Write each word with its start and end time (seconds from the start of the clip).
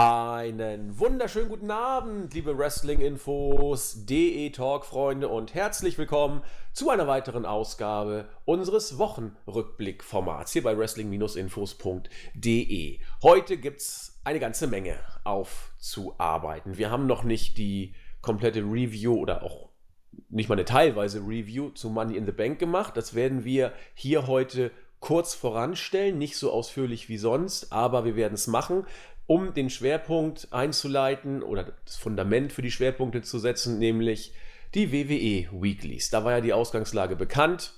Einen 0.00 1.00
wunderschönen 1.00 1.48
guten 1.48 1.72
Abend, 1.72 2.32
liebe 2.32 2.56
Wrestling-Infos, 2.56 4.06
DE-Talk-Freunde 4.06 5.26
und 5.26 5.54
herzlich 5.54 5.98
willkommen 5.98 6.44
zu 6.72 6.90
einer 6.90 7.08
weiteren 7.08 7.44
Ausgabe 7.44 8.28
unseres 8.44 8.98
Wochenrückblick-Formats 8.98 10.52
hier 10.52 10.62
bei 10.62 10.78
wrestling-infos.de. 10.78 13.00
Heute 13.24 13.56
gibt 13.56 13.80
es 13.80 14.20
eine 14.22 14.38
ganze 14.38 14.68
Menge 14.68 14.94
aufzuarbeiten. 15.24 16.78
Wir 16.78 16.92
haben 16.92 17.08
noch 17.08 17.24
nicht 17.24 17.58
die 17.58 17.96
komplette 18.22 18.60
Review 18.60 19.16
oder 19.16 19.42
auch 19.42 19.70
nicht 20.28 20.48
mal 20.48 20.54
eine 20.54 20.64
teilweise 20.64 21.22
Review 21.26 21.70
zu 21.70 21.90
Money 21.90 22.16
in 22.16 22.24
the 22.24 22.30
Bank 22.30 22.60
gemacht. 22.60 22.96
Das 22.96 23.16
werden 23.16 23.44
wir 23.44 23.72
hier 23.94 24.28
heute 24.28 24.70
kurz 25.00 25.34
voranstellen, 25.34 26.18
nicht 26.18 26.36
so 26.36 26.52
ausführlich 26.52 27.08
wie 27.08 27.18
sonst, 27.18 27.72
aber 27.72 28.04
wir 28.04 28.14
werden 28.14 28.34
es 28.34 28.46
machen 28.46 28.86
um 29.28 29.52
den 29.52 29.68
Schwerpunkt 29.68 30.48
einzuleiten 30.52 31.42
oder 31.42 31.72
das 31.84 31.96
Fundament 31.96 32.50
für 32.50 32.62
die 32.62 32.70
Schwerpunkte 32.70 33.20
zu 33.20 33.38
setzen, 33.38 33.78
nämlich 33.78 34.32
die 34.74 34.90
WWE 34.90 35.62
Weeklies. 35.62 36.08
Da 36.08 36.24
war 36.24 36.32
ja 36.32 36.40
die 36.40 36.54
Ausgangslage 36.54 37.14
bekannt. 37.14 37.74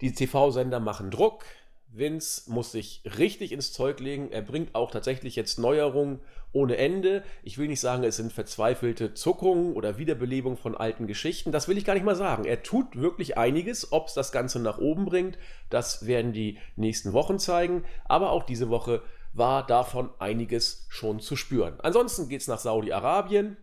Die 0.00 0.12
TV-Sender 0.12 0.78
machen 0.78 1.10
Druck. 1.10 1.44
Vince 1.88 2.50
muss 2.50 2.70
sich 2.70 3.02
richtig 3.18 3.50
ins 3.50 3.72
Zeug 3.72 3.98
legen. 3.98 4.30
Er 4.30 4.42
bringt 4.42 4.76
auch 4.76 4.92
tatsächlich 4.92 5.34
jetzt 5.34 5.58
Neuerungen 5.58 6.20
ohne 6.52 6.76
Ende. 6.76 7.24
Ich 7.42 7.58
will 7.58 7.66
nicht 7.66 7.80
sagen, 7.80 8.04
es 8.04 8.16
sind 8.16 8.32
verzweifelte 8.32 9.12
Zuckungen 9.12 9.74
oder 9.74 9.98
Wiederbelebung 9.98 10.56
von 10.56 10.76
alten 10.76 11.08
Geschichten. 11.08 11.50
Das 11.50 11.66
will 11.66 11.78
ich 11.78 11.84
gar 11.84 11.94
nicht 11.94 12.06
mal 12.06 12.14
sagen. 12.14 12.44
Er 12.44 12.62
tut 12.62 12.94
wirklich 12.94 13.36
einiges. 13.36 13.90
Ob 13.90 14.06
es 14.06 14.14
das 14.14 14.30
Ganze 14.30 14.60
nach 14.60 14.78
oben 14.78 15.04
bringt, 15.04 15.36
das 15.68 16.06
werden 16.06 16.32
die 16.32 16.58
nächsten 16.76 17.12
Wochen 17.12 17.40
zeigen. 17.40 17.84
Aber 18.04 18.30
auch 18.30 18.44
diese 18.44 18.70
Woche 18.70 19.02
war 19.32 19.66
davon 19.66 20.10
einiges 20.18 20.86
schon 20.88 21.20
zu 21.20 21.36
spüren. 21.36 21.80
Ansonsten 21.80 22.28
geht 22.28 22.42
es 22.42 22.48
nach 22.48 22.58
Saudi-Arabien. 22.58 23.56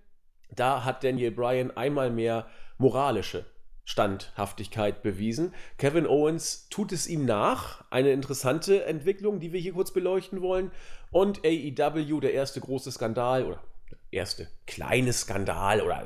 Da 0.52 0.84
hat 0.84 1.04
Daniel 1.04 1.32
Bryan 1.32 1.72
einmal 1.76 2.10
mehr 2.10 2.48
moralische 2.78 3.46
Standhaftigkeit 3.86 5.02
bewiesen. 5.02 5.54
Kevin 5.78 6.06
Owens 6.06 6.68
tut 6.70 6.92
es 6.92 7.08
ihm 7.08 7.26
nach. 7.26 7.84
Eine 7.90 8.12
interessante 8.12 8.86
Entwicklung, 8.86 9.40
die 9.40 9.52
wir 9.52 9.60
hier 9.60 9.74
kurz 9.74 9.92
beleuchten 9.92 10.42
wollen. 10.42 10.72
Und 11.12 11.44
AEW, 11.44 12.20
der 12.20 12.34
erste 12.34 12.62
große 12.62 12.92
Skandal 12.92 13.46
oder 13.46 13.64
erste 14.12 14.48
kleine 14.68 15.14
Skandal 15.14 15.82
oder 15.82 16.06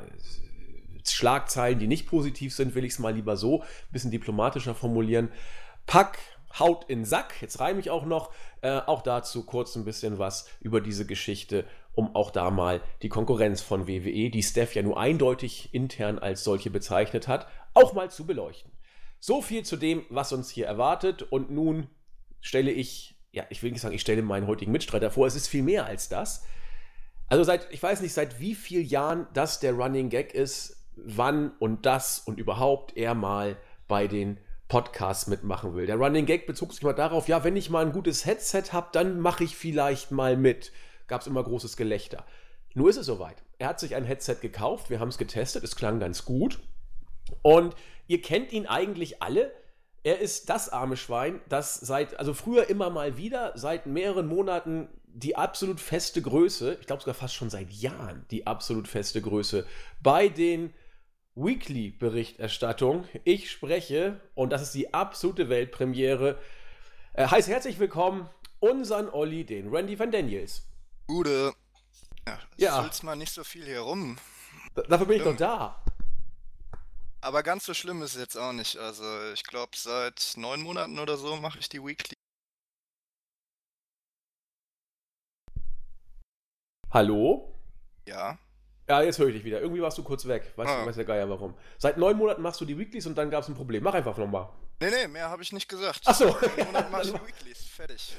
Schlagzeilen, 1.06 1.78
die 1.78 1.86
nicht 1.86 2.06
positiv 2.06 2.54
sind, 2.54 2.74
will 2.74 2.84
ich 2.84 2.94
es 2.94 2.98
mal 2.98 3.14
lieber 3.14 3.36
so 3.36 3.60
ein 3.60 3.92
bisschen 3.92 4.10
diplomatischer 4.10 4.74
formulieren. 4.74 5.30
Pack 5.86 6.18
haut 6.58 6.84
in 6.88 7.04
Sack, 7.04 7.40
jetzt 7.40 7.60
reime 7.60 7.80
ich 7.80 7.90
auch 7.90 8.04
noch, 8.04 8.32
äh, 8.62 8.80
auch 8.86 9.02
dazu 9.02 9.44
kurz 9.44 9.74
ein 9.76 9.84
bisschen 9.84 10.18
was 10.18 10.48
über 10.60 10.80
diese 10.80 11.06
Geschichte, 11.06 11.64
um 11.94 12.14
auch 12.14 12.30
da 12.30 12.50
mal 12.50 12.80
die 13.02 13.08
Konkurrenz 13.08 13.60
von 13.60 13.86
WWE, 13.86 14.30
die 14.30 14.42
Steph 14.42 14.74
ja 14.74 14.82
nur 14.82 14.98
eindeutig 14.98 15.72
intern 15.72 16.18
als 16.18 16.44
solche 16.44 16.70
bezeichnet 16.70 17.28
hat, 17.28 17.46
auch 17.74 17.92
mal 17.92 18.10
zu 18.10 18.26
beleuchten. 18.26 18.72
So 19.20 19.42
viel 19.42 19.64
zu 19.64 19.76
dem, 19.76 20.04
was 20.10 20.32
uns 20.32 20.50
hier 20.50 20.66
erwartet 20.66 21.22
und 21.22 21.50
nun 21.50 21.88
stelle 22.40 22.70
ich, 22.70 23.16
ja, 23.32 23.44
ich 23.48 23.62
will 23.62 23.72
nicht 23.72 23.80
sagen, 23.80 23.94
ich 23.94 24.02
stelle 24.02 24.22
meinen 24.22 24.46
heutigen 24.46 24.72
Mitstreiter 24.72 25.10
vor, 25.10 25.26
es 25.26 25.34
ist 25.34 25.48
viel 25.48 25.62
mehr 25.62 25.86
als 25.86 26.08
das. 26.08 26.44
Also 27.28 27.42
seit, 27.42 27.72
ich 27.72 27.82
weiß 27.82 28.02
nicht, 28.02 28.12
seit 28.12 28.38
wie 28.38 28.54
vielen 28.54 28.86
Jahren 28.86 29.26
das 29.32 29.60
der 29.60 29.72
Running 29.72 30.10
Gag 30.10 30.34
ist, 30.34 30.84
wann 30.96 31.52
und 31.58 31.86
das 31.86 32.20
und 32.20 32.38
überhaupt 32.38 32.96
er 32.96 33.14
mal 33.14 33.56
bei 33.88 34.06
den 34.06 34.38
Podcast 34.68 35.28
mitmachen 35.28 35.74
will. 35.74 35.86
Der 35.86 35.96
Running 35.96 36.26
Gag 36.26 36.46
bezog 36.46 36.72
sich 36.72 36.82
mal 36.82 36.94
darauf, 36.94 37.28
ja, 37.28 37.44
wenn 37.44 37.56
ich 37.56 37.70
mal 37.70 37.84
ein 37.84 37.92
gutes 37.92 38.24
Headset 38.24 38.72
habe, 38.72 38.88
dann 38.92 39.20
mache 39.20 39.44
ich 39.44 39.56
vielleicht 39.56 40.10
mal 40.10 40.36
mit. 40.36 40.72
Gab 41.06 41.20
es 41.20 41.26
immer 41.26 41.42
großes 41.42 41.76
Gelächter. 41.76 42.24
Nur 42.74 42.90
ist 42.90 42.96
es 42.96 43.06
soweit. 43.06 43.36
Er 43.58 43.68
hat 43.68 43.80
sich 43.80 43.94
ein 43.94 44.04
Headset 44.04 44.36
gekauft, 44.40 44.90
wir 44.90 45.00
haben 45.00 45.08
es 45.08 45.18
getestet, 45.18 45.64
es 45.64 45.76
klang 45.76 46.00
ganz 46.00 46.24
gut. 46.24 46.60
Und 47.42 47.74
ihr 48.06 48.20
kennt 48.20 48.52
ihn 48.52 48.66
eigentlich 48.66 49.22
alle. 49.22 49.52
Er 50.02 50.20
ist 50.20 50.50
das 50.50 50.68
arme 50.68 50.96
Schwein, 50.96 51.40
das 51.48 51.76
seit, 51.76 52.18
also 52.18 52.34
früher 52.34 52.68
immer 52.68 52.90
mal 52.90 53.16
wieder, 53.16 53.52
seit 53.54 53.86
mehreren 53.86 54.26
Monaten 54.26 54.88
die 55.06 55.36
absolut 55.36 55.78
feste 55.80 56.20
Größe, 56.20 56.76
ich 56.80 56.86
glaube 56.86 57.00
sogar 57.00 57.14
fast 57.14 57.34
schon 57.34 57.48
seit 57.48 57.70
Jahren 57.70 58.26
die 58.32 58.48
absolut 58.48 58.88
feste 58.88 59.22
Größe 59.22 59.64
bei 60.02 60.28
den 60.28 60.74
Weekly-Berichterstattung. 61.36 63.08
Ich 63.24 63.50
spreche, 63.50 64.20
und 64.34 64.50
das 64.50 64.62
ist 64.62 64.74
die 64.74 64.94
absolute 64.94 65.48
Weltpremiere, 65.48 66.38
äh, 67.14 67.26
heißt 67.26 67.48
herzlich 67.48 67.78
willkommen 67.78 68.28
unseren 68.60 69.08
Olli, 69.08 69.44
den 69.44 69.68
Randy 69.68 69.98
van 69.98 70.12
Daniels. 70.12 70.62
Gute. 71.08 71.52
Ja, 72.26 72.38
ja. 72.56 72.90
mal 73.02 73.16
nicht 73.16 73.32
so 73.32 73.42
viel 73.42 73.64
hier 73.64 73.80
rum. 73.80 74.16
D 74.76 74.82
dafür 74.88 75.06
bin 75.06 75.16
ich 75.18 75.24
doch 75.24 75.36
da. 75.36 75.82
Aber 77.20 77.42
ganz 77.42 77.64
so 77.66 77.74
schlimm 77.74 78.02
ist 78.02 78.14
es 78.14 78.20
jetzt 78.20 78.36
auch 78.36 78.52
nicht. 78.52 78.76
Also 78.76 79.04
ich 79.32 79.42
glaube, 79.42 79.72
seit 79.74 80.34
neun 80.36 80.62
Monaten 80.62 80.98
oder 80.98 81.16
so 81.16 81.36
mache 81.36 81.58
ich 81.58 81.68
die 81.68 81.82
Weekly. 81.82 82.14
Hallo? 86.90 87.52
Ja. 88.06 88.38
Ja, 88.88 89.02
jetzt 89.02 89.18
höre 89.18 89.28
ich 89.28 89.34
dich 89.34 89.44
wieder. 89.44 89.60
Irgendwie 89.60 89.80
warst 89.80 89.96
du 89.96 90.02
kurz 90.02 90.26
weg. 90.26 90.52
Weißt 90.56 90.70
ah. 90.70 90.80
du, 90.82 90.86
weiß 90.86 90.96
der 90.96 91.04
Geier 91.04 91.28
warum. 91.30 91.54
Seit 91.78 91.96
neun 91.96 92.16
Monaten 92.16 92.42
machst 92.42 92.60
du 92.60 92.64
die 92.64 92.78
Weeklies 92.78 93.06
und 93.06 93.16
dann 93.16 93.30
gab 93.30 93.42
es 93.42 93.48
ein 93.48 93.54
Problem. 93.54 93.82
Mach 93.82 93.94
einfach 93.94 94.16
nochmal. 94.18 94.48
Nee, 94.80 94.90
nee, 94.90 95.08
mehr 95.08 95.30
habe 95.30 95.42
ich 95.42 95.52
nicht 95.52 95.68
gesagt. 95.68 96.02
Ach 96.04 96.14
so. 96.14 96.26
Neun 96.26 96.66
Monate 96.66 96.90
mache 96.90 97.02
ich 97.02 97.12
die 97.12 97.14
Weeklies. 97.26 97.64
Fertig. 97.64 98.16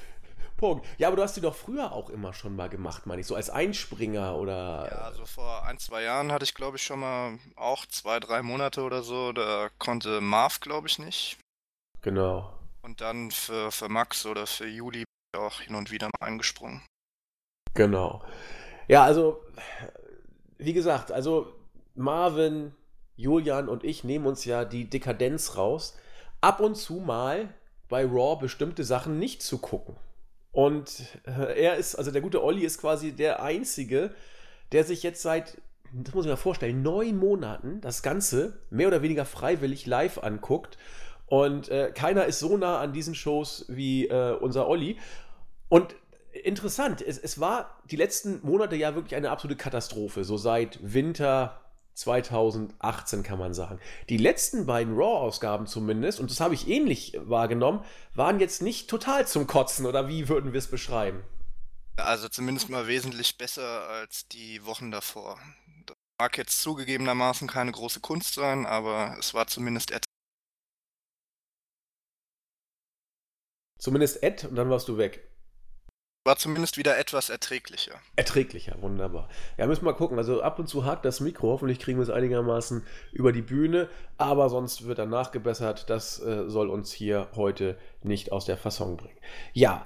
Punkt. 0.58 0.88
Ja, 0.98 1.10
aber 1.10 1.18
du 1.18 1.24
hast 1.24 1.36
die 1.36 1.42
doch 1.42 1.56
früher 1.56 1.92
auch 1.92 2.10
immer 2.10 2.34
schon 2.34 2.56
mal 2.56 2.70
gemacht, 2.70 3.06
meine 3.06 3.22
ich. 3.22 3.28
So 3.28 3.36
als 3.36 3.50
Einspringer 3.50 4.36
oder. 4.36 4.88
Ja, 4.90 5.12
so 5.14 5.26
vor 5.26 5.66
ein, 5.66 5.78
zwei 5.78 6.04
Jahren 6.04 6.32
hatte 6.32 6.46
ich, 6.46 6.54
glaube 6.54 6.78
ich, 6.78 6.84
schon 6.84 7.02
mal 7.02 7.38
auch 7.56 7.86
zwei, 7.86 8.20
drei 8.20 8.42
Monate 8.42 8.82
oder 8.82 9.04
so. 9.04 9.34
Da 9.34 9.70
konnte 9.78 10.22
Marv, 10.22 10.62
glaube 10.62 10.88
ich, 10.88 10.98
nicht. 10.98 11.38
Genau. 12.02 12.54
Und 12.82 13.02
dann 13.02 13.32
für, 13.32 13.72
für 13.72 13.90
Max 13.90 14.26
oder 14.26 14.48
für 14.48 14.68
Juli 14.68 15.00
bin 15.00 15.06
ich 15.34 15.40
auch 15.40 15.62
hin 15.62 15.76
und 15.76 15.92
wieder 15.92 16.08
mal 16.08 16.28
eingesprungen. 16.28 16.82
Genau. 17.74 18.24
Ja, 18.88 19.04
also 19.04 19.44
wie 20.58 20.74
gesagt, 20.74 21.12
also 21.12 21.54
Marvin, 21.96 22.74
Julian 23.16 23.70
und 23.70 23.84
ich 23.84 24.04
nehmen 24.04 24.26
uns 24.26 24.46
ja 24.46 24.66
die 24.66 24.90
Dekadenz 24.90 25.58
raus, 25.58 25.96
ab 26.42 26.60
und 26.60 26.76
zu 26.76 26.96
mal 26.96 27.50
bei 27.90 28.06
Raw 28.06 28.40
bestimmte 28.40 28.84
Sachen 28.84 29.20
nicht 29.20 29.42
zu 29.42 29.58
gucken. 29.58 29.96
Und 30.52 31.02
äh, 31.26 31.62
er 31.64 31.76
ist, 31.76 31.96
also 31.96 32.12
der 32.12 32.22
gute 32.22 32.44
Olli 32.44 32.64
ist 32.64 32.80
quasi 32.80 33.12
der 33.12 33.44
Einzige, 33.44 34.12
der 34.72 34.84
sich 34.84 35.04
jetzt 35.04 35.22
seit, 35.22 35.62
das 35.94 36.14
muss 36.14 36.26
ich 36.26 36.32
mir 36.32 36.38
vorstellen, 36.38 36.82
neun 36.82 37.18
Monaten 37.18 37.82
das 37.82 38.04
Ganze 38.04 38.58
mehr 38.70 38.88
oder 38.88 39.02
weniger 39.02 39.26
freiwillig 39.26 39.86
live 39.86 40.18
anguckt. 40.24 40.78
Und 41.28 41.70
äh, 41.70 41.92
keiner 41.94 42.26
ist 42.26 42.40
so 42.40 42.56
nah 42.58 42.80
an 42.80 42.94
diesen 42.94 43.16
Shows 43.16 43.66
wie 43.68 44.08
äh, 44.08 44.34
unser 44.34 44.68
Olli. 44.68 44.98
Und 45.70 45.96
interessant. 46.44 47.02
Es, 47.02 47.18
es 47.18 47.40
war 47.40 47.82
die 47.90 47.96
letzten 47.96 48.40
Monate 48.46 48.76
ja 48.76 48.96
wirklich 48.96 49.16
eine 49.16 49.32
absolute 49.32 49.58
Katastrophe. 49.58 50.24
So 50.24 50.38
seit 50.38 50.80
Winter 50.82 51.62
2018 51.96 53.24
kann 53.24 53.40
man 53.40 53.54
sagen. 53.54 53.80
Die 54.10 54.18
letzten 54.18 54.66
beiden 54.66 54.96
Raw-Ausgaben 54.96 55.66
zumindest, 55.66 56.20
und 56.20 56.30
das 56.30 56.40
habe 56.42 56.54
ich 56.54 56.68
ähnlich 56.68 57.18
wahrgenommen, 57.22 57.84
waren 58.14 58.40
jetzt 58.40 58.62
nicht 58.62 58.90
total 58.90 59.28
zum 59.28 59.48
Kotzen, 59.48 59.86
oder 59.86 60.08
wie 60.08 60.28
würden 60.28 60.52
wir 60.52 60.60
es 60.60 60.68
beschreiben? 60.68 61.24
Also 61.98 62.28
zumindest 62.28 62.70
mal 62.70 62.88
wesentlich 62.88 63.38
besser 63.38 63.88
als 63.88 64.28
die 64.28 64.66
Wochen 64.66 64.92
davor. 64.92 65.40
Das 65.86 65.96
mag 66.20 66.38
jetzt 66.38 66.62
zugegebenermaßen 66.62 67.48
keine 67.48 67.72
große 67.72 68.02
Kunst 68.02 68.34
sein, 68.34 68.66
aber 68.66 69.16
es 69.18 69.34
war 69.34 69.48
zumindest 69.48 69.92
Ed. 69.92 70.04
Zumindest 73.80 74.22
Ed 74.22 74.44
und 74.44 74.56
dann 74.56 74.70
warst 74.70 74.90
du 74.90 74.98
weg. 74.98 75.35
War 76.26 76.38
zumindest 76.38 76.80
wieder 76.80 76.98
etwas 76.98 77.30
erträglicher. 77.30 77.94
Erträglicher, 78.16 78.82
wunderbar. 78.82 79.30
Ja, 79.58 79.68
müssen 79.68 79.84
wir 79.84 79.92
mal 79.92 79.98
gucken. 79.98 80.18
Also 80.18 80.42
ab 80.42 80.58
und 80.58 80.68
zu 80.68 80.84
hakt 80.84 81.06
das 81.06 81.20
Mikro. 81.20 81.50
Hoffentlich 81.50 81.78
kriegen 81.78 82.00
wir 82.00 82.04
es 82.04 82.10
einigermaßen 82.10 82.84
über 83.12 83.32
die 83.32 83.44
Bühne. 83.44 83.90
Aber 84.18 84.50
sonst 84.50 84.88
wird 84.88 84.98
dann 84.98 85.12
nachgebessert. 85.12 85.88
Das 85.88 86.20
äh, 86.20 86.50
soll 86.50 86.72
uns 86.72 86.92
hier 86.92 87.28
heute 87.36 87.78
nicht 88.02 88.32
aus 88.32 88.46
der 88.46 88.58
Fassung 88.58 88.98
bringen. 88.98 89.20
Ja, 89.54 89.86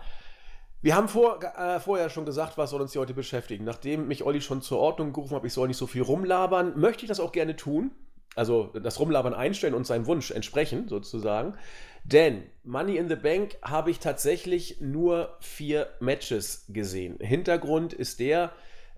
wir 0.81 0.95
haben 0.95 1.09
vor, 1.09 1.43
äh, 1.43 1.81
vorher 1.81 2.09
schon 2.09 2.23
gesagt, 2.23 2.57
was 2.57 2.69
soll 2.69 2.79
uns 2.79 2.93
hier 2.93 3.01
heute 3.01 3.13
beschäftigen. 3.13 3.65
Nachdem 3.65 4.07
mich 4.07 4.23
Olli 4.23 4.39
schon 4.39 4.61
zur 4.61 4.79
Ordnung 4.79 5.11
gerufen 5.11 5.35
hat, 5.35 5.43
ich 5.43 5.51
soll 5.51 5.67
nicht 5.67 5.75
so 5.75 5.87
viel 5.87 6.03
rumlabern, 6.03 6.79
möchte 6.79 7.03
ich 7.03 7.09
das 7.09 7.19
auch 7.19 7.33
gerne 7.33 7.57
tun. 7.57 7.91
Also 8.35 8.71
das 8.81 8.97
Rumlabern 8.97 9.33
einstellen 9.33 9.73
und 9.73 9.85
seinem 9.85 10.05
Wunsch 10.05 10.31
entsprechen, 10.31 10.87
sozusagen. 10.87 11.55
Denn 12.11 12.43
Money 12.63 12.97
in 12.97 13.07
the 13.07 13.15
Bank 13.15 13.57
habe 13.61 13.91
ich 13.91 13.99
tatsächlich 13.99 14.81
nur 14.81 15.37
vier 15.41 15.89
Matches 15.99 16.65
gesehen. 16.69 17.17
Hintergrund 17.19 17.93
ist 17.93 18.19
der, 18.19 18.51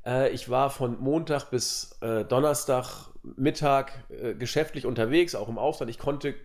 äh, 0.06 0.30
ich 0.30 0.50
war 0.50 0.70
von 0.70 0.98
Montag 0.98 1.50
bis 1.52 1.98
äh, 2.02 2.24
Donnerstag 2.24 3.10
Mittag 3.24 3.92
äh, 4.10 4.34
geschäftlich 4.34 4.86
unterwegs, 4.86 5.36
auch 5.36 5.50
im 5.50 5.58
Ausland. 5.58 5.90
Ich 5.90 6.00
konnte 6.00 6.36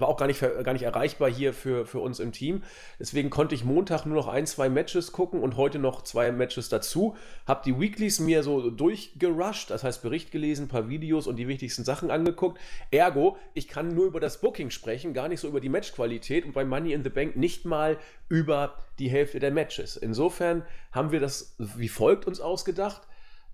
war 0.00 0.08
auch 0.08 0.16
gar 0.16 0.26
nicht, 0.26 0.40
gar 0.40 0.72
nicht 0.72 0.82
erreichbar 0.82 1.30
hier 1.30 1.52
für, 1.52 1.86
für 1.86 2.00
uns 2.00 2.20
im 2.20 2.32
Team. 2.32 2.62
Deswegen 2.98 3.30
konnte 3.30 3.54
ich 3.54 3.64
Montag 3.64 4.06
nur 4.06 4.16
noch 4.16 4.28
ein, 4.28 4.46
zwei 4.46 4.68
Matches 4.68 5.12
gucken 5.12 5.40
und 5.40 5.56
heute 5.56 5.78
noch 5.78 6.02
zwei 6.02 6.32
Matches 6.32 6.68
dazu. 6.68 7.16
Hab 7.46 7.62
die 7.62 7.78
Weeklies 7.78 8.20
mir 8.20 8.42
so 8.42 8.70
durchgerusht, 8.70 9.70
das 9.70 9.84
heißt 9.84 10.02
Bericht 10.02 10.30
gelesen, 10.30 10.64
ein 10.64 10.68
paar 10.68 10.88
Videos 10.88 11.26
und 11.26 11.36
die 11.36 11.48
wichtigsten 11.48 11.84
Sachen 11.84 12.10
angeguckt. 12.10 12.58
Ergo, 12.90 13.36
ich 13.54 13.68
kann 13.68 13.94
nur 13.94 14.06
über 14.06 14.20
das 14.20 14.40
Booking 14.40 14.70
sprechen, 14.70 15.14
gar 15.14 15.28
nicht 15.28 15.40
so 15.40 15.48
über 15.48 15.60
die 15.60 15.68
Matchqualität 15.68 16.44
und 16.44 16.52
bei 16.52 16.64
Money 16.64 16.92
in 16.92 17.02
the 17.02 17.10
Bank 17.10 17.36
nicht 17.36 17.64
mal 17.64 17.98
über 18.28 18.74
die 18.98 19.08
Hälfte 19.08 19.38
der 19.38 19.50
Matches. 19.50 19.96
Insofern 19.96 20.64
haben 20.92 21.12
wir 21.12 21.20
das 21.20 21.56
wie 21.58 21.88
folgt 21.88 22.26
uns 22.26 22.40
ausgedacht. 22.40 23.02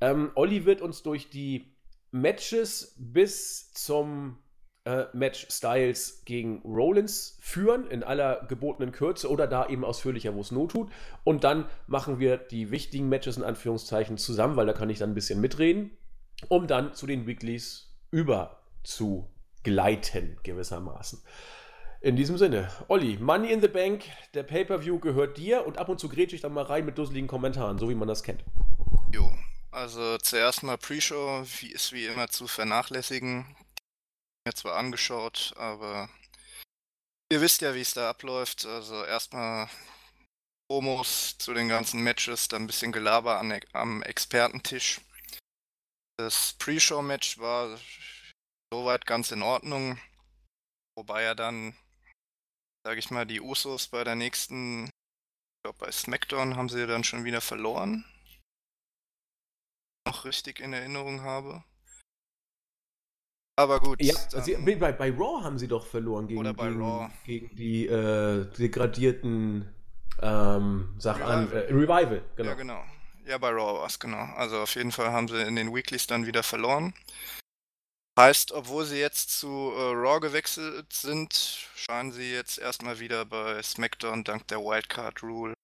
Ähm, 0.01 0.31
Olli 0.35 0.65
wird 0.65 0.81
uns 0.81 1.03
durch 1.03 1.31
die 1.31 1.75
Matches 2.11 2.95
bis 2.99 3.73
zum 3.73 4.39
äh, 4.85 5.05
Match 5.13 5.47
Styles 5.51 6.23
gegen 6.25 6.61
Rollins 6.63 7.39
führen, 7.41 7.87
in 7.87 8.03
aller 8.03 8.45
gebotenen 8.49 8.93
Kürze 8.93 9.31
oder 9.31 9.47
da 9.47 9.67
eben 9.69 9.85
ausführlicher, 9.85 10.35
wo 10.35 10.41
es 10.41 10.51
not 10.51 10.73
tut. 10.73 10.91
Und 11.25 11.45
dann 11.45 11.67
machen 11.87 12.19
wir 12.19 12.37
die 12.37 12.71
wichtigen 12.71 13.09
Matches 13.09 13.37
in 13.37 13.45
Anführungszeichen 13.45 14.19
zusammen, 14.19 14.57
weil 14.57 14.67
da 14.67 14.73
kann 14.73 14.91
ich 14.91 14.99
dann 14.99 15.11
ein 15.11 15.15
bisschen 15.15 15.41
mitreden, 15.41 15.91
um 16.49 16.67
dann 16.67 16.95
zu 16.95 17.07
den 17.07 17.27
Weeklies 17.27 17.95
über 18.11 18.61
zu 18.83 19.29
gleiten, 19.63 20.39
gewissermaßen. 20.43 21.23
In 22.03 22.17
diesem 22.17 22.37
Sinne, 22.37 22.69
Olli, 22.89 23.17
Money 23.17 23.51
in 23.51 23.63
the 23.63 23.69
Bank, 23.69 24.05
der 24.35 24.43
Pay-Per-View 24.43 24.99
gehört 24.99 25.39
dir 25.39 25.67
und 25.67 25.79
ab 25.79 25.89
und 25.89 25.99
zu 25.99 26.11
grätsche 26.11 26.37
ich 26.37 26.43
dann 26.43 26.53
mal 26.53 26.65
rein 26.65 26.85
mit 26.85 26.99
dusseligen 26.99 27.29
Kommentaren, 27.29 27.79
so 27.79 27.89
wie 27.89 27.95
man 27.95 28.07
das 28.07 28.23
kennt. 28.23 28.45
Jo, 29.11 29.33
also 29.71 30.19
zuerst 30.19 30.63
mal 30.63 30.77
Pre-Show, 30.77 31.45
wie 31.61 31.73
ist 31.73 31.95
wie 31.95 32.05
immer 32.05 32.29
zu 32.29 32.47
vernachlässigen 32.47 33.47
mir 34.47 34.55
zwar 34.55 34.77
angeschaut, 34.77 35.55
aber 35.57 36.09
ihr 37.33 37.41
wisst 37.41 37.63
ja, 37.63 37.75
wie 37.75 37.81
es 37.81 37.95
da 37.95 38.11
abläuft. 38.11 38.67
Also 38.67 39.05
erstmal 39.05 39.69
Promos 40.71 41.39
zu 41.39 41.55
den 41.55 41.69
ganzen 41.69 42.03
Matches, 42.03 42.49
dann 42.49 42.63
ein 42.63 42.67
bisschen 42.67 42.93
Gelaber 42.93 43.39
an, 43.39 43.59
am 43.73 44.03
Expertentisch. 44.03 45.01
Das 46.19 46.55
Pre-Show-Match 46.55 47.39
war 47.39 47.79
soweit 48.73 49.07
ganz 49.07 49.31
in 49.31 49.43
Ordnung, 49.43 50.01
wobei 50.97 51.23
ja 51.23 51.35
dann, 51.35 51.77
sage 52.87 52.99
ich 52.99 53.11
mal, 53.11 53.27
die 53.27 53.41
Usos 53.41 53.89
bei 53.89 54.05
der 54.05 54.15
nächsten, 54.15 54.85
ich 54.85 55.63
glaube 55.65 55.79
bei 55.79 55.91
SmackDown 55.91 56.57
haben 56.57 56.69
sie 56.69 56.87
dann 56.87 57.05
schon 57.05 57.25
wieder 57.25 57.41
verloren. 57.41 58.05
Noch 60.07 60.25
richtig 60.25 60.61
in 60.61 60.73
Erinnerung 60.73 61.23
habe. 61.23 61.65
Aber 63.57 63.79
gut. 63.81 64.03
Ja, 64.03 64.15
sie, 64.43 64.57
bei, 64.57 64.93
bei 64.93 65.11
Raw 65.11 65.45
haben 65.45 65.59
sie 65.59 65.69
doch 65.69 65.87
verloren 65.87 66.27
gegen, 66.27 66.43
gegen, 66.43 67.13
gegen 67.25 67.57
die 67.57 67.87
äh, 67.87 68.47
degradierten 68.59 69.73
ähm, 70.21 70.95
sag 70.99 71.17
Revival. 71.17 71.33
an, 71.33 71.53
äh, 71.53 71.59
Revival, 71.73 72.25
genau. 72.37 72.51
Ja, 72.51 72.55
genau. 72.57 72.85
Ja, 73.27 73.39
bei 73.39 73.51
Raw 73.51 73.79
war 73.79 73.87
es, 73.87 73.99
genau. 73.99 74.25
Also 74.37 74.59
auf 74.59 74.75
jeden 74.75 74.93
Fall 74.93 75.13
haben 75.13 75.29
sie 75.29 75.41
in 75.41 75.57
den 75.57 75.75
Weeklies 75.75 76.07
dann 76.07 76.27
wieder 76.27 76.43
verloren. 76.43 76.95
Heißt, 78.19 78.53
obwohl 78.53 78.85
sie 78.85 78.99
jetzt 78.99 79.39
zu 79.39 79.49
äh, 79.49 79.93
Raw 79.93 80.21
gewechselt 80.21 80.93
sind, 80.93 81.35
scheinen 81.75 82.13
sie 82.13 82.33
jetzt 82.33 82.59
erstmal 82.59 83.01
wieder 83.01 83.25
bei 83.25 83.61
SmackDown 83.63 84.25
dank 84.25 84.47
der 84.49 84.59
Wildcard 84.59 85.23
Rule 85.23 85.55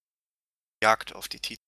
Jagd 0.83 1.15
auf 1.15 1.29
die 1.29 1.39
Titel. 1.39 1.61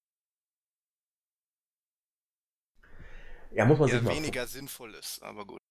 Ja, 3.53 3.65
muss 3.65 3.79
man 3.79 3.89
ja, 3.89 3.97
sich 3.97 4.03
mal 4.03 4.15
weniger 4.17 4.47
sinnvoll 4.47 4.95
ist, 4.95 5.23
aber 5.23 5.45
gut. 5.45 5.62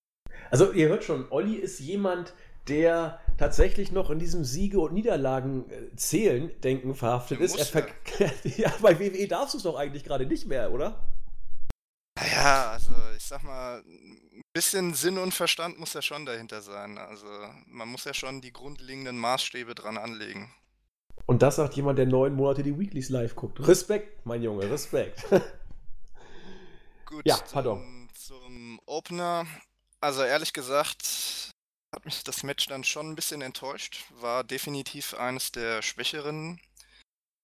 Also 0.51 0.73
ihr 0.73 0.89
hört 0.89 1.05
schon, 1.05 1.25
Olli 1.31 1.55
ist 1.55 1.79
jemand, 1.79 2.33
der 2.67 3.19
tatsächlich 3.37 3.91
noch 3.91 4.09
in 4.11 4.19
diesem 4.19 4.43
Siege- 4.43 4.81
und 4.81 4.93
Niederlagen-Zählen 4.93 6.51
denken 6.61 6.93
verhaftet 6.93 7.39
ist. 7.39 7.73
Ja. 7.73 7.81
ja, 8.57 8.73
bei 8.81 8.99
WWE 8.99 9.27
darfst 9.27 9.53
du 9.53 9.57
es 9.57 9.63
doch 9.63 9.77
eigentlich 9.77 10.03
gerade 10.03 10.25
nicht 10.25 10.45
mehr, 10.45 10.71
oder? 10.71 11.07
Naja, 12.19 12.71
also 12.71 12.91
ich 13.15 13.23
sag 13.23 13.43
mal, 13.43 13.79
ein 13.79 14.41
bisschen 14.53 14.93
Sinn 14.93 15.17
und 15.17 15.33
Verstand 15.33 15.79
muss 15.79 15.93
ja 15.93 16.01
schon 16.01 16.25
dahinter 16.25 16.61
sein. 16.61 16.97
Also 16.97 17.25
man 17.67 17.87
muss 17.87 18.03
ja 18.03 18.13
schon 18.13 18.41
die 18.41 18.51
grundlegenden 18.51 19.17
Maßstäbe 19.17 19.73
dran 19.73 19.97
anlegen. 19.97 20.53
Und 21.25 21.41
das 21.41 21.55
sagt 21.55 21.75
jemand, 21.75 21.97
der 21.97 22.07
neun 22.07 22.33
Monate 22.33 22.61
die 22.61 22.77
Weeklies 22.77 23.09
live 23.09 23.35
guckt. 23.35 23.65
Respekt, 23.65 24.25
mein 24.25 24.43
Junge, 24.43 24.69
Respekt. 24.69 25.25
Gut, 27.05 27.21
ja, 27.25 27.37
pardon. 27.51 28.09
Zum 28.13 28.79
Opener 28.85 29.45
also 30.01 30.23
ehrlich 30.23 30.53
gesagt 30.53 31.51
hat 31.93 32.05
mich 32.05 32.23
das 32.23 32.43
Match 32.43 32.67
dann 32.67 32.83
schon 32.83 33.11
ein 33.11 33.15
bisschen 33.15 33.41
enttäuscht. 33.41 34.05
War 34.11 34.43
definitiv 34.43 35.13
eines 35.13 35.51
der 35.51 35.81
schwächeren 35.81 36.59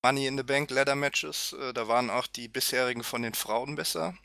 Money 0.04 0.28
in 0.28 0.38
the 0.38 0.44
Bank 0.44 0.70
Ladder 0.72 0.96
Matches. 0.96 1.54
Äh, 1.54 1.74
da 1.74 1.88
waren 1.88 2.10
auch 2.10 2.28
die 2.28 2.48
bisherigen 2.48 3.04
von 3.04 3.22
den 3.22 3.34
Frauen 3.34 3.76
besser. 3.76 4.18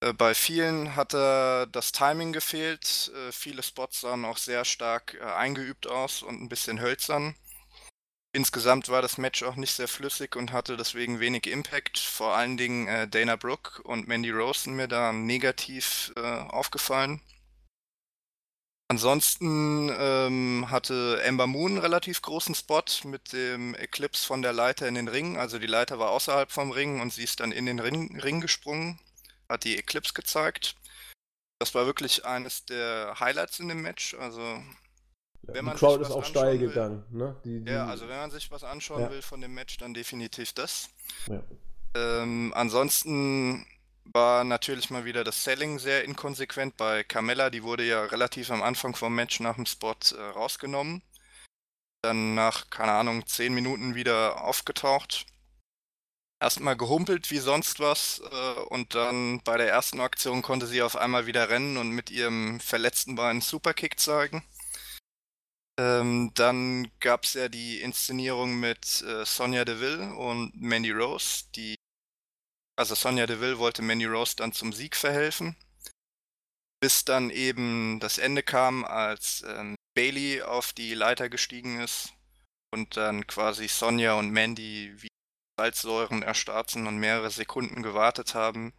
Äh, 0.00 0.12
bei 0.12 0.34
vielen 0.34 0.94
hatte 0.94 1.68
das 1.72 1.92
Timing 1.92 2.32
gefehlt. 2.32 3.10
Äh, 3.14 3.32
viele 3.32 3.62
Spots 3.62 4.02
sahen 4.02 4.24
auch 4.24 4.36
sehr 4.36 4.64
stark 4.64 5.20
eingeübt 5.22 5.86
aus 5.86 6.22
und 6.22 6.42
ein 6.42 6.48
bisschen 6.48 6.80
hölzern. 6.80 7.34
Insgesamt 8.34 8.88
war 8.88 9.02
das 9.02 9.18
Match 9.18 9.42
auch 9.42 9.56
nicht 9.56 9.72
sehr 9.74 9.88
flüssig 9.88 10.36
und 10.36 10.52
hatte 10.52 10.78
deswegen 10.78 11.20
wenig 11.20 11.46
Impact. 11.46 11.98
Vor 11.98 12.34
allen 12.34 12.56
Dingen 12.56 12.88
äh, 12.88 13.06
Dana 13.06 13.36
Brooke 13.36 13.82
und 13.82 14.08
Mandy 14.08 14.30
Rose 14.30 14.60
sind 14.60 14.74
mir 14.74 14.88
da 14.88 15.12
negativ 15.12 16.12
äh, 16.16 16.20
aufgefallen. 16.20 17.20
Ansonsten 18.88 19.90
ähm, 19.98 20.66
hatte 20.70 21.22
Ember 21.22 21.46
Moon 21.46 21.72
einen 21.72 21.80
relativ 21.80 22.20
großen 22.22 22.54
Spot 22.54 22.84
mit 23.04 23.32
dem 23.32 23.74
Eclipse 23.74 24.26
von 24.26 24.42
der 24.42 24.52
Leiter 24.52 24.88
in 24.88 24.94
den 24.94 25.08
Ring. 25.08 25.38
Also 25.38 25.58
die 25.58 25.66
Leiter 25.66 25.98
war 25.98 26.10
außerhalb 26.10 26.50
vom 26.50 26.70
Ring 26.70 27.00
und 27.00 27.12
sie 27.12 27.24
ist 27.24 27.40
dann 27.40 27.52
in 27.52 27.66
den 27.66 27.80
Ring, 27.80 28.18
Ring 28.20 28.40
gesprungen, 28.40 28.98
hat 29.48 29.64
die 29.64 29.78
Eclipse 29.78 30.12
gezeigt. 30.14 30.76
Das 31.58 31.74
war 31.74 31.86
wirklich 31.86 32.24
eines 32.26 32.64
der 32.66 33.16
Highlights 33.20 33.60
in 33.60 33.68
dem 33.68 33.82
Match. 33.82 34.14
Also 34.14 34.62
wenn 35.42 35.66
die 35.66 35.72
Crowd 35.72 36.02
ist 36.02 36.10
auch 36.10 36.24
steil 36.24 36.60
will, 36.60 36.68
gegangen. 36.68 37.04
Ne? 37.10 37.36
Die, 37.44 37.60
die, 37.60 37.70
ja, 37.70 37.86
also 37.86 38.08
wenn 38.08 38.16
man 38.16 38.30
sich 38.30 38.50
was 38.50 38.64
anschauen 38.64 39.02
ja. 39.02 39.10
will 39.10 39.22
von 39.22 39.40
dem 39.40 39.54
Match, 39.54 39.76
dann 39.78 39.94
definitiv 39.94 40.52
das. 40.52 40.90
Ja. 41.28 41.42
Ähm, 41.94 42.52
ansonsten 42.54 43.66
war 44.04 44.44
natürlich 44.44 44.90
mal 44.90 45.04
wieder 45.04 45.24
das 45.24 45.44
Selling 45.44 45.78
sehr 45.78 46.04
inkonsequent 46.04 46.76
bei 46.76 47.04
Carmella. 47.04 47.50
Die 47.50 47.62
wurde 47.62 47.84
ja 47.84 48.04
relativ 48.04 48.50
am 48.50 48.62
Anfang 48.62 48.94
vom 48.94 49.14
Match 49.14 49.40
nach 49.40 49.56
dem 49.56 49.66
Spot 49.66 49.94
äh, 50.12 50.20
rausgenommen. 50.20 51.02
Dann 52.02 52.34
nach, 52.34 52.70
keine 52.70 52.92
Ahnung, 52.92 53.26
10 53.26 53.54
Minuten 53.54 53.94
wieder 53.94 54.42
aufgetaucht. 54.42 55.26
Erstmal 56.40 56.76
gehumpelt 56.76 57.30
wie 57.30 57.38
sonst 57.38 57.78
was 57.78 58.20
äh, 58.32 58.60
und 58.70 58.96
dann 58.96 59.40
bei 59.44 59.56
der 59.56 59.68
ersten 59.68 60.00
Aktion 60.00 60.42
konnte 60.42 60.66
sie 60.66 60.82
auf 60.82 60.96
einmal 60.96 61.26
wieder 61.26 61.48
rennen 61.48 61.76
und 61.76 61.90
mit 61.90 62.10
ihrem 62.10 62.58
verletzten 62.58 63.14
Bein 63.14 63.40
Superkick 63.40 64.00
zeigen. 64.00 64.42
Ähm, 65.78 66.32
dann 66.34 66.90
gab 67.00 67.24
es 67.24 67.34
ja 67.34 67.48
die 67.48 67.80
Inszenierung 67.80 68.60
mit 68.60 69.02
äh, 69.02 69.24
Sonja 69.24 69.64
Deville 69.64 70.14
und 70.14 70.54
Mandy 70.54 70.90
Rose. 70.90 71.44
Die, 71.56 71.76
also 72.76 72.94
Sonja 72.94 73.26
Deville 73.26 73.58
wollte 73.58 73.82
Mandy 73.82 74.06
Rose 74.06 74.36
dann 74.36 74.52
zum 74.52 74.72
Sieg 74.72 74.96
verhelfen. 74.96 75.56
Bis 76.80 77.04
dann 77.04 77.30
eben 77.30 78.00
das 78.00 78.18
Ende 78.18 78.42
kam, 78.42 78.84
als 78.84 79.44
ähm, 79.46 79.76
Bailey 79.94 80.42
auf 80.42 80.72
die 80.72 80.94
Leiter 80.94 81.28
gestiegen 81.28 81.80
ist 81.80 82.12
und 82.72 82.96
dann 82.96 83.26
quasi 83.26 83.68
Sonja 83.68 84.14
und 84.14 84.30
Mandy 84.30 84.92
wie 84.96 85.08
Salzsäuren 85.58 86.22
erstarrt 86.22 86.70
sind 86.70 86.86
und 86.86 86.98
mehrere 86.98 87.30
Sekunden 87.30 87.82
gewartet 87.82 88.34
haben, 88.34 88.72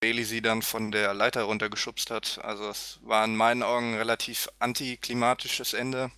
Bailey 0.00 0.24
sie 0.24 0.40
dann 0.40 0.62
von 0.62 0.90
der 0.90 1.12
Leiter 1.14 1.42
runtergeschubst 1.42 2.10
hat. 2.10 2.38
Also 2.42 2.68
es 2.68 2.98
war 3.02 3.24
in 3.24 3.36
meinen 3.36 3.62
Augen 3.62 3.92
ein 3.92 3.98
relativ 3.98 4.48
antiklimatisches 4.58 5.74
Ende. 5.74 6.10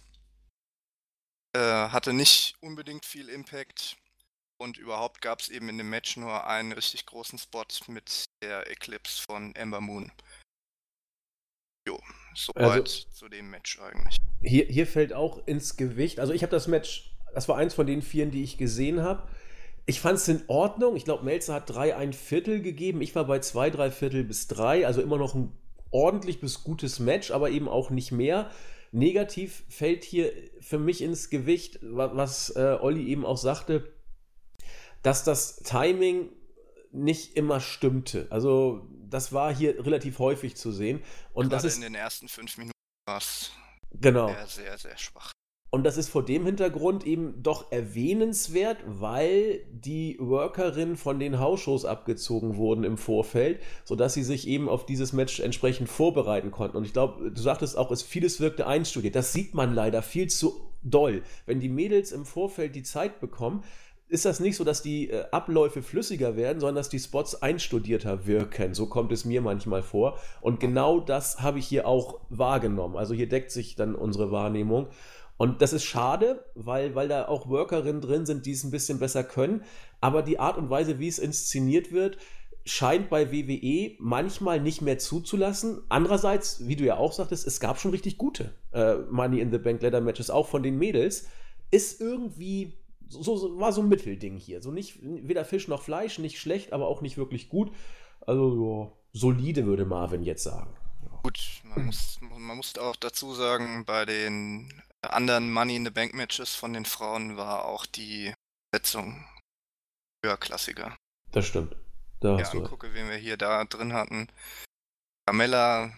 Äh, 1.54 1.58
hatte 1.58 2.12
nicht 2.12 2.54
unbedingt 2.60 3.04
viel 3.04 3.28
Impact. 3.28 3.96
Und 4.58 4.78
überhaupt 4.78 5.20
gab 5.20 5.40
es 5.40 5.48
eben 5.48 5.68
in 5.68 5.78
dem 5.78 5.90
Match 5.90 6.16
nur 6.16 6.46
einen 6.46 6.70
richtig 6.70 7.04
großen 7.06 7.38
Spot 7.38 7.64
mit 7.88 8.26
der 8.42 8.70
Eclipse 8.70 9.20
von 9.20 9.54
Ember 9.56 9.80
Moon. 9.80 10.12
Jo, 11.88 12.00
soweit 12.34 12.82
also, 12.82 13.08
zu 13.10 13.28
dem 13.28 13.50
Match 13.50 13.80
eigentlich. 13.80 14.18
Hier, 14.40 14.66
hier 14.66 14.86
fällt 14.86 15.12
auch 15.12 15.44
ins 15.48 15.76
Gewicht. 15.76 16.20
Also 16.20 16.32
ich 16.32 16.42
habe 16.44 16.52
das 16.52 16.68
Match, 16.68 17.12
das 17.34 17.48
war 17.48 17.56
eins 17.56 17.74
von 17.74 17.88
den 17.88 18.02
vieren, 18.02 18.30
die 18.30 18.44
ich 18.44 18.56
gesehen 18.56 19.00
habe. 19.00 19.28
Ich 19.86 20.00
fand 20.00 20.18
es 20.18 20.28
in 20.28 20.42
Ordnung. 20.46 20.96
Ich 20.96 21.04
glaube, 21.04 21.24
Melzer 21.24 21.54
hat 21.54 21.68
drei 21.70 21.96
ein 21.96 22.12
Viertel 22.12 22.62
gegeben. 22.62 23.00
Ich 23.02 23.14
war 23.14 23.24
bei 23.24 23.40
zwei, 23.40 23.70
drei 23.70 23.90
Viertel 23.90 24.24
bis 24.24 24.46
drei. 24.46 24.86
Also 24.86 25.02
immer 25.02 25.18
noch 25.18 25.34
ein 25.34 25.52
ordentlich 25.90 26.40
bis 26.40 26.62
gutes 26.62 27.00
Match, 27.00 27.30
aber 27.30 27.50
eben 27.50 27.68
auch 27.68 27.90
nicht 27.90 28.12
mehr. 28.12 28.50
Negativ 28.92 29.64
fällt 29.68 30.04
hier 30.04 30.32
für 30.60 30.78
mich 30.78 31.02
ins 31.02 31.30
Gewicht, 31.30 31.78
was 31.82 32.50
äh, 32.50 32.78
Olli 32.80 33.08
eben 33.08 33.24
auch 33.24 33.38
sagte, 33.38 33.92
dass 35.02 35.24
das 35.24 35.56
Timing 35.56 36.28
nicht 36.92 37.36
immer 37.36 37.60
stimmte. 37.60 38.26
Also 38.30 38.86
das 39.08 39.32
war 39.32 39.54
hier 39.54 39.84
relativ 39.84 40.18
häufig 40.18 40.56
zu 40.56 40.72
sehen. 40.72 41.02
Und 41.32 41.48
Gerade 41.48 41.56
das 41.56 41.64
ist 41.64 41.76
in 41.76 41.82
den 41.82 41.94
ersten 41.94 42.28
fünf 42.28 42.56
Minuten 42.58 42.72
war 43.06 43.18
es 43.18 43.50
Genau. 43.94 44.28
sehr, 44.28 44.46
sehr, 44.46 44.78
sehr 44.78 44.98
schwach. 44.98 45.32
Und 45.74 45.84
das 45.84 45.96
ist 45.96 46.10
vor 46.10 46.22
dem 46.22 46.44
Hintergrund 46.44 47.06
eben 47.06 47.42
doch 47.42 47.72
erwähnenswert, 47.72 48.76
weil 48.84 49.60
die 49.72 50.18
Workerinnen 50.20 50.98
von 50.98 51.18
den 51.18 51.40
Hausshows 51.40 51.86
abgezogen 51.86 52.56
wurden 52.58 52.84
im 52.84 52.98
Vorfeld, 52.98 53.58
sodass 53.82 54.12
sie 54.12 54.22
sich 54.22 54.46
eben 54.46 54.68
auf 54.68 54.84
dieses 54.84 55.14
Match 55.14 55.40
entsprechend 55.40 55.88
vorbereiten 55.88 56.50
konnten. 56.50 56.76
Und 56.76 56.84
ich 56.84 56.92
glaube, 56.92 57.30
du 57.30 57.40
sagtest 57.40 57.78
auch, 57.78 57.90
es 57.90 58.02
vieles 58.02 58.38
wirkte 58.38 58.66
einstudiert. 58.66 59.14
Das 59.14 59.32
sieht 59.32 59.54
man 59.54 59.74
leider 59.74 60.02
viel 60.02 60.28
zu 60.28 60.60
doll. 60.82 61.22
Wenn 61.46 61.58
die 61.58 61.70
Mädels 61.70 62.12
im 62.12 62.26
Vorfeld 62.26 62.74
die 62.74 62.82
Zeit 62.82 63.18
bekommen, 63.18 63.64
ist 64.12 64.26
das 64.26 64.40
nicht 64.40 64.56
so, 64.56 64.64
dass 64.64 64.82
die 64.82 65.08
äh, 65.08 65.24
Abläufe 65.30 65.80
flüssiger 65.80 66.36
werden, 66.36 66.60
sondern 66.60 66.74
dass 66.76 66.90
die 66.90 66.98
Spots 66.98 67.40
einstudierter 67.40 68.26
wirken. 68.26 68.74
So 68.74 68.84
kommt 68.84 69.10
es 69.10 69.24
mir 69.24 69.40
manchmal 69.40 69.82
vor. 69.82 70.18
Und 70.42 70.60
genau 70.60 71.00
das 71.00 71.40
habe 71.40 71.58
ich 71.58 71.66
hier 71.66 71.88
auch 71.88 72.20
wahrgenommen. 72.28 72.96
Also 72.96 73.14
hier 73.14 73.26
deckt 73.26 73.50
sich 73.50 73.74
dann 73.74 73.94
unsere 73.94 74.30
Wahrnehmung. 74.30 74.88
Und 75.36 75.60
das 75.60 75.72
ist 75.72 75.84
schade, 75.84 76.44
weil, 76.54 76.94
weil 76.94 77.08
da 77.08 77.26
auch 77.26 77.48
Workerinnen 77.48 78.00
drin 78.00 78.26
sind, 78.26 78.46
die 78.46 78.52
es 78.52 78.64
ein 78.64 78.70
bisschen 78.70 78.98
besser 78.98 79.24
können. 79.24 79.64
Aber 80.00 80.22
die 80.22 80.38
Art 80.38 80.56
und 80.56 80.70
Weise, 80.70 80.98
wie 80.98 81.08
es 81.08 81.18
inszeniert 81.18 81.92
wird, 81.92 82.18
scheint 82.64 83.10
bei 83.10 83.32
WWE 83.32 83.96
manchmal 83.98 84.60
nicht 84.60 84.82
mehr 84.82 84.98
zuzulassen. 84.98 85.82
Andererseits, 85.88 86.66
wie 86.66 86.76
du 86.76 86.84
ja 86.84 86.96
auch 86.96 87.12
sagtest, 87.12 87.46
es 87.46 87.60
gab 87.60 87.80
schon 87.80 87.90
richtig 87.90 88.18
gute 88.18 88.54
äh, 88.72 88.96
Money 89.10 89.40
in 89.40 89.50
the 89.50 89.58
Bank 89.58 89.82
Leather 89.82 90.00
Matches, 90.00 90.30
auch 90.30 90.48
von 90.48 90.62
den 90.62 90.78
Mädels. 90.78 91.26
Ist 91.70 92.00
irgendwie, 92.00 92.74
so, 93.08 93.36
so, 93.36 93.58
war 93.58 93.72
so 93.72 93.80
ein 93.80 93.88
Mittelding 93.88 94.36
hier. 94.36 94.62
So 94.62 94.70
nicht, 94.70 94.98
weder 95.02 95.44
Fisch 95.44 95.66
noch 95.66 95.82
Fleisch, 95.82 96.18
nicht 96.18 96.38
schlecht, 96.38 96.72
aber 96.72 96.86
auch 96.86 97.00
nicht 97.00 97.16
wirklich 97.16 97.48
gut. 97.48 97.72
Also, 98.20 98.92
ja, 98.92 98.92
solide, 99.12 99.66
würde 99.66 99.84
Marvin 99.84 100.22
jetzt 100.22 100.44
sagen. 100.44 100.72
Gut, 101.22 101.40
man 101.64 101.86
muss, 101.86 102.18
man 102.20 102.56
muss 102.56 102.76
auch 102.78 102.96
dazu 102.96 103.32
sagen, 103.34 103.84
bei 103.84 104.04
den 104.04 104.72
anderen 105.02 105.52
Money 105.52 105.76
in 105.76 105.84
the 105.84 105.90
Bank 105.90 106.14
Matches 106.14 106.54
von 106.54 106.72
den 106.72 106.84
Frauen 106.84 107.36
war 107.36 107.64
auch 107.64 107.86
die 107.86 108.34
Setzung 108.74 109.28
höherklassiger. 110.24 110.96
Das 111.32 111.46
stimmt. 111.46 111.76
Da 112.20 112.36
Ja, 112.36 112.38
hast 112.38 112.52
du 112.52 112.58
recht. 112.58 112.66
angucke, 112.66 112.94
wen 112.94 113.08
wir 113.10 113.16
hier 113.16 113.36
da 113.36 113.64
drin 113.64 113.92
hatten. 113.92 114.28
Carmella, 115.26 115.92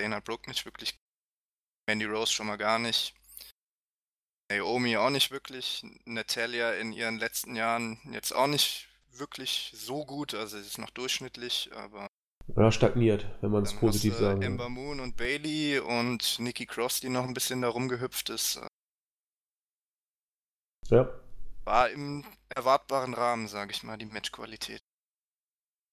Dana 0.00 0.20
Brooke 0.20 0.48
nicht 0.48 0.64
wirklich, 0.64 0.96
Mandy 1.86 2.04
Rose 2.06 2.32
schon 2.32 2.46
mal 2.46 2.56
gar 2.56 2.78
nicht. 2.78 3.14
Naomi 4.50 4.96
auch 4.96 5.10
nicht 5.10 5.30
wirklich. 5.30 5.84
Natalia 6.06 6.72
in 6.74 6.92
ihren 6.92 7.18
letzten 7.18 7.54
Jahren 7.54 8.00
jetzt 8.12 8.32
auch 8.32 8.46
nicht 8.46 8.88
wirklich 9.10 9.72
so 9.74 10.06
gut. 10.06 10.32
Also 10.34 10.58
sie 10.58 10.66
ist 10.66 10.78
noch 10.78 10.90
durchschnittlich, 10.90 11.70
aber 11.74 12.08
Ja, 12.56 12.72
stagniert, 12.72 13.26
wenn 13.40 13.50
man 13.50 13.62
es 13.62 13.74
positiv 13.74 14.12
hast 14.14 14.20
du 14.20 14.24
sagen 14.24 14.40
will. 14.40 14.46
Ember 14.46 14.68
Moon 14.68 15.00
und 15.00 15.16
Bailey 15.16 15.78
und 15.80 16.38
Nikki 16.38 16.66
Cross, 16.66 17.00
die 17.00 17.08
noch 17.10 17.24
ein 17.24 17.34
bisschen 17.34 17.62
da 17.62 17.68
rumgehüpft 17.68 18.30
ist. 18.30 18.60
Ja. 20.88 21.08
War 21.64 21.90
im 21.90 22.24
erwartbaren 22.48 23.12
Rahmen, 23.14 23.46
sage 23.48 23.72
ich 23.72 23.82
mal, 23.82 23.98
die 23.98 24.06
Matchqualität. 24.06 24.80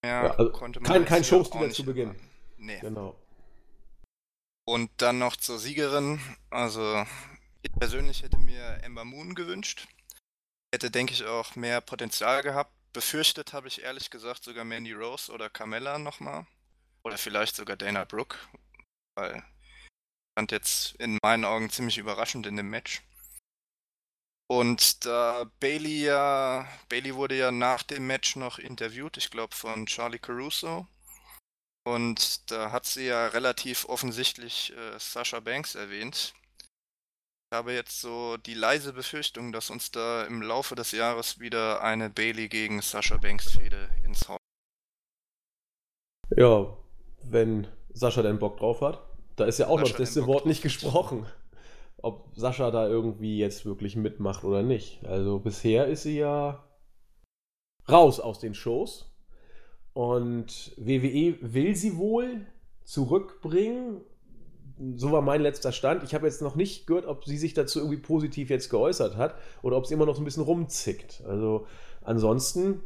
Mehr 0.04 0.24
Ja, 0.24 0.32
also 0.32 0.52
konnte 0.52 0.80
man 0.80 0.90
kein- 0.92 1.06
kein 1.06 1.22
nicht 1.22 1.76
zu 1.76 1.84
Beginn. 1.84 2.16
Nee. 2.58 2.80
Genau. 2.80 3.20
Und 4.68 4.90
dann 4.98 5.20
noch 5.20 5.36
zur 5.36 5.60
Siegerin. 5.60 6.20
Also, 6.50 7.06
ich 7.62 7.72
persönlich 7.74 8.24
hätte 8.24 8.38
mir 8.38 8.80
Ember 8.84 9.04
Moon 9.06 9.36
gewünscht. 9.36 9.88
Hätte, 10.74 10.90
denke 10.90 11.14
ich, 11.14 11.26
auch 11.26 11.56
mehr 11.56 11.82
Potenzial 11.82 12.42
gehabt. 12.42 12.72
Befürchtet 12.96 13.52
habe 13.52 13.68
ich 13.68 13.82
ehrlich 13.82 14.10
gesagt 14.10 14.46
sogar 14.46 14.64
Mandy 14.64 14.94
Rose 14.94 15.30
oder 15.30 15.50
Carmella 15.50 16.00
nochmal. 16.00 16.48
Oder 17.04 17.18
vielleicht 17.18 17.54
sogar 17.54 17.75
Dana 17.75 18.06
Brooke. 18.06 18.38
Weil 19.16 19.44
fand 20.40 20.54
jetzt 20.54 20.96
in 20.96 21.18
meinen 21.22 21.44
Augen 21.44 21.70
ziemlich 21.70 21.98
überraschend 21.98 22.46
in 22.46 22.56
dem 22.56 22.70
Match. 22.70 23.02
Und 24.48 25.06
da 25.06 25.44
Bailey 25.60 26.06
ja, 26.06 26.66
Bailey 26.88 27.16
wurde 27.16 27.36
ja 27.36 27.52
nach 27.52 27.84
dem 27.84 28.08
Match 28.08 28.38
noch 28.38 28.60
interviewt, 28.60 29.18
ich 29.18 29.30
glaube 29.30 29.54
von 29.54 29.88
Charlie 29.88 30.20
Caruso. 30.20 30.88
Und 31.84 32.50
da 32.50 32.72
hat 32.72 32.86
sie 32.86 33.08
ja 33.08 33.28
relativ 33.28 33.84
offensichtlich 33.90 34.72
äh, 34.72 34.98
Sasha 35.00 35.42
Banks 35.42 35.75
erwähnt. 35.75 36.34
Habe 37.56 37.72
jetzt 37.72 38.02
so 38.02 38.36
die 38.36 38.54
leise 38.54 38.92
Befürchtung, 38.92 39.54
dass 39.54 39.70
uns 39.70 39.90
da 39.90 40.26
im 40.26 40.42
Laufe 40.42 40.76
des 40.76 40.92
Jahres 40.92 41.40
wieder 41.40 41.82
eine 41.82 42.10
Bailey 42.10 42.50
gegen 42.50 42.82
Sasha 42.82 43.16
Banks 43.16 43.50
Fehde 43.54 43.90
ins 44.04 44.28
Haus. 44.28 44.40
Ja, 46.36 46.76
wenn 47.24 47.68
Sascha 47.94 48.24
denn 48.24 48.40
Bock 48.40 48.58
drauf 48.58 48.82
hat. 48.82 49.02
Da 49.38 49.46
ist 49.46 49.58
ja 49.58 49.68
auch 49.68 49.80
noch 49.80 49.88
Sascha 49.88 50.00
das 50.00 50.14
denn 50.16 50.26
Bock 50.26 50.36
Wort 50.36 50.46
nicht 50.48 50.64
gesprochen. 50.64 51.26
Ob 51.98 52.30
Sascha 52.36 52.72
da 52.72 52.90
irgendwie 52.90 53.38
jetzt 53.38 53.66
wirklich 53.66 53.96
mitmacht 53.96 54.44
oder 54.44 54.62
nicht. 54.62 55.06
Also 55.06 55.40
bisher 55.40 55.88
ist 55.88 56.04
sie 56.04 56.18
ja 56.18 56.62
raus 57.88 58.20
aus 58.20 58.40
den 58.40 58.54
Shows. 58.54 59.16
Und 59.94 60.74
WWE 60.76 61.38
will 61.40 61.74
sie 61.78 61.96
wohl 61.96 62.46
zurückbringen. 62.84 64.02
So 64.98 65.12
war 65.12 65.22
mein 65.22 65.41
letzter 65.41 65.72
Stand. 65.72 66.03
Ich 66.03 66.13
habe 66.13 66.27
jetzt 66.27 66.41
noch 66.41 66.55
nicht 66.55 66.86
gehört, 66.88 67.05
ob 67.05 67.25
sie 67.25 67.38
sich 67.38 67.53
dazu 67.53 67.79
irgendwie 67.79 67.98
positiv 68.01 68.50
jetzt 68.50 68.70
geäußert 68.70 69.15
hat 69.15 69.36
oder 69.62 69.77
ob 69.77 69.86
sie 69.88 69.94
immer 69.94 70.05
noch 70.05 70.15
so 70.15 70.22
ein 70.22 70.25
bisschen 70.25 70.44
rumzickt. 70.44 71.22
Also 71.25 71.67
ansonsten 72.01 72.84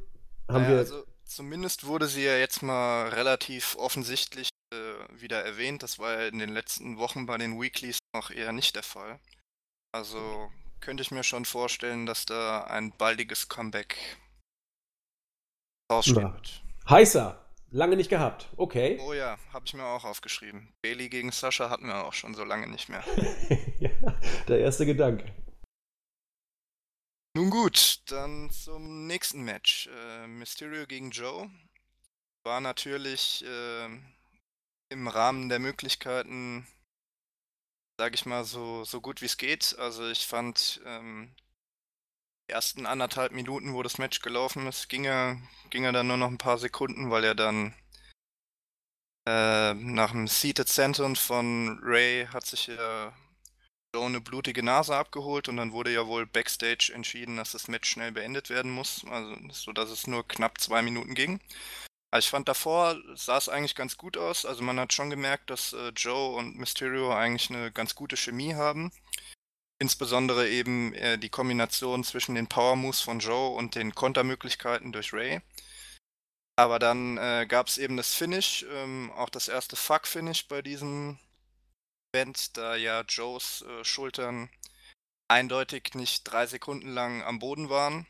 haben 0.47 0.63
Naja, 0.63 0.69
wir. 0.69 0.77
also 0.77 1.03
zumindest 1.25 1.85
wurde 1.87 2.07
sie 2.07 2.23
ja 2.23 2.37
jetzt 2.37 2.61
mal 2.61 3.09
relativ 3.09 3.75
offensichtlich 3.77 4.49
äh, 4.73 5.21
wieder 5.21 5.43
erwähnt. 5.43 5.81
Das 5.83 5.99
war 5.99 6.13
ja 6.13 6.27
in 6.27 6.39
den 6.39 6.49
letzten 6.49 6.97
Wochen 6.97 7.25
bei 7.25 7.37
den 7.37 7.59
Weeklies 7.59 7.97
noch 8.15 8.29
eher 8.31 8.51
nicht 8.51 8.75
der 8.75 8.83
Fall. 8.83 9.19
Also 9.91 10.51
könnte 10.81 11.01
ich 11.01 11.11
mir 11.11 11.23
schon 11.23 11.45
vorstellen, 11.45 12.05
dass 12.05 12.25
da 12.25 12.63
ein 12.65 12.91
baldiges 12.97 13.49
Comeback 13.49 13.97
wird. 15.89 16.63
Heißer. 16.89 17.48
Lange 17.71 17.95
nicht 17.95 18.09
gehabt. 18.09 18.49
Okay. 18.57 18.99
Oh 19.01 19.13
ja, 19.13 19.37
habe 19.53 19.65
ich 19.65 19.73
mir 19.75 19.85
auch 19.85 20.03
aufgeschrieben. 20.03 20.73
Bailey 20.81 21.07
gegen 21.09 21.31
Sascha 21.31 21.69
hatten 21.69 21.85
wir 21.87 22.03
auch 22.03 22.13
schon 22.13 22.33
so 22.33 22.43
lange 22.43 22.67
nicht 22.67 22.89
mehr. 22.89 23.03
ja, 23.79 23.91
der 24.47 24.59
erste 24.59 24.87
Gedanke. 24.87 25.25
Nun 27.35 27.51
gut, 27.51 28.01
dann 28.07 28.49
zum 28.49 29.05
nächsten 29.05 29.43
Match. 29.43 29.87
Äh, 29.87 30.27
Mysterio 30.27 30.87
gegen 30.87 31.11
Joe 31.11 31.49
war 32.43 32.59
natürlich 32.59 33.45
äh, 33.45 33.85
im 34.89 35.07
Rahmen 35.07 35.49
der 35.49 35.59
Möglichkeiten, 35.59 36.67
sage 37.99 38.15
ich 38.15 38.25
mal, 38.25 38.45
so, 38.45 38.83
so 38.83 38.99
gut 38.99 39.21
wie 39.21 39.27
es 39.27 39.37
geht. 39.37 39.77
Also 39.77 40.09
ich 40.09 40.25
fand 40.25 40.81
ähm, 40.85 41.35
ersten 42.49 42.85
anderthalb 42.85 43.31
Minuten, 43.31 43.73
wo 43.73 43.83
das 43.83 43.97
Match 43.97 44.21
gelaufen 44.21 44.67
ist, 44.67 44.89
ging 44.89 45.05
er, 45.05 45.37
ging 45.69 45.83
er 45.83 45.91
dann 45.91 46.07
nur 46.07 46.17
noch 46.17 46.27
ein 46.27 46.37
paar 46.37 46.57
Sekunden, 46.57 47.11
weil 47.11 47.23
er 47.23 47.35
dann 47.35 47.73
äh, 49.27 49.73
nach 49.73 50.11
dem 50.11 50.27
Seated 50.27 50.67
Senton 50.67 51.15
von 51.15 51.79
Ray 51.83 52.27
hat 52.33 52.45
sich 52.45 52.67
ja 52.67 53.13
Joe 53.93 54.05
eine 54.05 54.21
blutige 54.21 54.63
Nase 54.63 54.95
abgeholt 54.95 55.49
und 55.49 55.57
dann 55.57 55.71
wurde 55.71 55.91
ja 55.91 56.07
wohl 56.07 56.25
backstage 56.25 56.91
entschieden, 56.93 57.37
dass 57.37 57.53
das 57.53 57.67
Match 57.67 57.89
schnell 57.89 58.11
beendet 58.11 58.49
werden 58.49 58.71
muss, 58.71 59.05
also 59.09 59.35
so 59.51 59.71
dass 59.73 59.89
es 59.89 60.07
nur 60.07 60.27
knapp 60.27 60.59
zwei 60.59 60.81
Minuten 60.81 61.15
ging. 61.15 61.39
Also 62.11 62.25
ich 62.25 62.29
fand 62.31 62.47
davor 62.47 62.97
sah 63.15 63.37
es 63.37 63.49
eigentlich 63.49 63.75
ganz 63.75 63.97
gut 63.97 64.17
aus. 64.17 64.45
Also 64.45 64.63
man 64.63 64.79
hat 64.79 64.93
schon 64.93 65.09
gemerkt, 65.11 65.49
dass 65.51 65.73
äh, 65.73 65.89
Joe 65.95 66.35
und 66.35 66.57
Mysterio 66.57 67.13
eigentlich 67.13 67.49
eine 67.51 67.71
ganz 67.71 67.93
gute 67.95 68.17
Chemie 68.17 68.55
haben. 68.55 68.91
Insbesondere 69.81 70.49
eben 70.49 70.93
äh, 70.93 71.17
die 71.17 71.29
Kombination 71.29 72.03
zwischen 72.03 72.35
den 72.35 72.47
Power 72.47 72.75
Moves 72.75 72.99
von 72.99 73.19
Joe 73.19 73.55
und 73.55 73.75
den 73.75 73.95
Kontermöglichkeiten 73.95 74.91
durch 74.91 75.13
Ray. 75.13 75.41
Aber 76.57 76.79
dann 76.79 77.17
äh, 77.17 77.45
gab 77.47 77.67
es 77.67 77.77
eben 77.77 77.95
das 77.95 78.13
Finish, 78.13 78.65
ähm, 78.69 79.11
auch 79.15 79.29
das 79.29 79.47
erste 79.47 79.77
Fuck-Finish 79.77 80.49
bei 80.49 80.61
diesem 80.61 81.17
Event, 82.13 82.57
da 82.57 82.75
ja 82.75 83.01
Joes 83.07 83.61
äh, 83.61 83.85
Schultern 83.85 84.49
eindeutig 85.29 85.93
nicht 85.93 86.23
drei 86.25 86.45
Sekunden 86.47 86.89
lang 86.89 87.23
am 87.23 87.39
Boden 87.39 87.69
waren. 87.69 88.05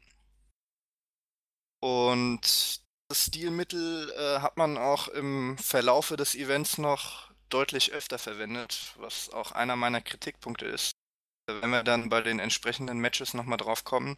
Und 1.82 2.82
das 3.10 3.26
Stilmittel 3.26 4.12
äh, 4.12 4.40
hat 4.42 4.58
man 4.58 4.78
auch 4.78 5.08
im 5.10 5.58
Verlaufe 5.58 6.18
des 6.18 6.34
Events 6.34 6.80
noch 6.80 7.32
deutlich 7.50 7.92
öfter 7.92 8.18
verwendet, 8.18 8.94
was 8.98 9.30
auch 9.30 9.52
einer 9.52 9.76
meiner 9.76 10.02
Kritikpunkte 10.02 10.66
ist. 10.66 10.99
Wenn 11.62 11.70
wir 11.72 11.84
dann 11.84 12.10
bei 12.10 12.22
den 12.22 12.40
entsprechenden 12.40 13.00
Matches 13.00 13.34
nochmal 13.34 13.58
drauf 13.58 13.84
kommen. 13.84 14.18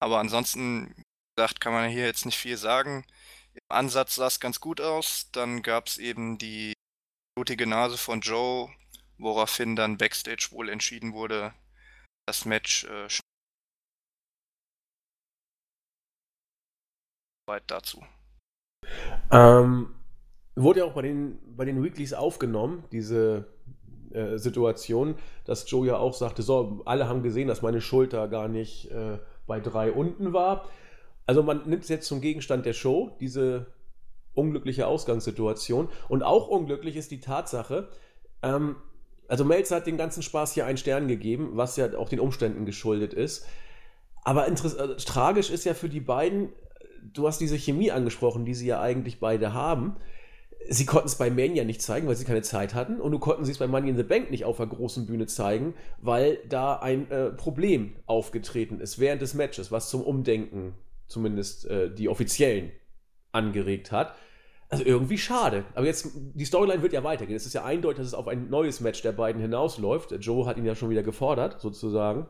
Aber 0.00 0.18
ansonsten, 0.18 0.94
gesagt, 1.36 1.60
kann 1.60 1.72
man 1.72 1.90
hier 1.90 2.04
jetzt 2.04 2.26
nicht 2.26 2.38
viel 2.38 2.56
sagen. 2.56 3.04
Im 3.54 3.62
Ansatz 3.68 4.16
sah 4.16 4.26
es 4.26 4.40
ganz 4.40 4.60
gut 4.60 4.80
aus. 4.80 5.30
Dann 5.32 5.62
gab 5.62 5.86
es 5.86 5.98
eben 5.98 6.38
die 6.38 6.74
blutige 7.34 7.66
Nase 7.66 7.96
von 7.98 8.20
Joe, 8.20 8.70
woraufhin 9.18 9.76
dann 9.76 9.98
Backstage 9.98 10.48
wohl 10.50 10.68
entschieden 10.68 11.12
wurde, 11.12 11.54
das 12.26 12.44
Match 12.44 12.84
äh, 12.84 13.08
weit 17.46 17.64
dazu. 17.66 18.04
Ähm, 19.30 19.94
wurde 20.54 20.80
ja 20.80 20.86
auch 20.86 20.94
bei 20.94 21.02
den, 21.02 21.38
bei 21.56 21.64
den 21.64 21.82
Weeklies 21.82 22.12
aufgenommen, 22.12 22.84
diese 22.90 23.55
äh, 24.16 24.38
Situation, 24.38 25.14
dass 25.44 25.70
Joe 25.70 25.86
ja 25.86 25.96
auch 25.96 26.14
sagte, 26.14 26.42
so, 26.42 26.82
alle 26.84 27.08
haben 27.08 27.22
gesehen, 27.22 27.48
dass 27.48 27.62
meine 27.62 27.80
Schulter 27.80 28.28
gar 28.28 28.48
nicht 28.48 28.90
äh, 28.90 29.18
bei 29.46 29.60
drei 29.60 29.92
unten 29.92 30.32
war. 30.32 30.64
Also 31.26 31.42
man 31.42 31.68
nimmt 31.68 31.82
es 31.82 31.88
jetzt 31.88 32.06
zum 32.06 32.20
Gegenstand 32.20 32.66
der 32.66 32.72
Show, 32.72 33.16
diese 33.20 33.66
unglückliche 34.34 34.86
Ausgangssituation. 34.86 35.88
Und 36.08 36.22
auch 36.22 36.48
unglücklich 36.48 36.96
ist 36.96 37.10
die 37.10 37.20
Tatsache, 37.20 37.88
ähm, 38.42 38.76
also 39.28 39.44
Melzer 39.44 39.76
hat 39.76 39.86
den 39.86 39.96
ganzen 39.96 40.22
Spaß 40.22 40.52
hier 40.52 40.66
einen 40.66 40.78
Stern 40.78 41.08
gegeben, 41.08 41.50
was 41.54 41.76
ja 41.76 41.96
auch 41.98 42.08
den 42.08 42.20
Umständen 42.20 42.64
geschuldet 42.64 43.12
ist. 43.12 43.46
Aber 44.24 44.48
äh, 44.48 44.54
tragisch 44.54 45.50
ist 45.50 45.64
ja 45.64 45.74
für 45.74 45.88
die 45.88 46.00
beiden, 46.00 46.50
du 47.02 47.26
hast 47.26 47.40
diese 47.40 47.56
Chemie 47.56 47.90
angesprochen, 47.90 48.44
die 48.44 48.54
sie 48.54 48.66
ja 48.66 48.80
eigentlich 48.80 49.20
beide 49.20 49.52
haben. 49.52 49.96
Sie 50.68 50.86
konnten 50.86 51.06
es 51.06 51.16
bei 51.16 51.30
Mania 51.30 51.64
nicht 51.64 51.82
zeigen, 51.82 52.08
weil 52.08 52.16
sie 52.16 52.24
keine 52.24 52.42
Zeit 52.42 52.74
hatten. 52.74 53.00
Und 53.00 53.12
du 53.12 53.18
konnten 53.18 53.44
sie 53.44 53.52
es 53.52 53.58
bei 53.58 53.66
Money 53.66 53.90
in 53.90 53.96
the 53.96 54.02
Bank 54.02 54.30
nicht 54.30 54.44
auf 54.44 54.56
der 54.56 54.66
großen 54.66 55.06
Bühne 55.06 55.26
zeigen, 55.26 55.74
weil 55.98 56.38
da 56.48 56.76
ein 56.76 57.10
äh, 57.10 57.30
Problem 57.30 57.96
aufgetreten 58.06 58.80
ist 58.80 58.98
während 58.98 59.22
des 59.22 59.34
Matches, 59.34 59.70
was 59.70 59.90
zum 59.90 60.02
Umdenken 60.02 60.74
zumindest 61.06 61.66
äh, 61.66 61.92
die 61.94 62.08
Offiziellen 62.08 62.72
angeregt 63.32 63.92
hat. 63.92 64.14
Also 64.68 64.84
irgendwie 64.84 65.18
schade. 65.18 65.64
Aber 65.74 65.86
jetzt, 65.86 66.08
die 66.14 66.44
Storyline 66.44 66.82
wird 66.82 66.92
ja 66.92 67.04
weitergehen. 67.04 67.36
Es 67.36 67.46
ist 67.46 67.52
ja 67.52 67.64
eindeutig, 67.64 67.98
dass 67.98 68.08
es 68.08 68.14
auf 68.14 68.26
ein 68.26 68.50
neues 68.50 68.80
Match 68.80 69.02
der 69.02 69.12
beiden 69.12 69.40
hinausläuft. 69.40 70.12
Joe 70.18 70.46
hat 70.46 70.56
ihn 70.56 70.64
ja 70.64 70.74
schon 70.74 70.90
wieder 70.90 71.04
gefordert, 71.04 71.60
sozusagen. 71.60 72.26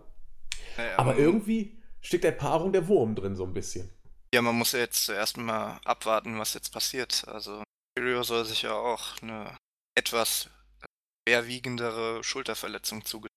Ja, 0.76 0.98
aber 0.98 1.16
irgendwie 1.16 1.78
steckt 2.02 2.24
der 2.24 2.32
Paarung 2.32 2.72
der 2.72 2.88
Wurm 2.88 3.14
drin, 3.14 3.36
so 3.36 3.44
ein 3.44 3.54
bisschen. 3.54 3.90
Ja, 4.34 4.42
man 4.42 4.54
muss 4.54 4.72
ja 4.72 4.80
jetzt 4.80 5.06
zuerst 5.06 5.38
mal 5.38 5.80
abwarten, 5.84 6.38
was 6.38 6.52
jetzt 6.52 6.72
passiert. 6.72 7.24
Also, 7.26 7.62
Mysterio 7.96 8.22
soll 8.24 8.44
sich 8.44 8.62
ja 8.62 8.74
auch 8.74 9.22
eine 9.22 9.56
etwas 9.96 10.50
schwerwiegendere 11.26 12.22
Schulterverletzung 12.22 13.06
zugestehen. 13.06 13.30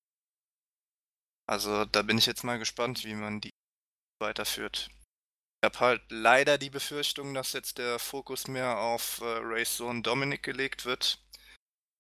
Also, 1.48 1.86
da 1.86 2.02
bin 2.02 2.18
ich 2.18 2.26
jetzt 2.26 2.44
mal 2.44 2.60
gespannt, 2.60 3.06
wie 3.06 3.16
man 3.16 3.40
die 3.40 3.52
weiterführt. 4.22 4.90
Ich 5.62 5.66
habe 5.66 5.80
halt 5.80 6.02
leider 6.10 6.58
die 6.58 6.70
Befürchtung, 6.70 7.34
dass 7.34 7.54
jetzt 7.54 7.78
der 7.78 8.00
Fokus 8.00 8.50
mehr 8.50 8.78
auf 8.78 9.22
äh, 9.22 9.26
Rays 9.26 9.78
Sohn 9.78 10.04
Dominic 10.04 10.44
gelegt 10.44 10.84
wird. 10.84 11.20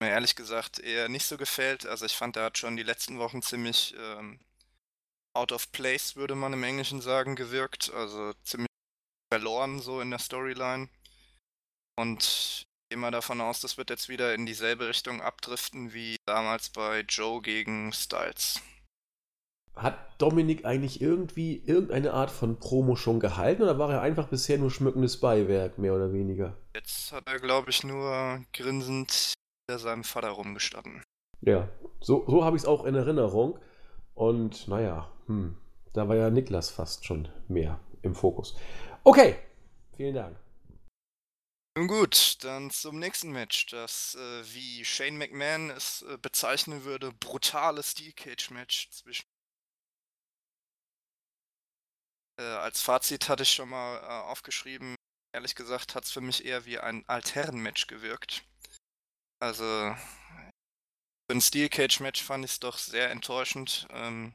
Mir 0.01 0.09
ehrlich 0.09 0.35
gesagt 0.35 0.79
eher 0.79 1.07
nicht 1.07 1.25
so 1.25 1.37
gefällt. 1.37 1.85
Also 1.85 2.05
ich 2.05 2.17
fand, 2.17 2.35
er 2.35 2.43
hat 2.43 2.57
schon 2.57 2.75
die 2.75 2.83
letzten 2.83 3.19
Wochen 3.19 3.41
ziemlich 3.41 3.95
ähm, 3.97 4.39
out 5.33 5.53
of 5.53 5.71
place, 5.71 6.17
würde 6.17 6.35
man 6.35 6.51
im 6.51 6.63
Englischen 6.63 7.01
sagen, 7.01 7.37
gewirkt. 7.37 7.89
Also 7.93 8.33
ziemlich 8.43 8.69
verloren 9.31 9.79
so 9.79 10.01
in 10.01 10.09
der 10.09 10.19
Storyline. 10.19 10.89
Und 11.99 12.23
ich 12.23 12.65
gehe 12.89 12.97
mal 12.97 13.11
davon 13.11 13.41
aus, 13.41 13.59
das 13.59 13.77
wird 13.77 13.89
jetzt 13.89 14.07
wieder 14.07 14.33
in 14.33 14.45
dieselbe 14.45 14.87
Richtung 14.87 15.21
abdriften 15.21 15.93
wie 15.93 16.15
damals 16.25 16.69
bei 16.69 17.01
Joe 17.01 17.41
gegen 17.41 17.91
Styles. 17.91 18.61
Hat 19.75 19.97
Dominik 20.17 20.63
eigentlich 20.63 21.01
irgendwie 21.01 21.57
irgendeine 21.57 22.13
Art 22.13 22.31
von 22.31 22.57
Promo 22.57 22.95
schon 22.95 23.19
gehalten 23.19 23.63
oder 23.63 23.77
war 23.79 23.91
er 23.91 24.01
einfach 24.01 24.29
bisher 24.29 24.57
nur 24.57 24.71
schmückendes 24.71 25.19
Beiwerk, 25.19 25.77
mehr 25.77 25.93
oder 25.93 26.13
weniger? 26.13 26.55
Jetzt 26.73 27.11
hat 27.11 27.27
er, 27.27 27.37
glaube 27.37 27.69
ich, 27.69 27.83
nur 27.83 28.45
grinsend 28.53 29.33
hinter 29.67 29.79
seinem 29.79 30.05
Vater 30.05 30.29
rumgestanden. 30.29 31.03
Ja, 31.41 31.67
so, 31.99 32.23
so 32.29 32.45
habe 32.45 32.55
ich 32.55 32.63
es 32.63 32.67
auch 32.67 32.85
in 32.85 32.95
Erinnerung. 32.95 33.59
Und 34.13 34.69
naja, 34.69 35.11
hm, 35.25 35.57
da 35.91 36.07
war 36.07 36.15
ja 36.15 36.29
Niklas 36.29 36.69
fast 36.69 37.05
schon 37.05 37.27
mehr 37.49 37.81
im 38.03 38.15
Fokus. 38.15 38.57
Okay, 39.03 39.35
vielen 39.97 40.15
Dank. 40.15 40.37
Nun 41.79 41.87
gut, 41.87 42.43
dann 42.43 42.71
zum 42.71 42.99
nächsten 42.99 43.31
Match, 43.31 43.67
das, 43.67 44.13
äh, 44.15 44.53
wie 44.53 44.83
Shane 44.83 45.17
McMahon 45.17 45.69
es 45.69 46.01
äh, 46.01 46.17
bezeichnen 46.17 46.83
würde, 46.83 47.13
brutales 47.13 47.91
Steel 47.91 48.11
Cage 48.11 48.49
Match 48.49 48.89
zwischen 48.89 49.23
Äh, 52.37 52.43
als 52.43 52.81
Fazit 52.81 53.29
hatte 53.29 53.43
ich 53.43 53.51
schon 53.53 53.69
mal 53.69 53.95
äh, 53.95 54.29
aufgeschrieben, 54.29 54.95
ehrlich 55.33 55.55
gesagt 55.55 55.95
hat 55.95 56.03
es 56.03 56.11
für 56.11 56.19
mich 56.19 56.43
eher 56.43 56.65
wie 56.65 56.79
ein 56.79 57.07
Altherren-Match 57.07 57.87
gewirkt. 57.87 58.43
Also 59.41 59.63
für 59.63 61.31
ein 61.31 61.39
Steel 61.39 61.69
Cage-Match 61.69 62.21
fand 62.21 62.43
ich 62.43 62.51
es 62.51 62.59
doch 62.59 62.77
sehr 62.77 63.09
enttäuschend. 63.09 63.87
Ähm, 63.91 64.33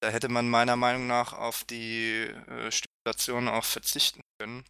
da 0.00 0.10
hätte 0.10 0.28
man 0.28 0.48
meiner 0.48 0.76
Meinung 0.76 1.08
nach 1.08 1.32
auf 1.32 1.64
die 1.64 2.26
äh, 2.26 2.70
Stipulation 2.70 3.48
auch 3.48 3.64
verzichten 3.64 4.20
können. 4.38 4.64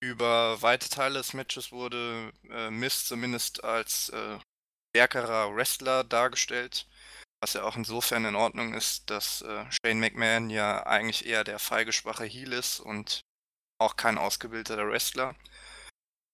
Über 0.00 0.62
weite 0.62 0.88
Teile 0.88 1.18
des 1.18 1.32
Matches 1.34 1.72
wurde 1.72 2.32
äh, 2.50 2.70
Mist 2.70 3.08
zumindest 3.08 3.64
als 3.64 4.10
äh, 4.10 4.38
stärkerer 4.90 5.54
Wrestler 5.54 6.04
dargestellt. 6.04 6.86
Was 7.40 7.54
ja 7.54 7.62
auch 7.62 7.76
insofern 7.76 8.24
in 8.24 8.36
Ordnung 8.36 8.74
ist, 8.74 9.10
dass 9.10 9.42
äh, 9.42 9.64
Shane 9.70 10.00
McMahon 10.00 10.50
ja 10.50 10.84
eigentlich 10.86 11.26
eher 11.26 11.44
der 11.44 11.58
feige, 11.58 11.92
schwache 11.92 12.24
Heel 12.24 12.52
ist 12.52 12.80
und 12.80 13.22
auch 13.80 13.96
kein 13.96 14.18
ausgebildeter 14.18 14.88
Wrestler. 14.88 15.34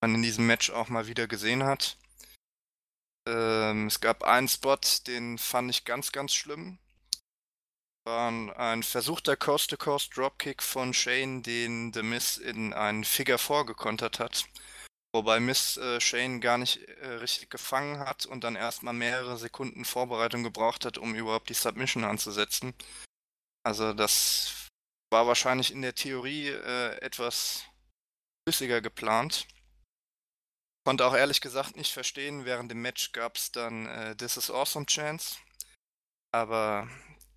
Man 0.03 0.15
in 0.15 0.23
diesem 0.23 0.47
Match 0.47 0.71
auch 0.71 0.89
mal 0.89 1.07
wieder 1.07 1.27
gesehen 1.27 1.65
hat. 1.65 1.99
Ähm, 3.27 3.87
es 3.87 4.01
gab 4.01 4.23
einen 4.23 4.49
Spot, 4.49 4.79
den 5.07 5.39
fand 5.39 5.71
ich 5.71 5.85
ganz, 5.85 6.13
ganz 6.13 6.35
schlimm. 6.35 6.79
War 8.07 8.31
ein 8.59 8.83
versuchter 8.83 9.35
Coast-to-Coast 9.35 10.15
Dropkick 10.15 10.63
von 10.63 10.93
Shane, 10.93 11.43
den 11.43 11.91
The 11.95 12.03
Miz 12.03 12.37
in 12.37 12.75
einen 12.75 13.03
Figure 13.03 13.39
4 13.39 13.65
gekontert 13.65 14.19
hat. 14.19 14.45
Wobei 15.15 15.41
Miss 15.41 15.77
äh, 15.77 16.01
Shane 16.01 16.41
gar 16.41 16.59
nicht 16.59 16.83
äh, 17.01 17.07
richtig 17.07 17.49
gefangen 17.49 18.01
hat 18.01 18.27
und 18.27 18.45
dann 18.45 18.57
erstmal 18.57 18.93
mehrere 18.93 19.39
Sekunden 19.39 19.85
Vorbereitung 19.85 20.43
gebraucht 20.43 20.85
hat, 20.85 20.99
um 20.99 21.15
überhaupt 21.15 21.49
die 21.49 21.55
Submission 21.55 22.05
anzusetzen. 22.05 22.75
Also 23.65 23.95
das 23.95 24.69
war 25.11 25.27
wahrscheinlich 25.27 25.71
in 25.71 25.81
der 25.81 25.95
Theorie 25.95 26.49
äh, 26.49 26.99
etwas 27.01 27.65
flüssiger 28.47 28.81
geplant. 28.81 29.47
Konnte 30.85 31.07
auch 31.07 31.15
ehrlich 31.15 31.41
gesagt 31.41 31.77
nicht 31.77 31.93
verstehen, 31.93 32.45
während 32.45 32.71
dem 32.71 32.83
Match 32.83 33.13
gab 33.13 33.37
es 33.37 33.53
dann 33.53 33.87
äh, 33.87 34.17
This 34.17 34.37
is 34.37 34.51
Awesome 34.51 34.87
Chance. 34.87 35.39
Aber 36.33 36.89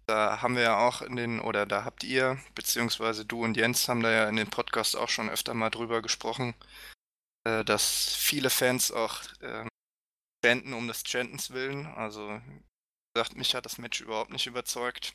da 0.08 0.42
haben 0.42 0.56
wir 0.56 0.64
ja 0.64 0.78
auch 0.78 1.02
in 1.02 1.16
den, 1.16 1.40
oder 1.40 1.66
da 1.66 1.84
habt 1.84 2.04
ihr, 2.04 2.40
beziehungsweise 2.56 3.26
du 3.26 3.44
und 3.44 3.58
Jens 3.58 3.88
haben 3.90 4.02
da 4.02 4.12
ja 4.12 4.30
in 4.30 4.38
den 4.38 4.50
Podcast 4.50 4.96
auch 4.96 5.10
schon 5.10 5.30
öfter 5.30 5.54
mal 5.54 5.70
drüber 5.70 6.02
gesprochen, 6.02 6.56
äh, 7.46 7.66
dass 7.66 8.16
viele 8.16 8.50
Fans 8.50 8.92
auch 8.92 9.22
äh, 9.42 9.68
chanten 10.44 10.74
um 10.74 10.88
des 10.88 11.04
Chantens 11.06 11.52
willen. 11.52 11.86
Also, 11.88 12.30
wie 12.30 12.62
gesagt, 13.14 13.36
mich 13.36 13.54
hat 13.54 13.66
das 13.66 13.78
Match 13.78 14.00
überhaupt 14.00 14.32
nicht 14.32 14.48
überzeugt. 14.48 15.14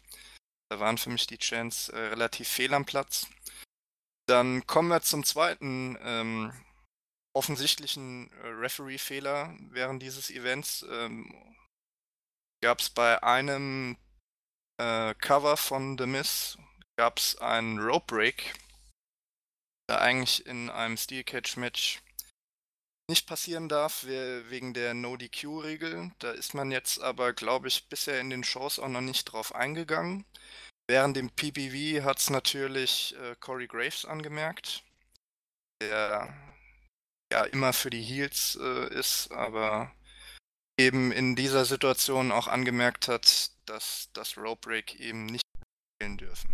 Da 0.70 0.78
waren 0.78 0.98
für 0.98 1.10
mich 1.10 1.26
die 1.26 1.38
Chants 1.38 1.88
äh, 1.88 1.98
relativ 1.98 2.48
fehl 2.48 2.74
am 2.74 2.84
Platz. 2.84 3.26
Dann 4.26 4.66
kommen 4.66 4.88
wir 4.88 5.02
zum 5.02 5.24
zweiten 5.24 5.98
ähm, 6.02 6.52
offensichtlichen 7.34 8.30
äh, 8.42 8.46
Referee-Fehler 8.46 9.56
während 9.70 10.02
dieses 10.02 10.30
Events. 10.30 10.84
Ähm, 10.90 11.34
gab 12.62 12.80
es 12.80 12.90
bei 12.90 13.22
einem 13.22 13.96
äh, 14.78 15.14
Cover 15.14 15.56
von 15.56 15.96
The 15.98 16.06
Miz 16.06 16.56
gab 16.96 17.18
es 17.18 17.36
einen 17.38 17.78
Rope 17.78 18.06
Break, 18.06 18.54
der 19.88 20.00
eigentlich 20.00 20.46
in 20.46 20.70
einem 20.70 20.96
Steel 20.96 21.24
Cage 21.24 21.56
Match 21.56 22.02
nicht 23.08 23.26
passieren 23.26 23.68
darf, 23.68 24.04
wegen 24.04 24.74
der 24.74 24.94
No-DQ-Regel. 24.94 26.12
Da 26.18 26.30
ist 26.32 26.54
man 26.54 26.70
jetzt 26.70 27.02
aber, 27.02 27.32
glaube 27.32 27.68
ich, 27.68 27.88
bisher 27.88 28.20
in 28.20 28.30
den 28.30 28.44
Shows 28.44 28.78
auch 28.78 28.88
noch 28.88 29.00
nicht 29.00 29.24
drauf 29.24 29.54
eingegangen. 29.54 30.24
Während 30.88 31.16
dem 31.16 31.30
PPV 31.30 32.04
hat 32.04 32.18
es 32.18 32.30
natürlich 32.30 33.14
äh, 33.16 33.36
Corey 33.40 33.66
Graves 33.66 34.04
angemerkt, 34.04 34.82
der 35.80 36.34
ja 37.32 37.44
immer 37.44 37.72
für 37.72 37.90
die 37.90 38.02
Heels 38.02 38.58
äh, 38.60 38.92
ist, 38.94 39.30
aber 39.32 39.94
eben 40.78 41.12
in 41.12 41.36
dieser 41.36 41.64
Situation 41.64 42.32
auch 42.32 42.48
angemerkt 42.48 43.08
hat, 43.08 43.51
dass 43.66 44.10
das 44.12 44.36
Rope 44.36 44.60
Break 44.68 44.98
eben 45.00 45.26
nicht 45.26 45.42
spielen 45.96 46.18
dürfen. 46.18 46.50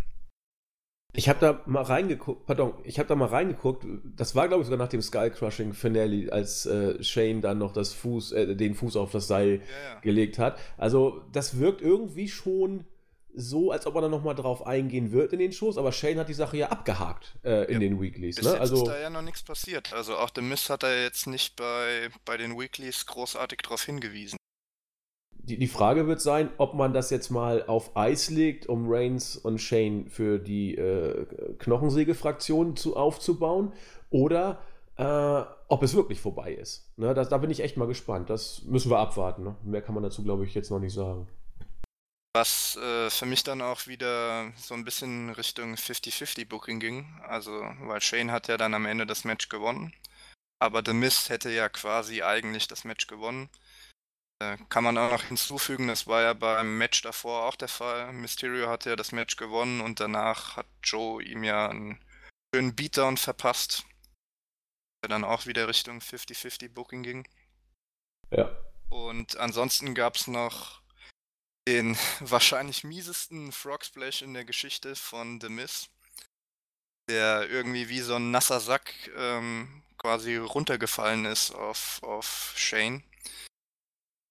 Ich 1.13 1.27
habe 1.27 1.39
da 1.39 1.63
mal 1.65 1.81
reingeguckt, 1.81 2.45
pardon, 2.45 2.73
ich 2.83 2.99
habe 2.99 3.09
da 3.09 3.15
mal 3.15 3.29
reingeguckt, 3.29 3.83
das 4.15 4.35
war 4.35 4.47
glaube 4.47 4.61
ich 4.61 4.67
sogar 4.67 4.77
nach 4.77 4.91
dem 4.91 5.01
Skull 5.01 5.31
Crushing 5.31 5.73
Finale, 5.73 6.31
als 6.31 6.67
äh, 6.67 7.03
Shane 7.03 7.41
dann 7.41 7.57
noch 7.57 7.73
das 7.73 7.93
Fuß, 7.93 8.31
äh, 8.33 8.55
den 8.55 8.75
Fuß 8.75 8.95
auf 8.95 9.11
das 9.11 9.27
Seil 9.27 9.61
ja. 9.61 9.99
gelegt 10.01 10.37
hat. 10.37 10.59
Also 10.77 11.23
das 11.31 11.57
wirkt 11.57 11.81
irgendwie 11.81 12.27
schon 12.27 12.85
so, 13.33 13.71
als 13.71 13.87
ob 13.87 13.95
man 13.95 14.03
da 14.03 14.09
nochmal 14.09 14.35
drauf 14.35 14.67
eingehen 14.67 15.11
wird 15.11 15.33
in 15.33 15.39
den 15.39 15.51
Shows, 15.51 15.79
aber 15.79 15.91
Shane 15.91 16.19
hat 16.19 16.29
die 16.29 16.33
Sache 16.33 16.57
ja 16.57 16.69
abgehakt 16.69 17.37
äh, 17.43 17.65
in 17.65 17.73
ja, 17.73 17.79
den 17.79 18.01
Weeklies. 18.01 18.35
Bis 18.35 18.45
ne? 18.45 18.51
jetzt 18.51 18.61
also, 18.61 18.75
ist 18.83 18.87
da 18.87 18.99
ja 18.99 19.09
noch 19.09 19.21
nichts 19.23 19.41
passiert. 19.41 19.91
Also 19.93 20.15
auch 20.15 20.29
The 20.35 20.41
Miss 20.41 20.69
hat 20.69 20.83
da 20.83 20.93
jetzt 20.93 21.25
nicht 21.25 21.55
bei, 21.55 22.09
bei 22.25 22.37
den 22.37 22.59
Weeklies 22.59 23.07
großartig 23.07 23.59
darauf 23.63 23.83
hingewiesen 23.83 24.38
die, 25.49 25.57
die 25.57 25.67
Frage 25.67 26.05
wird 26.05 26.21
sein, 26.21 26.51
ob 26.57 26.75
man 26.75 26.93
das 26.93 27.09
jetzt 27.09 27.31
mal 27.31 27.65
auf 27.65 27.97
Eis 27.97 28.29
legt, 28.29 28.67
um 28.67 28.85
Reigns 28.87 29.35
und 29.35 29.57
Shane 29.59 30.07
für 30.07 30.37
die 30.37 30.75
äh, 30.75 31.25
Knochensäge-Fraktion 31.57 32.75
zu, 32.75 32.95
aufzubauen, 32.95 33.73
oder 34.11 34.61
äh, 34.97 35.41
ob 35.67 35.81
es 35.81 35.95
wirklich 35.95 36.21
vorbei 36.21 36.53
ist. 36.53 36.87
Ne, 36.97 37.13
das, 37.13 37.29
da 37.29 37.37
bin 37.39 37.49
ich 37.49 37.61
echt 37.61 37.77
mal 37.77 37.87
gespannt. 37.87 38.29
Das 38.29 38.61
müssen 38.63 38.91
wir 38.91 38.99
abwarten. 38.99 39.43
Ne? 39.43 39.55
Mehr 39.63 39.81
kann 39.81 39.95
man 39.95 40.03
dazu, 40.03 40.23
glaube 40.23 40.45
ich, 40.45 40.53
jetzt 40.53 40.69
noch 40.69 40.79
nicht 40.79 40.93
sagen. 40.93 41.27
Was 42.35 42.77
äh, 42.77 43.09
für 43.09 43.25
mich 43.25 43.43
dann 43.43 43.61
auch 43.61 43.87
wieder 43.87 44.53
so 44.55 44.75
ein 44.75 44.85
bisschen 44.85 45.31
Richtung 45.31 45.73
50-50 45.73 46.47
Booking 46.47 46.79
ging. 46.79 47.07
Also, 47.27 47.51
weil 47.81 48.01
Shane 48.01 48.31
hat 48.31 48.47
ja 48.47 48.57
dann 48.57 48.75
am 48.75 48.85
Ende 48.85 49.07
das 49.07 49.23
Match 49.23 49.49
gewonnen. 49.49 49.93
Aber 50.59 50.83
The 50.85 50.93
Miz 50.93 51.29
hätte 51.29 51.49
ja 51.49 51.69
quasi 51.69 52.21
eigentlich 52.21 52.67
das 52.67 52.83
Match 52.83 53.07
gewonnen. 53.07 53.49
Kann 54.69 54.85
man 54.85 54.97
auch 54.97 55.11
noch 55.11 55.23
hinzufügen, 55.23 55.89
das 55.89 56.07
war 56.07 56.21
ja 56.21 56.33
beim 56.33 56.77
Match 56.77 57.01
davor 57.01 57.45
auch 57.45 57.55
der 57.55 57.67
Fall. 57.67 58.13
Mysterio 58.13 58.69
hat 58.69 58.85
ja 58.85 58.95
das 58.95 59.11
Match 59.11 59.35
gewonnen 59.35 59.81
und 59.81 59.99
danach 59.99 60.55
hat 60.55 60.67
Joe 60.81 61.21
ihm 61.21 61.43
ja 61.43 61.67
einen 61.67 61.99
schönen 62.53 62.73
Beatdown 62.73 63.17
verpasst. 63.17 63.83
Der 65.03 65.09
dann 65.09 65.25
auch 65.25 65.45
wieder 65.45 65.67
Richtung 65.67 65.99
50-50 65.99 66.69
Booking 66.69 67.03
ging. 67.03 67.27
Ja. 68.31 68.49
Und 68.89 69.37
ansonsten 69.37 69.93
gab 69.93 70.15
es 70.15 70.27
noch 70.27 70.81
den 71.67 71.97
wahrscheinlich 72.21 72.83
miesesten 72.83 73.51
Frog 73.51 73.83
Splash 73.83 74.21
in 74.21 74.33
der 74.33 74.45
Geschichte 74.45 74.95
von 74.95 75.41
The 75.41 75.49
Miz, 75.49 75.89
der 77.09 77.49
irgendwie 77.49 77.89
wie 77.89 78.01
so 78.01 78.15
ein 78.15 78.31
nasser 78.31 78.59
Sack 78.59 78.93
ähm, 79.17 79.83
quasi 79.97 80.37
runtergefallen 80.37 81.25
ist 81.25 81.51
auf, 81.51 82.01
auf 82.03 82.53
Shane. 82.55 83.03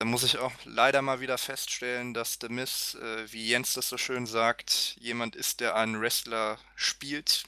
Da 0.00 0.06
muss 0.06 0.22
ich 0.22 0.38
auch 0.38 0.52
leider 0.64 1.02
mal 1.02 1.20
wieder 1.20 1.38
feststellen, 1.38 2.14
dass 2.14 2.38
The 2.40 2.48
Miz, 2.48 2.94
äh, 2.94 3.32
wie 3.32 3.48
Jens 3.48 3.74
das 3.74 3.88
so 3.88 3.98
schön 3.98 4.26
sagt, 4.26 4.96
jemand 5.00 5.34
ist, 5.34 5.58
der 5.58 5.74
einen 5.74 6.00
Wrestler 6.00 6.58
spielt. 6.76 7.44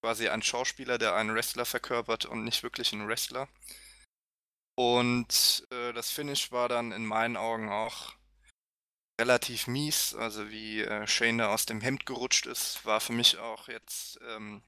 Quasi 0.00 0.28
ein 0.28 0.42
Schauspieler, 0.42 0.98
der 0.98 1.16
einen 1.16 1.34
Wrestler 1.34 1.64
verkörpert 1.64 2.26
und 2.26 2.44
nicht 2.44 2.62
wirklich 2.62 2.92
ein 2.92 3.08
Wrestler. 3.08 3.48
Und 4.76 5.66
äh, 5.70 5.92
das 5.92 6.10
Finish 6.10 6.52
war 6.52 6.68
dann 6.68 6.92
in 6.92 7.06
meinen 7.06 7.36
Augen 7.36 7.68
auch 7.70 8.14
relativ 9.20 9.66
mies. 9.66 10.14
Also 10.14 10.50
wie 10.50 10.82
äh, 10.82 11.06
Shane 11.08 11.38
da 11.38 11.52
aus 11.52 11.66
dem 11.66 11.80
Hemd 11.80 12.06
gerutscht 12.06 12.46
ist, 12.46 12.84
war 12.84 13.00
für 13.00 13.12
mich 13.12 13.38
auch 13.38 13.66
jetzt 13.68 14.20
ähm, 14.28 14.62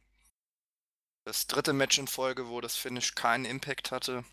das 1.25 1.47
dritte 1.47 1.73
Match 1.73 1.99
in 1.99 2.09
Folge, 2.09 2.49
wo 2.49 2.61
das 2.61 2.77
Finish 2.77 3.15
keinen 3.15 3.45
Impact 3.45 3.91
hatte. 3.93 4.25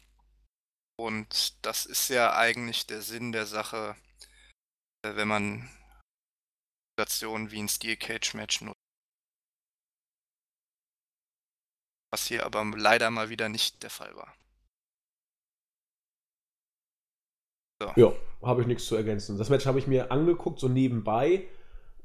Und 0.99 1.65
das 1.65 1.86
ist 1.86 2.10
ja 2.10 2.36
eigentlich 2.36 2.86
der 2.86 3.01
Sinn 3.01 3.32
der 3.32 3.45
Sache, 3.45 3.95
äh, 5.03 5.15
wenn 5.15 5.27
man 5.27 5.69
Situationen 6.95 7.51
wie 7.51 7.63
ein 7.63 7.69
Steel 7.69 7.97
Cage 7.97 8.36
Match 8.36 8.62
nutzt. 8.62 8.77
Was 12.12 12.27
hier 12.27 12.45
aber 12.45 12.63
leider 12.77 13.10
mal 13.10 13.29
wieder 13.29 13.49
nicht 13.49 13.82
der 13.82 13.89
Fall 13.89 14.15
war. 14.15 14.36
So. 17.82 17.91
Ja, 17.95 18.13
habe 18.43 18.62
ich 18.62 18.67
nichts 18.67 18.86
zu 18.86 18.95
ergänzen. 18.95 19.38
Das 19.39 19.49
Match 19.49 19.65
habe 19.65 19.79
ich 19.79 19.88
mir 19.88 20.12
angeguckt, 20.12 20.60
so 20.60 20.69
nebenbei. 20.69 21.49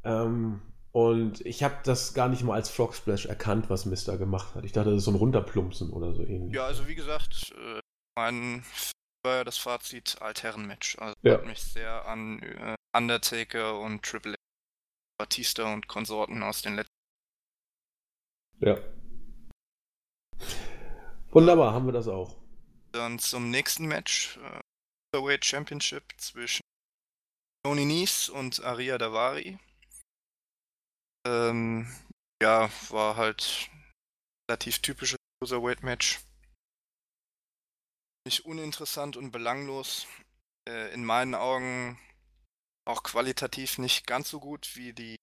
Ähm, 0.02 0.62
und 0.92 1.44
ich 1.44 1.62
habe 1.62 1.76
das 1.84 2.14
gar 2.14 2.28
nicht 2.28 2.42
mal 2.42 2.54
als 2.54 2.70
Frog 2.70 2.94
Splash 2.94 3.26
erkannt, 3.26 3.68
was 3.68 3.84
Mister 3.84 4.16
gemacht 4.16 4.54
hat. 4.54 4.64
Ich 4.64 4.72
dachte, 4.72 4.90
das 4.90 5.00
ist 5.00 5.04
so 5.04 5.10
ein 5.10 5.16
Runterplumpsen 5.16 5.90
oder 5.90 6.14
so 6.14 6.24
ähnlich. 6.24 6.54
Ja, 6.54 6.64
also 6.64 6.88
wie 6.88 6.94
gesagt, 6.94 7.52
äh, 7.56 7.80
mein 8.18 8.64
war 9.24 9.36
ja 9.36 9.44
das 9.44 9.58
Fazit 9.58 10.20
Altherren-Match. 10.20 10.98
Also 10.98 11.14
Ja. 11.22 11.34
hat 11.34 11.46
mich 11.46 11.62
sehr 11.62 12.04
an 12.06 12.42
äh, 12.42 12.74
Undertaker 12.96 13.78
und 13.78 14.04
Triple 14.04 14.32
H, 14.32 14.36
Batista 15.20 15.72
und 15.72 15.86
Konsorten 15.86 16.42
aus 16.42 16.62
den 16.62 16.74
letzten. 16.76 16.92
Ja. 18.58 18.76
Wunderbar, 21.30 21.72
haben 21.72 21.86
wir 21.86 21.92
das 21.92 22.08
auch. 22.08 22.36
Dann 22.92 23.18
zum 23.20 23.50
nächsten 23.50 23.86
Match. 23.86 24.38
Äh, 24.38 25.38
Championship 25.42 26.04
zwischen 26.18 26.62
Tony 27.64 27.84
Nies 27.84 28.28
und 28.28 28.62
Aria 28.62 28.98
Davari. 28.98 29.58
Ähm, 31.26 31.86
ja, 32.42 32.68
war 32.90 33.16
halt 33.16 33.70
relativ 34.50 34.80
typisches 34.80 35.18
Cruiserweight-Match. 35.40 36.20
Nicht 38.28 38.44
uninteressant 38.44 39.16
und 39.16 39.30
belanglos. 39.30 40.06
Äh, 40.68 40.92
in 40.92 41.02
meinen 41.02 41.34
Augen 41.34 41.98
auch 42.84 43.02
qualitativ 43.02 43.78
nicht 43.78 44.06
ganz 44.06 44.28
so 44.28 44.38
gut 44.38 44.72
wie 44.74 44.92
die 44.92 45.16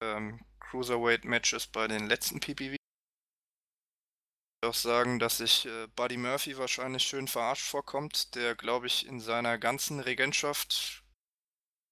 ähm, 0.00 0.38
Cruiserweight-Matches 0.60 1.66
bei 1.66 1.88
den 1.88 2.06
letzten 2.06 2.38
PPV. 2.38 2.74
Ich 2.74 2.78
muss 4.62 4.76
auch 4.76 4.80
sagen, 4.80 5.18
dass 5.18 5.38
sich 5.38 5.66
äh, 5.66 5.88
Buddy 5.96 6.16
Murphy 6.16 6.56
wahrscheinlich 6.56 7.02
schön 7.02 7.26
verarscht 7.26 7.68
vorkommt, 7.68 8.36
der, 8.36 8.54
glaube 8.54 8.86
ich, 8.86 9.08
in 9.08 9.18
seiner 9.18 9.58
ganzen 9.58 9.98
Regentschaft 9.98 11.02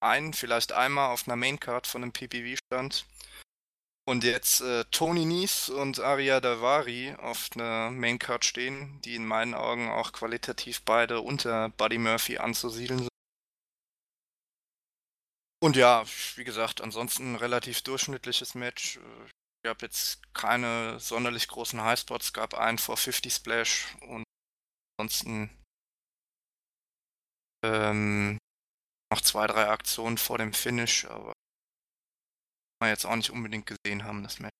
ein, 0.01 0.31
vielleicht 0.31 0.71
einmal 0.71 1.11
auf 1.11 1.27
einer 1.27 1.35
Maincard 1.35 1.85
von 1.85 2.01
einem 2.01 2.13
PPV 2.13 2.57
stand. 2.67 3.05
Und 4.07 4.23
jetzt 4.23 4.61
äh, 4.61 4.83
Tony 4.85 5.25
Nies 5.25 5.69
und 5.69 5.99
Aria 5.99 6.41
Davari 6.41 7.15
auf 7.19 7.49
einer 7.53 7.91
Maincard 7.91 8.43
stehen, 8.43 8.99
die 9.01 9.15
in 9.15 9.25
meinen 9.25 9.53
Augen 9.53 9.89
auch 9.89 10.11
qualitativ 10.11 10.81
beide 10.83 11.21
unter 11.21 11.69
Buddy 11.69 11.97
Murphy 11.97 12.37
anzusiedeln 12.37 12.99
sind. 12.99 13.09
Und 15.63 15.75
ja, 15.75 16.03
wie 16.35 16.43
gesagt, 16.43 16.81
ansonsten 16.81 17.33
ein 17.33 17.35
relativ 17.35 17.83
durchschnittliches 17.83 18.55
Match. 18.55 18.97
Äh, 18.97 19.01
Es 19.63 19.69
gab 19.69 19.83
jetzt 19.83 20.33
keine 20.33 20.99
sonderlich 20.99 21.47
großen 21.47 21.79
Highspots, 21.81 22.33
gab 22.33 22.55
einen 22.55 22.79
450 22.79 23.31
Splash 23.31 23.95
und 24.01 24.23
ansonsten 24.97 25.51
ähm, 27.63 28.39
noch 29.13 29.21
zwei, 29.21 29.45
drei 29.45 29.67
Aktionen 29.67 30.17
vor 30.17 30.39
dem 30.39 30.53
Finish, 30.53 31.05
aber 31.05 31.33
wir 32.81 32.89
jetzt 32.89 33.05
auch 33.05 33.15
nicht 33.15 33.29
unbedingt 33.29 33.65
gesehen 33.65 34.03
haben, 34.03 34.23
das 34.23 34.39
Match. 34.39 34.51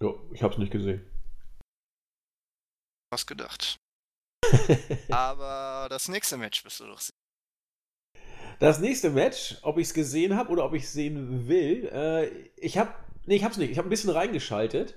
Ja, 0.00 0.14
ich 0.32 0.42
habe 0.42 0.54
es 0.54 0.58
nicht 0.58 0.72
gesehen. 0.72 1.04
Was 3.10 3.26
gedacht. 3.26 3.76
Aber 5.10 5.88
das 5.90 6.08
nächste 6.08 6.36
Match 6.36 6.62
bist 6.62 6.80
du 6.80 6.86
doch 6.86 7.00
sehen. 7.00 7.10
Das 8.60 8.78
nächste 8.78 9.10
Match, 9.10 9.56
ob 9.62 9.78
ich 9.78 9.88
es 9.88 9.94
gesehen 9.94 10.36
habe 10.36 10.50
oder 10.50 10.64
ob 10.64 10.74
ich 10.74 10.84
es 10.84 10.92
sehen 10.92 11.48
will, 11.48 11.88
äh, 11.92 12.28
ich 12.56 12.76
habe, 12.76 12.94
nee, 13.26 13.36
ich 13.36 13.44
habe 13.44 13.52
es 13.52 13.58
nicht. 13.58 13.70
Ich 13.70 13.78
habe 13.78 13.88
ein 13.88 13.90
bisschen 13.90 14.10
reingeschaltet, 14.10 14.94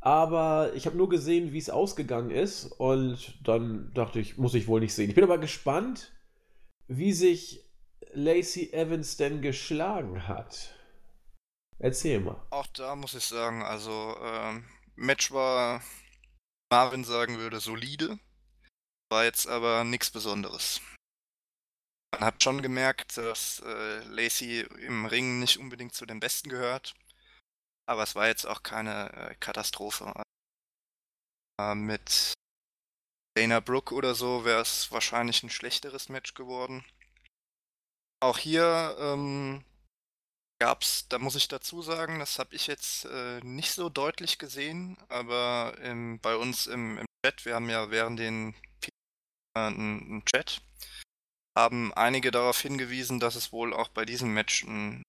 aber 0.00 0.72
ich 0.74 0.86
habe 0.86 0.96
nur 0.96 1.08
gesehen, 1.08 1.52
wie 1.52 1.58
es 1.58 1.70
ausgegangen 1.70 2.30
ist 2.30 2.66
und 2.66 3.38
dann 3.42 3.92
dachte 3.94 4.20
ich, 4.20 4.38
muss 4.38 4.54
ich 4.54 4.68
wohl 4.68 4.80
nicht 4.80 4.94
sehen. 4.94 5.08
Ich 5.08 5.16
bin 5.16 5.24
aber 5.24 5.38
gespannt, 5.38 6.12
wie 6.86 7.12
sich 7.12 7.64
Lacey 8.12 8.72
Evans 8.72 9.16
denn 9.16 9.42
geschlagen 9.42 10.28
hat. 10.28 10.73
Erzähl 11.78 12.20
mal. 12.20 12.40
Auch 12.50 12.66
da 12.68 12.96
muss 12.96 13.14
ich 13.14 13.24
sagen, 13.24 13.62
also 13.62 14.16
ähm, 14.20 14.64
Match 14.96 15.32
war, 15.32 15.82
Marvin 16.70 17.04
sagen 17.04 17.38
würde, 17.38 17.60
solide. 17.60 18.18
War 19.10 19.24
jetzt 19.24 19.46
aber 19.46 19.84
nichts 19.84 20.10
Besonderes. 20.10 20.80
Man 22.12 22.24
hat 22.24 22.42
schon 22.42 22.62
gemerkt, 22.62 23.16
dass 23.16 23.60
äh, 23.60 24.04
Lacey 24.04 24.60
im 24.60 25.06
Ring 25.06 25.40
nicht 25.40 25.58
unbedingt 25.58 25.94
zu 25.94 26.06
den 26.06 26.20
Besten 26.20 26.48
gehört. 26.48 26.94
Aber 27.86 28.02
es 28.02 28.14
war 28.14 28.28
jetzt 28.28 28.46
auch 28.46 28.62
keine 28.62 29.12
äh, 29.12 29.34
Katastrophe. 29.40 30.12
Äh, 31.60 31.74
mit 31.74 32.34
Dana 33.36 33.60
Brooke 33.60 33.94
oder 33.94 34.14
so 34.14 34.44
wäre 34.44 34.60
es 34.60 34.90
wahrscheinlich 34.92 35.42
ein 35.42 35.50
schlechteres 35.50 36.08
Match 36.08 36.34
geworden. 36.34 36.84
Auch 38.20 38.38
hier 38.38 38.96
ähm, 38.98 39.64
gab's, 40.60 41.08
da 41.08 41.18
muss 41.18 41.34
ich 41.34 41.48
dazu 41.48 41.82
sagen, 41.82 42.18
das 42.18 42.38
habe 42.38 42.54
ich 42.54 42.66
jetzt 42.66 43.04
äh, 43.06 43.40
nicht 43.40 43.72
so 43.72 43.88
deutlich 43.88 44.38
gesehen, 44.38 44.96
aber 45.08 45.76
im, 45.82 46.20
bei 46.20 46.36
uns 46.36 46.66
im, 46.66 46.98
im 46.98 47.06
Chat, 47.24 47.44
wir 47.44 47.54
haben 47.54 47.68
ja 47.68 47.90
während 47.90 48.18
den 48.18 48.54
äh, 49.56 49.60
einen, 49.60 50.24
Chat, 50.24 50.62
haben 51.56 51.92
einige 51.94 52.30
darauf 52.30 52.60
hingewiesen, 52.60 53.20
dass 53.20 53.34
es 53.34 53.52
wohl 53.52 53.72
auch 53.72 53.88
bei 53.88 54.04
diesem 54.04 54.32
Match 54.34 54.64
einen 54.64 55.02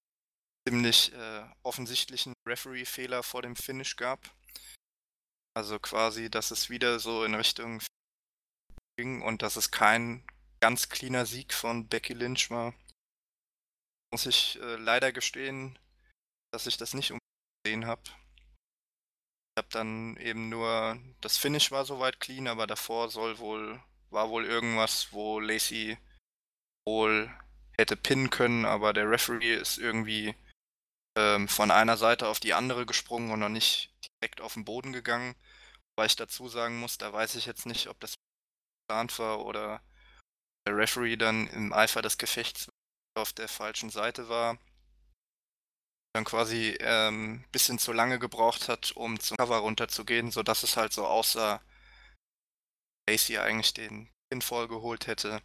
ziemlich 0.67 1.13
äh, 1.13 1.43
offensichtlichen 1.63 2.34
Referee-Fehler 2.47 3.23
vor 3.23 3.41
dem 3.41 3.55
Finish 3.55 3.95
gab. 3.95 4.19
Also 5.55 5.79
quasi, 5.79 6.29
dass 6.29 6.51
es 6.51 6.69
wieder 6.69 6.99
so 6.99 7.23
in 7.23 7.36
Richtung 7.36 7.81
ging 8.97 9.21
und 9.21 9.41
dass 9.41 9.55
es 9.55 9.71
kein 9.71 10.25
ganz 10.60 10.89
cleaner 10.89 11.25
Sieg 11.25 11.53
von 11.53 11.88
Becky 11.88 12.13
Lynch 12.13 12.49
war. 12.49 12.73
Muss 14.15 14.28
ich 14.28 14.58
äh, 14.62 14.78
leider 14.78 15.12
gestehen, 15.12 15.78
dass 16.54 16.67
ich 16.67 16.78
das 16.78 16.93
nicht 16.93 17.13
gesehen 17.65 17.86
habe. 17.86 18.01
Ich 18.06 19.58
habe 19.58 19.67
dann 19.71 20.15
eben 20.15 20.47
nur, 20.47 20.97
das 21.19 21.38
Finish 21.38 21.69
war 21.71 21.84
soweit 21.84 22.21
clean, 22.21 22.47
aber 22.47 22.65
davor 22.65 23.10
soll 23.10 23.39
wohl, 23.39 23.84
war 24.12 24.30
wohl 24.30 24.45
irgendwas, 24.45 25.12
wo 25.12 25.41
Lacey 25.41 25.97
wohl 26.88 27.30
hätte 27.78 27.97
pinnen 27.97 28.30
können, 28.30 28.63
aber 28.63 28.93
der 28.93 29.10
Referee 29.10 29.54
ist 29.54 29.80
irgendwie 29.80 30.34
ähm, 31.17 31.49
von 31.49 31.69
einer 31.69 31.97
Seite 31.97 32.30
auf 32.30 32.39
die 32.39 32.54
andere 32.54 32.86
gesprungen 32.86 33.32
und 33.32 33.41
noch 33.41 33.49
nicht 33.49 33.93
direkt 34.21 34.39
auf 34.39 34.54
den 34.54 34.63
Boden 34.63 34.93
gegangen. 34.93 35.36
Weil 35.97 36.08
ich 36.08 36.15
dazu 36.15 36.47
sagen 36.47 36.80
muss, 36.80 36.97
da 36.97 37.12
weiß 37.12 37.36
ich 37.36 37.47
jetzt 37.47 37.65
nicht, 37.65 37.89
ob 37.89 37.99
das 37.99 38.13
geplant 38.88 39.19
war 39.19 39.45
oder 39.45 39.82
der 40.65 40.78
Referee 40.78 41.17
dann 41.17 41.47
im 41.47 41.73
Eifer 41.73 42.01
des 42.01 42.17
Gefechts 42.17 42.69
auf 43.15 43.34
der 43.34 43.47
falschen 43.47 43.89
Seite 43.89 44.30
war. 44.30 44.58
Dann 46.13 46.23
quasi 46.23 46.78
ein 46.80 47.13
ähm, 47.13 47.43
bisschen 47.51 47.80
zu 47.80 47.91
lange 47.91 48.19
gebraucht 48.19 48.69
hat, 48.69 48.93
um 48.93 49.19
zum 49.19 49.38
Cover 49.38 49.58
runterzugehen, 49.58 50.32
sodass 50.32 50.63
es 50.63 50.78
halt 50.78 50.93
so 50.93 51.06
aussah, 51.06 51.62
Lacey 53.10 53.38
eigentlich 53.38 53.73
den 53.73 54.10
Pinfall 54.30 54.67
geholt 54.67 55.08
hätte. 55.08 55.41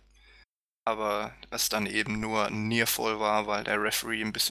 Aber 0.87 1.35
es 1.51 1.69
dann 1.69 1.87
eben 1.87 2.21
nur 2.21 2.47
ein 2.47 2.69
Nearfall 2.69 3.21
war, 3.21 3.47
weil 3.47 3.65
der 3.65 3.83
Referee 3.83 4.23
ein 4.23 4.33
bisschen. 4.33 4.51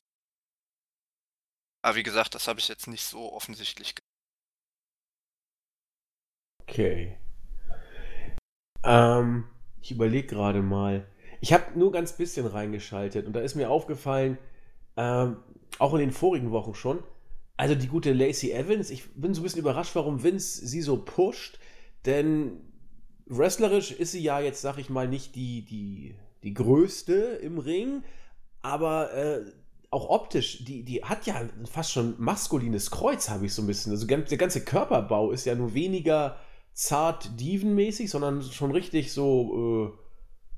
Aber 1.82 1.96
wie 1.96 2.04
gesagt, 2.04 2.36
das 2.36 2.48
habe 2.48 2.60
ich 2.60 2.68
jetzt 2.68 2.88
nicht 2.88 3.04
so 3.04 3.32
offensichtlich 3.34 3.96
gesehen. 3.96 4.06
Okay. 6.64 7.18
Ähm, 8.84 9.50
ich 9.82 9.92
überlege 9.92 10.28
gerade 10.28 10.62
mal. 10.62 11.10
Ich 11.42 11.54
habe 11.54 11.78
nur 11.78 11.92
ganz 11.92 12.14
bisschen 12.14 12.46
reingeschaltet 12.46 13.26
und 13.26 13.34
da 13.34 13.40
ist 13.40 13.56
mir 13.56 13.70
aufgefallen, 13.70 14.38
ähm, 14.98 15.38
auch 15.78 15.94
in 15.94 16.00
den 16.00 16.12
vorigen 16.12 16.52
Wochen 16.52 16.74
schon, 16.74 17.04
also 17.58 17.76
die 17.76 17.88
gute 17.88 18.14
Lacey 18.14 18.52
Evans, 18.52 18.90
ich 18.90 19.14
bin 19.14 19.34
so 19.34 19.42
ein 19.42 19.44
bisschen 19.44 19.62
überrascht, 19.62 19.96
warum 19.96 20.24
Vince 20.24 20.66
sie 20.66 20.82
so 20.82 20.98
pusht, 20.98 21.60
denn 22.06 22.62
wrestlerisch 23.26 23.92
ist 23.92 24.12
sie 24.12 24.22
ja 24.22 24.40
jetzt, 24.40 24.62
sag 24.62 24.78
ich 24.78 24.90
mal, 24.90 25.08
nicht 25.08 25.36
die, 25.36 25.64
die, 25.64 26.16
die 26.44 26.54
größte 26.54 27.14
im 27.14 27.60
Ring, 27.60 28.04
aber 28.62 29.14
äh, 29.14 29.42
auch 29.92 30.10
optisch, 30.10 30.64
die, 30.66 30.84
die 30.84 31.04
hat 31.04 31.26
ja 31.26 31.42
fast 31.70 31.92
schon 31.92 32.16
maskulines 32.18 32.92
Kreuz, 32.92 33.30
habe 33.30 33.46
ich 33.46 33.54
so 33.54 33.64
ein 33.64 33.68
bisschen. 33.68 33.92
Also 33.92 34.06
der 34.06 34.38
ganze 34.38 34.64
Körperbau 34.64 35.32
ist 35.32 35.46
ja 35.46 35.56
nur 35.56 35.74
weniger 35.74 36.38
zart 36.74 37.40
dievenmäßig, 37.40 38.10
sondern 38.10 38.44
schon 38.44 38.72
richtig 38.72 39.12
so 39.12 39.94
äh, 39.98 40.09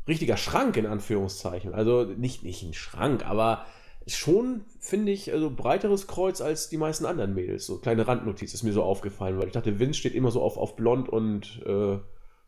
richtiger 0.07 0.37
Schrank 0.37 0.77
in 0.77 0.85
Anführungszeichen. 0.85 1.73
Also 1.73 2.03
nicht, 2.03 2.43
nicht 2.43 2.63
ein 2.63 2.73
Schrank, 2.73 3.25
aber 3.25 3.65
schon, 4.07 4.65
finde 4.79 5.11
ich, 5.11 5.31
also 5.31 5.51
breiteres 5.51 6.07
Kreuz 6.07 6.41
als 6.41 6.69
die 6.69 6.77
meisten 6.77 7.05
anderen 7.05 7.33
Mädels. 7.33 7.65
So 7.65 7.77
kleine 7.77 8.07
Randnotiz 8.07 8.53
ist 8.53 8.63
mir 8.63 8.73
so 8.73 8.83
aufgefallen, 8.83 9.37
weil 9.37 9.47
ich 9.47 9.53
dachte, 9.53 9.79
Vince 9.79 9.99
steht 9.99 10.15
immer 10.15 10.31
so 10.31 10.41
auf, 10.41 10.57
auf 10.57 10.75
blond 10.75 11.09
und 11.09 11.61
äh, 11.65 11.99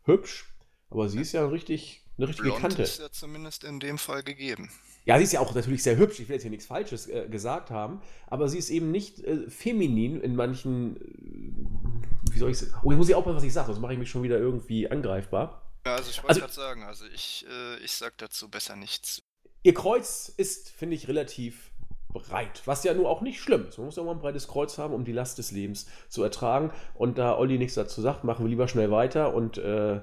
hübsch, 0.04 0.52
aber 0.90 1.08
sie 1.08 1.20
ist 1.20 1.32
ja 1.32 1.46
richtig, 1.46 2.04
eine 2.18 2.28
richtige 2.28 2.48
Blond 2.48 2.62
Kante. 2.62 2.82
ist 2.82 2.98
ja 2.98 3.10
zumindest 3.10 3.64
in 3.64 3.80
dem 3.80 3.98
Fall 3.98 4.22
gegeben. 4.22 4.70
Ja, 5.06 5.18
sie 5.18 5.24
ist 5.24 5.32
ja 5.32 5.40
auch 5.40 5.54
natürlich 5.54 5.82
sehr 5.82 5.98
hübsch. 5.98 6.18
Ich 6.18 6.28
will 6.28 6.34
jetzt 6.34 6.42
hier 6.42 6.50
nichts 6.50 6.66
Falsches 6.66 7.08
äh, 7.08 7.28
gesagt 7.28 7.70
haben, 7.70 8.00
aber 8.26 8.48
sie 8.48 8.58
ist 8.58 8.70
eben 8.70 8.90
nicht 8.90 9.20
äh, 9.20 9.50
feminin 9.50 10.20
in 10.20 10.34
manchen. 10.34 10.96
Äh, 10.96 12.32
wie 12.32 12.38
soll 12.38 12.50
ich 12.50 12.58
sagen? 12.58 12.72
Oh, 12.82 12.90
jetzt 12.90 12.98
muss 12.98 13.08
ich 13.08 13.14
aufpassen, 13.14 13.36
was 13.36 13.44
ich 13.44 13.52
sage, 13.52 13.66
sonst 13.66 13.80
mache 13.80 13.92
ich 13.92 13.98
mich 13.98 14.08
schon 14.08 14.22
wieder 14.22 14.38
irgendwie 14.38 14.90
angreifbar. 14.90 15.63
Ja, 15.86 15.96
also 15.96 16.10
ich 16.10 16.16
wollte 16.18 16.28
Also- 16.28 16.40
gerade 16.40 16.52
sagen, 16.52 16.82
also 16.84 17.04
ich, 17.06 17.46
äh, 17.48 17.76
ich 17.78 17.92
sag 17.92 18.16
dazu 18.18 18.48
besser 18.48 18.76
nichts. 18.76 19.22
Ihr 19.62 19.74
Kreuz 19.74 20.32
ist, 20.36 20.70
finde 20.70 20.96
ich, 20.96 21.08
relativ 21.08 21.70
breit, 22.08 22.62
was 22.64 22.84
ja 22.84 22.94
nur 22.94 23.08
auch 23.10 23.22
nicht 23.22 23.40
schlimm 23.40 23.66
ist. 23.66 23.76
Man 23.78 23.86
muss 23.86 23.96
ja 23.96 24.02
auch 24.02 24.06
mal 24.06 24.12
ein 24.12 24.20
breites 24.20 24.46
Kreuz 24.46 24.78
haben, 24.78 24.94
um 24.94 25.04
die 25.04 25.12
Last 25.12 25.38
des 25.38 25.50
Lebens 25.50 25.86
zu 26.08 26.22
ertragen. 26.22 26.72
Und 26.94 27.18
da 27.18 27.36
Olli 27.36 27.58
nichts 27.58 27.74
dazu 27.74 28.00
sagt, 28.00 28.24
machen 28.24 28.44
wir 28.44 28.50
lieber 28.50 28.68
schnell 28.68 28.90
weiter 28.90 29.34
und 29.34 29.58
äh, 29.58 30.00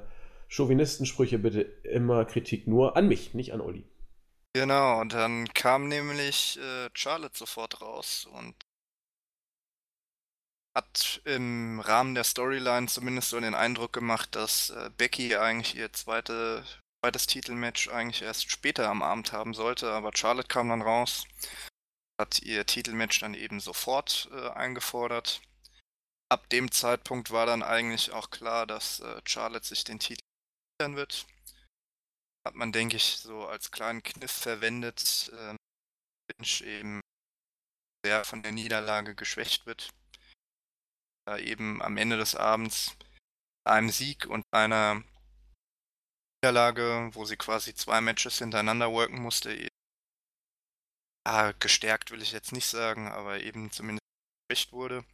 Chauvinistensprüche 0.49 1.39
bitte 1.39 1.61
immer 1.61 2.25
Kritik 2.25 2.67
nur 2.67 2.97
an 2.97 3.07
mich, 3.07 3.33
nicht 3.33 3.53
an 3.53 3.61
Olli. 3.61 3.85
Genau, 4.53 4.99
und 4.99 5.13
dann 5.13 5.47
kam 5.53 5.87
nämlich 5.87 6.59
äh, 6.61 6.89
Charlotte 6.93 7.37
sofort 7.37 7.79
raus 7.81 8.27
und 8.33 8.53
hat 10.75 11.21
im 11.25 11.79
Rahmen 11.79 12.15
der 12.15 12.23
Storyline 12.23 12.87
zumindest 12.87 13.29
so 13.29 13.39
den 13.39 13.55
Eindruck 13.55 13.93
gemacht, 13.93 14.35
dass 14.35 14.69
äh, 14.69 14.89
Becky 14.97 15.35
eigentlich 15.35 15.75
ihr 15.75 15.91
zweite, 15.93 16.65
zweites 17.03 17.27
Titelmatch 17.27 17.89
eigentlich 17.89 18.21
erst 18.21 18.49
später 18.49 18.89
am 18.89 19.01
Abend 19.01 19.33
haben 19.33 19.53
sollte, 19.53 19.91
aber 19.91 20.11
Charlotte 20.15 20.47
kam 20.47 20.69
dann 20.69 20.81
raus, 20.81 21.25
hat 22.19 22.41
ihr 22.41 22.65
Titelmatch 22.65 23.19
dann 23.19 23.33
eben 23.33 23.59
sofort 23.59 24.29
äh, 24.31 24.49
eingefordert. 24.49 25.41
Ab 26.29 26.49
dem 26.49 26.71
Zeitpunkt 26.71 27.31
war 27.31 27.45
dann 27.45 27.63
eigentlich 27.63 28.11
auch 28.11 28.29
klar, 28.29 28.65
dass 28.65 29.01
äh, 29.01 29.21
Charlotte 29.25 29.65
sich 29.65 29.83
den 29.83 29.99
Titel 29.99 30.21
sichern 30.79 30.95
wird 30.95 31.25
hat 32.45 32.55
man, 32.55 32.71
denke 32.71 32.97
ich, 32.97 33.17
so 33.17 33.45
als 33.45 33.71
kleinen 33.71 34.03
Kniff 34.03 34.31
verwendet, 34.31 35.31
ähm, 35.37 35.57
Lynch 36.31 36.61
eben 36.61 37.01
sehr 38.05 38.25
von 38.25 38.41
der 38.41 38.51
Niederlage 38.51 39.15
geschwächt 39.15 39.65
wird. 39.65 39.89
Da 41.25 41.37
eben 41.37 41.81
am 41.81 41.97
Ende 41.97 42.17
des 42.17 42.35
Abends 42.35 42.95
einem 43.63 43.89
Sieg 43.89 44.25
und 44.25 44.43
einer 44.51 45.03
Niederlage, 46.43 47.09
wo 47.13 47.25
sie 47.25 47.37
quasi 47.37 47.75
zwei 47.75 48.01
Matches 48.01 48.39
hintereinander 48.39 48.91
worken 48.91 49.21
musste, 49.21 49.53
eben, 49.53 49.69
ah, 51.27 51.51
gestärkt 51.59 52.11
will 52.11 52.21
ich 52.21 52.31
jetzt 52.31 52.51
nicht 52.51 52.67
sagen, 52.67 53.07
aber 53.07 53.41
eben 53.41 53.71
zumindest 53.71 54.01
geschwächt 54.49 54.71
wurde. 54.71 55.05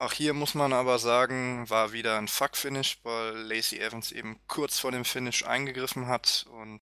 Auch 0.00 0.12
hier 0.12 0.34
muss 0.34 0.54
man 0.54 0.72
aber 0.72 0.98
sagen, 0.98 1.68
war 1.70 1.92
wieder 1.92 2.18
ein 2.18 2.26
Fuck-Finish, 2.26 2.98
weil 3.04 3.36
Lacey 3.36 3.78
Evans 3.78 4.10
eben 4.10 4.40
kurz 4.48 4.80
vor 4.80 4.90
dem 4.90 5.04
Finish 5.04 5.44
eingegriffen 5.44 6.08
hat 6.08 6.46
und 6.50 6.80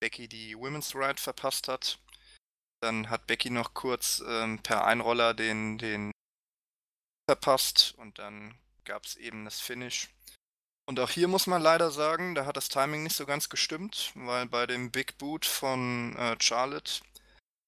Becky 0.00 0.26
die 0.26 0.56
Women's 0.56 0.94
Ride 0.94 1.20
verpasst 1.20 1.68
hat. 1.68 2.00
Dann 2.80 3.10
hat 3.10 3.26
Becky 3.26 3.50
noch 3.50 3.74
kurz 3.74 4.22
ähm, 4.26 4.60
per 4.62 4.86
Einroller 4.86 5.34
den, 5.34 5.78
den 5.78 6.10
verpasst 7.28 7.94
und 7.98 8.18
dann 8.18 8.54
gab 8.84 9.04
es 9.04 9.16
eben 9.16 9.44
das 9.44 9.60
Finish. 9.60 10.08
Und 10.88 10.98
auch 10.98 11.10
hier 11.10 11.28
muss 11.28 11.46
man 11.46 11.60
leider 11.60 11.90
sagen, 11.90 12.34
da 12.34 12.46
hat 12.46 12.56
das 12.56 12.70
Timing 12.70 13.02
nicht 13.02 13.16
so 13.16 13.26
ganz 13.26 13.50
gestimmt, 13.50 14.12
weil 14.14 14.46
bei 14.46 14.66
dem 14.66 14.90
Big 14.90 15.18
Boot 15.18 15.44
von 15.44 16.16
äh, 16.16 16.36
Charlotte 16.40 17.02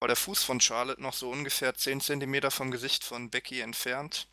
war 0.01 0.09
der 0.09 0.17
Fuß 0.17 0.43
von 0.43 0.63
Charlotte 0.63 1.03
noch 1.03 1.13
so 1.13 1.31
ungefähr 1.31 1.75
10 1.75 2.01
cm 2.01 2.51
vom 2.51 2.71
Gesicht 2.71 3.05
von 3.05 3.29
Becky 3.29 3.61
entfernt. 3.61 4.29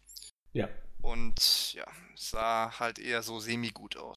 Ja. 0.53 0.69
Und 1.01 1.73
ja, 1.73 1.85
sah 2.15 2.79
halt 2.79 2.97
eher 2.97 3.21
so 3.21 3.41
semi-gut 3.41 3.97
aus. 3.97 4.15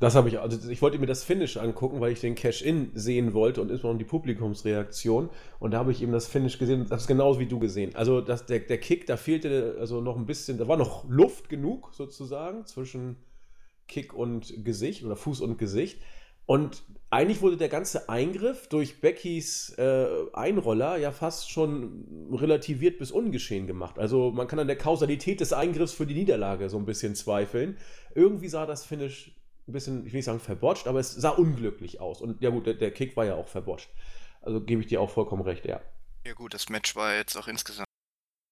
Das 0.00 0.16
habe 0.16 0.28
ich, 0.28 0.40
also 0.40 0.68
ich 0.68 0.82
wollte 0.82 0.98
mir 0.98 1.06
das 1.06 1.22
Finish 1.22 1.56
angucken, 1.56 2.00
weil 2.00 2.12
ich 2.12 2.20
den 2.20 2.34
Cash-In 2.34 2.90
sehen 2.94 3.32
wollte 3.32 3.62
und 3.62 3.70
insbesondere 3.70 4.04
die 4.04 4.10
Publikumsreaktion. 4.10 5.30
Und 5.60 5.70
da 5.70 5.78
habe 5.78 5.92
ich 5.92 6.02
eben 6.02 6.12
das 6.12 6.26
Finish 6.26 6.58
gesehen, 6.58 6.86
das 6.88 7.02
ist 7.02 7.06
genauso 7.06 7.38
wie 7.38 7.46
du 7.46 7.58
gesehen. 7.58 7.94
Also 7.94 8.20
das, 8.20 8.46
der, 8.46 8.60
der 8.60 8.78
Kick, 8.78 9.06
da 9.06 9.16
fehlte 9.16 9.76
also 9.78 10.00
noch 10.00 10.16
ein 10.16 10.26
bisschen, 10.26 10.58
da 10.58 10.66
war 10.66 10.76
noch 10.76 11.08
Luft 11.08 11.48
genug 11.48 11.94
sozusagen 11.94 12.66
zwischen 12.66 13.16
Kick 13.86 14.14
und 14.14 14.64
Gesicht 14.64 15.04
oder 15.04 15.16
Fuß 15.16 15.40
und 15.40 15.58
Gesicht. 15.58 16.00
Und 16.46 16.82
eigentlich 17.08 17.40
wurde 17.40 17.56
der 17.56 17.68
ganze 17.68 18.08
Eingriff 18.08 18.68
durch 18.68 19.00
Beckys 19.00 19.74
äh, 19.78 20.06
Einroller 20.32 20.98
ja 20.98 21.10
fast 21.10 21.50
schon 21.50 22.28
relativiert 22.32 22.98
bis 22.98 23.10
ungeschehen 23.10 23.66
gemacht. 23.66 23.98
Also 23.98 24.30
man 24.30 24.48
kann 24.48 24.58
an 24.58 24.66
der 24.66 24.76
Kausalität 24.76 25.40
des 25.40 25.52
Eingriffs 25.52 25.92
für 25.92 26.06
die 26.06 26.14
Niederlage 26.14 26.68
so 26.68 26.76
ein 26.76 26.84
bisschen 26.84 27.14
zweifeln. 27.14 27.78
Irgendwie 28.14 28.48
sah 28.48 28.66
das 28.66 28.84
Finish 28.84 29.32
ein 29.66 29.72
bisschen, 29.72 30.06
ich 30.06 30.12
will 30.12 30.18
nicht 30.18 30.26
sagen 30.26 30.40
verbotscht, 30.40 30.86
aber 30.86 31.00
es 31.00 31.12
sah 31.12 31.30
unglücklich 31.30 32.00
aus. 32.00 32.20
Und 32.20 32.40
ja 32.42 32.50
gut, 32.50 32.66
der, 32.66 32.74
der 32.74 32.92
Kick 32.92 33.16
war 33.16 33.24
ja 33.24 33.34
auch 33.34 33.48
verbotscht. 33.48 33.90
Also 34.42 34.60
gebe 34.60 34.82
ich 34.82 34.88
dir 34.88 35.00
auch 35.00 35.10
vollkommen 35.10 35.42
recht, 35.42 35.64
ja. 35.64 35.80
Ja 36.26 36.34
gut, 36.34 36.54
das 36.54 36.68
Match 36.68 36.96
war 36.96 37.14
jetzt 37.14 37.36
auch 37.36 37.48
insgesamt 37.48 37.88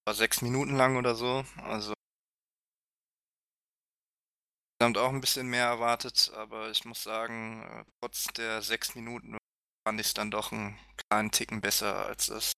war 0.05 0.13
sechs 0.13 0.41
Minuten 0.41 0.75
lang 0.75 0.97
oder 0.97 1.15
so. 1.15 1.43
Also 1.57 1.93
insgesamt 4.73 4.97
auch 4.97 5.13
ein 5.13 5.21
bisschen 5.21 5.47
mehr 5.47 5.65
erwartet, 5.65 6.31
aber 6.35 6.69
ich 6.71 6.83
muss 6.85 7.03
sagen, 7.03 7.63
äh, 7.63 7.85
trotz 8.01 8.25
der 8.35 8.61
sechs 8.61 8.95
Minuten 8.95 9.37
fand 9.87 9.99
ich 9.99 10.07
es 10.07 10.13
dann 10.13 10.31
doch 10.31 10.51
einen 10.51 10.77
kleinen 11.09 11.31
Ticken 11.31 11.61
besser 11.61 12.05
als 12.05 12.27
das. 12.27 12.51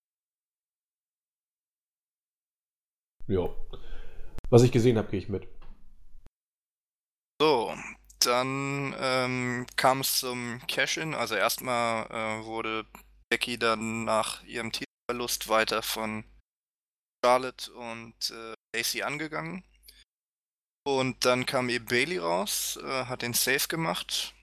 Ja. 3.28 3.50
Was 4.50 4.64
ich 4.64 4.72
gesehen 4.72 4.98
habe, 4.98 5.10
gehe 5.10 5.20
ich 5.20 5.30
mit. 5.30 5.48
So, 7.42 7.76
dann 8.26 8.96
ähm, 9.00 9.68
kam 9.76 10.02
es 10.02 10.20
zum 10.20 10.62
Cash-In. 10.68 11.14
Also 11.14 11.36
erstmal 11.36 12.06
äh, 12.08 12.46
wurde 12.46 12.86
Becky 13.30 13.58
dann 13.58 14.04
nach 14.06 14.44
ihrem 14.44 14.72
Titelverlust 14.72 15.48
weiter 15.48 15.82
von 15.82 16.24
Charlotte 17.24 17.72
und 17.74 18.30
äh, 18.32 18.54
Lacey 18.76 19.04
angegangen. 19.04 19.64
Und 20.88 21.26
dann 21.26 21.46
kam 21.46 21.70
eben 21.70 21.86
Bailey 21.86 22.20
raus, 22.20 22.78
äh, 22.84 23.06
hat 23.06 23.24
den 23.24 23.34
Save 23.34 23.68
gemacht. 23.68 24.36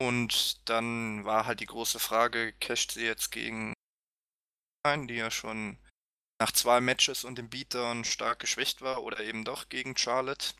Und 0.00 0.68
dann 0.68 1.24
war 1.24 1.46
halt 1.46 1.60
die 1.60 1.66
große 1.66 1.98
Frage, 1.98 2.52
casht 2.60 2.92
sie 2.92 3.04
jetzt 3.04 3.30
gegen 3.30 3.72
ein, 4.84 5.08
die 5.08 5.14
ja 5.14 5.30
schon 5.30 5.78
nach 6.40 6.52
zwei 6.52 6.80
Matches 6.80 7.24
und 7.24 7.36
dem 7.36 7.48
Beatdown 7.48 8.04
stark 8.04 8.38
geschwächt 8.38 8.82
war, 8.82 9.02
oder 9.02 9.20
eben 9.20 9.44
doch 9.44 9.68
gegen 9.68 9.96
Charlotte 9.96 10.54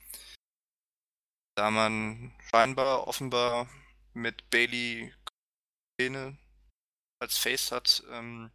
da 1.57 1.71
man 1.71 2.33
scheinbar 2.51 3.07
offenbar 3.07 3.69
mit 4.13 4.49
Bailey 4.51 5.13
Pläne 5.97 6.39
als 7.23 7.39
Face 7.39 7.73
hat, 7.73 8.03
ähm, 8.11 8.51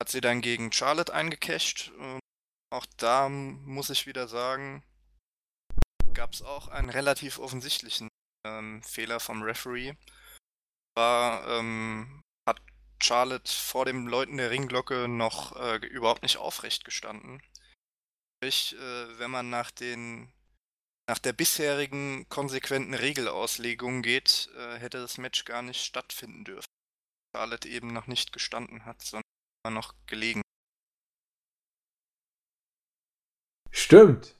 hat 0.00 0.08
sie 0.10 0.20
dann 0.20 0.40
gegen 0.40 0.72
Charlotte 0.72 1.12
eingecasht. 1.12 1.92
Äh, 1.98 2.18
auch 2.72 2.86
da 2.96 3.28
muss 3.28 3.90
ich 3.90 4.06
wieder 4.06 4.28
sagen, 4.28 4.82
gab 6.14 6.32
es 6.32 6.42
auch 6.42 6.68
einen 6.68 6.90
relativ 6.90 7.38
offensichtlichen 7.38 8.08
ähm, 8.46 8.82
Fehler 8.82 9.20
vom 9.20 9.42
Referee. 9.42 9.94
War, 10.96 11.46
ähm, 11.48 12.22
hat 12.48 12.60
Charlotte 13.02 13.52
vor 13.52 13.84
dem 13.84 14.08
Läuten 14.08 14.38
der 14.38 14.50
Ringglocke 14.50 15.08
noch 15.08 15.54
äh, 15.56 15.76
überhaupt 15.86 16.22
nicht 16.22 16.38
aufrecht 16.38 16.84
gestanden. 16.84 17.42
Sprich, 18.38 18.74
äh, 18.74 19.18
wenn 19.18 19.30
man 19.30 19.50
nach 19.50 19.70
den 19.70 20.32
nach 21.08 21.18
der 21.18 21.32
bisherigen 21.32 22.28
konsequenten 22.28 22.94
Regelauslegung 22.94 24.02
geht, 24.02 24.50
äh, 24.56 24.78
hätte 24.78 24.98
das 24.98 25.18
Match 25.18 25.44
gar 25.44 25.62
nicht 25.62 25.84
stattfinden 25.84 26.44
dürfen. 26.44 26.66
Charlotte 27.34 27.68
eben 27.68 27.92
noch 27.92 28.06
nicht 28.06 28.32
gestanden 28.32 28.84
hat, 28.84 29.02
sondern 29.02 29.22
noch 29.70 29.94
gelegen. 30.06 30.42
Stimmt. 33.70 34.34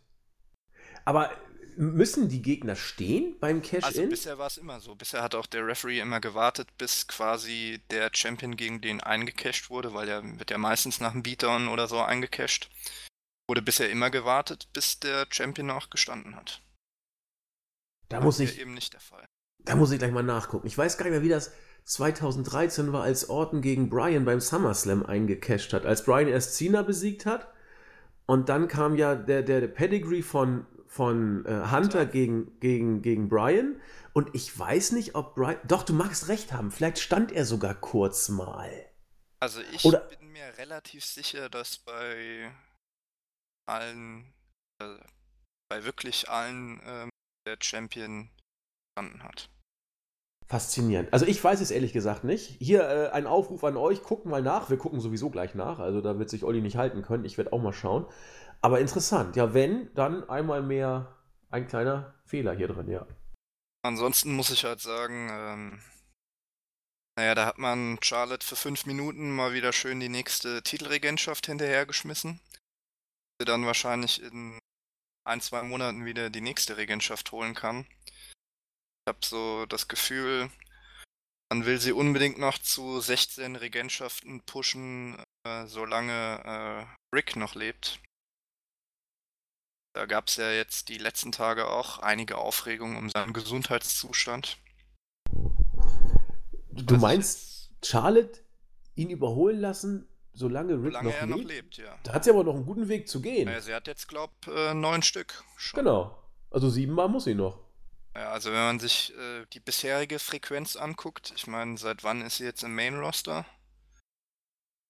Aber 1.05 1.31
müssen 1.77 2.29
die 2.29 2.43
Gegner 2.43 2.75
stehen 2.75 3.39
beim 3.39 3.63
Cash-In? 3.63 3.85
Also 3.85 4.07
bisher 4.09 4.39
war 4.39 4.47
es 4.47 4.57
immer 4.57 4.81
so. 4.81 4.95
Bisher 4.95 5.23
hat 5.23 5.35
auch 5.35 5.47
der 5.47 5.67
Referee 5.67 6.01
immer 6.01 6.21
gewartet, 6.21 6.69
bis 6.79 7.07
quasi 7.07 7.83
der 7.91 8.11
Champion 8.13 8.57
gegen 8.57 8.81
den 8.81 9.01
eingecasht 9.03 9.71
wurde, 9.71 9.95
weil 9.95 10.09
er 10.09 10.39
wird 10.39 10.51
ja 10.51 10.59
meistens 10.59 11.01
nach 11.01 11.13
einem 11.13 11.23
Beatdown 11.23 11.69
oder 11.69 11.87
so 11.87 12.01
eingecasht. 12.01 12.71
Wurde 13.49 13.63
bisher 13.63 13.91
immer 13.91 14.11
gewartet, 14.11 14.69
bis 14.73 14.99
der 14.99 15.27
Champion 15.31 15.71
auch 15.71 15.91
gestanden 15.91 16.35
hat. 16.35 16.63
Da 18.09 18.21
muss 18.21 18.41
ich 18.41 18.61
eben 18.61 18.75
nicht 18.75 18.93
der 18.93 19.01
Fall. 19.01 19.27
Da 19.59 19.75
muss 19.75 19.91
ich 19.91 19.99
gleich 19.99 20.13
mal 20.13 20.23
nachgucken. 20.23 20.67
Ich 20.67 20.79
weiß 20.79 20.97
gar 20.97 21.05
nicht 21.05 21.13
mehr, 21.13 21.23
wie 21.23 21.29
das 21.29 21.53
2013 21.85 22.93
war, 22.93 23.03
als 23.03 23.29
Orton 23.29 23.63
gegen 23.63 23.89
Brian 23.89 24.25
beim 24.25 24.41
SummerSlam 24.41 25.05
eingecasht 25.05 25.73
hat. 25.73 25.87
Als 25.87 26.05
Brian 26.05 26.29
erst 26.29 26.55
Cena 26.57 26.83
besiegt 26.83 27.27
hat 27.27 27.53
und 28.27 28.49
dann 28.49 28.69
kam 28.69 28.97
ja 28.97 29.15
der, 29.15 29.43
der, 29.43 29.61
der 29.61 29.69
Pedigree 29.69 30.23
von, 30.23 30.67
von 30.87 31.47
äh, 31.47 31.71
Hunter 31.71 32.03
ja. 32.03 32.05
gegen, 32.05 32.59
gegen, 32.61 33.03
gegen 33.03 33.29
Brian. 33.29 33.81
Und 34.13 34.35
ich 34.35 34.57
weiß 34.57 34.93
nicht, 34.93 35.15
ob 35.15 35.35
Brian. 35.37 35.59
Doch, 35.65 35.85
du 35.85 35.93
magst 35.93 36.29
recht 36.29 36.53
haben. 36.53 36.71
Vielleicht 36.73 36.99
stand 36.99 37.31
er 37.31 37.45
sogar 37.45 37.75
kurz 37.75 38.29
mal. 38.29 38.71
Also 39.39 39.61
ich 39.73 39.85
Oder, 39.85 40.01
bin 40.01 40.33
mir 40.33 40.59
relativ 40.59 41.05
sicher, 41.05 41.49
dass 41.49 41.79
bei 41.79 42.51
allen, 43.67 44.33
äh, 44.83 44.99
bei 45.69 45.85
wirklich 45.85 46.29
allen 46.29 46.81
ähm, 46.85 47.11
der 47.47 47.57
Champion 47.63 48.31
gestanden 48.97 49.23
hat. 49.23 49.51
Faszinierend. 50.49 51.13
Also 51.13 51.27
ich 51.27 51.43
weiß 51.43 51.61
es 51.61 51.73
ehrlich 51.73 51.93
gesagt 51.93 52.23
nicht. 52.23 52.57
Hier 52.61 52.89
äh, 52.89 53.09
ein 53.11 53.27
Aufruf 53.27 53.65
an 53.65 53.77
euch, 53.77 54.03
guckt 54.03 54.27
mal 54.27 54.43
nach. 54.43 54.71
Wir 54.71 54.79
gucken 54.79 55.01
sowieso 55.01 55.29
gleich 55.29 55.55
nach. 55.55 55.81
Also 55.81 56.01
da 56.01 56.19
wird 56.19 56.31
sich 56.31 56.45
Olli 56.45 56.61
nicht 56.61 56.77
halten 56.77 57.03
können. 57.03 57.25
Ich 57.25 57.37
werde 57.37 57.53
auch 57.53 57.61
mal 57.61 57.73
schauen. 57.73 58.07
Aber 58.61 58.81
interessant. 58.81 59.35
Ja, 59.35 59.55
wenn, 59.55 59.93
dann 59.95 60.29
einmal 60.29 60.63
mehr 60.63 61.17
ein 61.51 61.67
kleiner 61.67 62.15
Fehler 62.25 62.55
hier 62.55 62.69
drin, 62.69 62.89
ja. 62.89 63.07
Ansonsten 63.83 64.33
muss 64.33 64.51
ich 64.51 64.65
halt 64.65 64.81
sagen, 64.81 65.29
ähm, 65.31 65.83
naja, 67.19 67.35
da 67.35 67.47
hat 67.47 67.59
man 67.59 67.99
Charlotte 68.03 68.47
für 68.47 68.57
fünf 68.57 68.87
Minuten 68.87 69.35
mal 69.35 69.53
wieder 69.53 69.73
schön 69.73 70.01
die 70.01 70.09
nächste 70.09 70.63
Titelregentschaft 70.63 71.47
hinterhergeschmissen. 71.47 72.41
Dann 73.39 73.67
wahrscheinlich 73.67 74.23
in 74.23 74.59
ein, 75.27 75.41
zwei 75.41 75.63
Monaten 75.63 76.05
wieder 76.05 76.31
die 76.31 76.41
nächste 76.41 76.77
Regentschaft 76.77 77.33
holen 77.33 77.55
kann. 77.55 77.87
Ich 78.07 79.09
habe 79.09 79.19
so 79.25 79.67
das 79.67 79.89
Gefühl, 79.89 80.51
man 81.51 81.65
will 81.65 81.79
sie 81.79 81.93
unbedingt 81.93 82.39
noch 82.39 82.59
zu 82.59 83.01
16 83.01 83.57
Regentschaften 83.57 84.41
pushen, 84.43 85.23
äh, 85.47 85.67
solange 85.67 86.89
äh, 86.93 87.15
Rick 87.15 87.37
noch 87.37 87.55
lebt. 87.55 88.01
Da 89.95 90.07
gab 90.07 90.29
es 90.29 90.37
ja 90.37 90.51
jetzt 90.51 90.89
die 90.89 90.99
letzten 90.99 91.33
Tage 91.33 91.69
auch 91.69 91.99
einige 91.99 92.37
Aufregungen 92.39 92.97
um 92.97 93.11
seinen 93.11 93.33
Gesundheitszustand. 93.33 94.59
Du 96.71 96.95
also 96.95 96.97
meinst, 96.99 97.71
Charlotte 97.83 98.41
ihn 98.95 99.09
überholen 99.09 99.61
lassen, 99.61 100.09
solange 100.37 100.75
Rick 100.75 100.93
solange 100.93 101.09
noch, 101.09 101.15
er 101.15 101.27
lebt? 101.27 101.39
noch 101.39 101.49
lebt? 101.49 101.77
ja. 101.79 101.99
Da 102.05 102.13
hat 102.13 102.25
sie 102.25 102.31
aber 102.31 102.45
noch 102.45 102.55
einen 102.55 102.67
guten 102.67 102.89
Weg 102.89 103.09
zu 103.09 103.21
gehen. 103.21 103.49
Ja, 103.49 103.61
sie 103.61 103.75
hat 103.75 103.87
jetzt, 103.87 104.09
glaub, 104.09 104.31
äh, 104.47 104.75
neun 104.75 105.03
Stück 105.03 105.43
schon. 105.57 105.79
Genau. 105.79 106.23
Also 106.51 106.69
siebenmal 106.71 107.09
muss 107.09 107.25
sie 107.25 107.35
noch. 107.35 107.59
Ja, 108.15 108.31
also 108.31 108.51
wenn 108.51 108.59
man 108.59 108.79
sich 108.79 109.15
äh, 109.17 109.45
die 109.53 109.61
bisherige 109.61 110.19
Frequenz 110.19 110.77
anguckt, 110.77 111.33
ich 111.37 111.47
meine, 111.47 111.77
seit 111.77 112.05
wann 112.05 112.23
ist 112.23 112.39
sie 112.39 112.45
jetzt 112.45 112.63
im 112.63 112.75
Main 112.75 112.99
Roster? 112.99 113.45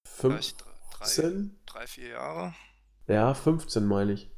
15? 0.05 0.57
Drei, 0.91 1.55
drei, 1.65 1.87
vier 1.87 2.09
Jahre? 2.09 2.55
Ja, 3.07 3.33
15 3.33 3.85
meine 3.85 4.13
ich. 4.13 4.31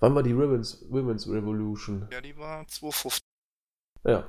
Wann 0.00 0.14
war 0.14 0.22
die 0.22 0.36
Women's, 0.36 0.84
Women's 0.90 1.28
Revolution? 1.28 2.08
Ja, 2.12 2.20
die 2.20 2.36
war 2.36 2.66
215. 2.68 3.20
Ja. 4.04 4.28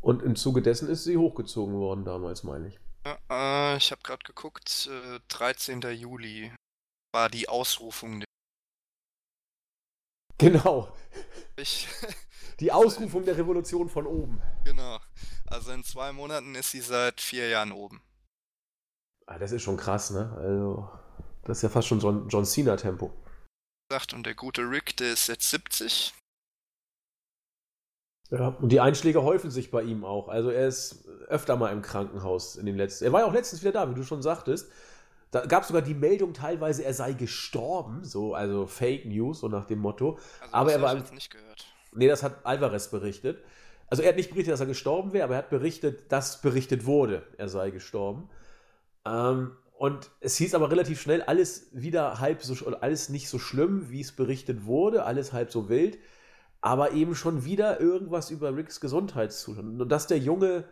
Und 0.00 0.22
im 0.22 0.36
Zuge 0.36 0.62
dessen 0.62 0.88
ist 0.88 1.04
sie 1.04 1.16
hochgezogen 1.16 1.74
worden 1.74 2.04
damals, 2.04 2.44
meine 2.44 2.68
ich. 2.68 2.80
Ja, 3.04 3.74
äh, 3.74 3.76
ich 3.76 3.90
habe 3.90 4.02
gerade 4.02 4.24
geguckt, 4.24 4.88
äh, 4.90 5.20
13. 5.28 5.80
Juli 5.92 6.52
war 7.12 7.28
die 7.28 7.48
Ausrufung. 7.48 8.24
Genau, 10.38 10.96
ich, 11.56 11.88
Die 12.60 12.72
Ausrufung 12.72 13.24
der 13.24 13.36
Revolution 13.36 13.88
von 13.88 14.06
oben. 14.06 14.40
Genau. 14.64 14.98
Also 15.46 15.72
in 15.72 15.84
zwei 15.84 16.12
Monaten 16.12 16.54
ist 16.54 16.70
sie 16.70 16.80
seit 16.80 17.20
vier 17.20 17.48
Jahren 17.48 17.72
oben. 17.72 18.00
Ah, 19.26 19.38
das 19.38 19.52
ist 19.52 19.62
schon 19.62 19.76
krass, 19.76 20.10
ne? 20.10 20.32
Also, 20.38 20.90
das 21.44 21.58
ist 21.58 21.62
ja 21.62 21.68
fast 21.68 21.88
schon 21.88 22.00
John, 22.00 22.28
John 22.28 22.44
Cena-Tempo. 22.44 23.12
Und 24.12 24.24
der 24.24 24.34
gute 24.34 24.62
Rick, 24.62 24.96
der 24.96 25.12
ist 25.12 25.26
jetzt 25.26 25.50
70. 25.50 26.14
Ja, 28.30 28.48
und 28.60 28.70
die 28.70 28.80
Einschläge 28.80 29.22
häufen 29.22 29.50
sich 29.50 29.70
bei 29.70 29.82
ihm 29.82 30.04
auch. 30.04 30.28
Also 30.28 30.50
er 30.50 30.68
ist 30.68 31.04
öfter 31.28 31.56
mal 31.56 31.72
im 31.72 31.82
Krankenhaus 31.82 32.56
in 32.56 32.66
den 32.66 32.76
letzten. 32.76 33.04
Er 33.04 33.12
war 33.12 33.20
ja 33.20 33.26
auch 33.26 33.32
letztens 33.32 33.62
wieder 33.62 33.72
da, 33.72 33.90
wie 33.90 33.94
du 33.94 34.04
schon 34.04 34.22
sagtest. 34.22 34.70
Da 35.30 35.46
gab 35.46 35.62
es 35.62 35.68
sogar 35.68 35.82
die 35.82 35.94
Meldung 35.94 36.32
teilweise, 36.32 36.84
er 36.84 36.94
sei 36.94 37.12
gestorben, 37.12 38.04
so, 38.04 38.34
also 38.34 38.66
Fake 38.66 39.06
News, 39.06 39.40
so 39.40 39.48
nach 39.48 39.64
dem 39.64 39.78
Motto. 39.78 40.18
Also, 40.40 40.54
aber 40.54 40.72
er 40.72 40.82
war. 40.82 40.96
Jetzt 40.96 41.14
nicht 41.14 41.30
gehört. 41.30 41.66
Nee, 41.92 42.08
das 42.08 42.22
hat 42.22 42.44
Alvarez 42.44 42.88
berichtet. 42.88 43.42
Also 43.88 44.02
er 44.02 44.10
hat 44.10 44.16
nicht 44.16 44.30
berichtet, 44.30 44.52
dass 44.52 44.60
er 44.60 44.66
gestorben 44.66 45.12
wäre, 45.12 45.24
aber 45.24 45.34
er 45.34 45.38
hat 45.38 45.50
berichtet, 45.50 46.12
dass 46.12 46.40
berichtet 46.40 46.86
wurde, 46.86 47.24
er 47.38 47.48
sei 47.48 47.70
gestorben. 47.70 48.30
Ähm, 49.04 49.56
und 49.76 50.10
es 50.20 50.36
hieß 50.36 50.54
aber 50.54 50.70
relativ 50.70 51.00
schnell, 51.00 51.22
alles 51.22 51.68
wieder 51.72 52.20
halb 52.20 52.42
so, 52.42 52.54
alles 52.76 53.08
nicht 53.08 53.28
so 53.28 53.40
schlimm, 53.40 53.90
wie 53.90 54.00
es 54.00 54.12
berichtet 54.12 54.66
wurde, 54.66 55.04
alles 55.04 55.32
halb 55.32 55.50
so 55.50 55.68
wild, 55.68 55.98
aber 56.60 56.92
eben 56.92 57.14
schon 57.14 57.44
wieder 57.44 57.80
irgendwas 57.80 58.30
über 58.30 58.54
Ricks 58.54 58.80
Gesundheitszustand. 58.80 59.80
Und 59.80 59.88
dass 59.88 60.06
der 60.06 60.18
Junge 60.18 60.64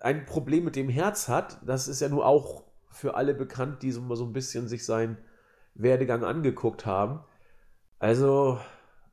ein 0.00 0.26
Problem 0.26 0.64
mit 0.64 0.76
dem 0.76 0.88
Herz 0.88 1.28
hat, 1.28 1.58
das 1.64 1.88
ist 1.88 2.00
ja 2.00 2.08
nur 2.08 2.26
auch 2.26 2.64
für 2.90 3.14
alle 3.14 3.34
bekannt, 3.34 3.82
die 3.82 3.92
so, 3.92 4.14
so 4.14 4.24
ein 4.24 4.32
bisschen 4.32 4.68
sich 4.68 4.84
seinen 4.84 5.18
Werdegang 5.74 6.24
angeguckt 6.24 6.86
haben. 6.86 7.20
Also, 7.98 8.58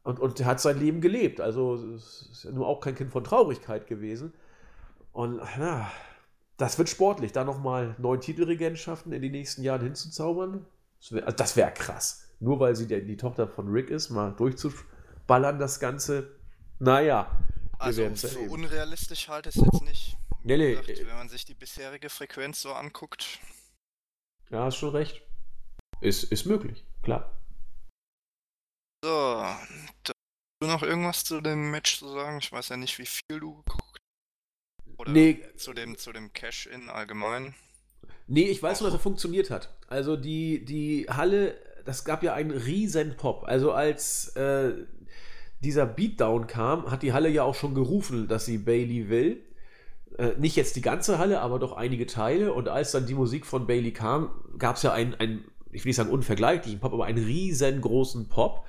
und, 0.03 0.19
und 0.19 0.39
er 0.39 0.45
hat 0.45 0.61
sein 0.61 0.79
Leben 0.79 1.01
gelebt. 1.01 1.41
Also 1.41 1.75
es 1.75 2.29
ist 2.31 2.43
ja 2.45 2.51
nur 2.51 2.67
auch 2.67 2.79
kein 2.79 2.95
Kind 2.95 3.11
von 3.11 3.23
Traurigkeit 3.23 3.87
gewesen. 3.87 4.33
Und 5.11 5.41
ja, 5.57 5.91
das 6.57 6.77
wird 6.77 6.89
sportlich, 6.89 7.31
da 7.31 7.43
nochmal 7.43 7.95
neun 7.99 8.19
Titelregentschaften 8.19 9.13
in 9.13 9.21
die 9.21 9.29
nächsten 9.29 9.63
Jahren 9.63 9.83
hinzuzaubern. 9.83 10.65
Das 10.99 11.11
wäre 11.11 11.27
also 11.27 11.55
wär 11.55 11.71
krass. 11.71 12.29
Nur 12.39 12.59
weil 12.59 12.75
sie 12.75 12.87
der, 12.87 13.01
die 13.01 13.17
Tochter 13.17 13.47
von 13.47 13.69
Rick 13.69 13.89
ist, 13.89 14.09
mal 14.09 14.33
durchzuballern, 15.33 15.59
das 15.59 15.79
Ganze. 15.79 16.39
Naja. 16.79 17.39
Also 17.79 18.15
für 18.15 18.39
unrealistisch 18.49 19.27
halt 19.27 19.47
es 19.47 19.55
jetzt 19.55 19.81
nicht. 19.83 20.17
Nee, 20.43 20.57
nee. 20.57 20.75
Gesagt, 20.75 21.07
wenn 21.07 21.15
man 21.15 21.29
sich 21.29 21.45
die 21.45 21.53
bisherige 21.53 22.09
Frequenz 22.09 22.61
so 22.61 22.73
anguckt. 22.73 23.39
Ja, 24.49 24.65
hast 24.65 24.77
schon 24.77 24.89
recht. 24.89 25.21
Ist, 26.01 26.23
ist 26.23 26.45
möglich, 26.45 26.85
klar. 27.01 27.31
So, 29.03 29.09
da 30.03 30.13
du 30.61 30.67
noch 30.67 30.83
irgendwas 30.83 31.23
zu 31.23 31.41
dem 31.41 31.71
Match 31.71 31.99
zu 31.99 32.09
sagen? 32.09 32.37
Ich 32.39 32.51
weiß 32.51 32.69
ja 32.69 32.77
nicht, 32.77 32.97
wie 32.99 33.05
viel 33.05 33.39
du 33.39 33.55
geguckt 33.63 33.99
hast. 33.99 34.99
Oder 34.99 35.11
nee. 35.11 35.41
zu 35.55 35.73
dem, 35.73 35.97
zu 35.97 36.13
dem 36.13 36.31
Cash-In 36.31 36.89
allgemein. 36.89 37.55
Nee, 38.27 38.45
ich 38.45 38.61
weiß 38.61 38.81
nur, 38.81 38.89
dass 38.89 38.99
er 38.99 39.03
funktioniert 39.03 39.49
hat. 39.49 39.73
Also 39.87 40.15
die, 40.15 40.63
die 40.63 41.07
Halle, 41.09 41.57
das 41.85 42.05
gab 42.05 42.23
ja 42.23 42.33
einen 42.33 42.51
riesen 42.51 43.17
Pop. 43.17 43.43
Also 43.45 43.73
als 43.73 44.29
äh, 44.35 44.85
dieser 45.63 45.85
Beatdown 45.85 46.47
kam, 46.47 46.91
hat 46.91 47.01
die 47.01 47.13
Halle 47.13 47.29
ja 47.29 47.43
auch 47.43 47.55
schon 47.55 47.73
gerufen, 47.73 48.27
dass 48.27 48.45
sie 48.45 48.59
Bailey 48.59 49.09
will. 49.09 49.43
Äh, 50.17 50.33
nicht 50.37 50.55
jetzt 50.55 50.75
die 50.75 50.81
ganze 50.81 51.17
Halle, 51.17 51.41
aber 51.41 51.57
doch 51.57 51.73
einige 51.73 52.05
Teile. 52.05 52.53
Und 52.53 52.69
als 52.69 52.91
dann 52.91 53.07
die 53.07 53.15
Musik 53.15 53.45
von 53.45 53.65
Bailey 53.65 53.91
kam, 53.91 54.29
gab 54.57 54.75
es 54.75 54.83
ja 54.83 54.91
einen, 54.93 55.45
ich 55.71 55.83
will 55.83 55.89
nicht 55.89 55.95
sagen 55.95 56.11
unvergleichlichen 56.11 56.79
Pop, 56.79 56.93
aber 56.93 57.05
einen 57.05 57.23
riesengroßen 57.23 58.29
Pop. 58.29 58.65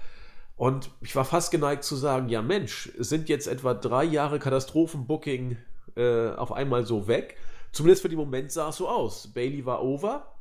Und 0.56 0.90
ich 1.00 1.14
war 1.16 1.24
fast 1.24 1.50
geneigt 1.50 1.84
zu 1.84 1.96
sagen, 1.96 2.28
ja 2.28 2.40
Mensch, 2.40 2.92
sind 2.98 3.28
jetzt 3.28 3.48
etwa 3.48 3.74
drei 3.74 4.04
Jahre 4.04 4.38
Katastrophenbooking 4.38 5.56
äh, 5.96 6.30
auf 6.30 6.52
einmal 6.52 6.86
so 6.86 7.08
weg. 7.08 7.36
Zumindest 7.72 8.02
für 8.02 8.08
den 8.08 8.18
Moment 8.18 8.52
sah 8.52 8.68
es 8.68 8.76
so 8.76 8.88
aus. 8.88 9.32
Bailey 9.34 9.66
war 9.66 9.82
over 9.82 10.32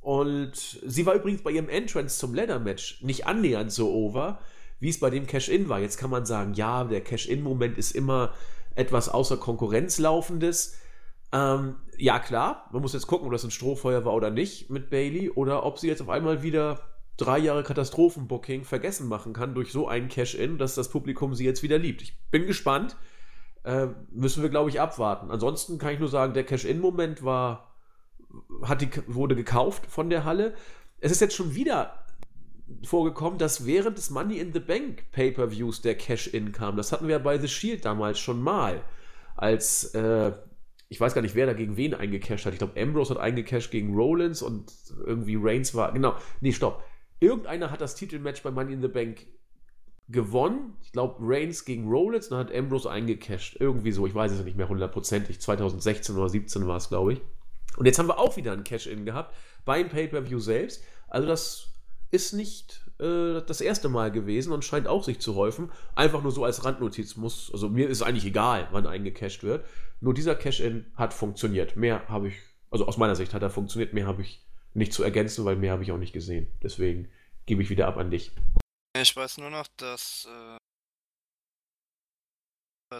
Und 0.00 0.80
sie 0.84 1.06
war 1.06 1.14
übrigens 1.14 1.42
bei 1.42 1.52
ihrem 1.52 1.68
Entrance 1.68 2.18
zum 2.18 2.34
Leather-Match 2.34 3.02
nicht 3.02 3.26
annähernd 3.26 3.70
so 3.70 3.92
over, 3.92 4.40
wie 4.82 4.88
es 4.88 4.98
bei 4.98 5.10
dem 5.10 5.28
Cash-In 5.28 5.68
war. 5.68 5.78
Jetzt 5.78 5.96
kann 5.96 6.10
man 6.10 6.26
sagen, 6.26 6.54
ja, 6.54 6.82
der 6.82 7.02
Cash-In-Moment 7.02 7.78
ist 7.78 7.92
immer 7.92 8.34
etwas 8.74 9.08
außer 9.08 9.36
Konkurrenz 9.36 10.00
laufendes. 10.00 10.76
Ähm, 11.30 11.76
ja, 11.98 12.18
klar, 12.18 12.68
man 12.72 12.82
muss 12.82 12.92
jetzt 12.92 13.06
gucken, 13.06 13.26
ob 13.26 13.32
das 13.32 13.44
ein 13.44 13.52
Strohfeuer 13.52 14.04
war 14.04 14.12
oder 14.12 14.30
nicht 14.30 14.70
mit 14.70 14.90
Bailey 14.90 15.30
oder 15.30 15.64
ob 15.64 15.78
sie 15.78 15.86
jetzt 15.86 16.02
auf 16.02 16.08
einmal 16.08 16.42
wieder 16.42 16.80
drei 17.16 17.38
Jahre 17.38 17.62
Katastrophenbooking 17.62 18.64
vergessen 18.64 19.06
machen 19.06 19.32
kann 19.32 19.54
durch 19.54 19.70
so 19.70 19.86
einen 19.86 20.08
Cash-In, 20.08 20.58
dass 20.58 20.74
das 20.74 20.88
Publikum 20.88 21.36
sie 21.36 21.44
jetzt 21.44 21.62
wieder 21.62 21.78
liebt. 21.78 22.02
Ich 22.02 22.18
bin 22.32 22.46
gespannt. 22.46 22.96
Äh, 23.62 23.86
müssen 24.10 24.42
wir, 24.42 24.50
glaube 24.50 24.70
ich, 24.70 24.80
abwarten. 24.80 25.30
Ansonsten 25.30 25.78
kann 25.78 25.94
ich 25.94 26.00
nur 26.00 26.08
sagen, 26.08 26.34
der 26.34 26.42
Cash-In-Moment 26.42 27.22
war, 27.22 27.72
hat 28.64 28.80
die, 28.80 28.90
wurde 29.06 29.36
gekauft 29.36 29.86
von 29.86 30.10
der 30.10 30.24
Halle. 30.24 30.54
Es 30.98 31.12
ist 31.12 31.20
jetzt 31.20 31.36
schon 31.36 31.54
wieder 31.54 32.01
vorgekommen, 32.84 33.38
dass 33.38 33.66
während 33.66 33.98
des 33.98 34.10
Money 34.10 34.38
in 34.38 34.52
the 34.52 34.60
Bank 34.60 35.10
Pay-per-Views 35.12 35.82
der 35.82 35.96
Cash-In 35.96 36.52
kam. 36.52 36.76
Das 36.76 36.92
hatten 36.92 37.08
wir 37.08 37.18
bei 37.18 37.38
The 37.38 37.48
Shield 37.48 37.84
damals 37.84 38.18
schon 38.18 38.40
mal, 38.42 38.82
als 39.36 39.94
äh, 39.94 40.32
ich 40.88 41.00
weiß 41.00 41.14
gar 41.14 41.22
nicht, 41.22 41.34
wer 41.34 41.46
da 41.46 41.54
gegen 41.54 41.78
wen 41.78 41.94
eingecasht 41.94 42.44
hat. 42.44 42.52
Ich 42.52 42.58
glaube, 42.58 42.78
Ambrose 42.78 43.14
hat 43.14 43.20
eingecasht 43.20 43.70
gegen 43.70 43.94
Rollins 43.94 44.42
und 44.42 44.70
irgendwie 45.06 45.38
Reigns 45.40 45.74
war. 45.74 45.92
Genau, 45.92 46.14
nee, 46.40 46.52
stopp. 46.52 46.84
Irgendeiner 47.18 47.70
hat 47.70 47.80
das 47.80 47.94
Titelmatch 47.94 48.42
bei 48.42 48.50
Money 48.50 48.74
in 48.74 48.82
the 48.82 48.88
Bank 48.88 49.26
gewonnen. 50.08 50.76
Ich 50.82 50.92
glaube, 50.92 51.16
Reigns 51.20 51.64
gegen 51.64 51.88
Rollins, 51.88 52.28
dann 52.28 52.40
hat 52.40 52.54
Ambrose 52.54 52.90
eingecasht. 52.90 53.56
Irgendwie 53.58 53.92
so, 53.92 54.06
ich 54.06 54.14
weiß 54.14 54.32
es 54.32 54.44
nicht 54.44 54.56
mehr 54.56 54.68
hundertprozentig. 54.68 55.40
2016 55.40 56.14
oder 56.14 56.26
2017 56.26 56.66
war 56.66 56.76
es, 56.76 56.90
glaube 56.90 57.14
ich. 57.14 57.22
Und 57.78 57.86
jetzt 57.86 57.98
haben 57.98 58.08
wir 58.08 58.18
auch 58.18 58.36
wieder 58.36 58.52
ein 58.52 58.64
Cash-In 58.64 59.06
gehabt 59.06 59.34
beim 59.64 59.88
Pay-Per-View 59.88 60.40
selbst. 60.40 60.84
Also 61.08 61.26
das 61.26 61.71
ist 62.12 62.32
nicht 62.34 62.82
äh, 63.00 63.42
das 63.42 63.60
erste 63.60 63.88
Mal 63.88 64.12
gewesen 64.12 64.52
und 64.52 64.64
scheint 64.64 64.86
auch 64.86 65.02
sich 65.02 65.18
zu 65.20 65.34
häufen. 65.34 65.72
Einfach 65.96 66.22
nur 66.22 66.30
so 66.30 66.44
als 66.44 66.64
Randnotiz 66.64 67.16
muss, 67.16 67.50
also 67.52 67.68
mir 67.68 67.88
ist 67.88 68.02
eigentlich 68.02 68.26
egal, 68.26 68.68
wann 68.70 68.86
eingecasht 68.86 69.42
wird. 69.42 69.66
Nur 70.00 70.14
dieser 70.14 70.34
Cash-In 70.34 70.92
hat 70.94 71.14
funktioniert. 71.14 71.76
Mehr 71.76 72.08
habe 72.08 72.28
ich, 72.28 72.34
also 72.70 72.86
aus 72.86 72.98
meiner 72.98 73.16
Sicht 73.16 73.34
hat 73.34 73.42
er 73.42 73.50
funktioniert, 73.50 73.94
mehr 73.94 74.06
habe 74.06 74.22
ich 74.22 74.44
nicht 74.74 74.92
zu 74.92 75.02
ergänzen, 75.02 75.44
weil 75.44 75.56
mehr 75.56 75.72
habe 75.72 75.82
ich 75.82 75.92
auch 75.92 75.98
nicht 75.98 76.12
gesehen. 76.12 76.46
Deswegen 76.62 77.10
gebe 77.46 77.62
ich 77.62 77.70
wieder 77.70 77.88
ab 77.88 77.96
an 77.96 78.10
dich. 78.10 78.32
Ich 78.96 79.16
weiß 79.16 79.38
nur 79.38 79.50
noch, 79.50 79.66
dass 79.78 80.28
äh, 80.30 80.58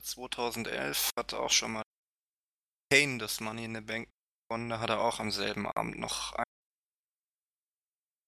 2011 0.00 1.10
hat 1.18 1.34
auch 1.34 1.50
schon 1.50 1.72
mal 1.72 1.82
Kane 2.90 3.18
das 3.18 3.40
Money 3.40 3.64
in 3.64 3.74
the 3.74 3.80
Bank 3.82 4.08
gewonnen. 4.48 4.70
Da 4.70 4.80
hat 4.80 4.90
er 4.90 5.00
auch 5.00 5.20
am 5.20 5.30
selben 5.30 5.66
Abend 5.66 5.98
noch 5.98 6.34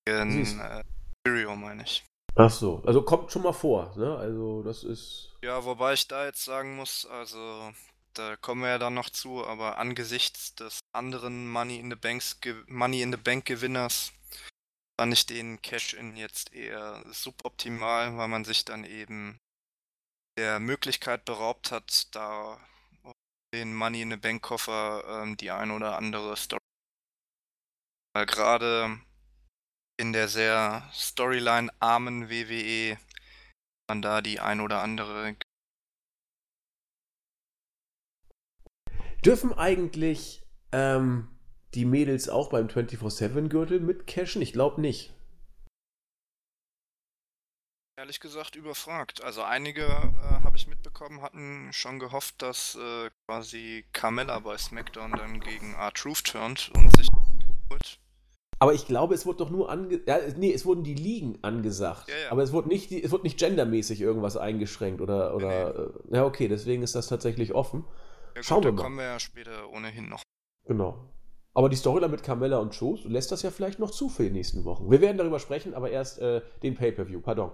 einen 0.09 0.61
äh, 0.61 0.83
Stereo, 1.21 1.57
meine 1.57 1.83
ich. 1.83 2.05
Ach 2.37 2.51
so, 2.51 2.83
also 2.85 3.03
kommt 3.03 3.31
schon 3.31 3.43
mal 3.43 3.53
vor, 3.53 3.95
ne? 3.97 4.17
Also 4.17 4.63
das 4.63 4.83
ist. 4.83 5.33
Ja, 5.43 5.65
wobei 5.65 5.93
ich 5.93 6.09
da 6.09 6.25
jetzt 6.25 6.45
sagen 6.45 6.77
muss, 6.77 7.07
also 7.07 7.73
da 8.15 8.37
kommen 8.37 8.63
wir 8.63 8.71
ja 8.71 8.79
dann 8.79 8.95
noch 8.95 9.11
zu, 9.11 9.45
aber 9.45 9.79
angesichts 9.79 10.55
des 10.55 10.81
anderen 10.93 11.49
Money 11.49 11.79
in 11.79 11.91
the, 11.91 11.97
Banks, 11.97 12.39
Money 12.67 13.03
in 13.03 13.13
the 13.13 13.19
Bank 13.19 13.45
Gewinners 13.45 14.13
fand 14.99 15.13
ich 15.13 15.27
den 15.27 15.61
Cash-In 15.63 16.17
jetzt 16.17 16.53
eher 16.53 17.05
suboptimal, 17.13 18.17
weil 18.17 18.29
man 18.29 18.45
sich 18.45 18.65
dann 18.65 18.85
eben 18.85 19.39
der 20.39 20.59
Möglichkeit 20.59 21.25
beraubt 21.25 21.71
hat, 21.71 22.15
da 22.15 22.59
den 23.55 23.75
Money 23.75 24.03
in 24.03 24.11
the 24.11 24.17
Bank 24.17 24.43
Koffer 24.43 25.05
ähm, 25.23 25.37
die 25.37 25.51
ein 25.51 25.71
oder 25.71 25.97
andere 25.97 26.37
Story. 26.37 26.61
Weil 28.13 28.27
gerade 28.27 28.99
in 29.97 30.13
der 30.13 30.29
sehr 30.29 30.89
Storyline-armen 30.93 32.29
WWE 32.31 32.99
man 33.89 34.03
da 34.03 34.23
die 34.23 34.41
ein 34.41 34.61
oder 34.61 34.81
andere 34.83 35.37
Dürfen 39.25 39.55
eigentlich 39.55 40.43
ähm, 40.73 41.29
die 41.73 41.87
Mädels 41.87 42.29
auch 42.29 42.51
beim 42.51 42.67
24-7-Gürtel 42.67 43.81
mitcashen? 43.81 44.43
Ich 44.43 44.53
glaube 44.53 44.83
nicht. 44.83 45.15
Ehrlich 47.97 48.21
gesagt 48.21 48.55
überfragt. 48.55 49.23
Also 49.23 49.43
einige, 49.43 49.85
äh, 49.85 50.43
habe 50.43 50.57
ich 50.57 50.67
mitbekommen, 50.67 51.23
hatten 51.23 51.73
schon 51.73 51.99
gehofft, 51.99 52.43
dass 52.43 52.75
äh, 52.75 53.11
quasi 53.27 53.87
Carmella 53.93 54.41
bei 54.41 54.59
SmackDown 54.59 55.13
dann 55.13 55.41
gegen 55.41 55.75
R-Truth 55.75 56.25
turnt 56.25 56.71
und 56.75 56.95
sich 56.95 57.09
holt. 57.71 58.04
Aber 58.59 58.73
ich 58.75 58.87
glaube, 58.87 59.15
es 59.15 59.27
wurde 59.27 59.39
doch 59.39 59.51
nur 59.51 59.71
ange... 59.71 60.01
Ja, 60.07 60.19
nee, 60.37 60.53
es 60.53 60.65
wurden 60.65 60.85
die 60.85 60.95
Ligen 60.95 61.39
angesagt. 61.43 62.09
Ja, 62.09 62.15
ja. 62.25 62.31
Aber 62.31 62.43
es 62.43 62.53
wurde 62.53 62.69
nicht, 62.69 62.91
es 62.93 63.11
wurde 63.11 63.25
nicht 63.25 63.39
gendermäßig 63.39 64.01
irgendwas 64.01 64.37
eingeschränkt 64.37 65.01
oder... 65.01 65.35
oder 65.35 65.93
nee. 66.09 66.15
Äh, 66.15 66.17
ja, 66.17 66.25
okay, 66.25 66.49
deswegen 66.49 66.83
ist 66.83 66.95
das 66.95 67.09
tatsächlich 67.09 67.55
offen. 67.55 67.85
Ja, 68.35 68.43
Schauen 68.43 68.59
gut, 68.59 68.65
wir 68.65 68.73
mal. 68.73 68.83
kommen 68.83 68.97
wir 68.97 69.05
ja 69.05 69.21
später 69.21 69.71
ohnehin 69.71 70.09
noch. 70.09 70.23
Genau. 70.67 71.09
Aber 71.57 71.69
die 71.69 71.77
Storyline 71.77 72.11
mit 72.11 72.23
Carmella 72.23 72.59
und 72.59 72.77
Truth 72.77 73.05
lässt 73.05 73.31
das 73.31 73.43
ja 73.43 73.51
vielleicht 73.51 73.79
noch 73.79 73.91
zu 73.91 74.09
für 74.09 74.25
die 74.25 74.31
nächsten 74.31 74.65
Wochen. 74.65 74.91
Wir 74.91 75.01
werden 75.01 75.19
darüber 75.19 75.39
sprechen, 75.39 75.75
aber 75.75 75.91
erst 75.91 76.19
äh, 76.19 76.41
den 76.63 76.75
Pay-Per-View. 76.75 77.21
Pardon. 77.21 77.53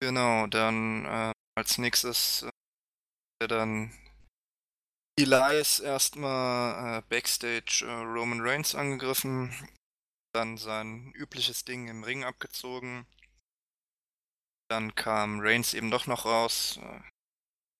Genau, 0.00 0.46
dann 0.48 1.06
äh, 1.06 1.32
als 1.56 1.78
nächstes 1.78 2.46
äh, 3.40 3.48
dann 3.48 3.92
Elias 5.18 5.80
erstmal 5.80 6.98
äh, 6.98 7.02
Backstage 7.08 7.86
äh, 7.86 7.92
Roman 7.92 8.40
Reigns 8.42 8.74
angegriffen, 8.74 9.50
dann 10.34 10.56
sein 10.58 11.12
übliches 11.12 11.64
Ding 11.64 11.88
im 11.88 12.04
Ring 12.04 12.24
abgezogen. 12.24 13.06
Dann 14.68 14.94
kam 14.94 15.40
Reigns 15.40 15.74
eben 15.74 15.90
doch 15.90 16.06
noch 16.06 16.24
raus, 16.24 16.78
äh, 16.82 17.00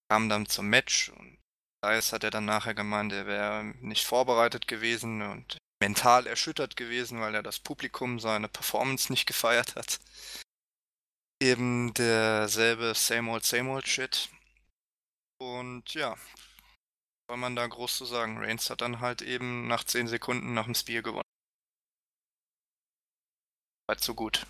kam 0.08 0.28
dann 0.28 0.46
zum 0.46 0.68
Match 0.68 1.08
und 1.08 1.38
Elias 1.82 2.12
hat 2.12 2.24
er 2.24 2.30
dann 2.30 2.44
nachher 2.44 2.74
gemeint, 2.74 3.12
er 3.12 3.26
wäre 3.26 3.64
nicht 3.80 4.06
vorbereitet 4.06 4.68
gewesen 4.68 5.22
und 5.22 5.58
mental 5.82 6.26
erschüttert 6.26 6.76
gewesen, 6.76 7.20
weil 7.20 7.34
er 7.34 7.42
das 7.42 7.58
Publikum 7.58 8.20
seine 8.20 8.48
Performance 8.48 9.12
nicht 9.12 9.26
gefeiert 9.26 9.76
hat. 9.76 10.00
Eben 11.42 11.92
derselbe 11.94 12.94
Same 12.94 13.30
Old 13.30 13.44
Same 13.44 13.70
Old 13.70 13.86
Shit. 13.86 14.30
Und 15.38 15.92
ja, 15.92 16.16
soll 17.28 17.36
man 17.36 17.56
da 17.56 17.66
groß 17.66 17.98
zu 17.98 18.04
sagen. 18.04 18.38
Reigns 18.38 18.70
hat 18.70 18.80
dann 18.80 19.00
halt 19.00 19.20
eben 19.20 19.66
nach 19.66 19.84
10 19.84 20.08
Sekunden 20.08 20.54
nach 20.54 20.64
dem 20.64 20.74
Spear 20.74 21.02
gewonnen. 21.02 21.23
Weit 23.86 24.00
so 24.00 24.14
gut. 24.14 24.46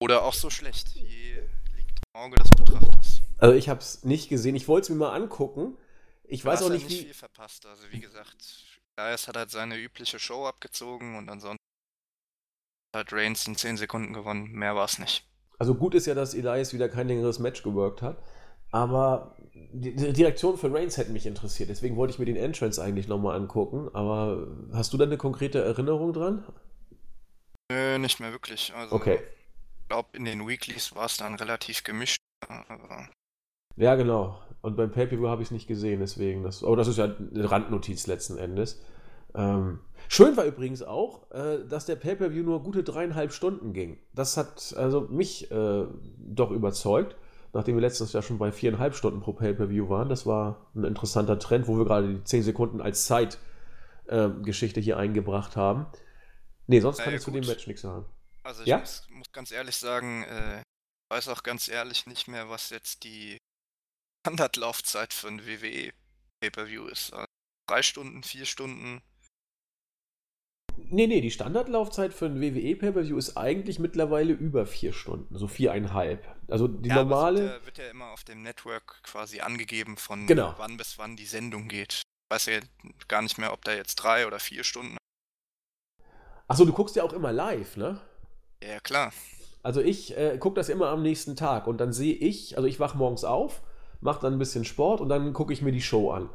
Oder 0.00 0.22
auch 0.22 0.34
so 0.34 0.50
schlecht. 0.50 0.88
Je 0.94 1.40
liegt 1.76 2.00
im 2.14 2.20
Auge 2.20 2.36
des 2.36 2.50
Betrachters. 2.50 3.20
Also 3.38 3.54
ich 3.54 3.68
habe 3.68 3.80
es 3.80 4.04
nicht 4.04 4.28
gesehen. 4.28 4.56
Ich 4.56 4.68
wollte 4.68 4.86
es 4.86 4.88
mir 4.90 4.96
mal 4.96 5.14
angucken. 5.14 5.76
Ich 6.24 6.42
du 6.42 6.48
weiß 6.48 6.62
auch 6.62 6.70
nicht, 6.70 6.88
nicht 6.88 7.00
wie... 7.00 7.04
viel 7.04 7.14
verpasst. 7.14 7.66
Also 7.66 7.84
wie 7.90 8.00
gesagt, 8.00 8.80
Elias 8.96 9.28
hat 9.28 9.36
halt 9.36 9.50
seine 9.50 9.78
übliche 9.78 10.18
Show 10.18 10.46
abgezogen 10.46 11.16
und 11.16 11.28
ansonsten 11.28 11.58
hat 12.96 13.12
Reigns 13.12 13.46
in 13.46 13.56
10 13.56 13.76
Sekunden 13.76 14.12
gewonnen. 14.12 14.50
Mehr 14.52 14.74
war 14.74 14.84
es 14.84 14.98
nicht. 14.98 15.24
Also 15.58 15.74
gut 15.74 15.94
ist 15.94 16.06
ja, 16.06 16.14
dass 16.14 16.34
Elias 16.34 16.72
wieder 16.72 16.88
kein 16.88 17.08
längeres 17.08 17.38
Match 17.38 17.62
geworkt 17.62 18.02
hat. 18.02 18.22
Aber 18.70 19.36
die, 19.72 19.94
die 19.94 20.22
Reaktion 20.22 20.58
für 20.58 20.72
Reigns 20.72 20.96
hätte 20.96 21.12
mich 21.12 21.26
interessiert. 21.26 21.70
Deswegen 21.70 21.96
wollte 21.96 22.12
ich 22.12 22.18
mir 22.18 22.26
den 22.26 22.36
Entrance 22.36 22.82
eigentlich 22.82 23.08
nochmal 23.08 23.36
angucken. 23.36 23.88
Aber 23.94 24.48
hast 24.72 24.92
du 24.92 24.96
da 24.96 25.04
eine 25.04 25.16
konkrete 25.16 25.62
Erinnerung 25.62 26.12
dran? 26.12 26.44
Nö, 27.70 27.98
nicht 27.98 28.20
mehr 28.20 28.32
wirklich. 28.32 28.72
Also, 28.74 28.94
okay. 28.94 29.20
Ich 29.82 29.88
glaube, 29.88 30.08
in 30.12 30.24
den 30.24 30.46
Weeklies 30.46 30.94
war 30.94 31.06
es 31.06 31.16
dann 31.16 31.34
relativ 31.34 31.84
gemischt. 31.84 32.18
Aber 32.48 33.08
ja, 33.76 33.94
genau. 33.94 34.40
Und 34.60 34.76
beim 34.76 34.90
Pay-Per-View 34.90 35.28
habe 35.28 35.42
ich 35.42 35.48
es 35.48 35.52
nicht 35.52 35.68
gesehen, 35.68 36.00
deswegen. 36.00 36.42
Das, 36.42 36.64
aber 36.64 36.76
das 36.76 36.88
ist 36.88 36.98
ja 36.98 37.04
eine 37.04 37.50
Randnotiz 37.50 38.06
letzten 38.06 38.36
Endes. 38.36 38.82
Ähm, 39.34 39.80
schön 40.08 40.36
war 40.36 40.44
übrigens 40.44 40.82
auch, 40.82 41.30
äh, 41.30 41.64
dass 41.68 41.86
der 41.86 41.96
Pay-Per-View 41.96 42.42
nur 42.42 42.62
gute 42.62 42.82
dreieinhalb 42.82 43.32
Stunden 43.32 43.72
ging. 43.72 43.98
Das 44.14 44.36
hat 44.36 44.74
also 44.76 45.02
mich 45.02 45.50
äh, 45.52 45.84
doch 46.18 46.50
überzeugt, 46.50 47.14
nachdem 47.52 47.76
wir 47.76 47.82
letztes 47.82 48.12
Jahr 48.12 48.22
schon 48.22 48.38
bei 48.38 48.50
viereinhalb 48.50 48.94
Stunden 48.94 49.20
pro 49.20 49.32
Pay-Per-View 49.32 49.88
waren. 49.88 50.08
Das 50.08 50.26
war 50.26 50.66
ein 50.74 50.84
interessanter 50.84 51.38
Trend, 51.38 51.68
wo 51.68 51.78
wir 51.78 51.84
gerade 51.84 52.14
die 52.14 52.24
zehn 52.24 52.42
Sekunden 52.42 52.80
als 52.80 53.06
Zeitgeschichte 53.06 54.80
äh, 54.80 54.82
hier 54.82 54.96
eingebracht 54.96 55.56
haben. 55.56 55.86
Nee, 56.68 56.80
sonst 56.80 56.98
kann 56.98 57.14
ich 57.14 57.22
zu 57.22 57.30
dem 57.30 57.46
Match 57.46 57.66
nichts 57.66 57.82
sagen. 57.82 58.06
Also 58.44 58.62
ich 58.62 58.68
ja? 58.68 58.78
muss, 58.78 59.06
muss, 59.08 59.32
ganz 59.32 59.50
ehrlich 59.50 59.76
sagen, 59.76 60.22
äh, 60.24 60.58
ich 60.58 61.16
weiß 61.16 61.28
auch 61.28 61.42
ganz 61.42 61.68
ehrlich 61.68 62.06
nicht 62.06 62.28
mehr, 62.28 62.48
was 62.50 62.70
jetzt 62.70 63.04
die 63.04 63.38
Standardlaufzeit 64.26 65.12
für 65.12 65.28
ein 65.28 65.46
WWE 65.46 65.92
Pay-Per-View 66.40 66.86
ist. 66.86 67.12
Also 67.12 67.26
drei 67.68 67.82
Stunden, 67.82 68.22
vier 68.22 68.44
Stunden. 68.44 69.02
Nee, 70.76 71.06
nee, 71.06 71.22
die 71.22 71.30
Standardlaufzeit 71.30 72.12
für 72.12 72.26
ein 72.26 72.40
WWE 72.40 72.76
Pay-Per-View 72.76 73.16
ist 73.16 73.36
eigentlich 73.36 73.78
mittlerweile 73.78 74.34
über 74.34 74.66
vier 74.66 74.92
Stunden, 74.92 75.36
so 75.36 75.48
viereinhalb. 75.48 76.28
Also 76.48 76.68
die 76.68 76.90
ja, 76.90 76.96
normale. 76.96 77.40
Wird 77.40 77.60
ja, 77.60 77.66
wird 77.66 77.78
ja, 77.78 77.90
immer 77.90 78.10
auf 78.10 78.24
dem 78.24 78.42
Network 78.42 79.02
quasi 79.02 79.40
angegeben, 79.40 79.96
von 79.96 80.26
genau. 80.26 80.54
wann 80.58 80.76
bis 80.76 80.98
wann 80.98 81.16
die 81.16 81.26
Sendung 81.26 81.68
geht. 81.68 81.94
Ich 81.94 82.34
weiß 82.34 82.46
ja 82.46 82.60
gar 83.08 83.22
nicht 83.22 83.38
mehr, 83.38 83.54
ob 83.54 83.64
da 83.64 83.74
jetzt 83.74 83.96
drei 83.96 84.26
oder 84.26 84.38
vier 84.38 84.64
Stunden. 84.64 84.97
Achso, 86.48 86.64
du 86.64 86.72
guckst 86.72 86.96
ja 86.96 87.04
auch 87.04 87.12
immer 87.12 87.32
live, 87.32 87.76
ne? 87.76 88.00
Ja, 88.62 88.80
klar. 88.80 89.12
Also 89.62 89.80
ich 89.80 90.16
äh, 90.16 90.38
gucke 90.38 90.56
das 90.56 90.68
immer 90.70 90.88
am 90.88 91.02
nächsten 91.02 91.36
Tag 91.36 91.66
und 91.66 91.78
dann 91.78 91.92
sehe 91.92 92.14
ich, 92.14 92.56
also 92.56 92.66
ich 92.66 92.80
wache 92.80 92.96
morgens 92.96 93.24
auf, 93.24 93.62
mache 94.00 94.22
dann 94.22 94.32
ein 94.32 94.38
bisschen 94.38 94.64
Sport 94.64 95.00
und 95.00 95.08
dann 95.10 95.32
gucke 95.34 95.52
ich 95.52 95.62
mir 95.62 95.72
die 95.72 95.82
Show 95.82 96.10
an. 96.10 96.30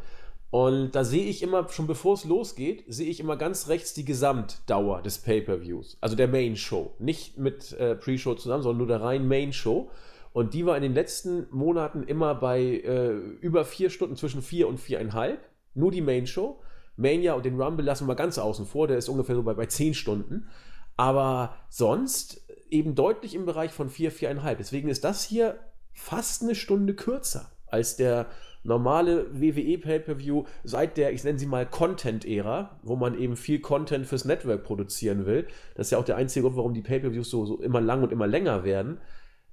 Und 0.51 0.91
da 0.91 1.03
sehe 1.03 1.25
ich 1.25 1.41
immer, 1.41 1.67
schon 1.69 1.87
bevor 1.87 2.13
es 2.13 2.25
losgeht, 2.25 2.83
sehe 2.87 3.09
ich 3.09 3.19
immer 3.19 3.37
ganz 3.37 3.69
rechts 3.69 3.95
die 3.95 4.05
Gesamtdauer 4.05 5.01
des 5.01 5.17
Pay-Per-Views. 5.17 5.97
Also 5.99 6.15
der 6.15 6.27
Main-Show. 6.27 6.93
Nicht 6.99 7.39
mit 7.39 7.73
äh, 7.73 7.95
Pre-Show 7.95 8.35
zusammen, 8.35 8.61
sondern 8.61 8.77
nur 8.77 8.87
der 8.87 9.01
rein 9.01 9.27
Main-Show. 9.27 9.89
Und 10.31 10.53
die 10.53 10.67
war 10.67 10.75
in 10.77 10.83
den 10.83 10.93
letzten 10.93 11.47
Monaten 11.49 12.03
immer 12.03 12.35
bei 12.35 12.61
äh, 12.61 13.13
über 13.41 13.65
vier 13.65 13.89
Stunden, 13.89 14.15
zwischen 14.15 14.43
vier 14.43 14.67
und 14.67 14.79
viereinhalb. 14.79 15.39
Nur 15.73 15.89
die 15.89 16.01
Main-Show. 16.01 16.59
Mania 16.95 17.33
und 17.33 17.45
den 17.45 17.59
Rumble 17.59 17.85
lassen 17.85 18.07
wir 18.07 18.15
ganz 18.15 18.37
außen 18.37 18.65
vor. 18.65 18.87
Der 18.87 18.97
ist 18.97 19.09
ungefähr 19.09 19.35
so 19.35 19.43
bei, 19.43 19.53
bei 19.53 19.65
zehn 19.65 19.93
Stunden. 19.93 20.47
Aber 20.95 21.55
sonst 21.69 22.47
eben 22.69 22.95
deutlich 22.95 23.35
im 23.35 23.45
Bereich 23.45 23.71
von 23.71 23.89
vier, 23.89 24.11
viereinhalb. 24.11 24.57
Deswegen 24.57 24.89
ist 24.89 25.03
das 25.03 25.23
hier 25.23 25.59
fast 25.91 26.43
eine 26.43 26.55
Stunde 26.55 26.95
kürzer 26.95 27.51
als 27.67 27.95
der 27.95 28.27
normale 28.63 29.27
WWE 29.33 29.77
Pay-per-View 29.77 30.45
seit 30.63 30.97
der, 30.97 31.11
ich 31.11 31.23
nenne 31.23 31.37
sie 31.37 31.45
mal 31.45 31.65
Content-Ära, 31.65 32.79
wo 32.81 32.95
man 32.95 33.17
eben 33.17 33.35
viel 33.35 33.59
Content 33.59 34.05
fürs 34.05 34.25
Network 34.25 34.63
produzieren 34.63 35.25
will. 35.25 35.47
Das 35.75 35.87
ist 35.87 35.91
ja 35.91 35.97
auch 35.97 36.05
der 36.05 36.15
einzige 36.15 36.43
Grund, 36.43 36.55
warum 36.55 36.73
die 36.73 36.81
Pay-per-Views 36.81 37.29
so, 37.29 37.45
so 37.45 37.61
immer 37.61 37.81
lang 37.81 38.03
und 38.03 38.11
immer 38.11 38.27
länger 38.27 38.63
werden. 38.63 38.99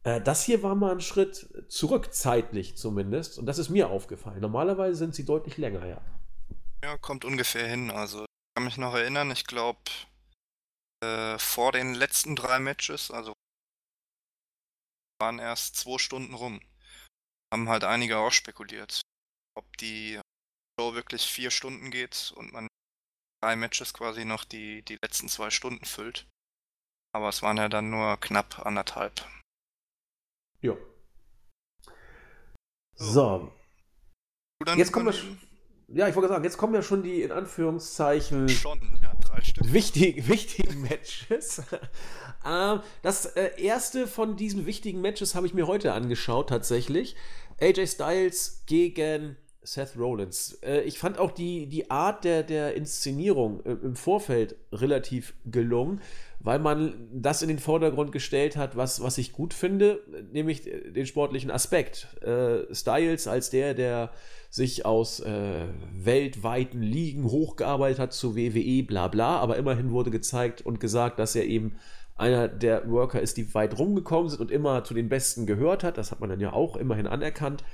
Äh, 0.05 0.21
das 0.21 0.45
hier 0.45 0.63
war 0.63 0.75
mal 0.75 0.93
ein 0.93 1.01
Schritt 1.01 1.49
zurück, 1.69 2.13
zeitlich 2.13 2.77
zumindest. 2.77 3.39
Und 3.39 3.47
das 3.47 3.59
ist 3.59 3.71
mir 3.71 3.91
aufgefallen. 3.91 4.41
Normalerweise 4.41 4.97
sind 4.97 5.15
sie 5.15 5.25
deutlich 5.25 5.59
länger, 5.59 5.87
ja. 5.87 6.01
Ja, 6.83 6.97
kommt 6.99 7.25
ungefähr 7.25 7.69
hin. 7.69 7.91
Also, 7.91 8.23
ich 8.23 8.55
kann 8.55 8.65
mich 8.65 8.77
noch 8.77 8.95
erinnern, 8.95 9.31
ich 9.31 9.47
glaube, 9.47 9.91
äh, 11.05 11.39
vor 11.39 11.73
den 11.73 11.95
letzten 11.95 12.37
drei 12.37 12.59
Matches, 12.59 13.11
also 13.11 13.33
waren 15.21 15.39
erst 15.39 15.77
zwei 15.77 15.99
Stunden 15.99 16.35
rum 16.35 16.61
haben 17.53 17.69
halt 17.69 17.85
einige 17.85 18.19
auch 18.19 18.33
spekuliert, 18.33 19.01
ob 19.57 19.77
die 19.79 20.21
Show 20.79 20.95
wirklich 20.95 21.27
vier 21.27 21.51
Stunden 21.51 21.91
geht 21.91 22.33
und 22.37 22.53
man 22.53 22.69
drei 23.43 23.57
Matches 23.57 23.93
quasi 23.93 24.25
noch 24.25 24.45
die, 24.45 24.83
die 24.83 24.99
letzten 25.03 25.29
zwei 25.29 25.51
Stunden 25.51 25.85
füllt. 25.85 26.27
Aber 27.13 27.29
es 27.29 27.43
waren 27.43 27.57
ja 27.57 27.69
dann 27.69 27.91
nur 27.91 28.19
knapp 28.19 28.65
anderthalb. 28.65 29.27
Ja. 30.61 30.77
So. 32.95 33.53
Jetzt 34.77 34.93
kommen 34.93 35.07
wir 35.07 35.13
schon. 35.13 35.41
Ja, 35.93 36.07
ich 36.07 36.15
wollte 36.15 36.29
sagen, 36.29 36.45
jetzt 36.45 36.57
kommen 36.57 36.75
ja 36.75 36.83
schon 36.83 37.03
die 37.03 37.23
in 37.23 37.33
Anführungszeichen 37.33 38.49
schon, 38.49 38.79
ja, 39.03 39.13
drei 39.21 39.43
Stück. 39.43 39.73
Wichtig, 39.73 40.29
wichtigen 40.29 40.83
Matches. 40.83 41.63
Ähm, 42.43 42.81
das 43.03 43.27
äh, 43.27 43.51
erste 43.59 44.07
von 44.07 44.35
diesen 44.35 44.65
wichtigen 44.65 45.03
Matches 45.03 45.35
habe 45.35 45.47
ich 45.47 45.53
mir 45.53 45.67
heute 45.67 45.93
angeschaut, 45.93 46.49
tatsächlich. 46.49 47.15
AJ 47.61 47.87
Styles 47.87 48.63
gegen 48.65 49.37
Seth 49.63 49.99
Rollins. 49.99 50.59
Äh, 50.63 50.81
ich 50.85 50.99
fand 50.99 51.19
auch 51.19 51.33
die, 51.33 51.67
die 51.67 51.91
Art 51.91 52.25
der, 52.25 52.43
der 52.43 52.75
Inszenierung 52.77 53.61
äh, 53.67 53.73
im 53.73 53.95
Vorfeld 53.95 54.57
relativ 54.73 55.35
gelungen, 55.45 56.01
weil 56.39 56.61
man 56.61 57.11
das 57.13 57.43
in 57.43 57.49
den 57.49 57.59
Vordergrund 57.59 58.11
gestellt 58.11 58.57
hat, 58.57 58.75
was, 58.75 59.03
was 59.03 59.19
ich 59.19 59.33
gut 59.33 59.53
finde, 59.53 60.01
nämlich 60.33 60.63
den 60.63 61.05
sportlichen 61.05 61.51
Aspekt. 61.51 62.09
Äh, 62.23 62.75
Styles 62.75 63.29
als 63.29 63.51
der, 63.51 63.75
der 63.75 64.13
sich 64.51 64.85
aus 64.85 65.21
äh, 65.21 65.69
weltweiten 65.95 66.83
Ligen 66.83 67.25
hochgearbeitet 67.25 68.01
hat 68.01 68.13
zu 68.13 68.37
WWE, 68.37 68.83
bla 68.83 69.07
bla, 69.07 69.39
aber 69.39 69.57
immerhin 69.57 69.93
wurde 69.93 70.11
gezeigt 70.11 70.67
und 70.67 70.81
gesagt, 70.81 71.21
dass 71.21 71.37
er 71.37 71.47
eben 71.47 71.77
einer 72.17 72.49
der 72.49 72.91
Worker 72.91 73.21
ist, 73.21 73.37
die 73.37 73.55
weit 73.55 73.79
rumgekommen 73.79 74.29
sind 74.29 74.41
und 74.41 74.51
immer 74.51 74.85
zu 74.85 74.93
den 74.93 75.09
Besten 75.09 75.47
gehört 75.47 75.85
hat. 75.85 75.97
Das 75.97 76.11
hat 76.11 76.21
man 76.21 76.29
dann 76.29 76.41
ja 76.41 76.53
auch 76.53 76.77
immerhin 76.77 77.07
anerkannt. 77.07 77.65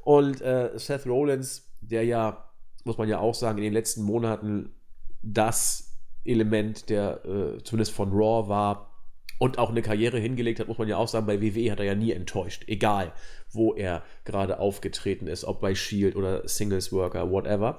Und 0.00 0.40
äh, 0.42 0.70
Seth 0.76 1.06
Rollins, 1.06 1.66
der 1.80 2.04
ja, 2.04 2.50
muss 2.84 2.98
man 2.98 3.08
ja 3.08 3.18
auch 3.18 3.34
sagen, 3.34 3.58
in 3.58 3.64
den 3.64 3.72
letzten 3.72 4.02
Monaten 4.02 4.74
das 5.22 5.96
Element, 6.24 6.88
der 6.90 7.24
äh, 7.24 7.62
zumindest 7.64 7.92
von 7.92 8.12
Raw 8.12 8.48
war 8.48 8.95
und 9.38 9.58
auch 9.58 9.70
eine 9.70 9.82
Karriere 9.82 10.18
hingelegt 10.18 10.60
hat, 10.60 10.68
muss 10.68 10.78
man 10.78 10.88
ja 10.88 10.96
auch 10.96 11.08
sagen, 11.08 11.26
bei 11.26 11.42
WWE 11.42 11.70
hat 11.70 11.78
er 11.78 11.84
ja 11.84 11.94
nie 11.94 12.12
enttäuscht. 12.12 12.64
Egal, 12.66 13.12
wo 13.50 13.74
er 13.74 14.02
gerade 14.24 14.58
aufgetreten 14.58 15.26
ist, 15.26 15.44
ob 15.44 15.60
bei 15.60 15.74
Shield 15.74 16.16
oder 16.16 16.48
Singles 16.48 16.92
Worker, 16.92 17.30
whatever. 17.30 17.76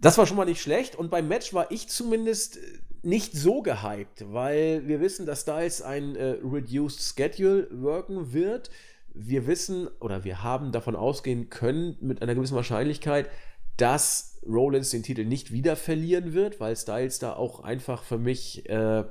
Das 0.00 0.18
war 0.18 0.26
schon 0.26 0.36
mal 0.36 0.44
nicht 0.44 0.60
schlecht 0.60 0.96
und 0.96 1.10
beim 1.10 1.28
Match 1.28 1.54
war 1.54 1.70
ich 1.70 1.88
zumindest 1.88 2.58
nicht 3.02 3.34
so 3.34 3.62
gehypt, 3.62 4.24
weil 4.32 4.86
wir 4.86 5.00
wissen, 5.00 5.26
dass 5.26 5.42
Styles 5.42 5.80
ein 5.80 6.16
äh, 6.16 6.36
Reduced 6.42 7.00
Schedule 7.00 7.68
wirken 7.70 8.32
wird. 8.32 8.70
Wir 9.14 9.46
wissen 9.46 9.88
oder 10.00 10.24
wir 10.24 10.42
haben 10.42 10.72
davon 10.72 10.96
ausgehen 10.96 11.48
können 11.48 11.96
mit 12.00 12.20
einer 12.20 12.34
gewissen 12.34 12.56
Wahrscheinlichkeit, 12.56 13.30
dass 13.76 14.40
Rollins 14.46 14.90
den 14.90 15.02
Titel 15.02 15.24
nicht 15.24 15.52
wieder 15.52 15.76
verlieren 15.76 16.34
wird, 16.34 16.60
weil 16.60 16.76
Styles 16.76 17.18
da 17.18 17.34
auch 17.34 17.60
einfach 17.60 18.02
für 18.02 18.18
mich 18.18 18.68
äh, 18.68 19.04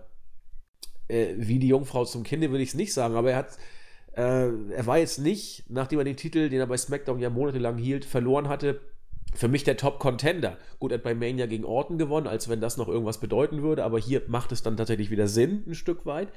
äh, 1.07 1.33
wie 1.37 1.59
die 1.59 1.67
Jungfrau 1.67 2.05
zum 2.05 2.23
Kinde 2.23 2.51
will 2.51 2.61
ich 2.61 2.69
es 2.69 2.75
nicht 2.75 2.93
sagen, 2.93 3.15
aber 3.15 3.31
er 3.31 3.37
hat 3.37 3.57
äh, 4.15 4.47
er 4.47 4.85
war 4.85 4.97
jetzt 4.97 5.19
nicht, 5.19 5.65
nachdem 5.67 5.99
er 5.99 6.05
den 6.05 6.15
Titel, 6.15 6.49
den 6.49 6.59
er 6.59 6.67
bei 6.67 6.77
SmackDown 6.77 7.19
ja 7.19 7.29
monatelang 7.29 7.77
hielt, 7.77 8.05
verloren 8.05 8.47
hatte, 8.47 8.79
für 9.33 9.49
mich 9.49 9.65
der 9.65 9.75
Top-Contender. 9.75 10.57
Gut, 10.79 10.91
er 10.91 10.97
hat 10.97 11.03
bei 11.03 11.13
Mania 11.13 11.45
gegen 11.45 11.65
Orton 11.65 11.97
gewonnen, 11.97 12.27
als 12.27 12.47
wenn 12.47 12.61
das 12.61 12.77
noch 12.77 12.87
irgendwas 12.87 13.19
bedeuten 13.19 13.61
würde, 13.61 13.83
aber 13.83 13.99
hier 13.99 14.21
macht 14.27 14.53
es 14.53 14.63
dann 14.63 14.77
tatsächlich 14.77 15.11
wieder 15.11 15.27
Sinn, 15.27 15.63
ein 15.67 15.75
Stück 15.75 16.05
weit. 16.05 16.29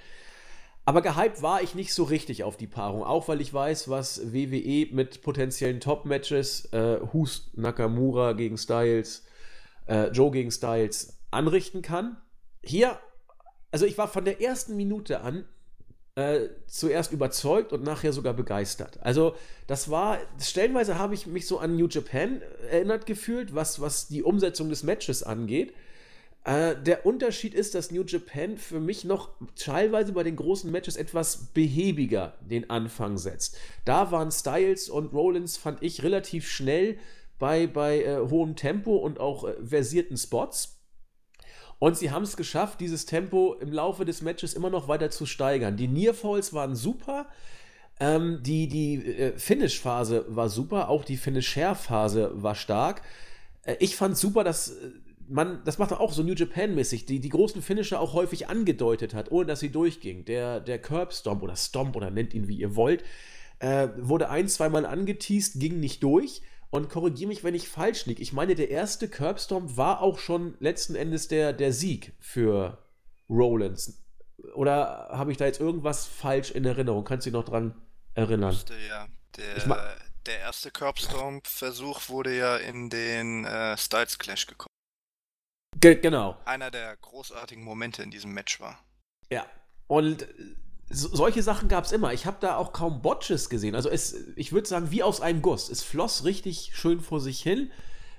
Aber 0.85 1.03
gehypt 1.03 1.43
war 1.43 1.63
ich 1.63 1.75
nicht 1.75 1.93
so 1.93 2.05
richtig 2.05 2.43
auf 2.43 2.57
die 2.57 2.67
Paarung, 2.67 3.05
auch 3.05 3.29
weil 3.29 3.41
ich 3.41 3.53
weiß, 3.53 3.89
was 3.89 4.33
WWE 4.33 4.89
mit 4.91 5.23
potenziellen 5.23 5.81
Top-Matches, 5.81 6.73
äh, 6.73 6.99
Hust 7.13 7.57
Nakamura 7.57 8.33
gegen 8.33 8.57
Styles, 8.57 9.25
äh, 9.87 10.09
Joe 10.09 10.31
gegen 10.31 10.51
Styles 10.51 11.21
anrichten 11.31 11.83
kann. 11.83 12.17
Hier, 12.65 12.99
also 13.71 13.87
ich 13.87 13.99
war 13.99 14.09
von 14.09 14.25
der 14.25 14.41
ersten 14.41 14.77
Minute 14.77 15.21
an 15.21 15.45
äh, 16.15 16.49
zuerst 16.67 17.13
überzeugt 17.13 17.73
und 17.73 17.85
nachher 17.85 18.13
sogar 18.13 18.35
begeistert. 18.35 18.99
Also 19.03 19.35
das 19.67 19.91
war, 19.91 20.19
stellenweise 20.41 20.99
habe 20.99 21.15
ich 21.15 21.27
mich 21.27 21.47
so 21.47 21.59
an 21.59 21.77
New 21.77 21.87
Japan 21.87 22.43
erinnert 22.71 23.07
gefühlt, 23.07 23.55
was, 23.55 23.81
was 23.81 24.09
die 24.09 24.23
Umsetzung 24.23 24.69
des 24.69 24.83
Matches 24.83 25.23
angeht. 25.23 25.73
Äh, 26.45 26.77
der 26.83 27.07
Unterschied 27.07 27.55
ist, 27.55 27.75
dass 27.75 27.91
New 27.91 28.03
Japan 28.03 28.57
für 28.57 28.81
mich 28.81 29.05
noch 29.05 29.31
teilweise 29.55 30.13
bei 30.13 30.23
den 30.23 30.35
großen 30.35 30.71
Matches 30.73 30.97
etwas 30.97 31.53
behäbiger 31.53 32.35
den 32.41 32.71
Anfang 32.71 33.19
setzt. 33.19 33.57
Da 33.85 34.11
waren 34.11 34.33
Styles 34.33 34.89
und 34.89 35.13
Rollins, 35.13 35.57
fand 35.57 35.83
ich, 35.83 36.03
relativ 36.03 36.49
schnell 36.49 36.99
bei, 37.39 37.67
bei 37.67 38.03
äh, 38.03 38.19
hohem 38.29 38.57
Tempo 38.57 38.97
und 38.97 39.21
auch 39.21 39.45
äh, 39.45 39.55
versierten 39.65 40.17
Spots. 40.17 40.78
Und 41.79 41.97
sie 41.97 42.11
haben 42.11 42.25
es 42.25 42.37
geschafft, 42.37 42.81
dieses 42.81 43.07
Tempo 43.07 43.55
im 43.55 43.73
Laufe 43.73 44.05
des 44.05 44.23
Matches 44.23 44.55
immer 44.55 44.71
noch 44.71 44.89
weiter 44.89 45.11
zu 45.11 45.27
steigern. 45.27 45.77
Die 45.77 45.89
Nearfalls 45.89 46.53
waren 46.53 46.75
super. 46.75 47.27
Ähm, 48.01 48.41
die 48.43 48.69
die 48.69 48.95
äh, 48.95 49.39
Finish-Phase 49.39 50.25
war 50.29 50.49
super. 50.49 50.89
Auch 50.89 51.05
die 51.05 51.17
Finish-Share-Phase 51.17 52.31
war 52.35 52.55
stark. 52.55 53.03
Äh, 53.63 53.77
ich 53.81 53.97
fand 53.97 54.17
super, 54.17 54.45
dass 54.45 54.71
äh, 54.71 54.91
man, 55.29 55.61
das 55.65 55.79
macht 55.79 55.93
auch 55.93 56.13
so 56.13 56.23
New 56.23 56.35
Japan-mäßig, 56.35 57.07
die, 57.07 57.21
die 57.21 57.29
großen 57.29 57.63
Finisher 57.63 58.01
auch 58.01 58.15
häufig 58.15 58.49
angedeutet 58.49 59.15
hat, 59.15 59.31
ohne 59.31 59.47
dass 59.47 59.61
sie 59.61 59.71
durchging. 59.71 60.25
Der, 60.25 60.61
der 60.61 60.79
Curb 60.79 61.13
Stomp 61.13 61.43
oder 61.43 61.57
Stomp 61.57 61.97
oder 61.97 62.11
nennt 62.11 62.35
ihn 62.35 62.49
wie 62.49 62.57
ihr 62.57 62.77
wollt, 62.77 63.05
äh, 63.59 63.89
wurde 63.99 64.31
ein, 64.31 64.49
zweimal 64.49 64.87
angeteased, 64.87 65.61
ging 65.61 65.81
nicht 65.81 66.03
durch. 66.03 66.43
Und 66.71 66.91
korrigiere 66.91 67.29
mich, 67.29 67.45
wenn 67.45 67.55
ich 67.55 67.69
falsch 67.69 68.07
liege. 68.07 68.23
Ich 68.23 68.33
meine, 68.33 68.55
der 68.55 68.71
erste 68.71 69.09
Curbstorm 69.09 69.77
war 69.77 70.03
auch 70.03 70.19
schon 70.19 70.57
letzten 70.61 70.95
Endes 70.95 71.29
der, 71.29 71.53
der 71.53 71.73
Sieg 71.73 72.13
für 72.21 72.85
Rollins. 73.31 74.03
Oder 74.55 75.09
habe 75.11 75.33
ich 75.33 75.39
da 75.39 75.47
jetzt 75.47 75.61
irgendwas 75.61 76.07
falsch 76.07 76.51
in 76.51 76.65
Erinnerung? 76.65 77.05
Kannst 77.05 77.27
du 77.27 77.31
dich 77.31 77.39
noch 77.39 77.45
dran 77.45 77.75
erinnern? 78.15 78.51
Müsste, 78.51 78.75
ja. 78.89 79.09
Der, 79.37 79.97
der 80.27 80.39
erste 80.41 80.71
Curbstorm-Versuch 80.71 82.09
wurde 82.09 82.37
ja 82.37 82.57
in 82.57 82.91
den 82.91 83.45
äh, 83.45 83.77
Styles 83.77 84.19
Clash 84.19 84.47
gekommen. 84.47 84.69
Ge 85.81 85.97
genau. 85.97 86.37
Einer 86.45 86.71
der 86.71 86.97
großartigen 86.97 87.63
Momente 87.63 88.03
in 88.03 88.11
diesem 88.11 88.33
Match 88.33 88.61
war. 88.61 88.79
Ja. 89.31 89.47
Und 89.87 90.27
so, 90.91 91.09
solche 91.15 91.43
Sachen 91.43 91.69
gab 91.69 91.85
es 91.85 91.93
immer. 91.93 92.13
Ich 92.13 92.27
habe 92.27 92.39
da 92.41 92.57
auch 92.57 92.73
kaum 92.73 93.03
Botches 93.03 93.51
gesehen. 93.51 93.75
Also 93.75 93.89
es, 93.89 94.17
ich 94.37 94.53
würde 94.53 94.69
sagen, 94.69 94.91
wie 94.91 95.03
aus 95.03 95.21
einem 95.21 95.43
Guss. 95.43 95.69
Es 95.69 95.83
floss 95.83 96.25
richtig 96.25 96.71
schön 96.75 97.01
vor 97.01 97.21
sich 97.21 97.41
hin. 97.41 97.71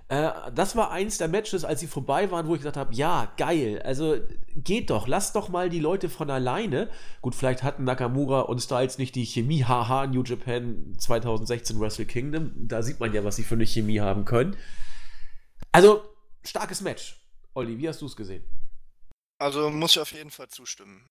Äh, 0.10 0.32
das 0.54 0.76
war 0.76 0.92
eins 0.92 1.18
der 1.18 1.28
Matches, 1.28 1.64
als 1.64 1.80
sie 1.80 1.88
vorbei 1.88 2.32
waren, 2.32 2.48
wo 2.48 2.56
ich 2.56 2.62
gesagt 2.62 2.78
habe, 2.78 2.94
ja, 2.94 3.32
geil. 3.38 3.82
Also 3.84 4.18
geht 4.56 4.90
doch, 4.90 5.08
lasst 5.08 5.36
doch 5.36 5.50
mal 5.50 5.70
die 5.70 5.80
Leute 5.80 6.10
von 6.10 6.30
alleine. 6.30 6.90
Gut, 7.22 7.36
vielleicht 7.36 7.64
hatten 7.64 7.84
Nakamura 7.84 8.42
und 8.42 8.60
Styles 8.60 8.98
nicht 8.98 9.16
die 9.16 9.26
Chemie. 9.26 9.64
Haha, 9.64 10.08
New 10.08 10.24
Japan 10.24 10.96
2016 10.98 11.80
Wrestle 11.80 12.06
Kingdom. 12.06 12.52
Da 12.56 12.82
sieht 12.82 13.00
man 13.00 13.14
ja, 13.14 13.24
was 13.24 13.36
sie 13.36 13.44
für 13.44 13.56
eine 13.56 13.68
Chemie 13.68 14.00
haben 14.00 14.26
können. 14.26 14.58
Also, 15.72 16.04
starkes 16.44 16.82
Match. 16.82 17.20
Olli, 17.54 17.78
wie 17.78 17.88
hast 17.88 18.02
du 18.02 18.08
es 18.08 18.16
gesehen? 18.16 18.44
Also 19.40 19.70
muss 19.70 19.92
ich 19.92 20.00
auf 20.00 20.12
jeden 20.12 20.32
Fall 20.32 20.50
zustimmen. 20.50 21.08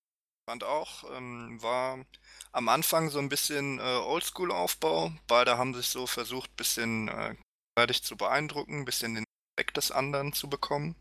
Fand 0.48 0.64
auch, 0.64 1.04
ähm, 1.14 1.62
war 1.62 2.06
am 2.52 2.70
Anfang 2.70 3.10
so 3.10 3.18
ein 3.18 3.28
bisschen 3.28 3.78
äh, 3.80 3.82
Oldschool-Aufbau. 3.82 5.12
Beide 5.26 5.58
haben 5.58 5.74
sich 5.74 5.88
so 5.88 6.06
versucht, 6.06 6.50
ein 6.52 6.56
bisschen 6.56 7.08
äh, 7.08 7.92
zu 7.92 8.16
beeindrucken, 8.16 8.78
ein 8.78 8.84
bisschen 8.86 9.14
den 9.14 9.24
Respekt 9.58 9.76
des 9.76 9.90
anderen 9.90 10.32
zu 10.32 10.48
bekommen. 10.48 10.96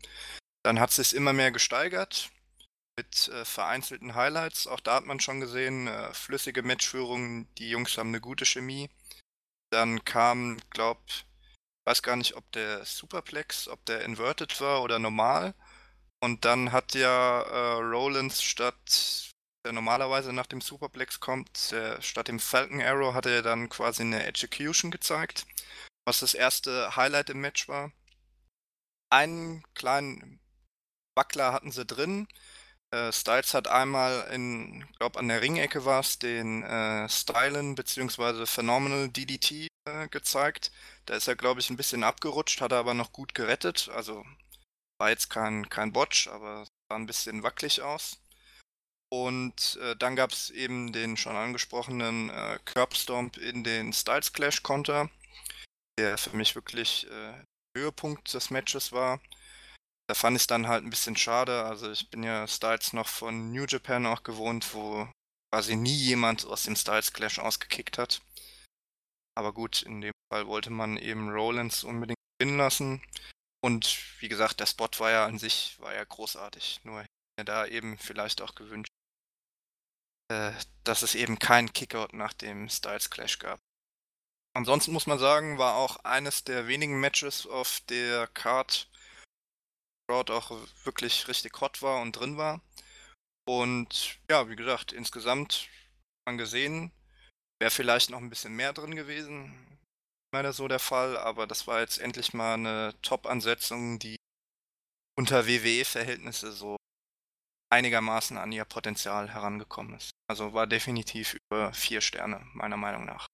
Dann 0.62 0.78
hat 0.78 0.90
sich 0.90 1.14
immer 1.14 1.32
mehr 1.32 1.50
gesteigert 1.50 2.30
mit 2.98 3.28
äh, 3.28 3.46
vereinzelten 3.46 4.14
Highlights. 4.14 4.66
Auch 4.66 4.80
da 4.80 4.96
hat 4.96 5.06
man 5.06 5.18
schon 5.18 5.40
gesehen, 5.40 5.86
äh, 5.86 6.12
flüssige 6.12 6.62
Matchführung, 6.62 7.46
die 7.54 7.70
Jungs 7.70 7.96
haben 7.96 8.10
eine 8.10 8.20
gute 8.20 8.44
Chemie. 8.44 8.90
Dann 9.72 10.04
kam, 10.04 10.58
glaub, 10.68 11.00
weiß 11.86 12.02
gar 12.02 12.16
nicht, 12.16 12.36
ob 12.36 12.52
der 12.52 12.84
Superplex, 12.84 13.68
ob 13.68 13.82
der 13.86 14.02
inverted 14.02 14.60
war 14.60 14.82
oder 14.82 14.98
normal. 14.98 15.54
Und 16.20 16.44
dann 16.44 16.70
hat 16.72 16.94
ja 16.94 17.40
äh, 17.40 17.80
Rollins 17.80 18.42
statt, 18.42 19.27
der 19.68 19.74
normalerweise 19.74 20.32
nach 20.32 20.46
dem 20.46 20.62
Superplex 20.62 21.20
kommt, 21.20 21.72
der, 21.72 22.00
statt 22.00 22.28
dem 22.28 22.40
Falcon 22.40 22.80
Arrow 22.80 23.12
hat 23.12 23.26
er 23.26 23.42
dann 23.42 23.68
quasi 23.68 24.02
eine 24.02 24.24
Execution 24.24 24.90
gezeigt, 24.90 25.46
was 26.06 26.20
das 26.20 26.32
erste 26.32 26.96
Highlight 26.96 27.28
im 27.28 27.42
Match 27.42 27.68
war. 27.68 27.92
Einen 29.10 29.62
kleinen 29.74 30.40
Wackler 31.14 31.52
hatten 31.52 31.70
sie 31.70 31.84
drin, 31.84 32.28
äh, 32.92 33.12
Styles 33.12 33.52
hat 33.52 33.68
einmal 33.68 34.26
in, 34.32 34.86
glaube 34.98 35.18
an 35.18 35.28
der 35.28 35.42
Ringecke 35.42 35.84
war 35.84 36.00
es, 36.00 36.18
den 36.18 36.62
äh, 36.62 37.06
Stylen 37.10 37.74
bzw. 37.74 38.46
Phenomenal 38.46 39.10
DDT 39.10 39.68
äh, 39.84 40.08
gezeigt. 40.08 40.72
Da 41.04 41.14
ist 41.14 41.28
er, 41.28 41.36
glaube 41.36 41.60
ich, 41.60 41.68
ein 41.68 41.76
bisschen 41.76 42.04
abgerutscht, 42.04 42.62
hat 42.62 42.72
er 42.72 42.78
aber 42.78 42.94
noch 42.94 43.12
gut 43.12 43.34
gerettet. 43.34 43.90
Also 43.94 44.24
war 44.98 45.10
jetzt 45.10 45.28
kein, 45.28 45.68
kein 45.68 45.92
Botch, 45.92 46.28
aber 46.28 46.64
sah 46.64 46.96
ein 46.96 47.06
bisschen 47.06 47.42
wackelig 47.42 47.82
aus. 47.82 48.18
Und 49.10 49.78
äh, 49.82 49.96
dann 49.96 50.16
gab 50.16 50.32
es 50.32 50.50
eben 50.50 50.92
den 50.92 51.16
schon 51.16 51.36
angesprochenen 51.36 52.30
äh, 52.30 52.58
Curbstomp 52.64 53.38
in 53.38 53.64
den 53.64 53.92
Styles 53.92 54.32
Clash 54.32 54.62
Konter, 54.62 55.10
der 55.98 56.18
für 56.18 56.36
mich 56.36 56.54
wirklich 56.54 57.06
äh, 57.10 57.42
Höhepunkt 57.76 58.34
des 58.34 58.50
Matches 58.50 58.92
war. 58.92 59.20
Da 60.08 60.14
fand 60.14 60.36
ich 60.36 60.42
es 60.42 60.46
dann 60.46 60.68
halt 60.68 60.84
ein 60.84 60.90
bisschen 60.90 61.16
schade. 61.16 61.64
Also 61.64 61.90
ich 61.90 62.10
bin 62.10 62.22
ja 62.22 62.46
Styles 62.46 62.92
noch 62.92 63.08
von 63.08 63.52
New 63.52 63.64
Japan 63.66 64.06
auch 64.06 64.22
gewohnt, 64.22 64.74
wo 64.74 65.10
quasi 65.52 65.76
nie 65.76 65.96
jemand 65.96 66.44
aus 66.46 66.64
dem 66.64 66.76
Styles 66.76 67.12
Clash 67.12 67.38
ausgekickt 67.38 67.98
hat. 67.98 68.20
Aber 69.34 69.52
gut, 69.52 69.82
in 69.82 70.00
dem 70.00 70.12
Fall 70.32 70.46
wollte 70.46 70.70
man 70.70 70.96
eben 70.96 71.30
Rollins 71.30 71.84
unbedingt 71.84 72.18
gewinnen 72.38 72.58
lassen. 72.58 73.02
Und 73.64 73.98
wie 74.20 74.28
gesagt, 74.28 74.60
der 74.60 74.66
Spot 74.66 74.88
war 74.98 75.10
ja 75.10 75.26
an 75.26 75.38
sich 75.38 75.76
war 75.80 75.94
ja 75.94 76.04
großartig. 76.04 76.80
Nur 76.84 77.04
da 77.44 77.66
eben 77.66 77.98
vielleicht 77.98 78.42
auch 78.42 78.54
gewünscht, 78.54 78.90
äh, 80.28 80.52
dass 80.84 81.02
es 81.02 81.14
eben 81.14 81.38
keinen 81.38 81.72
Kickout 81.72 82.12
nach 82.12 82.32
dem 82.32 82.68
Styles 82.68 83.10
Clash 83.10 83.38
gab. 83.38 83.60
Ansonsten 84.56 84.92
muss 84.92 85.06
man 85.06 85.18
sagen, 85.18 85.58
war 85.58 85.76
auch 85.76 86.04
eines 86.04 86.44
der 86.44 86.66
wenigen 86.66 87.00
Matches 87.00 87.46
auf 87.46 87.80
der 87.88 88.26
Card, 88.28 88.90
Crowd 90.08 90.32
auch 90.32 90.50
wirklich 90.84 91.28
richtig 91.28 91.60
hot 91.60 91.82
war 91.82 92.00
und 92.00 92.12
drin 92.12 92.36
war. 92.36 92.60
Und 93.46 94.18
ja, 94.30 94.48
wie 94.48 94.56
gesagt, 94.56 94.92
insgesamt 94.92 95.68
man 96.26 96.38
gesehen, 96.38 96.92
wäre 97.60 97.70
vielleicht 97.70 98.10
noch 98.10 98.18
ein 98.18 98.30
bisschen 98.30 98.54
mehr 98.54 98.72
drin 98.72 98.94
gewesen. 98.94 99.78
Leider 100.34 100.52
so 100.52 100.68
der 100.68 100.78
Fall, 100.78 101.16
aber 101.16 101.46
das 101.46 101.66
war 101.66 101.80
jetzt 101.80 101.98
endlich 101.98 102.34
mal 102.34 102.54
eine 102.54 102.94
Top-Ansetzung, 103.00 103.98
die 103.98 104.16
unter 105.16 105.46
WWE-Verhältnisse 105.46 106.52
so 106.52 106.76
einigermaßen 107.70 108.36
an 108.36 108.52
ihr 108.52 108.64
Potenzial 108.64 109.32
herangekommen 109.32 109.94
ist. 109.94 110.10
Also 110.28 110.52
war 110.52 110.66
definitiv 110.66 111.36
über 111.50 111.72
vier 111.72 112.00
Sterne, 112.00 112.40
meiner 112.54 112.76
Meinung 112.76 113.04
nach. 113.04 113.26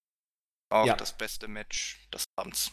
Auch 0.72 0.86
ja. 0.86 0.96
das 0.96 1.12
beste 1.12 1.48
Match 1.48 2.08
des 2.12 2.24
Abends. 2.36 2.72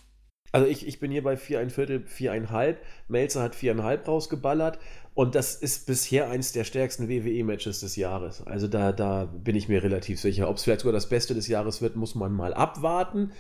Also 0.52 0.68
ich, 0.68 0.86
ich 0.86 1.00
bin 1.00 1.12
hier 1.12 1.24
bei 1.24 1.38
4 1.38 1.60
ein 1.60 1.70
Viertel, 1.70 2.06
4,5. 2.06 2.78
Melzer 3.08 3.42
hat 3.42 3.56
4,5 3.56 4.06
rausgeballert. 4.06 4.80
Und 5.14 5.36
das 5.36 5.56
ist 5.56 5.88
bisher 5.88 6.30
eins 6.30 6.52
der 6.52 6.64
stärksten 6.64 7.10
WWE-Matches 7.10 7.82
des 7.82 7.96
Jahres. 7.96 8.46
Also 8.46 8.68
da, 8.68 8.92
da 8.92 9.26
bin 9.26 9.56
ich 9.56 9.70
mir 9.70 9.84
relativ 9.84 10.20
sicher. 10.20 10.50
Ob 10.50 10.58
es 10.58 10.64
vielleicht 10.64 10.82
sogar 10.82 10.94
das 10.94 11.10
Beste 11.10 11.34
des 11.34 11.48
Jahres 11.48 11.82
wird, 11.82 11.96
muss 11.96 12.16
man 12.16 12.34
mal 12.34 12.54
abwarten. 12.54 13.32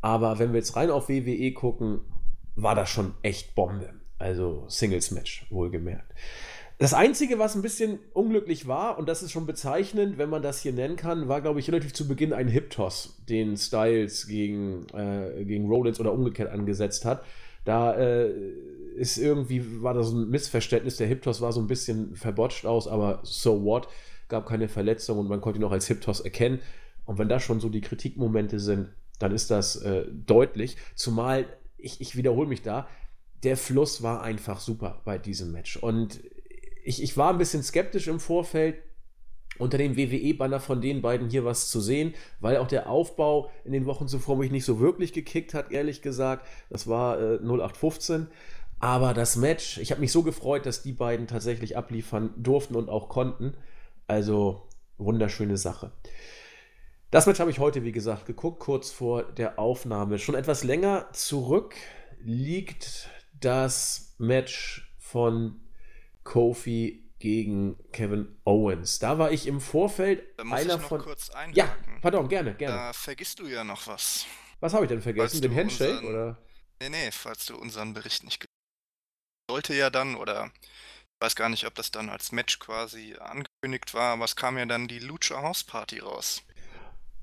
Aber 0.00 0.38
wenn 0.38 0.52
wir 0.52 0.58
jetzt 0.58 0.76
rein 0.76 0.90
auf 0.90 1.08
WWE 1.08 1.52
gucken, 1.52 2.00
war 2.54 2.74
das 2.74 2.90
schon 2.90 3.14
echt 3.22 3.54
Bombe. 3.54 3.94
Also 4.18 4.64
Singles-Match, 4.68 5.46
wohlgemerkt. 5.50 6.12
Das 6.78 6.94
Einzige, 6.94 7.40
was 7.40 7.56
ein 7.56 7.62
bisschen 7.62 7.98
unglücklich 8.12 8.68
war, 8.68 8.98
und 8.98 9.08
das 9.08 9.24
ist 9.24 9.32
schon 9.32 9.46
bezeichnend, 9.46 10.16
wenn 10.16 10.30
man 10.30 10.42
das 10.42 10.62
hier 10.62 10.72
nennen 10.72 10.94
kann, 10.94 11.26
war, 11.26 11.40
glaube 11.40 11.58
ich, 11.58 11.68
relativ 11.68 11.92
zu 11.92 12.06
Beginn 12.06 12.32
ein 12.32 12.46
Hip-Toss, 12.46 13.16
den 13.28 13.56
Styles 13.56 14.28
gegen, 14.28 14.86
äh, 14.94 15.44
gegen 15.44 15.66
Rollins 15.66 15.98
oder 15.98 16.12
umgekehrt 16.12 16.52
angesetzt 16.52 17.04
hat. 17.04 17.24
Da 17.64 17.94
äh, 17.94 18.32
ist 18.94 19.18
irgendwie, 19.18 19.82
war 19.82 19.92
das 19.92 20.12
ein 20.12 20.30
Missverständnis. 20.30 20.96
Der 20.98 21.08
Hip-Toss 21.08 21.40
war 21.40 21.52
so 21.52 21.60
ein 21.60 21.66
bisschen 21.66 22.14
verbotscht 22.14 22.64
aus, 22.64 22.86
aber 22.86 23.20
so 23.24 23.64
what? 23.64 23.88
Gab 24.28 24.46
keine 24.46 24.68
Verletzung 24.68 25.18
und 25.18 25.28
man 25.28 25.40
konnte 25.40 25.58
ihn 25.58 25.64
auch 25.64 25.72
als 25.72 25.88
Hip-Toss 25.88 26.20
erkennen. 26.20 26.60
Und 27.06 27.18
wenn 27.18 27.28
das 27.28 27.42
schon 27.42 27.58
so 27.58 27.70
die 27.70 27.80
Kritikmomente 27.80 28.60
sind, 28.60 28.90
dann 29.18 29.32
ist 29.32 29.50
das 29.50 29.74
äh, 29.82 30.04
deutlich. 30.12 30.76
Zumal, 30.94 31.46
ich, 31.76 32.00
ich 32.00 32.16
wiederhole 32.16 32.48
mich 32.48 32.62
da, 32.62 32.86
der 33.42 33.56
Fluss 33.56 34.02
war 34.02 34.22
einfach 34.22 34.60
super 34.60 35.00
bei 35.04 35.18
diesem 35.18 35.50
Match. 35.50 35.76
Und 35.76 36.20
ich, 36.88 37.02
ich 37.02 37.16
war 37.18 37.30
ein 37.30 37.38
bisschen 37.38 37.62
skeptisch 37.62 38.08
im 38.08 38.18
Vorfeld, 38.18 38.76
unter 39.58 39.76
dem 39.76 39.96
WWE-Banner 39.96 40.58
von 40.58 40.80
den 40.80 41.02
beiden 41.02 41.28
hier 41.28 41.44
was 41.44 41.68
zu 41.68 41.80
sehen, 41.80 42.14
weil 42.40 42.56
auch 42.56 42.66
der 42.66 42.88
Aufbau 42.88 43.50
in 43.64 43.72
den 43.72 43.84
Wochen 43.84 44.08
zuvor 44.08 44.38
mich 44.38 44.50
nicht 44.50 44.64
so 44.64 44.80
wirklich 44.80 45.12
gekickt 45.12 45.52
hat, 45.52 45.70
ehrlich 45.70 46.00
gesagt. 46.00 46.46
Das 46.70 46.86
war 46.86 47.20
äh, 47.20 47.38
0815. 47.42 48.28
Aber 48.78 49.12
das 49.12 49.36
Match, 49.36 49.76
ich 49.78 49.90
habe 49.90 50.00
mich 50.00 50.12
so 50.12 50.22
gefreut, 50.22 50.64
dass 50.64 50.82
die 50.82 50.92
beiden 50.92 51.26
tatsächlich 51.26 51.76
abliefern 51.76 52.30
durften 52.36 52.74
und 52.74 52.88
auch 52.88 53.10
konnten. 53.10 53.54
Also 54.06 54.62
wunderschöne 54.96 55.58
Sache. 55.58 55.92
Das 57.10 57.26
Match 57.26 57.40
habe 57.40 57.50
ich 57.50 57.58
heute, 57.58 57.84
wie 57.84 57.92
gesagt, 57.92 58.24
geguckt, 58.24 58.60
kurz 58.60 58.90
vor 58.90 59.24
der 59.24 59.58
Aufnahme. 59.58 60.18
Schon 60.18 60.36
etwas 60.36 60.64
länger 60.64 61.08
zurück 61.12 61.74
liegt 62.22 63.08
das 63.38 64.14
Match 64.18 64.94
von 64.98 65.60
Kofi 66.28 67.10
gegen 67.18 67.76
Kevin 67.90 68.38
Owens. 68.44 68.98
Da 68.98 69.18
war 69.18 69.32
ich 69.32 69.46
im 69.46 69.60
Vorfeld 69.60 70.22
da 70.36 70.44
muss 70.44 70.60
einer 70.60 70.74
ich 70.74 70.80
noch 70.80 70.88
von. 70.88 71.00
Kurz 71.00 71.30
einhaken. 71.30 71.54
ja, 71.54 71.76
pardon, 72.02 72.28
gerne, 72.28 72.54
gerne. 72.54 72.76
Da 72.76 72.92
vergisst 72.92 73.38
du 73.38 73.46
ja 73.46 73.64
noch 73.64 73.86
was. 73.86 74.26
Was 74.60 74.74
habe 74.74 74.84
ich 74.84 74.88
denn 74.90 75.00
vergessen? 75.00 75.40
Den 75.40 75.54
Handshake 75.56 75.98
unseren... 75.98 76.06
oder? 76.06 76.38
Nee, 76.80 76.90
nee, 76.90 77.10
falls 77.10 77.46
du 77.46 77.56
unseren 77.56 77.94
Bericht 77.94 78.24
nicht 78.24 78.44
sollte 79.50 79.74
ja 79.74 79.88
dann 79.88 80.14
oder 80.16 80.50
ich 80.54 81.24
weiß 81.24 81.34
gar 81.34 81.48
nicht, 81.48 81.66
ob 81.66 81.74
das 81.74 81.90
dann 81.90 82.10
als 82.10 82.30
Match 82.30 82.58
quasi 82.58 83.16
angekündigt 83.18 83.94
war, 83.94 84.12
aber 84.12 84.26
es 84.26 84.36
kam 84.36 84.58
ja 84.58 84.66
dann 84.66 84.86
die 84.86 84.98
Lucha 84.98 85.40
House 85.40 85.64
Party 85.64 86.00
raus. 86.00 86.42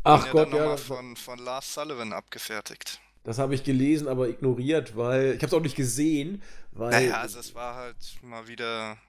Ach 0.04 0.30
Gott, 0.32 0.52
ja. 0.52 0.76
Von, 0.78 1.16
von 1.16 1.38
Lars 1.38 1.76
Sullivan 1.76 2.12
abgefertigt. 2.12 3.00
Das 3.26 3.40
habe 3.40 3.56
ich 3.56 3.64
gelesen, 3.64 4.08
aber 4.08 4.30
ignoriert, 4.30 4.96
weil 4.96 5.34
ich 5.34 5.38
habe 5.38 5.48
es 5.48 5.54
auch 5.54 5.62
nicht 5.62 5.76
gesehen, 5.76 6.44
weil. 6.72 6.92
Naja, 6.92 7.22
also 7.22 7.40
es 7.40 7.56
war 7.56 7.76
halt 7.76 8.22
mal 8.22 8.48
wieder 8.48 9.02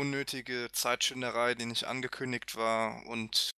unnötige 0.00 0.68
Zeitschinderei, 0.72 1.56
die 1.56 1.66
nicht 1.66 1.84
angekündigt 1.84 2.54
war 2.54 3.04
und 3.06 3.50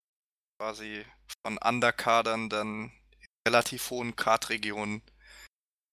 quasi 0.57 1.05
von 1.45 1.57
Underkadern 1.57 2.49
dann 2.49 2.85
in 2.85 3.31
relativ 3.49 3.89
hohen 3.89 4.15
Kartregionen 4.15 5.01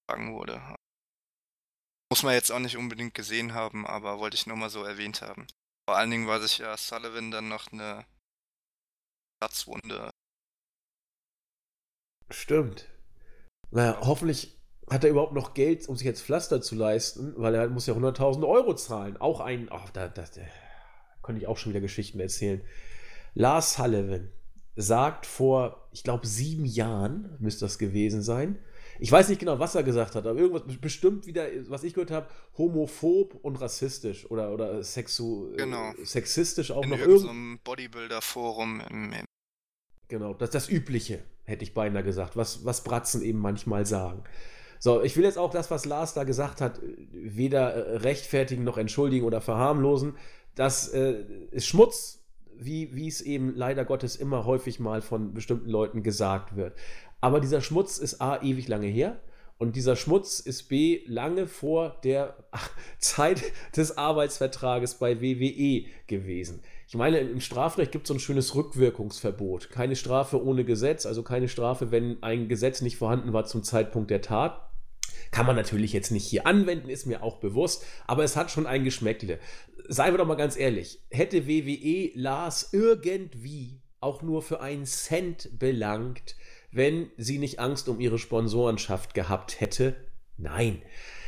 gefangen 0.07 0.35
wurde. 0.35 0.63
Muss 2.13 2.23
man 2.23 2.35
jetzt 2.35 2.53
auch 2.53 2.61
nicht 2.61 2.77
unbedingt 2.77 3.15
gesehen 3.15 3.53
haben, 3.53 3.85
aber 3.85 4.21
wollte 4.21 4.37
ich 4.37 4.47
nur 4.47 4.57
mal 4.57 4.71
so 4.71 4.85
erwähnt 4.85 5.23
haben. 5.23 5.49
Vor 5.89 5.97
allen 5.97 6.11
Dingen, 6.11 6.29
weil 6.29 6.41
sich 6.41 6.59
ja 6.59 6.77
Sullivan 6.77 7.33
dann 7.33 7.49
noch 7.49 7.73
eine 7.73 8.07
Platzwunde. 9.41 10.11
Stimmt. 12.31 12.94
Naja, 13.75 13.99
hoffentlich 14.03 14.57
hat 14.89 15.03
er 15.03 15.11
überhaupt 15.11 15.35
noch 15.35 15.53
Geld, 15.53 15.89
um 15.89 15.97
sich 15.97 16.07
jetzt 16.07 16.23
Pflaster 16.23 16.63
zu 16.63 16.77
leisten, 16.77 17.35
weil 17.37 17.55
er 17.57 17.69
muss 17.69 17.87
ja 17.87 17.95
100.000 17.95 18.47
Euro 18.47 18.75
zahlen. 18.75 19.17
Auch 19.17 19.41
ein, 19.41 19.67
ach, 19.71 19.91
da, 19.91 20.07
da, 20.07 20.23
da 20.23 20.43
konnte 21.23 21.41
ich 21.41 21.49
auch 21.49 21.59
schon 21.59 21.73
wieder 21.73 21.81
Geschichten 21.81 22.21
erzählen. 22.21 22.61
Lars 23.35 23.75
Sullivan 23.75 24.31
sagt 24.77 25.27
vor, 25.27 25.89
ich 25.91 26.05
glaube, 26.05 26.25
sieben 26.25 26.65
Jahren 26.65 27.37
müsste 27.41 27.65
das 27.65 27.79
gewesen 27.79 28.23
sein. 28.23 28.61
Ich 29.01 29.11
weiß 29.11 29.29
nicht 29.29 29.41
genau, 29.41 29.59
was 29.59 29.75
er 29.75 29.83
gesagt 29.83 30.15
hat, 30.15 30.25
aber 30.25 30.39
irgendwas 30.39 30.63
bestimmt 30.81 31.27
wieder, 31.27 31.49
was 31.69 31.83
ich 31.83 31.95
gehört 31.95 32.13
habe, 32.13 32.29
homophob 32.57 33.35
und 33.43 33.61
rassistisch 33.61 34.31
oder, 34.31 34.53
oder 34.53 34.85
sexu 34.85 35.51
genau. 35.57 35.93
sexistisch 36.05 36.71
auch 36.71 36.85
In 36.85 36.91
noch. 36.91 36.99
In 36.99 37.11
irgendeinem 37.11 37.59
Bodybuilder-Forum 37.65 38.83
im 38.89 39.13
Genau, 40.15 40.33
das 40.33 40.51
das 40.51 40.69
Übliche, 40.69 41.19
hätte 41.43 41.65
ich 41.65 41.75
beinahe 41.75 42.05
gesagt, 42.05 42.37
was, 42.37 42.65
was 42.65 42.85
Bratzen 42.85 43.21
eben 43.21 43.41
manchmal 43.41 43.85
sagen. 43.85 44.23
So, 44.79 45.03
ich 45.03 45.17
will 45.17 45.25
jetzt 45.25 45.39
auch 45.39 45.51
das, 45.51 45.73
was 45.73 45.87
Lars 45.87 46.15
da 46.15 46.23
gesagt 46.23 46.61
hat, 46.61 46.81
weder 47.11 47.75
äh, 47.75 47.97
rechtfertigen 47.97 48.63
noch 48.63 48.79
entschuldigen 48.79 49.27
oder 49.27 49.41
verharmlosen. 49.41 50.15
Das 50.55 50.87
äh, 50.87 51.25
ist 51.51 51.67
Schmutz, 51.67 52.23
wie, 52.57 52.95
wie 52.95 53.09
es 53.09 53.23
eben 53.23 53.57
leider 53.57 53.85
Gottes 53.85 54.15
immer 54.15 54.47
häufig 54.47 54.79
mal 54.79 55.03
von 55.03 55.35
bestimmten 55.35 55.69
Leuten 55.69 56.05
gesagt 56.05 56.55
wird. 56.55 56.79
Aber 57.21 57.41
dieser 57.41 57.61
Schmutz 57.61 57.99
ist 57.99 58.21
A, 58.21 58.41
ewig 58.41 58.69
lange 58.69 58.87
her. 58.87 59.19
Und 59.59 59.75
dieser 59.75 59.97
Schmutz 59.97 60.39
ist 60.39 60.69
B 60.69 61.03
lange 61.07 61.49
vor 61.49 61.97
der 62.05 62.37
Zeit 63.01 63.43
des 63.77 63.99
Arbeitsvertrages 63.99 64.95
bei 64.95 65.21
WWE 65.21 65.87
gewesen. 66.07 66.63
Ich 66.87 66.95
meine, 66.95 67.19
im 67.19 67.41
Strafrecht 67.41 67.93
gibt 67.93 68.05
es 68.05 68.09
so 68.09 68.15
ein 68.15 68.21
schönes 68.21 68.55
Rückwirkungsverbot. 68.55 69.71
Keine 69.71 69.97
Strafe 69.97 70.43
ohne 70.43 70.65
Gesetz, 70.65 71.07
also 71.07 71.23
keine 71.23 71.49
Strafe, 71.49 71.91
wenn 71.91 72.23
ein 72.23 72.49
Gesetz 72.49 72.83
nicht 72.83 72.97
vorhanden 72.97 73.33
war 73.33 73.47
zum 73.47 73.63
Zeitpunkt 73.63 74.11
der 74.11 74.23
Tat. 74.23 74.71
Kann 75.31 75.47
man 75.47 75.57
natürlich 75.57 75.93
jetzt 75.93 76.11
nicht 76.11 76.27
hier 76.27 76.47
anwenden, 76.47 76.89
ist 76.89 77.07
mir 77.07 77.23
auch 77.23 77.39
bewusst, 77.39 77.85
aber 78.07 78.23
es 78.23 78.37
hat 78.37 78.51
schon 78.51 78.67
ein 78.67 78.85
Geschmäckle. 78.85 79.39
Seien 79.89 80.13
wir 80.13 80.19
doch 80.19 80.27
mal 80.27 80.37
ganz 80.37 80.57
ehrlich, 80.57 81.01
hätte 81.11 81.49
WWE 81.49 82.11
Lars 82.15 82.71
irgendwie 82.73 83.81
auch 84.01 84.23
nur 84.23 84.43
für 84.43 84.61
einen 84.61 84.87
Cent 84.87 85.59
belangt, 85.59 86.37
wenn 86.71 87.11
sie 87.17 87.39
nicht 87.39 87.59
Angst 87.59 87.89
um 87.89 88.01
ihre 88.01 88.19
Sponsorenschaft 88.19 89.15
gehabt 89.15 89.61
hätte? 89.61 89.97
Nein. 90.37 90.83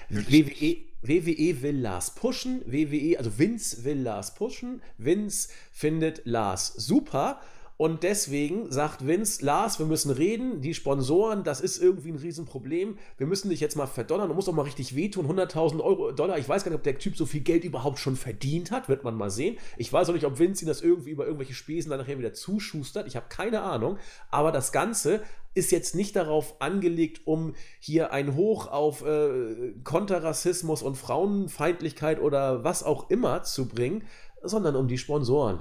WWE, 0.09 0.77
WWE 1.07 1.63
will 1.63 1.77
Lars 1.77 2.11
pushen, 2.11 2.63
WWE, 2.67 3.19
also 3.19 3.31
Vince 3.31 3.85
will 3.85 3.99
Lars 3.99 4.31
pushen, 4.35 4.81
Vince 4.99 5.49
findet 5.73 6.23
Lars 6.25 6.73
super 6.77 7.41
und 7.79 8.05
deswegen 8.05 8.73
sagt 8.73 9.07
Vince, 9.07 9.45
Lars, 9.45 9.79
wir 9.79 9.85
müssen 9.85 10.11
reden, 10.11 10.63
die 10.63 10.73
Sponsoren, 10.73 11.45
das 11.45 11.61
ist 11.61 11.77
irgendwie 11.77 12.09
ein 12.09 12.17
Riesenproblem. 12.17 12.97
Wir 13.19 13.27
müssen 13.27 13.51
dich 13.51 13.61
jetzt 13.61 13.77
mal 13.77 13.87
verdonnern, 13.87 14.29
du 14.29 14.35
musst 14.35 14.49
doch 14.49 14.55
mal 14.55 14.63
richtig 14.63 14.97
wehtun. 14.97 15.29
100.000 15.29 15.81
Euro, 15.81 16.13
Dollar, 16.13 16.39
ich 16.39 16.49
weiß 16.49 16.65
gar 16.65 16.71
nicht, 16.71 16.79
ob 16.79 16.85
der 16.85 16.99
Typ 16.99 17.19
so 17.19 17.27
viel 17.27 17.43
Geld 17.43 17.65
überhaupt 17.65 17.99
schon 17.99 18.17
verdient 18.17 18.71
hat, 18.71 18.89
wird 18.89 19.05
man 19.05 19.15
mal 19.15 19.29
sehen. 19.29 19.59
Ich 19.77 19.93
weiß 19.93 20.09
auch 20.09 20.15
nicht, 20.15 20.25
ob 20.25 20.39
Vince 20.39 20.65
ihn 20.65 20.69
das 20.69 20.81
irgendwie 20.81 21.11
über 21.11 21.27
irgendwelche 21.27 21.53
Spesen 21.53 21.91
dann 21.91 22.01
nachher 22.01 22.19
wieder 22.19 22.33
zuschustert. 22.33 23.07
Ich 23.07 23.17
habe 23.17 23.27
keine 23.29 23.61
Ahnung. 23.61 23.99
Aber 24.31 24.53
das 24.53 24.73
Ganze 24.73 25.21
ist 25.53 25.71
jetzt 25.71 25.95
nicht 25.95 26.17
darauf 26.17 26.63
angelegt, 26.63 27.27
um 27.27 27.55
hier 27.79 28.11
ein 28.11 28.37
Hoch 28.37 28.69
auf 28.69 29.05
äh, 29.05 29.75
Konterrassismus 29.85 30.83
und 30.83 30.97
Frauenfeindlichkeit 30.97 32.21
oder 32.21 32.65
was 32.65 32.83
auch 32.83 33.11
immer 33.11 33.43
zu 33.43 33.69
bringen, 33.69 34.05
sondern 34.43 34.77
um 34.77 34.89
die 34.89 34.99
Sponsoren 34.99 35.61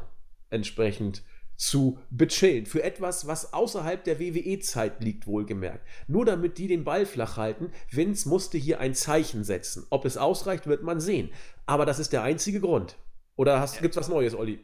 entsprechend 0.50 1.18
zu 1.18 1.35
zu 1.58 2.00
bechillen. 2.10 2.66
Für 2.66 2.84
etwas, 2.84 3.28
was 3.28 3.54
außerhalb 3.54 4.04
der 4.04 4.20
WWE-Zeit 4.20 5.04
liegt, 5.04 5.28
wohlgemerkt. 5.28 5.86
Nur 6.08 6.26
damit 6.26 6.58
die 6.58 6.68
den 6.68 6.84
Ball 6.84 7.06
flach 7.06 7.38
halten. 7.38 7.72
Vince 7.90 8.28
musste 8.28 8.58
hier 8.58 8.80
ein 8.80 8.94
Zeichen 8.94 9.44
setzen. 9.44 9.86
Ob 9.90 10.06
es 10.06 10.18
ausreicht, 10.18 10.68
wird 10.68 10.84
man 10.84 11.00
sehen. 11.00 11.32
Aber 11.66 11.86
das 11.86 12.00
ist 12.00 12.14
der 12.14 12.24
einzige 12.24 12.60
Grund. 12.60 12.98
Oder 13.36 13.56
ja. 13.56 13.66
gibt's 13.82 13.98
was 13.98 14.10
Neues, 14.10 14.36
Olli? 14.36 14.64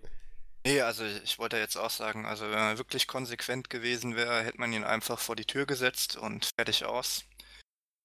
Nee, 0.66 0.82
also 0.82 1.04
ich 1.24 1.40
wollte 1.40 1.58
jetzt 1.58 1.76
auch 1.76 1.90
sagen, 1.90 2.26
also 2.26 2.46
wenn 2.46 2.60
er 2.60 2.78
wirklich 2.78 3.08
konsequent 3.08 3.70
gewesen 3.70 4.16
wäre, 4.16 4.44
hätte 4.44 4.60
man 4.60 4.72
ihn 4.72 4.84
einfach 4.84 5.20
vor 5.20 5.36
die 5.36 5.46
Tür 5.46 5.66
gesetzt 5.66 6.18
und 6.18 6.52
fertig 6.56 6.86
aus. 6.86 7.26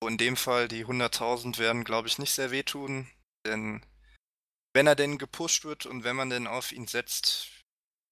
In 0.03 0.16
dem 0.16 0.37
Fall, 0.37 0.68
die 0.68 0.87
100.000 0.87 1.59
werden, 1.59 1.84
glaube 1.84 2.09
ich, 2.09 2.18
nicht 2.18 2.32
sehr 2.32 2.51
wehtun, 2.51 3.09
denn 3.47 3.84
wenn 4.74 4.87
er 4.87 4.95
denn 4.95 5.18
gepusht 5.18 5.64
wird 5.64 5.87
und 5.87 6.05
wenn 6.05 6.16
man 6.16 6.30
denn 6.30 6.47
auf 6.47 6.72
ihn 6.72 6.87
setzt, 6.87 7.49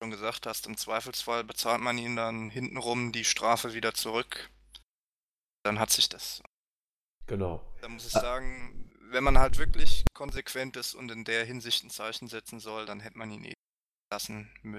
schon 0.05 0.11
gesagt 0.11 0.47
hast, 0.47 0.67
im 0.67 0.77
Zweifelsfall 0.77 1.45
bezahlt 1.45 1.81
man 1.81 1.97
ihn 1.97 2.15
dann 2.15 2.51
hintenrum 2.51 3.11
die 3.11 3.25
Strafe 3.25 3.73
wieder 3.73 3.95
zurück. 3.95 4.51
Dann 5.65 5.79
hat 5.79 5.91
sich 5.91 6.11
das. 6.11 6.43
Genau. 7.27 7.63
Da 7.81 7.89
muss 7.89 8.05
ich 8.05 8.13
sagen, 8.13 8.91
wenn 9.11 9.25
man 9.25 9.39
halt 9.39 9.57
wirklich 9.57 10.05
konsequent 10.13 10.77
ist 10.77 10.95
und 10.95 11.11
in 11.11 11.25
der 11.25 11.47
Hinsicht 11.47 11.85
ein 11.85 11.91
Zeichen 11.91 12.29
setzen 12.29 12.61
soll, 12.61 12.85
dann 12.85 13.01
hätte 13.01 13.17
man 13.17 13.31
ihn 13.31 13.45
eh 13.45 13.55
lassen 14.13 14.51
müssen. 14.63 14.79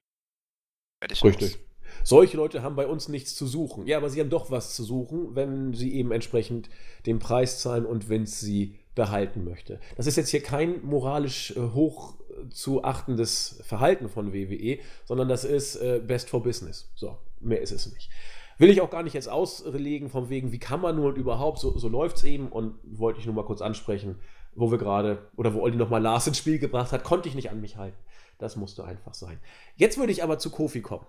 Richtig. 1.23 1.55
Aus. 1.55 1.59
Solche 2.03 2.37
Leute 2.37 2.61
haben 2.61 2.75
bei 2.75 2.85
uns 2.85 3.07
nichts 3.07 3.35
zu 3.35 3.47
suchen. 3.47 3.87
Ja, 3.87 3.97
aber 3.97 4.11
sie 4.11 4.19
haben 4.19 4.29
doch 4.29 4.51
was 4.51 4.75
zu 4.75 4.83
suchen, 4.83 5.35
wenn 5.35 5.73
sie 5.73 5.95
eben 5.95 6.11
entsprechend 6.11 6.69
den 7.07 7.17
Preis 7.17 7.61
zahlen 7.61 7.85
und 7.85 8.09
wenn 8.09 8.27
sie 8.27 8.77
behalten 8.93 9.43
möchte. 9.43 9.79
Das 9.97 10.05
ist 10.05 10.17
jetzt 10.17 10.29
hier 10.29 10.43
kein 10.43 10.83
moralisch 10.83 11.51
äh, 11.51 11.59
hoch 11.73 12.15
zu 12.49 12.83
achtendes 12.83 13.61
Verhalten 13.63 14.09
von 14.09 14.33
WWE, 14.33 14.79
sondern 15.05 15.27
das 15.27 15.43
ist 15.43 15.75
äh, 15.77 16.01
Best 16.05 16.29
for 16.29 16.43
Business. 16.43 16.91
So, 16.95 17.17
mehr 17.39 17.61
ist 17.61 17.71
es 17.71 17.91
nicht. 17.91 18.09
Will 18.57 18.69
ich 18.69 18.81
auch 18.81 18.89
gar 18.89 19.03
nicht 19.03 19.13
jetzt 19.13 19.27
auslegen, 19.27 20.09
von 20.09 20.29
wegen, 20.29 20.51
wie 20.51 20.59
kann 20.59 20.79
man 20.79 20.95
nur 20.95 21.09
und 21.09 21.17
überhaupt, 21.17 21.59
so, 21.59 21.77
so 21.77 21.89
läuft 21.89 22.17
es 22.17 22.23
eben 22.23 22.47
und 22.47 22.75
wollte 22.83 23.19
ich 23.19 23.25
nur 23.25 23.35
mal 23.35 23.45
kurz 23.45 23.61
ansprechen, 23.61 24.19
wo 24.55 24.71
wir 24.71 24.77
gerade, 24.77 25.29
oder 25.35 25.53
wo 25.53 25.61
Olli 25.61 25.75
nochmal 25.75 26.01
Lars 26.01 26.27
ins 26.27 26.37
Spiel 26.37 26.59
gebracht 26.59 26.91
hat, 26.91 27.03
konnte 27.03 27.27
ich 27.27 27.35
nicht 27.35 27.49
an 27.49 27.59
mich 27.59 27.75
halten. 27.75 27.97
Das 28.37 28.55
musste 28.55 28.85
einfach 28.85 29.13
sein. 29.13 29.39
Jetzt 29.75 29.97
würde 29.97 30.11
ich 30.11 30.23
aber 30.23 30.39
zu 30.39 30.49
Kofi 30.49 30.81
kommen. 30.81 31.05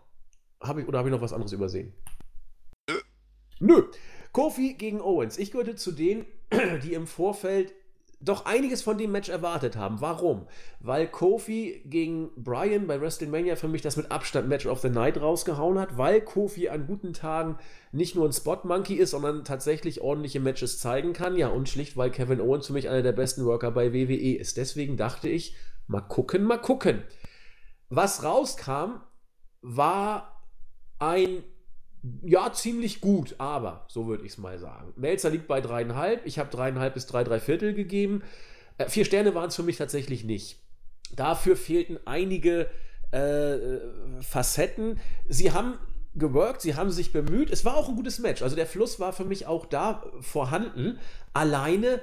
Hab 0.61 0.79
ich, 0.79 0.89
oder 0.89 0.99
habe 0.99 1.09
ich 1.09 1.15
noch 1.15 1.23
was 1.23 1.33
anderes 1.33 1.53
übersehen? 1.53 1.93
Nö. 2.89 2.97
Nö. 3.61 3.83
Kofi 4.33 4.75
gegen 4.75 5.01
Owens. 5.01 5.39
Ich 5.39 5.53
gehörte 5.53 5.77
zu 5.77 5.93
denen, 5.93 6.27
die 6.83 6.95
im 6.95 7.07
Vorfeld 7.07 7.73
doch 8.21 8.47
einiges 8.47 8.83
von 8.83 8.97
dem 8.97 9.13
Match 9.13 9.29
erwartet 9.29 9.77
haben. 9.77 10.01
Warum? 10.01 10.47
Weil 10.81 11.07
Kofi 11.07 11.83
gegen 11.85 12.31
Brian 12.37 12.87
bei 12.87 13.01
WrestleMania 13.01 13.57
für 13.57 13.69
mich 13.69 13.83
das 13.83 13.97
mit 13.97 14.11
Abstand 14.11 14.49
Match 14.49 14.67
of 14.67 14.81
the 14.81 14.89
Night 14.89 15.21
rausgehauen 15.21 15.79
hat, 15.79 15.99
weil 15.99 16.23
Kofi 16.23 16.69
an 16.69 16.87
guten 16.87 17.13
Tagen 17.13 17.59
nicht 17.93 18.15
nur 18.15 18.27
ein 18.27 18.33
Spot 18.33 18.59
Monkey 18.65 18.95
ist, 18.95 19.11
sondern 19.11 19.45
tatsächlich 19.45 20.01
ordentliche 20.01 20.41
Matches 20.41 20.79
zeigen 20.79 21.13
kann. 21.13 21.37
Ja, 21.37 21.49
und 21.49 21.69
schlicht, 21.69 21.97
weil 21.97 22.11
Kevin 22.11 22.41
Owens 22.41 22.69
für 22.69 22.73
mich 22.73 22.89
einer 22.89 23.03
der 23.03 23.13
besten 23.13 23.45
Worker 23.45 23.71
bei 23.71 23.93
WWE 23.93 24.37
ist. 24.37 24.57
Deswegen 24.57 24.97
dachte 24.97 25.29
ich, 25.29 25.55
mal 25.87 26.01
gucken, 26.01 26.45
mal 26.45 26.59
gucken. 26.59 27.03
Was 27.91 28.25
rauskam, 28.25 29.03
war 29.61 30.43
ein 30.99 31.45
ja, 32.23 32.53
ziemlich 32.53 33.01
gut, 33.01 33.35
aber 33.39 33.87
so 33.89 34.07
würde 34.07 34.25
ich 34.25 34.33
es 34.33 34.39
mal 34.39 34.59
sagen. 34.59 34.93
Melzer 34.97 35.31
liegt 35.31 35.49
bei 35.49 35.61
dreieinhalb. 35.61 36.25
Ich 36.27 36.39
habe 36.39 36.51
dreieinhalb 36.51 36.95
bis 36.95 37.07
drei, 37.07 37.25
drei 37.25 37.41
Viertel 37.41 37.75
gegeben. 37.75 38.23
Äh, 38.79 38.89
vier 38.89 39.05
Sterne 39.05 39.35
waren 39.35 39.49
es 39.49 39.57
für 39.57 39.63
mich 39.63 39.77
tatsächlich 39.77 40.25
nicht. 40.25 40.59
Dafür 41.15 41.57
fehlten 41.57 41.99
einige 42.05 42.69
äh, 43.11 43.79
Facetten. 44.21 45.01
Sie 45.29 45.53
haben 45.53 45.79
geworkt, 46.15 46.63
sie 46.63 46.75
haben 46.75 46.91
sich 46.91 47.13
bemüht. 47.13 47.51
Es 47.51 47.65
war 47.65 47.77
auch 47.77 47.89
ein 47.89 47.97
gutes 47.97 48.19
Match. 48.19 48.43
Also 48.43 48.57
der 48.57 48.67
Fluss 48.67 48.99
war 49.01 49.13
für 49.13 49.25
mich 49.25 49.47
auch 49.47 49.67
da 49.67 50.05
vorhanden. 50.21 50.99
Alleine, 51.33 52.01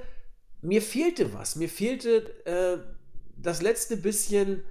mir 0.62 0.82
fehlte 0.82 1.34
was. 1.34 1.56
Mir 1.56 1.70
fehlte 1.70 2.46
äh, 2.46 2.78
das 3.38 3.62
letzte 3.62 3.98
bisschen 3.98 4.64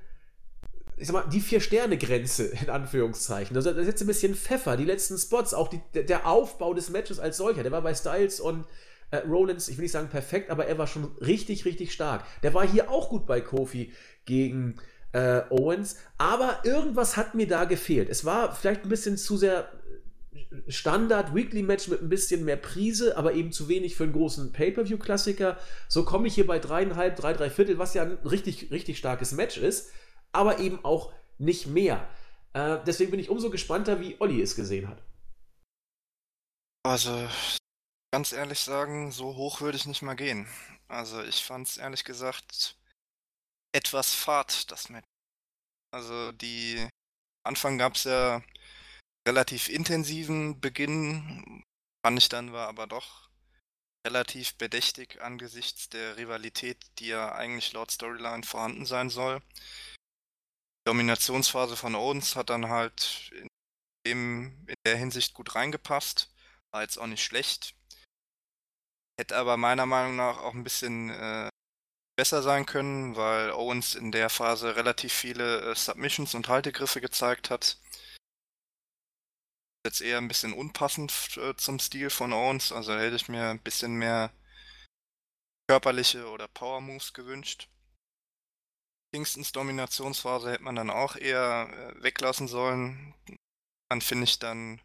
ich 0.97 1.07
sag 1.07 1.15
mal, 1.15 1.31
die 1.31 1.41
Vier-Sterne-Grenze, 1.41 2.53
in 2.63 2.71
Anführungszeichen. 2.71 3.57
Also, 3.57 3.71
das 3.71 3.81
ist 3.81 3.87
jetzt 3.87 4.01
ein 4.03 4.07
bisschen 4.07 4.35
Pfeffer, 4.35 4.77
die 4.77 4.85
letzten 4.85 5.19
Spots, 5.19 5.55
auch 5.55 5.69
die, 5.69 5.81
der 5.95 6.27
Aufbau 6.27 6.75
des 6.75 6.91
Matches 6.91 7.19
als 7.19 7.37
solcher. 7.37 7.63
Der 7.63 7.73
war 7.73 7.83
bei 7.83 7.95
Styles 7.95 8.41
und 8.41 8.65
äh, 9.11 9.19
Rollins, 9.19 9.69
ich 9.69 9.77
will 9.77 9.83
nicht 9.83 9.93
sagen 9.93 10.09
perfekt, 10.09 10.51
aber 10.51 10.67
er 10.67 10.79
war 10.79 10.87
schon 10.87 11.05
richtig, 11.21 11.65
richtig 11.65 11.93
stark. 11.93 12.25
Der 12.43 12.55
war 12.55 12.67
hier 12.67 12.91
auch 12.91 13.09
gut 13.09 13.27
bei 13.27 13.41
Kofi 13.41 13.93
gegen 14.25 14.77
äh, 15.13 15.43
Owens, 15.51 15.97
aber 16.19 16.61
irgendwas 16.65 17.17
hat 17.17 17.35
mir 17.35 17.47
da 17.47 17.65
gefehlt. 17.65 18.09
Es 18.09 18.25
war 18.25 18.55
vielleicht 18.55 18.85
ein 18.85 18.89
bisschen 18.89 19.17
zu 19.17 19.37
sehr 19.37 19.69
Standard-Weekly-Match 20.69 21.89
mit 21.89 22.03
ein 22.03 22.09
bisschen 22.09 22.45
mehr 22.45 22.57
Prise, 22.57 23.17
aber 23.17 23.35
eben 23.35 23.53
zu 23.53 23.69
wenig 23.69 23.97
für 23.97 24.05
einen 24.05 24.13
großen 24.13 24.53
Pay-Per-View-Klassiker. 24.53 25.59
So 25.89 26.05
komme 26.05 26.27
ich 26.27 26.35
hier 26.35 26.47
bei 26.47 26.59
dreieinhalb, 26.59 27.17
drei, 27.17 27.33
drei 27.33 27.51
Viertel, 27.51 27.79
was 27.79 27.95
ja 27.95 28.03
ein 28.03 28.19
richtig, 28.25 28.71
richtig 28.71 28.99
starkes 28.99 29.33
Match 29.33 29.59
ist 29.59 29.91
aber 30.33 30.59
eben 30.59 30.85
auch 30.85 31.13
nicht 31.39 31.67
mehr. 31.67 32.09
Äh, 32.53 32.79
deswegen 32.85 33.11
bin 33.11 33.21
ich 33.21 33.31
umso 33.31 33.51
gespannter, 33.51 34.01
wie 34.01 34.21
Olli 34.21 34.41
es 34.43 34.57
gesehen 34.57 34.89
hat. 34.89 35.03
Also, 36.85 37.29
ganz 38.13 38.33
ehrlich 38.33 38.61
sagen, 38.61 39.13
so 39.13 39.37
hoch 39.37 39.61
würde 39.61 39.77
ich 39.77 39.87
nicht 39.87 40.03
mal 40.03 40.15
gehen. 40.15 40.49
Also, 40.89 41.23
ich 41.23 41.43
fand 41.45 41.69
es 41.69 41.77
ehrlich 41.77 42.05
gesagt 42.05 42.77
etwas 43.75 44.15
fad, 44.15 44.71
das 44.71 44.89
Match. 44.89 45.07
Also, 45.95 46.33
die 46.33 46.89
Anfang 47.45 47.79
gab 47.79 47.95
es 47.95 48.05
ja 48.05 48.43
relativ 49.27 49.69
intensiven 49.69 50.61
Beginn, 50.61 51.65
fand 52.05 52.19
ich 52.19 52.29
dann 52.29 52.53
war 52.53 52.69
aber 52.69 52.87
doch 52.87 53.31
relativ 54.07 54.57
bedächtig 54.57 55.23
angesichts 55.23 55.89
der 55.89 56.17
Rivalität, 56.17 56.79
die 56.99 57.09
ja 57.09 57.33
eigentlich 57.33 57.73
laut 57.73 57.91
Storyline 57.91 58.43
vorhanden 58.43 58.85
sein 58.85 59.11
soll. 59.11 59.41
Dominationsphase 60.85 61.77
von 61.77 61.95
Owens 61.95 62.37
hat 62.37 62.51
dann 62.51 62.69
halt 62.69 63.31
in, 63.35 63.49
dem, 64.07 64.67
in 64.67 64.75
der 64.85 64.97
Hinsicht 64.97 65.35
gut 65.35 65.55
reingepasst. 65.55 66.35
War 66.73 66.83
jetzt 66.83 66.99
auch 66.99 67.07
nicht 67.07 67.23
schlecht. 67.23 67.75
Hätte 69.21 69.37
aber 69.37 69.57
meiner 69.57 69.87
Meinung 69.87 70.17
nach 70.17 70.39
auch 70.39 70.55
ein 70.55 70.65
bisschen 70.65 71.11
äh, 71.11 71.49
besser 72.17 72.43
sein 72.43 72.67
können, 72.67 73.17
weil 73.17 73.53
Owens 73.53 73.95
in 73.95 74.11
der 74.11 74.31
Phase 74.31 74.77
relativ 74.77 75.13
viele 75.13 75.61
äh, 75.61 75.75
Submissions 75.75 76.35
und 76.35 76.49
Haltegriffe 76.49 77.01
gezeigt 77.01 77.51
hat. 77.51 77.79
Jetzt 79.85 80.01
eher 80.01 80.19
ein 80.19 80.29
bisschen 80.29 80.53
unpassend 80.53 81.13
äh, 81.37 81.57
zum 81.57 81.79
Stil 81.79 82.11
von 82.11 82.33
Owens, 82.33 82.73
also 82.73 82.95
hätte 82.95 83.17
ich 83.17 83.29
mir 83.29 83.51
ein 83.51 83.63
bisschen 83.63 83.95
mehr 83.95 84.33
körperliche 85.69 86.29
oder 86.29 86.49
Power 86.49 86.81
Moves 86.81 87.13
gewünscht. 87.13 87.69
Kingstons 89.13 89.53
Dominationsphase 89.53 90.53
hätte 90.53 90.63
man 90.63 90.77
dann 90.77 90.91
auch 90.91 91.17
eher 91.17 91.69
äh, 91.71 92.03
weglassen 92.03 92.49
sollen. 92.49 93.15
Man 93.91 94.01
finde 94.01 94.25
ich 94.25 94.39
dann 94.39 94.81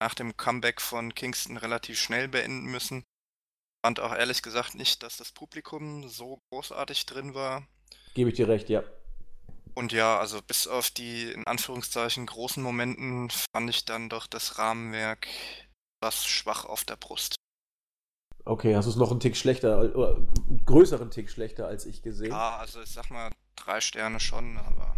nach 0.00 0.14
dem 0.14 0.36
Comeback 0.36 0.80
von 0.80 1.14
Kingston 1.14 1.56
relativ 1.56 2.00
schnell 2.00 2.28
beenden 2.28 2.66
müssen. 2.66 3.04
Fand 3.84 4.00
auch 4.00 4.14
ehrlich 4.14 4.42
gesagt 4.42 4.74
nicht, 4.74 5.02
dass 5.02 5.18
das 5.18 5.32
Publikum 5.32 6.08
so 6.08 6.40
großartig 6.50 7.06
drin 7.06 7.34
war. 7.34 7.66
Gebe 8.14 8.30
ich 8.30 8.36
dir 8.36 8.48
recht, 8.48 8.68
ja. 8.68 8.82
Und 9.74 9.92
ja, 9.92 10.18
also 10.18 10.42
bis 10.42 10.66
auf 10.66 10.90
die 10.90 11.30
in 11.30 11.46
Anführungszeichen 11.46 12.26
großen 12.26 12.62
Momenten 12.62 13.30
fand 13.30 13.70
ich 13.70 13.84
dann 13.84 14.08
doch 14.08 14.26
das 14.26 14.58
Rahmenwerk 14.58 15.28
was 16.00 16.26
schwach 16.26 16.64
auf 16.64 16.84
der 16.84 16.96
Brust. 16.96 17.37
Okay, 18.48 18.74
hast 18.74 18.86
du 18.86 18.90
es 18.90 18.96
noch 18.96 19.10
einen 19.10 19.20
Tick 19.20 19.36
schlechter, 19.36 19.94
oder 19.94 20.16
einen 20.16 20.62
größeren 20.64 21.10
Tick 21.10 21.28
schlechter 21.28 21.66
als 21.66 21.84
ich 21.84 22.02
gesehen? 22.02 22.30
Ja, 22.30 22.56
also 22.56 22.80
ich 22.80 22.90
sag 22.90 23.10
mal 23.10 23.30
drei 23.56 23.80
Sterne 23.82 24.20
schon, 24.20 24.56
aber. 24.56 24.96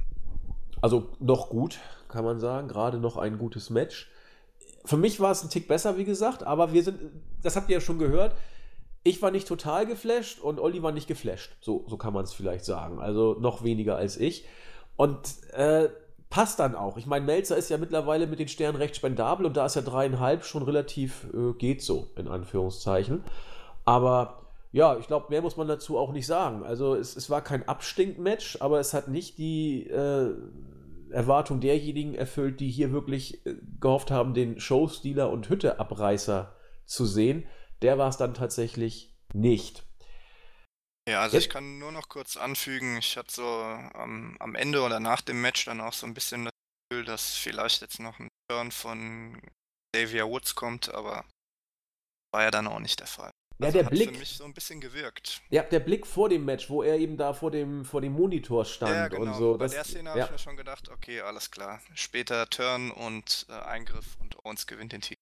Also 0.81 1.09
noch 1.19 1.49
gut, 1.49 1.81
kann 2.09 2.25
man 2.25 2.39
sagen. 2.39 2.69
Gerade 2.69 2.99
noch 2.99 3.17
ein 3.17 3.39
gutes 3.39 3.69
Match. 3.69 4.09
Für 4.85 4.97
mich 4.97 5.19
war 5.19 5.33
es 5.33 5.43
ein 5.43 5.51
Tick 5.51 5.67
besser, 5.67 5.99
wie 5.99 6.05
gesagt, 6.05 6.45
aber 6.45 6.73
wir 6.73 6.85
sind, 6.85 7.01
das 7.43 7.57
habt 7.57 7.69
ihr 7.69 7.75
ja 7.75 7.81
schon 7.81 7.99
gehört. 7.99 8.37
Ich 9.03 9.21
war 9.21 9.33
nicht 9.33 9.49
total 9.49 9.85
geflasht 9.85 10.39
und 10.39 10.61
Olli 10.61 10.83
war 10.85 10.93
nicht 10.93 11.09
geflasht. 11.09 11.57
So, 11.61 11.85
so 11.89 11.97
kann 11.97 12.15
man 12.15 12.23
es 12.23 12.33
vielleicht 12.33 12.65
sagen. 12.65 13.01
Also 13.01 13.37
noch 13.41 13.65
weniger 13.65 13.97
als 13.97 14.17
ich. 14.17 14.47
Und 14.97 15.19
äh, 15.55 15.89
passt 16.31 16.61
dann 16.61 16.77
auch. 16.77 16.97
Ich 16.97 17.07
meine, 17.07 17.27
Melzer 17.27 17.57
ist 17.57 17.69
ja 17.69 17.77
mittlerweile 17.77 18.27
mit 18.27 18.39
den 18.39 18.49
Sternen 18.49 18.77
recht 18.77 18.97
spendabel 18.97 19.45
und 19.45 19.57
da 19.57 19.67
ist 19.67 19.77
ja 19.77 19.83
dreieinhalb 19.83 20.45
schon 20.45 20.63
relativ, 20.63 21.27
äh, 21.35 21.53
geht 21.59 21.83
so, 21.83 22.09
in 22.17 22.29
Anführungszeichen. 22.29 23.25
Aber 23.85 24.47
ja, 24.73 24.97
ich 24.99 25.09
glaube, 25.09 25.27
mehr 25.31 25.43
muss 25.43 25.57
man 25.57 25.67
dazu 25.67 25.99
auch 25.99 26.13
nicht 26.13 26.27
sagen. 26.27 26.63
Also 26.63 26.95
es, 26.95 27.17
es 27.17 27.29
war 27.29 27.43
kein 27.43 27.69
Abstinkmatch, 27.69 28.59
aber 28.61 28.79
es 28.79 28.95
hat 28.95 29.09
nicht 29.09 29.39
die 29.39 29.89
äh, 29.89 30.33
Erwartung 31.11 31.61
derjenigen 31.61 32.15
erfüllt, 32.15 32.61
die 32.61 32.71
hier 32.71 32.93
wirklich 32.93 33.45
äh, 33.45 33.57
gehofft 33.81 34.13
haben, 34.13 34.33
den 34.33 34.61
Showstealer 34.61 35.31
und 35.31 35.49
Hütteabreißer 35.49 36.55
zu 36.87 37.05
sehen. 37.05 37.45
Der 37.83 37.99
war 37.99 38.09
es 38.09 38.17
dann 38.17 38.35
tatsächlich 38.35 39.17
nicht. 39.35 39.83
Ja, 41.11 41.23
also 41.23 41.39
ich 41.39 41.51
kann 41.51 41.81
nur 41.81 41.91
noch 41.91 42.09
kurz 42.09 42.37
anfügen, 42.37 42.97
ich 42.97 43.17
hatte 43.17 43.33
so 43.33 43.43
ähm, 43.43 44.37
am 44.39 44.55
Ende 44.55 44.81
oder 44.83 45.01
nach 45.01 45.21
dem 45.21 45.41
Match 45.41 45.65
dann 45.65 45.81
auch 45.81 45.93
so 45.93 46.07
ein 46.07 46.15
bisschen 46.15 46.45
das 46.45 46.53
Gefühl, 46.89 47.05
dass 47.05 47.35
vielleicht 47.35 47.81
jetzt 47.81 47.99
noch 47.99 48.21
ein 48.21 48.29
Turn 48.49 48.71
von 48.71 49.43
Xavier 49.93 50.29
Woods 50.29 50.55
kommt, 50.55 50.95
aber 50.95 51.25
war 52.33 52.43
ja 52.45 52.53
dann 52.53 52.69
auch 52.69 52.79
nicht 52.79 53.01
der 53.01 53.09
Fall. 53.09 53.33
Ja, 53.59 53.67
also 53.67 53.79
der 53.79 53.87
hat 53.87 53.93
Blick. 53.93 54.13
für 54.13 54.19
mich 54.19 54.37
so 54.37 54.45
ein 54.45 54.55
bisschen 54.55 54.81
gewirkt. 54.81 55.43
Ja, 55.51 55.65
der 55.65 55.81
Blick 55.81 56.07
vor 56.07 56.29
dem 56.29 56.45
Match, 56.45 56.71
wo 56.71 56.85
er 56.85 56.97
eben 56.97 57.17
da 57.17 57.35
vor 57.35 57.51
dem, 57.51 57.85
vor 57.85 58.01
dem 58.01 58.13
Monitor 58.13 58.65
stand 58.65 58.95
ja, 58.95 59.09
genau. 59.09 59.23
und 59.23 59.35
so. 59.35 59.59
Bei 59.59 59.65
das, 59.65 59.73
der 59.73 59.85
Szene 59.85 60.11
ja. 60.11 60.11
habe 60.11 60.21
ich 60.27 60.31
mir 60.31 60.39
schon 60.39 60.57
gedacht, 60.57 60.91
okay, 60.91 61.23
alles 61.23 61.51
klar. 61.51 61.83
Später 61.95 62.49
Turn 62.49 62.93
und 62.93 63.47
äh, 63.49 63.53
Eingriff 63.53 64.17
und 64.21 64.39
Owens 64.45 64.69
gewinnt 64.69 64.93
den 64.93 65.01
Titel. 65.01 65.21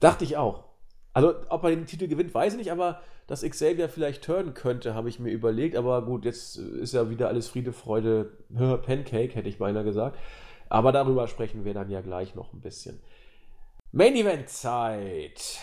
Dachte 0.00 0.24
ich 0.24 0.36
auch. 0.36 0.75
Also, 1.16 1.34
ob 1.48 1.64
er 1.64 1.70
den 1.70 1.86
Titel 1.86 2.08
gewinnt, 2.08 2.34
weiß 2.34 2.52
ich 2.52 2.58
nicht, 2.58 2.70
aber 2.70 3.00
dass 3.26 3.40
Xavier 3.40 3.88
vielleicht 3.88 4.22
turnen 4.22 4.52
könnte, 4.52 4.94
habe 4.94 5.08
ich 5.08 5.18
mir 5.18 5.30
überlegt. 5.30 5.74
Aber 5.74 6.04
gut, 6.04 6.26
jetzt 6.26 6.58
ist 6.58 6.92
ja 6.92 7.08
wieder 7.08 7.28
alles 7.28 7.48
Friede, 7.48 7.72
Freude, 7.72 8.32
Pancake, 8.50 9.34
hätte 9.34 9.48
ich 9.48 9.56
beinahe 9.56 9.82
gesagt. 9.82 10.18
Aber 10.68 10.92
darüber 10.92 11.26
sprechen 11.26 11.64
wir 11.64 11.72
dann 11.72 11.88
ja 11.88 12.02
gleich 12.02 12.34
noch 12.34 12.52
ein 12.52 12.60
bisschen. 12.60 13.00
Main 13.92 14.14
Event 14.14 14.50
Zeit. 14.50 15.58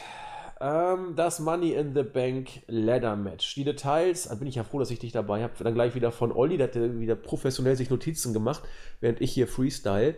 Ähm, 0.60 1.14
das 1.16 1.40
Money 1.40 1.74
in 1.74 1.94
the 1.94 2.02
Bank 2.02 2.64
Ladder 2.66 3.16
Match. 3.16 3.54
Die 3.54 3.64
Details, 3.64 4.30
da 4.30 4.34
bin 4.34 4.48
ich 4.48 4.56
ja 4.56 4.64
froh, 4.64 4.80
dass 4.80 4.90
ich 4.90 4.98
dich 4.98 5.12
dabei 5.12 5.44
habe. 5.44 5.64
Dann 5.64 5.76
gleich 5.76 5.94
wieder 5.94 6.12
von 6.12 6.32
Olli, 6.32 6.58
der 6.58 6.70
hat 6.70 7.00
wieder 7.00 7.16
professionell 7.16 7.76
sich 7.76 7.92
Notizen 7.92 8.34
gemacht, 8.34 8.64
während 9.02 9.22
ich 9.22 9.32
hier 9.32 9.48
freestyle. 9.48 10.16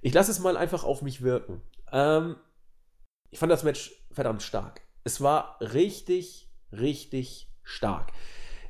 Ich 0.00 0.14
lasse 0.14 0.30
es 0.30 0.38
mal 0.38 0.56
einfach 0.56 0.84
auf 0.84 1.02
mich 1.02 1.22
wirken. 1.22 1.60
Ähm, 1.90 2.36
ich 3.32 3.40
fand 3.40 3.50
das 3.50 3.64
Match 3.64 4.05
verdammt 4.16 4.42
stark. 4.42 4.80
Es 5.04 5.20
war 5.20 5.58
richtig, 5.60 6.48
richtig 6.72 7.48
stark. 7.62 8.10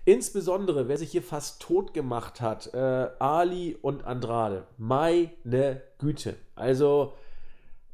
Insbesondere, 0.04 0.88
wer 0.88 0.98
sich 0.98 1.12
hier 1.12 1.22
fast 1.22 1.62
tot 1.62 1.94
gemacht 1.94 2.40
hat, 2.40 2.72
äh, 2.74 3.08
Ali 3.18 3.76
und 3.80 4.04
Andrade. 4.04 4.66
Meine 4.76 5.82
Güte. 5.98 6.36
Also, 6.54 7.14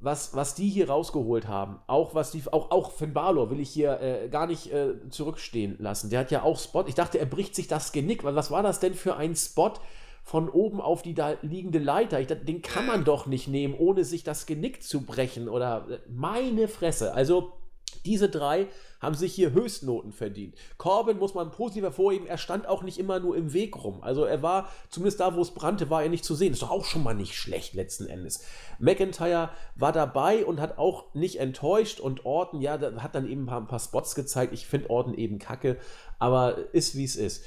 was, 0.00 0.34
was 0.34 0.54
die 0.54 0.68
hier 0.68 0.88
rausgeholt 0.88 1.46
haben, 1.46 1.78
auch 1.86 2.14
was 2.14 2.32
die, 2.32 2.42
auch, 2.50 2.70
auch 2.70 2.90
Finn 2.90 3.12
Balor 3.12 3.50
will 3.50 3.60
ich 3.60 3.70
hier 3.70 4.00
äh, 4.00 4.28
gar 4.28 4.46
nicht 4.46 4.72
äh, 4.72 5.08
zurückstehen 5.10 5.76
lassen. 5.78 6.10
Der 6.10 6.20
hat 6.20 6.30
ja 6.30 6.42
auch 6.42 6.58
Spot. 6.58 6.84
Ich 6.86 6.94
dachte, 6.94 7.18
er 7.18 7.26
bricht 7.26 7.54
sich 7.54 7.68
das 7.68 7.92
Genick, 7.92 8.24
weil 8.24 8.34
was 8.34 8.50
war 8.50 8.62
das 8.62 8.80
denn 8.80 8.94
für 8.94 9.16
ein 9.16 9.36
Spot 9.36 9.74
von 10.22 10.48
oben 10.48 10.80
auf 10.80 11.02
die 11.02 11.14
da 11.14 11.34
liegende 11.42 11.78
Leiter? 11.78 12.20
Ich 12.20 12.28
den 12.28 12.62
kann 12.62 12.86
man 12.86 13.04
doch 13.04 13.26
nicht 13.26 13.48
nehmen, 13.48 13.74
ohne 13.74 14.04
sich 14.04 14.24
das 14.24 14.46
Genick 14.46 14.82
zu 14.82 15.02
brechen 15.02 15.48
oder 15.48 15.86
äh, 15.90 15.98
meine 16.08 16.68
Fresse. 16.68 17.14
Also 17.14 17.52
diese 18.04 18.28
drei 18.28 18.68
haben 19.00 19.14
sich 19.14 19.34
hier 19.34 19.52
Höchstnoten 19.52 20.12
verdient. 20.12 20.54
Corbin 20.78 21.18
muss 21.18 21.34
man 21.34 21.50
positiv 21.50 21.84
hervorheben, 21.84 22.26
er 22.26 22.38
stand 22.38 22.66
auch 22.66 22.82
nicht 22.82 22.98
immer 22.98 23.20
nur 23.20 23.36
im 23.36 23.52
Weg 23.52 23.82
rum. 23.82 24.02
Also 24.02 24.24
er 24.24 24.42
war, 24.42 24.68
zumindest 24.90 25.20
da, 25.20 25.34
wo 25.34 25.40
es 25.40 25.52
brannte, 25.52 25.90
war 25.90 26.02
er 26.02 26.08
nicht 26.08 26.24
zu 26.24 26.34
sehen. 26.34 26.52
Ist 26.52 26.62
doch 26.62 26.70
auch 26.70 26.84
schon 26.84 27.02
mal 27.02 27.14
nicht 27.14 27.34
schlecht 27.34 27.74
letzten 27.74 28.06
Endes. 28.06 28.44
McIntyre 28.78 29.50
war 29.76 29.92
dabei 29.92 30.44
und 30.44 30.60
hat 30.60 30.78
auch 30.78 31.14
nicht 31.14 31.38
enttäuscht 31.38 32.00
und 32.00 32.24
Orton, 32.24 32.60
ja, 32.60 32.78
hat 32.98 33.14
dann 33.14 33.28
eben 33.28 33.42
ein 33.42 33.46
paar, 33.46 33.60
ein 33.60 33.68
paar 33.68 33.80
Spots 33.80 34.14
gezeigt. 34.14 34.52
Ich 34.52 34.66
finde 34.66 34.90
Orton 34.90 35.14
eben 35.14 35.38
kacke, 35.38 35.78
aber 36.18 36.56
ist 36.72 36.96
wie 36.96 37.04
es 37.04 37.16
ist. 37.16 37.44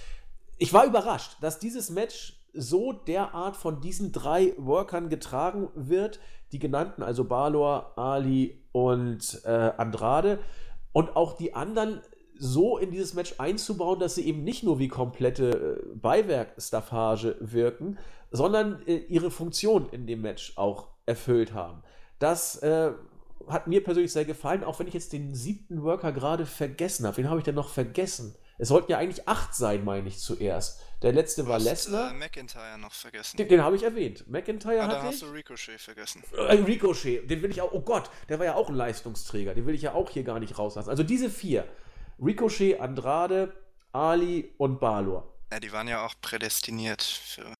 Ich 0.57 0.71
war 0.71 0.85
überrascht, 0.85 1.37
dass 1.41 1.59
dieses 1.59 1.89
Match 1.89 2.34
so 2.55 2.93
derart 2.93 3.55
von 3.55 3.81
diesen 3.81 4.11
drei 4.11 4.53
Workern 4.57 5.09
getragen 5.09 5.69
wird, 5.75 6.19
die 6.51 6.59
genannten, 6.59 7.03
also 7.03 7.25
Balor, 7.25 7.97
Ali 7.97 8.63
und 8.71 9.41
äh, 9.45 9.71
Andrade, 9.77 10.39
und 10.93 11.15
auch 11.15 11.33
die 11.33 11.53
anderen 11.53 12.01
so 12.37 12.77
in 12.77 12.91
dieses 12.91 13.13
Match 13.13 13.35
einzubauen, 13.37 13.99
dass 13.99 14.15
sie 14.15 14.25
eben 14.25 14.43
nicht 14.43 14.63
nur 14.63 14.79
wie 14.79 14.87
komplette 14.87 15.79
äh, 15.81 15.95
Beiwerkstaffage 15.95 17.37
wirken, 17.39 17.97
sondern 18.31 18.81
äh, 18.87 18.97
ihre 18.97 19.31
Funktion 19.31 19.89
in 19.89 20.07
dem 20.07 20.21
Match 20.21 20.53
auch 20.57 20.87
erfüllt 21.05 21.53
haben. 21.53 21.81
Das 22.19 22.57
äh, 22.57 22.91
hat 23.47 23.67
mir 23.67 23.83
persönlich 23.83 24.11
sehr 24.11 24.25
gefallen, 24.25 24.63
auch 24.63 24.79
wenn 24.79 24.87
ich 24.87 24.93
jetzt 24.93 25.13
den 25.13 25.33
siebten 25.33 25.83
Worker 25.83 26.11
gerade 26.11 26.45
vergessen 26.45 27.05
habe. 27.05 27.17
Wen 27.17 27.29
habe 27.29 27.39
ich 27.39 27.45
denn 27.45 27.55
noch 27.55 27.69
vergessen? 27.69 28.35
Es 28.57 28.69
sollten 28.69 28.91
ja 28.91 28.97
eigentlich 28.97 29.27
acht 29.27 29.53
sein, 29.53 29.83
meine 29.83 30.07
ich 30.07 30.19
zuerst. 30.19 30.81
Der 31.05 31.13
letzte 31.13 31.45
war 31.45 31.59
Lesnar. 31.59 32.09
Äh, 32.09 32.13
McIntyre 32.15 32.79
noch 32.79 32.91
vergessen. 32.91 33.37
Den, 33.37 33.47
den 33.47 33.61
habe 33.61 33.75
ich 33.75 33.83
erwähnt. 33.83 34.27
McIntyre 34.27 34.79
ah, 34.79 34.87
hatte 34.87 34.95
da 34.95 35.03
hast 35.03 35.21
du 35.21 35.27
Ricochet 35.27 35.79
vergessen. 35.79 36.23
Äh, 36.35 36.55
Ricochet, 36.55 37.29
den 37.29 37.43
will 37.43 37.51
ich 37.51 37.61
auch. 37.61 37.71
Oh 37.73 37.81
Gott, 37.81 38.09
der 38.27 38.39
war 38.39 38.47
ja 38.47 38.55
auch 38.55 38.69
ein 38.69 38.75
Leistungsträger. 38.75 39.53
Den 39.53 39.67
will 39.67 39.75
ich 39.75 39.83
ja 39.83 39.93
auch 39.93 40.09
hier 40.09 40.23
gar 40.23 40.39
nicht 40.39 40.57
rauslassen. 40.57 40.89
Also 40.89 41.03
diese 41.03 41.29
vier: 41.29 41.67
Ricochet, 42.19 42.79
Andrade, 42.79 43.53
Ali 43.91 44.55
und 44.57 44.79
Balor. 44.79 45.31
Ja, 45.51 45.59
die 45.59 45.71
waren 45.71 45.87
ja 45.87 46.03
auch 46.03 46.15
prädestiniert 46.21 47.03
für. 47.03 47.53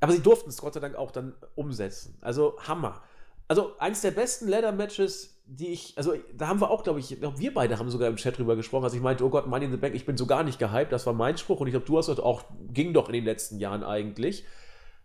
Aber 0.00 0.12
sie 0.12 0.20
durften 0.20 0.50
es 0.50 0.56
Gott 0.56 0.74
sei 0.74 0.80
Dank 0.80 0.96
auch 0.96 1.12
dann 1.12 1.36
umsetzen. 1.54 2.18
Also 2.22 2.58
Hammer. 2.66 3.04
Also 3.48 3.72
eins 3.78 4.02
der 4.02 4.10
besten 4.12 4.48
Ladder-Matches 4.48 5.38
die 5.50 5.68
ich, 5.68 5.94
also 5.96 6.12
da 6.36 6.48
haben 6.48 6.60
wir 6.60 6.70
auch, 6.70 6.84
glaube 6.84 7.00
ich, 7.00 7.22
wir 7.22 7.54
beide 7.54 7.78
haben 7.78 7.90
sogar 7.90 8.08
im 8.08 8.16
Chat 8.16 8.36
drüber 8.36 8.54
gesprochen, 8.54 8.84
als 8.84 8.92
ich 8.92 9.00
meinte, 9.00 9.24
oh 9.24 9.30
Gott, 9.30 9.46
Money 9.46 9.64
in 9.64 9.70
the 9.70 9.78
Bank, 9.78 9.94
ich 9.94 10.04
bin 10.04 10.18
so 10.18 10.26
gar 10.26 10.42
nicht 10.42 10.58
gehypt, 10.58 10.92
das 10.92 11.06
war 11.06 11.14
mein 11.14 11.38
Spruch 11.38 11.60
und 11.60 11.66
ich 11.66 11.72
glaube, 11.72 11.86
du 11.86 11.96
hast 11.96 12.08
das 12.08 12.20
auch, 12.20 12.44
ging 12.70 12.92
doch 12.92 13.08
in 13.08 13.14
den 13.14 13.24
letzten 13.24 13.58
Jahren 13.58 13.82
eigentlich, 13.82 14.44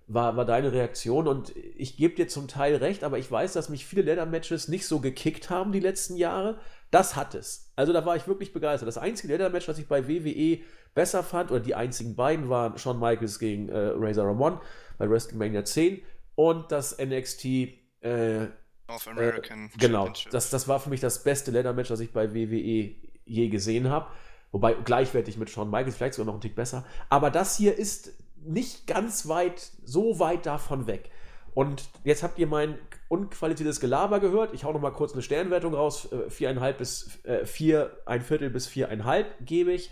war, 0.07 0.35
war 0.35 0.43
deine 0.43 0.73
Reaktion 0.73 1.29
und 1.29 1.55
ich 1.55 1.95
gebe 1.95 2.15
dir 2.15 2.27
zum 2.27 2.49
Teil 2.49 2.75
recht, 2.75 3.05
aber 3.05 3.19
ich 3.19 3.31
weiß, 3.31 3.53
dass 3.53 3.69
mich 3.69 3.85
viele 3.85 4.01
Leather-Matches 4.01 4.67
nicht 4.67 4.85
so 4.85 4.99
gekickt 4.99 5.49
haben 5.49 5.71
die 5.71 5.79
letzten 5.79 6.17
Jahre. 6.17 6.59
Das 6.91 7.15
hat 7.15 7.35
es. 7.35 7.71
Also 7.77 7.93
da 7.93 8.05
war 8.05 8.17
ich 8.17 8.27
wirklich 8.27 8.51
begeistert. 8.51 8.87
Das 8.87 8.97
einzige 8.97 9.31
Leather-Match, 9.31 9.69
was 9.69 9.79
ich 9.79 9.87
bei 9.87 10.09
WWE 10.09 10.59
besser 10.93 11.23
fand, 11.23 11.51
oder 11.51 11.61
die 11.61 11.73
einzigen 11.73 12.15
beiden 12.17 12.49
waren 12.49 12.77
Shawn 12.77 12.99
Michaels 12.99 13.39
gegen 13.39 13.69
äh, 13.69 13.93
Razor 13.95 14.25
Ramon 14.25 14.59
bei 14.97 15.09
WrestleMania 15.09 15.63
10 15.63 16.01
und 16.35 16.69
das 16.73 16.97
NXT 16.99 17.82
äh, 18.03 18.47
North 18.87 19.07
American. 19.07 19.65
Äh, 19.65 19.77
genau, 19.77 20.11
das, 20.31 20.49
das 20.49 20.67
war 20.67 20.79
für 20.79 20.89
mich 20.89 20.99
das 20.99 21.23
beste 21.23 21.51
Leather-Match, 21.51 21.89
das 21.89 21.99
ich 21.99 22.11
bei 22.11 22.33
WWE 22.33 22.95
je 23.25 23.49
gesehen 23.49 23.89
habe. 23.89 24.07
Wobei 24.51 24.73
gleichwertig 24.73 25.37
mit 25.37 25.49
Shawn 25.49 25.71
Michaels, 25.71 25.95
vielleicht 25.95 26.13
sogar 26.13 26.27
noch 26.27 26.39
ein 26.39 26.41
Tick 26.41 26.55
besser. 26.55 26.85
Aber 27.09 27.31
das 27.31 27.57
hier 27.57 27.75
ist 27.77 28.13
nicht 28.45 28.85
ganz 28.85 29.27
weit, 29.27 29.71
so 29.83 30.19
weit 30.19 30.45
davon 30.45 30.85
weg. 30.85 31.09
Und 31.55 31.89
jetzt 32.03 32.23
habt 32.23 32.37
ihr 32.39 32.47
mein 32.47 32.77
unqualifiziertes 33.07 33.79
Gelaber 33.79 34.19
gehört. 34.19 34.53
Ich 34.53 34.63
hau 34.63 34.73
noch 34.73 34.81
mal 34.81 34.91
kurz 34.91 35.13
eine 35.13 35.21
Sternwertung 35.21 35.73
raus. 35.73 36.11
Äh, 36.11 36.29
viereinhalb 36.29 36.77
bis 36.79 37.23
äh, 37.25 37.45
vier, 37.45 37.97
ein 38.05 38.21
Viertel 38.21 38.49
bis 38.49 38.67
viereinhalb 38.67 39.27
gebe 39.45 39.71
ich. 39.71 39.91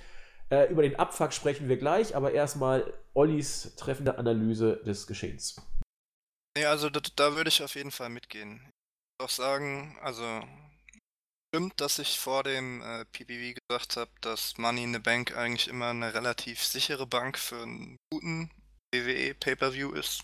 Äh, 0.50 0.72
über 0.72 0.82
den 0.82 0.98
Abfuck 0.98 1.34
sprechen 1.34 1.70
wir 1.70 1.78
gleich, 1.78 2.16
aber 2.16 2.34
erstmal 2.34 2.94
Ollis 3.14 3.76
treffende 3.78 4.18
Analyse 4.18 4.82
des 4.86 5.08
Geschehens. 5.08 5.56
Nee, 6.58 6.66
also 6.66 6.90
da, 6.90 7.00
da 7.16 7.36
würde 7.36 7.50
ich 7.50 7.64
auf 7.64 7.76
jeden 7.76 7.92
Fall 7.92 8.10
mitgehen 8.10 8.72
auch 9.22 9.30
sagen, 9.30 9.98
also 10.02 10.44
stimmt, 11.54 11.80
dass 11.80 12.00
ich 12.00 12.20
vor 12.20 12.44
dem 12.44 12.82
äh, 12.82 13.06
PPV 13.06 13.60
gesagt 13.68 13.98
habe, 13.98 14.12
dass 14.22 14.58
Money 14.58 14.84
in 14.84 14.94
the 14.94 15.00
Bank 15.00 15.36
eigentlich 15.36 15.68
immer 15.68 15.90
eine 15.90 16.14
relativ 16.14 16.64
sichere 16.64 17.08
Bank 17.08 17.38
für 17.38 17.62
einen 17.62 17.98
guten 18.12 18.50
WWE 18.94 19.36
Pay-per-View 19.36 19.92
ist. 19.92 20.24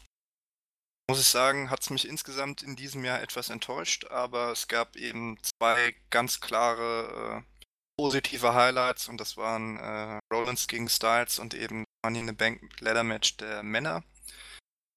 Muss 1.09 1.21
ich 1.21 1.27
sagen, 1.27 1.69
hat 1.69 1.81
es 1.81 1.89
mich 1.89 2.07
insgesamt 2.07 2.63
in 2.63 2.75
diesem 2.75 3.05
Jahr 3.05 3.21
etwas 3.21 3.49
enttäuscht, 3.49 4.05
aber 4.05 4.51
es 4.51 4.67
gab 4.67 4.97
eben 4.97 5.37
zwei 5.41 5.95
ganz 6.09 6.41
klare 6.41 7.43
äh, 7.45 7.63
positive 7.97 8.53
Highlights 8.53 9.07
und 9.07 9.17
das 9.21 9.37
waren 9.37 9.77
äh, 9.77 10.19
Rollins 10.33 10.67
gegen 10.67 10.89
Styles 10.89 11.39
und 11.39 11.53
eben 11.53 11.85
Money 12.03 12.19
in 12.19 12.27
the 12.27 12.33
Bank 12.33 12.61
Ladder 12.81 13.03
Match 13.03 13.37
der 13.37 13.63
Männer. 13.63 14.03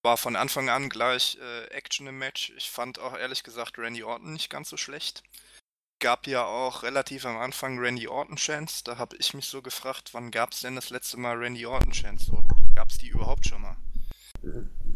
War 0.03 0.17
von 0.17 0.35
Anfang 0.35 0.71
an 0.71 0.89
gleich 0.89 1.37
äh, 1.41 1.65
Action 1.67 2.07
im 2.07 2.19
Match. 2.19 2.53
Ich 2.57 2.71
fand 2.71 2.99
auch 2.99 3.17
ehrlich 3.17 3.43
gesagt 3.43 3.77
Randy 3.79 4.03
Orton 4.03 4.33
nicht 4.33 4.49
ganz 4.49 4.71
so 4.71 4.77
schlecht. 4.77 5.23
Gab 5.99 6.27
ja 6.27 6.45
auch 6.47 6.83
relativ 6.83 7.27
am 7.27 7.37
Anfang 7.37 7.79
Randy 7.79 8.09
Orton 8.09 8.37
Chance. 8.37 8.83
Da 8.85 8.97
habe 8.97 9.17
ich 9.17 9.35
mich 9.35 9.47
so 9.47 9.61
gefragt, 9.61 10.15
wann 10.15 10.31
gab 10.31 10.53
es 10.53 10.61
denn 10.61 10.75
das 10.75 10.89
letzte 10.89 11.19
Mal 11.19 11.37
Randy 11.37 11.67
Orton 11.67 11.93
Chance? 11.93 12.33
Gab 12.75 12.89
es 12.89 12.97
die 12.99 13.09
überhaupt 13.09 13.47
schon 13.47 13.61
mal? 13.61 13.77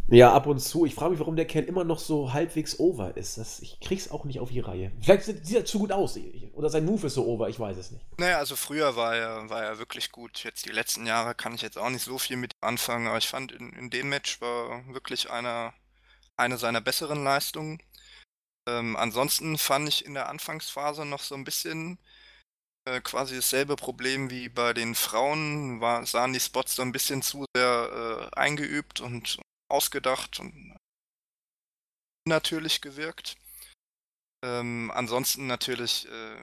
Ja, 0.08 0.32
ab 0.32 0.46
und 0.46 0.58
zu. 0.58 0.84
Ich 0.84 0.94
frage 0.94 1.12
mich, 1.12 1.20
warum 1.20 1.36
der 1.36 1.46
Kerl 1.46 1.64
immer 1.64 1.84
noch 1.84 1.98
so 1.98 2.32
halbwegs 2.32 2.78
over 2.78 3.16
ist. 3.16 3.38
Das, 3.38 3.60
ich 3.60 3.80
krieg's 3.80 4.10
auch 4.10 4.24
nicht 4.24 4.38
auf 4.38 4.50
die 4.50 4.60
Reihe. 4.60 4.92
Vielleicht 5.00 5.24
sieht 5.24 5.56
er 5.56 5.64
zu 5.64 5.78
gut 5.78 5.92
aus. 5.92 6.18
Oder 6.52 6.68
sein 6.68 6.84
Move 6.84 7.06
ist 7.06 7.14
so 7.14 7.26
over, 7.26 7.48
ich 7.48 7.58
weiß 7.58 7.76
es 7.78 7.90
nicht. 7.90 8.04
Naja, 8.18 8.38
also 8.38 8.54
früher 8.54 8.96
war 8.96 9.16
er, 9.16 9.48
war 9.48 9.62
er 9.62 9.78
wirklich 9.78 10.12
gut. 10.12 10.44
Jetzt 10.44 10.66
die 10.66 10.72
letzten 10.72 11.06
Jahre 11.06 11.34
kann 11.34 11.54
ich 11.54 11.62
jetzt 11.62 11.78
auch 11.78 11.90
nicht 11.90 12.04
so 12.04 12.18
viel 12.18 12.36
mit 12.36 12.52
ihm 12.52 12.68
anfangen, 12.68 13.06
aber 13.06 13.18
ich 13.18 13.28
fand 13.28 13.52
in, 13.52 13.72
in 13.72 13.90
dem 13.90 14.10
Match 14.10 14.40
war 14.40 14.84
wirklich 14.92 15.30
einer, 15.30 15.72
eine 16.36 16.58
seiner 16.58 16.82
besseren 16.82 17.24
Leistungen. 17.24 17.78
Ähm, 18.68 18.96
ansonsten 18.96 19.58
fand 19.58 19.88
ich 19.88 20.04
in 20.04 20.14
der 20.14 20.28
Anfangsphase 20.28 21.06
noch 21.06 21.20
so 21.20 21.34
ein 21.34 21.44
bisschen 21.44 21.98
äh, 22.86 23.00
quasi 23.00 23.36
dasselbe 23.36 23.76
Problem 23.76 24.30
wie 24.30 24.50
bei 24.50 24.74
den 24.74 24.94
Frauen. 24.94 25.80
War, 25.80 26.04
sahen 26.06 26.34
die 26.34 26.40
Spots 26.40 26.76
so 26.76 26.82
ein 26.82 26.92
bisschen 26.92 27.22
zu 27.22 27.46
sehr 27.56 28.30
äh, 28.32 28.36
eingeübt 28.36 29.00
und 29.00 29.38
ausgedacht 29.70 30.40
und 30.40 30.76
natürlich 32.26 32.80
gewirkt. 32.80 33.36
Ähm, 34.44 34.90
ansonsten 34.94 35.46
natürlich, 35.46 36.08
äh, 36.08 36.42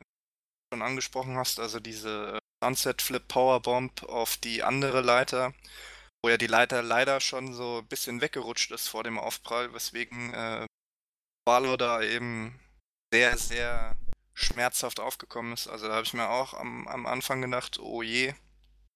schon 0.73 0.81
angesprochen 0.81 1.37
hast, 1.37 1.59
also 1.59 1.79
diese 1.79 2.39
Sunset 2.63 3.01
Flip 3.01 3.27
Powerbomb 3.27 4.03
auf 4.03 4.37
die 4.37 4.63
andere 4.63 5.01
Leiter, 5.01 5.53
wo 6.23 6.29
ja 6.29 6.37
die 6.37 6.47
Leiter 6.47 6.81
leider 6.81 7.19
schon 7.19 7.53
so 7.53 7.79
ein 7.79 7.87
bisschen 7.87 8.21
weggerutscht 8.21 8.71
ist 8.71 8.87
vor 8.87 9.03
dem 9.03 9.17
Aufprall, 9.17 9.73
weswegen 9.73 10.33
äh, 10.33 10.65
Barlow 11.45 11.77
da 11.77 12.01
eben 12.01 12.59
sehr, 13.13 13.37
sehr 13.37 13.97
schmerzhaft 14.33 14.99
aufgekommen 14.99 15.53
ist. 15.53 15.67
Also 15.67 15.87
da 15.87 15.95
habe 15.95 16.05
ich 16.05 16.13
mir 16.13 16.29
auch 16.29 16.53
am, 16.53 16.87
am 16.87 17.05
Anfang 17.05 17.41
gedacht, 17.41 17.79
oh 17.79 18.01
je. 18.01 18.33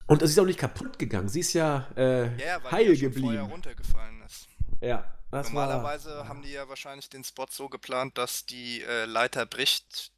Und 0.08 0.22
es 0.22 0.32
ist 0.32 0.39
auch 0.39 0.45
nicht 0.45 0.60
kaputt 0.60 0.99
gegangen. 0.99 1.30
Sie 1.30 1.39
ist 1.39 1.53
ja, 1.53 1.88
äh, 1.97 2.36
ja 2.38 2.64
weil 2.64 2.72
heil 2.72 2.93
die 2.95 3.01
ja 3.01 3.08
geblieben. 3.10 3.28
Vorher 3.28 3.43
runtergefallen 3.43 4.22
ist. 4.22 4.47
Ja. 4.82 5.12
Normalerweise 5.32 6.16
war, 6.16 6.28
haben 6.28 6.43
die 6.43 6.51
ja 6.51 6.70
wahrscheinlich 6.70 7.10
den 7.10 7.24
Spot 7.24 7.47
so 7.49 7.68
geplant, 7.68 8.18
dass 8.18 8.45
die 8.45 8.84
äh, 8.84 9.06
Leiter 9.06 9.45
bricht, 9.45 10.12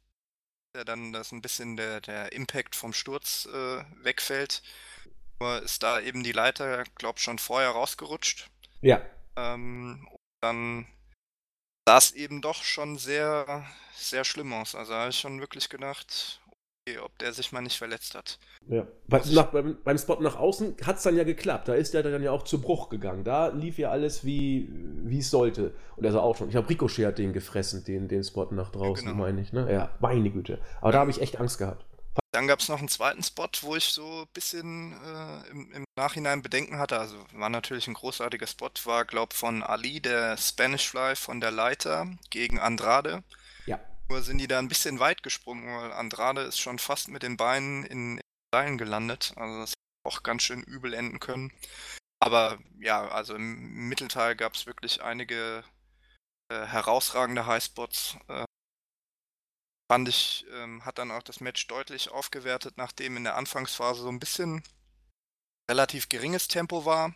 der 0.74 0.84
dann 0.84 1.12
das 1.12 1.32
ein 1.32 1.42
bisschen 1.42 1.76
der, 1.76 2.00
der 2.00 2.32
Impact 2.32 2.76
vom 2.76 2.92
Sturz 2.92 3.48
äh, 3.52 3.84
wegfällt. 4.04 4.62
Nur 5.40 5.62
ist 5.62 5.82
da 5.82 6.00
eben 6.00 6.22
die 6.22 6.32
Leiter, 6.32 6.84
glaub 6.96 7.18
schon 7.18 7.38
vorher 7.38 7.70
rausgerutscht. 7.70 8.50
Ja. 8.80 9.00
Ähm, 9.36 10.06
und 10.10 10.18
dann 10.40 10.86
sah 11.88 11.98
es 11.98 12.12
eben 12.12 12.42
doch 12.42 12.62
schon 12.62 12.98
sehr, 12.98 13.64
sehr 13.94 14.24
schlimm 14.24 14.52
aus. 14.52 14.74
Also 14.74 14.94
habe 14.94 15.10
ich 15.10 15.18
schon 15.18 15.40
wirklich 15.40 15.68
gedacht, 15.68 16.40
ob 16.98 17.18
der 17.18 17.32
sich 17.32 17.52
mal 17.52 17.60
nicht 17.60 17.76
verletzt 17.76 18.14
hat. 18.14 18.38
Ja. 18.68 18.86
Bei, 19.06 19.20
nach, 19.32 19.46
beim, 19.46 19.76
beim, 19.82 19.98
Spot 19.98 20.20
nach 20.20 20.36
außen 20.36 20.76
hat 20.84 20.96
es 20.96 21.02
dann 21.02 21.16
ja 21.16 21.24
geklappt. 21.24 21.68
Da 21.68 21.74
ist 21.74 21.94
er 21.94 22.02
dann 22.02 22.22
ja 22.22 22.30
auch 22.30 22.44
zu 22.44 22.60
Bruch 22.60 22.88
gegangen. 22.88 23.24
Da 23.24 23.48
lief 23.48 23.78
ja 23.78 23.90
alles 23.90 24.24
wie 24.24 24.68
es 25.10 25.30
sollte. 25.30 25.74
Und 25.96 26.04
er 26.04 26.12
sah 26.12 26.20
auch 26.20 26.36
schon. 26.36 26.48
Ich 26.48 26.56
habe 26.56 26.68
Ricochet 26.68 27.06
hat 27.06 27.18
den 27.18 27.32
gefressen, 27.32 27.84
den, 27.84 28.08
den 28.08 28.24
Spot 28.24 28.48
nach 28.50 28.70
draußen, 28.70 29.06
ja, 29.06 29.12
genau. 29.12 29.24
meine 29.24 29.40
ich. 29.40 29.52
Ne? 29.52 29.70
Ja, 29.72 29.90
meine 30.00 30.30
Güte. 30.30 30.58
Aber 30.80 30.92
da 30.92 31.00
habe 31.00 31.10
ich 31.10 31.20
echt 31.20 31.38
Angst 31.38 31.58
gehabt. 31.58 31.84
Dann 32.32 32.46
gab 32.46 32.60
es 32.60 32.68
noch 32.68 32.78
einen 32.78 32.88
zweiten 32.88 33.22
Spot, 33.22 33.48
wo 33.62 33.74
ich 33.74 33.84
so 33.84 34.22
ein 34.22 34.28
bisschen 34.34 34.92
äh, 34.92 35.50
im, 35.50 35.72
im, 35.72 35.84
Nachhinein 35.96 36.42
Bedenken 36.42 36.78
hatte. 36.78 36.98
Also 36.98 37.16
war 37.32 37.48
natürlich 37.48 37.88
ein 37.88 37.94
großartiger 37.94 38.46
Spot, 38.46 38.70
war, 38.84 39.04
glaube 39.04 39.30
ich, 39.32 39.38
von 39.38 39.62
Ali, 39.62 40.00
der 40.00 40.36
Spanish 40.36 40.88
Fly 40.88 41.16
von 41.16 41.40
der 41.40 41.50
Leiter 41.50 42.06
gegen 42.30 42.58
Andrade. 42.58 43.22
Nur 44.10 44.22
sind 44.22 44.38
die 44.38 44.48
da 44.48 44.58
ein 44.58 44.68
bisschen 44.68 45.00
weit 45.00 45.22
gesprungen, 45.22 45.66
weil 45.66 45.92
Andrade 45.92 46.42
ist 46.42 46.58
schon 46.58 46.78
fast 46.78 47.08
mit 47.08 47.22
den 47.22 47.36
Beinen 47.36 47.84
in, 47.84 48.18
in 48.18 48.24
Seilen 48.54 48.78
gelandet. 48.78 49.34
Also 49.36 49.60
das 49.60 49.74
auch 50.06 50.22
ganz 50.22 50.42
schön 50.42 50.62
übel 50.62 50.94
enden 50.94 51.20
können. 51.20 51.52
Aber 52.20 52.58
ja, 52.80 53.06
also 53.08 53.34
im 53.34 53.88
Mittelteil 53.88 54.34
gab 54.34 54.54
es 54.54 54.66
wirklich 54.66 55.02
einige 55.02 55.62
äh, 56.50 56.66
herausragende 56.66 57.46
Highspots. 57.46 58.16
Äh, 58.28 58.44
fand 59.90 60.08
ich, 60.08 60.46
ähm, 60.52 60.84
hat 60.84 60.98
dann 60.98 61.10
auch 61.10 61.22
das 61.22 61.40
Match 61.40 61.66
deutlich 61.66 62.10
aufgewertet, 62.10 62.76
nachdem 62.76 63.16
in 63.16 63.24
der 63.24 63.36
Anfangsphase 63.36 64.02
so 64.02 64.08
ein 64.08 64.20
bisschen 64.20 64.62
relativ 65.70 66.08
geringes 66.08 66.48
Tempo 66.48 66.84
war. 66.84 67.14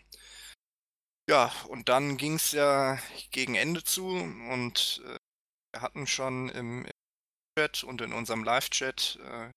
Ja, 1.29 1.53
und 1.69 1.89
dann 1.89 2.17
ging 2.17 2.35
es 2.35 2.53
ja 2.53 2.99
gegen 3.31 3.55
Ende 3.55 3.85
zu 3.85 4.07
und 4.07 5.03
äh, 5.07 5.17
wir 5.73 5.83
hatten 5.83 6.07
schon 6.07 6.49
im, 6.51 6.85
im, 6.85 6.93
Chat 7.59 7.85
und 7.85 8.01
in 8.01 8.13
unserem 8.13 8.45
Live-Chat 8.45 9.19
äh, 9.23 9.51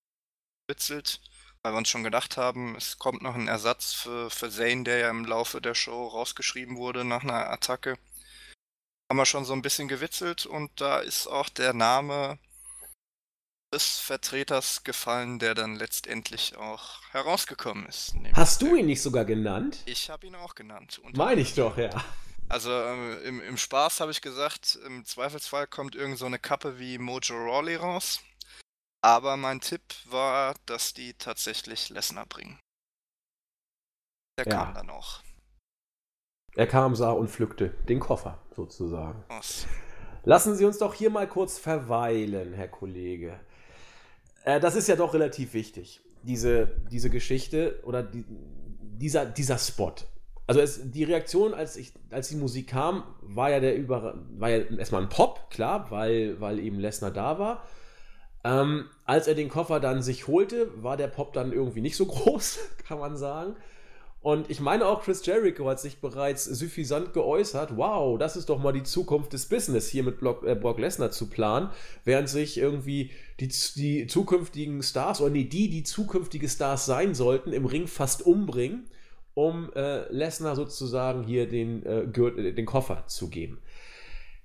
gewitzelt, 0.67 1.21
weil 1.63 1.73
wir 1.73 1.77
uns 1.77 1.87
schon 1.87 2.03
gedacht 2.03 2.35
haben, 2.35 2.75
es 2.75 2.99
kommt 2.99 3.21
noch 3.21 3.35
ein 3.35 3.47
Ersatz 3.47 3.93
für, 3.93 4.29
für 4.29 4.49
Zane, 4.49 4.83
der 4.83 4.97
ja 4.97 5.09
im 5.09 5.23
Laufe 5.23 5.61
der 5.61 5.75
Show 5.75 6.07
rausgeschrieben 6.07 6.75
wurde 6.75 7.05
nach 7.05 7.23
einer 7.23 7.49
Attacke. 7.49 7.97
Haben 9.09 9.17
wir 9.17 9.25
schon 9.25 9.45
so 9.45 9.53
ein 9.53 9.61
bisschen 9.61 9.87
gewitzelt 9.87 10.45
und 10.45 10.81
da 10.81 10.99
ist 10.99 11.27
auch 11.27 11.47
der 11.47 11.73
Name 11.73 12.37
des 13.73 13.99
Vertreters 13.99 14.83
gefallen, 14.83 15.39
der 15.39 15.53
dann 15.53 15.75
letztendlich 15.75 16.55
auch 16.55 17.01
herausgekommen 17.11 17.85
ist. 17.87 18.15
Hast 18.33 18.61
du 18.61 18.75
ihn 18.75 18.87
nicht 18.87 19.01
sogar 19.01 19.25
genannt? 19.25 19.79
Ich 19.85 20.09
habe 20.09 20.27
ihn 20.27 20.35
auch 20.35 20.55
genannt. 20.55 21.01
Meine 21.13 21.41
ich 21.41 21.55
doch, 21.55 21.77
ja. 21.77 21.89
Also 22.47 22.71
äh, 22.71 23.27
im, 23.27 23.41
im 23.41 23.57
Spaß 23.57 23.99
habe 24.01 24.11
ich 24.11 24.21
gesagt, 24.21 24.77
im 24.85 25.05
Zweifelsfall 25.05 25.67
kommt 25.67 25.95
irgend 25.95 26.17
so 26.17 26.25
eine 26.25 26.39
Kappe 26.39 26.79
wie 26.79 26.97
Mojo 26.97 27.35
Rawley 27.35 27.75
raus. 27.75 28.19
Aber 29.01 29.37
mein 29.37 29.61
Tipp 29.61 29.81
war, 30.05 30.55
dass 30.65 30.93
die 30.93 31.13
tatsächlich 31.13 31.89
Lesnar 31.89 32.25
bringen. 32.25 32.59
Der 34.39 34.47
ja. 34.47 34.57
kam 34.57 34.73
dann 34.73 34.89
auch. 34.89 35.21
Er 36.55 36.67
kam, 36.67 36.95
sah 36.95 37.11
und 37.11 37.29
pflückte 37.29 37.69
den 37.89 37.99
Koffer 37.99 38.41
sozusagen. 38.55 39.23
Was? 39.27 39.67
Lassen 40.23 40.55
Sie 40.55 40.65
uns 40.65 40.77
doch 40.77 40.93
hier 40.93 41.09
mal 41.09 41.27
kurz 41.27 41.59
verweilen, 41.59 42.53
Herr 42.53 42.67
Kollege. 42.67 43.39
Äh, 44.43 44.59
das 44.59 44.75
ist 44.75 44.87
ja 44.87 44.95
doch 44.95 45.13
relativ 45.13 45.53
wichtig, 45.53 46.01
diese, 46.23 46.67
diese 46.89 47.09
Geschichte 47.09 47.79
oder 47.83 48.01
die, 48.01 48.25
dieser, 48.81 49.25
dieser 49.25 49.57
Spot. 49.57 49.93
Also 50.47 50.61
es, 50.61 50.91
die 50.91 51.03
Reaktion, 51.03 51.53
als, 51.53 51.75
ich, 51.75 51.93
als 52.11 52.27
die 52.29 52.35
Musik 52.35 52.67
kam, 52.67 53.03
war 53.21 53.49
ja 53.49 53.59
der 53.59 53.75
über, 53.75 54.15
war 54.37 54.49
ja 54.49 54.57
erstmal 54.77 55.01
ein 55.01 55.09
Pop, 55.09 55.49
klar, 55.49 55.89
weil, 55.89 56.39
weil 56.39 56.59
eben 56.59 56.79
Lesnar 56.79 57.11
da 57.11 57.39
war. 57.39 57.63
Ähm, 58.43 58.85
als 59.05 59.27
er 59.27 59.33
den 59.33 59.49
Koffer 59.49 59.79
dann 59.79 60.03
sich 60.03 60.27
holte, 60.27 60.69
war 60.83 60.97
der 60.97 61.07
Pop 61.07 61.33
dann 61.33 61.51
irgendwie 61.51 61.81
nicht 61.81 61.95
so 61.95 62.05
groß, 62.07 62.59
kann 62.87 62.99
man 62.99 63.17
sagen. 63.17 63.55
Und 64.21 64.49
ich 64.49 64.59
meine 64.59 64.87
auch, 64.87 65.03
Chris 65.03 65.23
Jericho 65.23 65.67
hat 65.69 65.79
sich 65.79 66.01
bereits 66.01 66.45
suffisant 66.45 67.13
geäußert, 67.13 67.77
wow, 67.77 68.17
das 68.17 68.35
ist 68.35 68.49
doch 68.49 68.59
mal 68.59 68.71
die 68.71 68.81
Zukunft 68.81 69.33
des 69.33 69.45
Business, 69.47 69.87
hier 69.87 70.01
mit 70.01 70.19
Brock, 70.19 70.43
äh, 70.43 70.55
Brock 70.55 70.79
Lesnar 70.79 71.11
zu 71.11 71.29
planen, 71.29 71.69
während 72.05 72.27
sich 72.27 72.57
irgendwie 72.57 73.11
die, 73.39 73.51
die 73.75 74.07
zukünftigen 74.07 74.81
Stars, 74.81 75.21
oder 75.21 75.29
nee, 75.29 75.43
die, 75.43 75.69
die 75.69 75.83
zukünftige 75.83 76.49
Stars 76.49 76.87
sein 76.87 77.13
sollten, 77.13 77.53
im 77.53 77.67
Ring 77.67 77.85
fast 77.85 78.23
umbringen, 78.23 78.87
um 79.35 79.71
äh, 79.73 80.11
Lesnar 80.11 80.55
sozusagen 80.55 81.23
hier 81.23 81.47
den, 81.47 81.85
äh, 81.85 82.53
den 82.53 82.65
Koffer 82.65 83.05
zu 83.07 83.29
geben. 83.29 83.61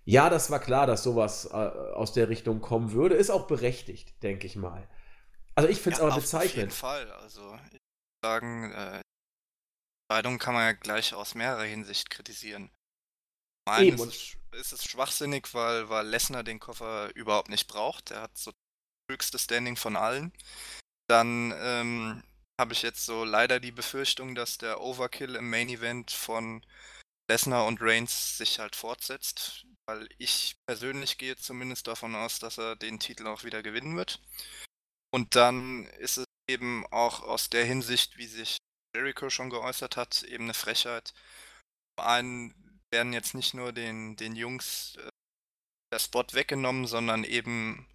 Ja, 0.04 0.28
das 0.28 0.50
war 0.50 0.58
klar, 0.58 0.86
dass 0.86 1.02
sowas 1.02 1.46
äh, 1.46 1.54
aus 1.54 2.12
der 2.12 2.28
Richtung 2.28 2.60
kommen 2.60 2.92
würde. 2.92 3.14
Ist 3.14 3.30
auch 3.30 3.46
berechtigt, 3.46 4.22
denke 4.22 4.46
ich 4.46 4.56
mal. 4.56 4.86
Also 5.54 5.68
ich 5.68 5.80
finde 5.80 5.94
es 5.94 6.00
ja, 6.00 6.06
aber 6.06 6.16
bezeichnend. 6.16 6.50
Auf 6.50 6.56
jeden 6.56 6.70
Fall. 6.70 7.10
Also 7.12 7.40
ich 7.40 7.72
würde 7.72 7.78
sagen, 8.24 8.72
äh, 8.72 9.00
Entscheidung 10.08 10.38
kann 10.38 10.54
man 10.54 10.64
ja 10.64 10.72
gleich 10.72 11.14
aus 11.14 11.36
mehrerer 11.36 11.62
Hinsicht 11.62 12.10
kritisieren. 12.10 12.70
Zum 13.68 13.74
einen 13.74 13.94
ist 13.94 14.36
es, 14.52 14.58
ist 14.58 14.72
es, 14.72 14.84
schwachsinnig, 14.84 15.54
weil, 15.54 15.88
weil 15.88 16.08
Lesnar 16.08 16.42
den 16.42 16.58
Koffer 16.58 17.14
überhaupt 17.14 17.48
nicht 17.48 17.68
braucht. 17.68 18.10
Er 18.10 18.22
hat 18.22 18.36
so 18.36 18.50
das 18.50 19.14
höchste 19.14 19.38
Standing 19.38 19.76
von 19.76 19.94
allen. 19.94 20.32
Dann 21.08 21.54
ähm, 21.56 22.24
habe 22.60 22.74
ich 22.74 22.82
jetzt 22.82 23.06
so 23.06 23.24
leider 23.24 23.58
die 23.58 23.72
Befürchtung, 23.72 24.34
dass 24.34 24.58
der 24.58 24.82
Overkill 24.82 25.34
im 25.34 25.48
Main 25.48 25.70
Event 25.70 26.10
von 26.10 26.64
Lesnar 27.28 27.66
und 27.66 27.80
Reigns 27.80 28.36
sich 28.36 28.58
halt 28.58 28.76
fortsetzt. 28.76 29.66
weil 29.86 30.08
ich 30.18 30.56
persönlich 30.66 31.18
gehe 31.18 31.36
zumindest 31.36 31.88
davon 31.88 32.14
aus, 32.14 32.38
dass 32.38 32.58
er 32.58 32.76
den 32.76 33.00
Titel 33.00 33.26
auch 33.26 33.42
wieder 33.44 33.62
gewinnen 33.62 33.96
wird. 33.96 34.20
Und 35.12 35.34
dann 35.34 35.86
ist 35.98 36.18
es 36.18 36.26
eben 36.48 36.86
auch 36.92 37.22
aus 37.22 37.50
der 37.50 37.64
Hinsicht, 37.64 38.18
wie 38.18 38.26
sich 38.26 38.58
Jericho 38.94 39.30
schon 39.30 39.50
geäußert 39.50 39.96
hat, 39.96 40.22
eben 40.24 40.44
eine 40.44 40.54
Frechheit. 40.54 41.12
Zum 41.98 42.06
einen 42.06 42.80
werden 42.92 43.12
jetzt 43.12 43.34
nicht 43.34 43.54
nur 43.54 43.72
den, 43.72 44.16
den 44.16 44.36
Jungs 44.36 44.96
äh, 44.96 45.08
der 45.92 45.98
Spot 45.98 46.26
weggenommen, 46.32 46.86
sondern 46.86 47.24
eben, 47.24 47.88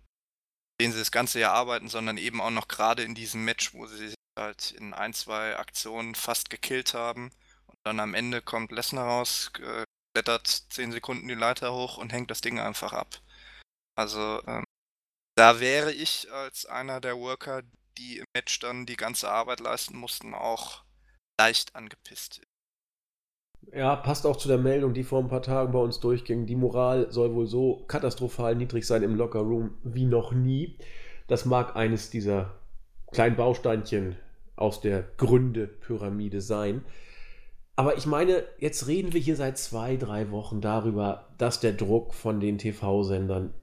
den 0.82 0.91
sie 0.91 0.99
das 0.99 1.11
ganze 1.11 1.39
Jahr 1.39 1.53
arbeiten, 1.53 1.88
sondern 1.88 2.18
eben 2.18 2.41
auch 2.41 2.51
noch 2.51 2.68
gerade 2.68 3.03
in 3.03 3.16
diesem 3.16 3.45
Match, 3.45 3.74
wo 3.74 3.86
sie 3.88 3.97
sich 3.97 4.16
halt 4.38 4.71
in 4.71 4.93
ein, 4.93 5.13
zwei 5.13 5.57
Aktionen 5.57 6.15
fast 6.15 6.49
gekillt 6.49 6.93
haben. 6.93 7.31
Und 7.67 7.77
dann 7.83 7.99
am 7.99 8.13
Ende 8.13 8.41
kommt 8.41 8.71
Lesnar 8.71 9.05
raus, 9.05 9.51
äh, 9.59 9.83
klettert 10.13 10.47
10 10.47 10.91
Sekunden 10.91 11.27
die 11.27 11.36
Leiter 11.36 11.73
hoch 11.73 11.97
und 11.97 12.13
hängt 12.13 12.31
das 12.31 12.41
Ding 12.41 12.59
einfach 12.59 12.93
ab. 12.93 13.21
Also 13.97 14.41
ähm, 14.47 14.63
da 15.36 15.59
wäre 15.59 15.91
ich 15.91 16.31
als 16.31 16.65
einer 16.65 17.01
der 17.01 17.17
Worker, 17.17 17.63
die 17.97 18.19
im 18.19 18.25
Match 18.33 18.59
dann 18.59 18.86
die 18.86 18.95
ganze 18.95 19.29
Arbeit 19.29 19.59
leisten 19.59 19.97
mussten, 19.97 20.33
auch 20.33 20.83
leicht 21.39 21.75
angepisst. 21.75 22.41
Ja, 23.73 23.95
passt 23.95 24.25
auch 24.25 24.38
zu 24.38 24.47
der 24.47 24.57
Meldung, 24.57 24.93
die 24.93 25.03
vor 25.03 25.19
ein 25.19 25.27
paar 25.27 25.41
Tagen 25.41 25.71
bei 25.71 25.79
uns 25.79 25.99
durchging. 25.99 26.45
Die 26.45 26.55
Moral 26.55 27.11
soll 27.11 27.33
wohl 27.33 27.47
so 27.47 27.86
katastrophal 27.88 28.55
niedrig 28.55 28.86
sein 28.86 29.03
im 29.03 29.15
Lockerroom 29.15 29.77
wie 29.83 30.05
noch 30.05 30.31
nie. 30.31 30.77
Das 31.27 31.45
mag 31.45 31.75
eines 31.75 32.09
dieser 32.09 32.59
kleinen 33.11 33.36
Bausteinchen 33.36 34.17
aus 34.55 34.81
der 34.81 35.03
Gründe-Pyramide 35.17 36.41
sein. 36.41 36.83
Aber 37.75 37.97
ich 37.97 38.05
meine, 38.05 38.43
jetzt 38.57 38.87
reden 38.87 39.13
wir 39.13 39.19
hier 39.19 39.35
seit 39.35 39.57
zwei, 39.57 39.97
drei 39.97 40.31
Wochen 40.31 40.61
darüber, 40.61 41.27
dass 41.37 41.59
der 41.59 41.73
Druck 41.73 42.13
von 42.13 42.39
den 42.39 42.57
TV-Sendern 42.57 43.53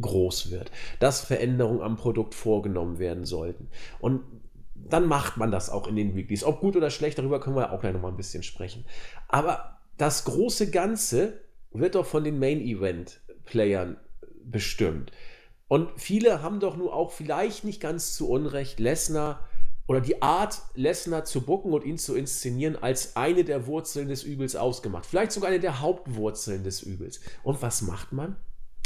groß 0.00 0.50
wird, 0.50 0.70
dass 1.00 1.20
Veränderungen 1.20 1.82
am 1.82 1.96
Produkt 1.96 2.34
vorgenommen 2.34 2.98
werden 2.98 3.26
sollten. 3.26 3.68
Und 4.00 4.22
dann 4.74 5.06
macht 5.06 5.36
man 5.36 5.50
das 5.50 5.68
auch 5.68 5.86
in 5.86 5.96
den 5.96 6.16
Weeklies. 6.16 6.44
Ob 6.44 6.60
gut 6.60 6.76
oder 6.76 6.90
schlecht, 6.90 7.18
darüber 7.18 7.40
können 7.40 7.56
wir 7.56 7.72
auch 7.72 7.80
gleich 7.80 7.92
nochmal 7.92 8.10
ein 8.10 8.16
bisschen 8.16 8.42
sprechen. 8.42 8.86
Aber 9.28 9.78
das 9.98 10.24
große 10.24 10.70
Ganze 10.70 11.40
wird 11.72 11.94
doch 11.94 12.06
von 12.06 12.24
den 12.24 12.38
Main-Event-Playern 12.38 13.98
bestimmt. 14.44 15.12
Und 15.68 15.90
viele 15.96 16.42
haben 16.42 16.60
doch 16.60 16.76
nur 16.76 16.94
auch 16.94 17.12
vielleicht 17.12 17.64
nicht 17.64 17.80
ganz 17.80 18.14
zu 18.14 18.28
Unrecht 18.28 18.80
Lesnar 18.80 19.46
oder 19.86 20.00
die 20.00 20.22
Art, 20.22 20.62
Lesnar 20.74 21.24
zu 21.24 21.42
bucken 21.42 21.72
und 21.72 21.84
ihn 21.84 21.98
zu 21.98 22.14
inszenieren, 22.14 22.76
als 22.80 23.16
eine 23.16 23.44
der 23.44 23.66
Wurzeln 23.66 24.08
des 24.08 24.22
Übels 24.22 24.56
ausgemacht. 24.56 25.06
Vielleicht 25.06 25.32
sogar 25.32 25.50
eine 25.50 25.60
der 25.60 25.80
Hauptwurzeln 25.80 26.64
des 26.64 26.82
Übels. 26.82 27.20
Und 27.42 27.62
was 27.62 27.82
macht 27.82 28.12
man? 28.12 28.36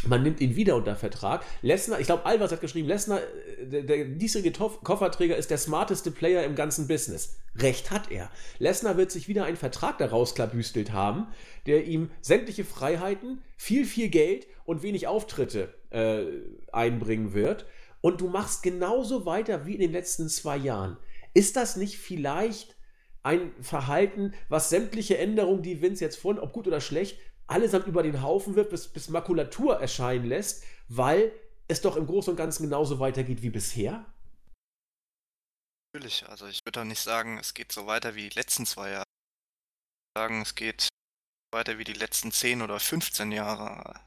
Man 0.04 0.22
nimmt 0.22 0.40
ihn 0.40 0.56
wieder 0.56 0.76
unter 0.76 0.94
Vertrag. 0.94 1.44
Lesnar, 1.62 2.00
ich 2.00 2.06
glaube, 2.06 2.26
Albers 2.26 2.52
hat 2.52 2.60
geschrieben, 2.60 2.86
Lesnar, 2.86 3.20
äh, 3.20 3.66
der, 3.66 3.82
der 3.82 4.04
diesjährige 4.04 4.52
Kofferträger 4.52 5.36
ist 5.36 5.50
der 5.50 5.58
smarteste 5.58 6.10
Player 6.10 6.44
im 6.44 6.54
ganzen 6.54 6.86
Business. 6.86 7.38
Recht 7.56 7.90
hat 7.90 8.10
er. 8.10 8.30
Lesnar 8.58 8.98
wird 8.98 9.10
sich 9.10 9.26
wieder 9.26 9.44
einen 9.44 9.56
Vertrag 9.56 9.96
daraus 9.98 10.34
klabüstelt 10.34 10.92
haben, 10.92 11.28
der 11.64 11.86
ihm 11.86 12.10
sämtliche 12.20 12.64
Freiheiten, 12.64 13.42
viel, 13.56 13.86
viel 13.86 14.08
Geld 14.08 14.46
und 14.66 14.82
wenig 14.82 15.06
Auftritte 15.06 15.72
äh, 15.90 16.26
einbringen 16.72 17.32
wird 17.32 17.64
und 18.06 18.20
du 18.20 18.28
machst 18.28 18.62
genauso 18.62 19.26
weiter 19.26 19.66
wie 19.66 19.74
in 19.74 19.80
den 19.80 19.90
letzten 19.90 20.28
zwei 20.28 20.56
Jahren. 20.56 20.96
Ist 21.34 21.56
das 21.56 21.74
nicht 21.74 21.98
vielleicht 21.98 22.76
ein 23.24 23.52
Verhalten, 23.60 24.32
was 24.48 24.70
sämtliche 24.70 25.18
Änderungen, 25.18 25.64
die 25.64 25.82
Vince 25.82 26.04
jetzt 26.04 26.20
vorhin, 26.20 26.40
ob 26.40 26.52
gut 26.52 26.68
oder 26.68 26.80
schlecht, 26.80 27.18
allesamt 27.48 27.88
über 27.88 28.04
den 28.04 28.22
Haufen 28.22 28.54
wird, 28.54 28.70
bis, 28.70 28.86
bis 28.86 29.08
Makulatur 29.08 29.80
erscheinen 29.80 30.24
lässt, 30.24 30.62
weil 30.86 31.32
es 31.66 31.80
doch 31.80 31.96
im 31.96 32.06
Großen 32.06 32.30
und 32.30 32.36
Ganzen 32.36 32.62
genauso 32.62 33.00
weitergeht 33.00 33.42
wie 33.42 33.50
bisher? 33.50 34.06
Natürlich, 35.92 36.28
also 36.28 36.46
ich 36.46 36.64
würde 36.64 36.82
auch 36.82 36.84
nicht 36.84 37.02
sagen, 37.02 37.38
es 37.38 37.54
geht 37.54 37.72
so 37.72 37.88
weiter 37.88 38.14
wie 38.14 38.28
die 38.28 38.36
letzten 38.36 38.66
zwei 38.66 38.90
Jahre. 38.90 39.02
Ich 39.02 40.14
würde 40.14 40.28
sagen, 40.28 40.42
es 40.42 40.54
geht 40.54 40.88
weiter 41.52 41.78
wie 41.78 41.84
die 41.84 41.92
letzten 41.92 42.30
10 42.30 42.62
oder 42.62 42.78
15 42.78 43.32
Jahre. 43.32 43.98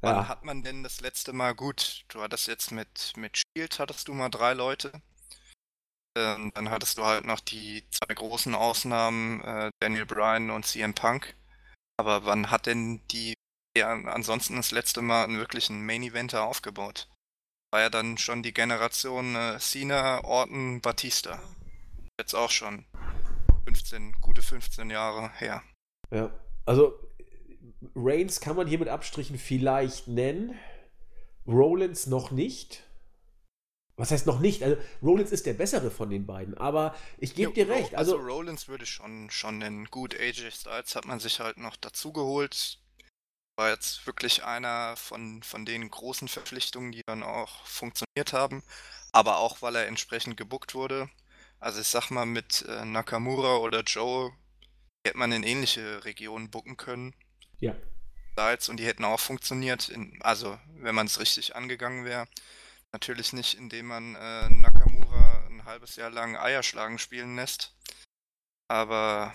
Wann 0.00 0.16
ja. 0.16 0.28
hat 0.28 0.44
man 0.44 0.62
denn 0.62 0.82
das 0.82 1.00
letzte 1.00 1.32
Mal 1.32 1.54
gut? 1.54 2.04
Du 2.08 2.20
hattest 2.22 2.46
jetzt 2.46 2.70
mit, 2.70 3.12
mit 3.16 3.38
Shield 3.38 3.78
hattest 3.78 4.08
du 4.08 4.14
mal 4.14 4.28
drei 4.28 4.54
Leute. 4.54 4.92
Ähm, 6.16 6.52
dann 6.54 6.70
hattest 6.70 6.98
du 6.98 7.04
halt 7.04 7.24
noch 7.24 7.40
die 7.40 7.84
zwei 7.90 8.14
großen 8.14 8.54
Ausnahmen, 8.54 9.40
äh, 9.42 9.70
Daniel 9.80 10.06
Bryan 10.06 10.50
und 10.50 10.66
CM 10.66 10.94
Punk. 10.94 11.36
Aber 11.96 12.24
wann 12.24 12.50
hat 12.50 12.66
denn 12.66 13.06
die 13.08 13.34
ja, 13.76 13.92
ansonsten 13.92 14.56
das 14.56 14.70
letzte 14.70 15.02
Mal 15.02 15.24
einen 15.24 15.38
wirklichen 15.38 15.84
Main 15.84 16.02
Eventer 16.02 16.44
aufgebaut? 16.44 17.08
War 17.72 17.80
ja 17.80 17.90
dann 17.90 18.18
schon 18.18 18.42
die 18.42 18.54
Generation 18.54 19.34
äh, 19.34 19.58
Cena, 19.58 20.24
Orton, 20.24 20.80
Batista. 20.80 21.42
Jetzt 22.20 22.34
auch 22.34 22.50
schon 22.50 22.86
15, 23.64 24.12
gute 24.20 24.42
15 24.42 24.90
Jahre 24.90 25.30
her. 25.34 25.62
Ja, 26.10 26.30
also 26.64 27.07
Reigns 27.94 28.40
kann 28.40 28.56
man 28.56 28.66
hier 28.66 28.78
mit 28.78 28.88
Abstrichen 28.88 29.38
vielleicht 29.38 30.08
nennen. 30.08 30.54
Rollins 31.46 32.06
noch 32.06 32.30
nicht. 32.30 32.82
Was 33.96 34.12
heißt 34.12 34.26
noch 34.26 34.38
nicht? 34.38 34.62
Also 34.62 34.76
Rollins 35.02 35.32
ist 35.32 35.46
der 35.46 35.54
bessere 35.54 35.90
von 35.90 36.08
den 36.08 36.24
beiden, 36.24 36.56
aber 36.56 36.94
ich 37.18 37.34
gebe 37.34 37.52
dir 37.52 37.68
recht. 37.68 37.96
Also, 37.96 38.16
also 38.16 38.26
Rollins 38.26 38.68
würde 38.68 38.84
ich 38.84 38.90
schon, 38.90 39.28
schon 39.30 39.58
nennen. 39.58 39.86
Gut, 39.86 40.14
AJ 40.14 40.52
Styles 40.52 40.94
hat 40.94 41.04
man 41.04 41.18
sich 41.18 41.40
halt 41.40 41.58
noch 41.58 41.74
dazu 41.76 42.12
geholt. 42.12 42.78
War 43.56 43.70
jetzt 43.70 44.06
wirklich 44.06 44.44
einer 44.44 44.94
von, 44.96 45.42
von 45.42 45.64
den 45.64 45.90
großen 45.90 46.28
Verpflichtungen, 46.28 46.92
die 46.92 47.02
dann 47.06 47.24
auch 47.24 47.64
funktioniert 47.66 48.32
haben. 48.32 48.62
Aber 49.10 49.38
auch, 49.38 49.62
weil 49.62 49.74
er 49.74 49.88
entsprechend 49.88 50.36
gebuckt 50.36 50.74
wurde. 50.74 51.10
Also 51.58 51.80
ich 51.80 51.88
sag 51.88 52.10
mal, 52.10 52.26
mit 52.26 52.64
äh, 52.68 52.84
Nakamura 52.84 53.56
oder 53.56 53.82
Joe 53.82 54.32
hätte 55.04 55.18
man 55.18 55.32
in 55.32 55.42
ähnliche 55.42 56.04
Regionen 56.04 56.50
bucken 56.50 56.76
können. 56.76 57.14
Ja. 57.60 57.74
Styles 58.32 58.68
und 58.68 58.78
die 58.78 58.86
hätten 58.86 59.04
auch 59.04 59.20
funktioniert, 59.20 59.88
in, 59.88 60.16
also 60.22 60.58
wenn 60.76 60.94
man 60.94 61.06
es 61.06 61.18
richtig 61.18 61.56
angegangen 61.56 62.04
wäre. 62.04 62.28
Natürlich 62.92 63.32
nicht, 63.32 63.54
indem 63.54 63.86
man 63.86 64.14
äh, 64.14 64.48
Nakamura 64.48 65.46
ein 65.48 65.64
halbes 65.64 65.96
Jahr 65.96 66.10
lang 66.10 66.36
Eierschlagen 66.36 66.98
spielen 66.98 67.36
lässt. 67.36 67.74
Aber 68.68 69.34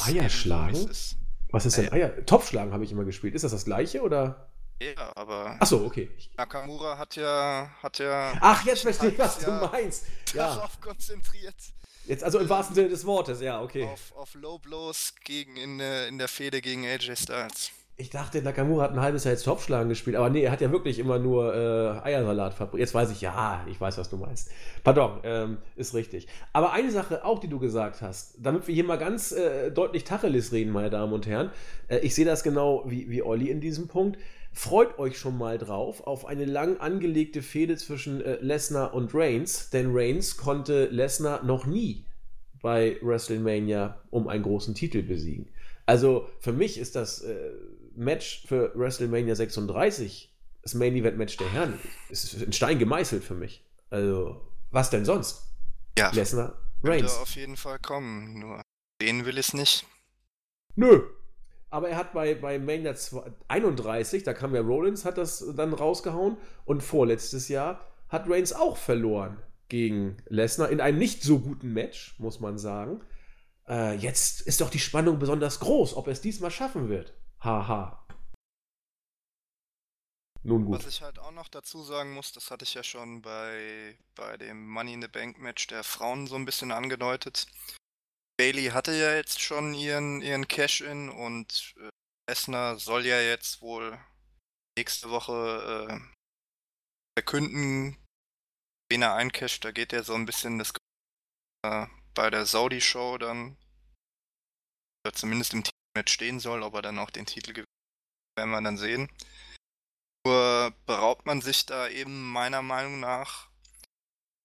Eierschlagen? 0.00 0.92
So, 0.92 1.16
Was 1.50 1.66
ist 1.66 1.76
denn 1.76 1.86
äh, 1.88 1.92
Eier? 1.92 2.26
Topfschlagen 2.26 2.72
habe 2.72 2.84
ich 2.84 2.92
immer 2.92 3.04
gespielt. 3.04 3.34
Ist 3.34 3.42
das 3.42 3.52
das 3.52 3.64
gleiche 3.64 4.02
oder? 4.02 4.52
Ja, 4.80 5.12
aber. 5.16 5.56
Achso, 5.60 5.84
okay. 5.84 6.10
Nakamura 6.36 6.98
hat 6.98 7.16
ja, 7.16 7.70
hat 7.82 7.98
ja. 7.98 8.34
Ach, 8.40 8.64
jetzt 8.64 8.82
verstehe 8.82 9.10
ich, 9.10 9.18
was 9.18 9.38
du 9.38 9.50
meinst. 9.50 10.06
Ja. 10.34 10.54
Darauf 10.54 10.80
konzentriert. 10.80 11.54
Jetzt 12.06 12.24
also 12.24 12.38
im 12.38 12.48
wahrsten 12.48 12.74
Sinne 12.74 12.88
des 12.88 13.06
Wortes, 13.06 13.40
ja, 13.40 13.62
okay. 13.62 13.84
Auf, 13.84 14.12
auf 14.16 14.34
Low 14.34 14.58
Blows 14.58 15.14
gegen 15.24 15.56
in, 15.56 15.80
in 15.80 16.18
der 16.18 16.28
Fehde 16.28 16.60
gegen 16.60 16.84
AJ 16.84 17.16
Styles. 17.16 17.72
Ich 17.98 18.08
dachte, 18.10 18.42
Nakamura 18.42 18.84
hat 18.84 18.92
ein 18.92 19.00
halbes 19.00 19.24
Jahr 19.24 19.34
jetzt 19.34 19.44
Topfschlagen 19.44 19.88
gespielt, 19.90 20.16
aber 20.16 20.30
nee, 20.30 20.42
er 20.42 20.50
hat 20.50 20.62
ja 20.62 20.72
wirklich 20.72 20.98
immer 20.98 21.18
nur 21.18 21.54
äh, 21.54 22.08
Eiersalat 22.08 22.54
fabriziert. 22.54 22.80
Jetzt 22.80 22.94
weiß 22.94 23.10
ich, 23.10 23.20
ja, 23.20 23.64
ich 23.70 23.80
weiß, 23.80 23.98
was 23.98 24.08
du 24.08 24.16
meinst. 24.16 24.50
Pardon, 24.82 25.20
ähm, 25.24 25.58
ist 25.76 25.94
richtig. 25.94 26.26
Aber 26.54 26.72
eine 26.72 26.90
Sache 26.90 27.24
auch, 27.24 27.38
die 27.38 27.48
du 27.48 27.58
gesagt 27.58 28.00
hast, 28.00 28.34
damit 28.38 28.66
wir 28.66 28.74
hier 28.74 28.84
mal 28.84 28.96
ganz 28.96 29.30
äh, 29.32 29.70
deutlich 29.70 30.04
Tacheles 30.04 30.52
reden, 30.52 30.72
meine 30.72 30.88
Damen 30.88 31.12
und 31.12 31.26
Herren. 31.26 31.50
Äh, 31.86 31.98
ich 31.98 32.14
sehe 32.14 32.24
das 32.24 32.42
genau 32.42 32.82
wie, 32.86 33.10
wie 33.10 33.22
Olli 33.22 33.50
in 33.50 33.60
diesem 33.60 33.88
Punkt. 33.88 34.18
Freut 34.52 34.98
euch 34.98 35.18
schon 35.18 35.38
mal 35.38 35.56
drauf 35.56 36.06
auf 36.06 36.26
eine 36.26 36.44
lang 36.44 36.76
angelegte 36.78 37.42
Fehde 37.42 37.76
zwischen 37.76 38.20
äh, 38.20 38.36
Lesnar 38.40 38.92
und 38.92 39.14
Reigns, 39.14 39.70
denn 39.70 39.90
Reigns 39.92 40.36
konnte 40.36 40.86
Lesnar 40.86 41.42
noch 41.42 41.64
nie 41.66 42.04
bei 42.60 42.98
WrestleMania 43.00 44.00
um 44.10 44.28
einen 44.28 44.42
großen 44.42 44.74
Titel 44.74 45.02
besiegen. 45.02 45.48
Also 45.86 46.28
für 46.38 46.52
mich 46.52 46.78
ist 46.78 46.96
das 46.96 47.22
äh, 47.22 47.52
Match 47.96 48.46
für 48.46 48.72
WrestleMania 48.74 49.34
36, 49.34 50.32
das 50.62 50.74
Main 50.74 50.94
Event 50.94 51.16
Match 51.16 51.36
der 51.38 51.50
Herren, 51.50 51.78
ist 52.10 52.34
in 52.34 52.52
Stein 52.52 52.78
gemeißelt 52.78 53.24
für 53.24 53.34
mich. 53.34 53.64
Also 53.90 54.40
was 54.70 54.90
denn 54.90 55.04
sonst? 55.04 55.42
Ja. 55.98 56.10
Lesnar, 56.12 56.58
Reigns. 56.82 57.16
auf 57.16 57.34
jeden 57.36 57.56
Fall 57.56 57.78
kommen, 57.78 58.38
nur 58.38 58.62
den 59.00 59.24
will 59.24 59.38
es 59.38 59.52
nicht. 59.52 59.84
Nö, 60.76 61.02
aber 61.72 61.88
er 61.88 61.96
hat 61.96 62.12
bei, 62.12 62.34
bei 62.34 62.58
Mania 62.58 62.94
31, 63.48 64.22
da 64.24 64.34
kam 64.34 64.54
ja 64.54 64.60
Rollins, 64.60 65.04
hat 65.06 65.16
das 65.16 65.44
dann 65.56 65.72
rausgehauen 65.72 66.36
und 66.66 66.82
vorletztes 66.82 67.48
Jahr 67.48 67.80
hat 68.08 68.28
Reigns 68.28 68.52
auch 68.52 68.76
verloren 68.76 69.42
gegen 69.68 70.18
Lesnar 70.28 70.68
in 70.68 70.82
einem 70.82 70.98
nicht 70.98 71.22
so 71.22 71.40
guten 71.40 71.72
Match, 71.72 72.14
muss 72.18 72.40
man 72.40 72.58
sagen. 72.58 73.00
Äh, 73.66 73.96
jetzt 73.96 74.42
ist 74.42 74.60
doch 74.60 74.68
die 74.68 74.78
Spannung 74.78 75.18
besonders 75.18 75.60
groß, 75.60 75.96
ob 75.96 76.08
er 76.08 76.12
es 76.12 76.20
diesmal 76.20 76.50
schaffen 76.50 76.90
wird. 76.90 77.14
Haha. 77.40 78.06
Nun 80.42 80.66
gut. 80.66 80.74
Was 80.74 80.86
ich 80.86 81.00
halt 81.00 81.18
auch 81.18 81.32
noch 81.32 81.48
dazu 81.48 81.82
sagen 81.82 82.12
muss, 82.12 82.32
das 82.32 82.50
hatte 82.50 82.64
ich 82.64 82.74
ja 82.74 82.82
schon 82.82 83.22
bei, 83.22 83.96
bei 84.14 84.36
dem 84.36 84.68
Money 84.68 84.92
in 84.92 85.00
the 85.00 85.08
Bank 85.08 85.38
Match 85.38 85.68
der 85.68 85.84
Frauen 85.84 86.26
so 86.26 86.34
ein 86.34 86.44
bisschen 86.44 86.70
angedeutet. 86.70 87.46
Bailey 88.42 88.70
hatte 88.70 88.90
ja 88.90 89.14
jetzt 89.14 89.40
schon 89.40 89.72
ihren, 89.72 90.20
ihren 90.20 90.48
Cash-In 90.48 91.10
und 91.10 91.76
äh, 91.78 91.90
Lesnar 92.28 92.76
soll 92.76 93.06
ja 93.06 93.20
jetzt 93.20 93.60
wohl 93.60 93.96
nächste 94.76 95.10
Woche 95.10 95.88
äh, 95.88 96.00
verkünden, 97.16 97.96
wen 98.90 99.02
er 99.02 99.14
eincasht. 99.14 99.64
Da 99.64 99.70
geht 99.70 99.92
ja 99.92 100.02
so 100.02 100.14
ein 100.14 100.26
bisschen 100.26 100.58
das 100.58 100.72
äh, 101.64 101.86
bei 102.14 102.30
der 102.30 102.44
Saudi-Show 102.44 103.18
dann, 103.18 103.56
oder 105.06 105.14
zumindest 105.14 105.52
im 105.52 105.62
Team-Match 105.62 106.12
stehen 106.12 106.40
soll, 106.40 106.64
ob 106.64 106.74
er 106.74 106.82
dann 106.82 106.98
auch 106.98 107.10
den 107.10 107.26
Titel 107.26 107.52
gewinnt, 107.52 107.68
werden 108.36 108.50
wir 108.50 108.60
dann 108.60 108.76
sehen. 108.76 109.08
Nur 110.26 110.74
beraubt 110.86 111.26
man 111.26 111.42
sich 111.42 111.64
da 111.64 111.88
eben 111.88 112.28
meiner 112.32 112.62
Meinung 112.62 112.98
nach 112.98 113.51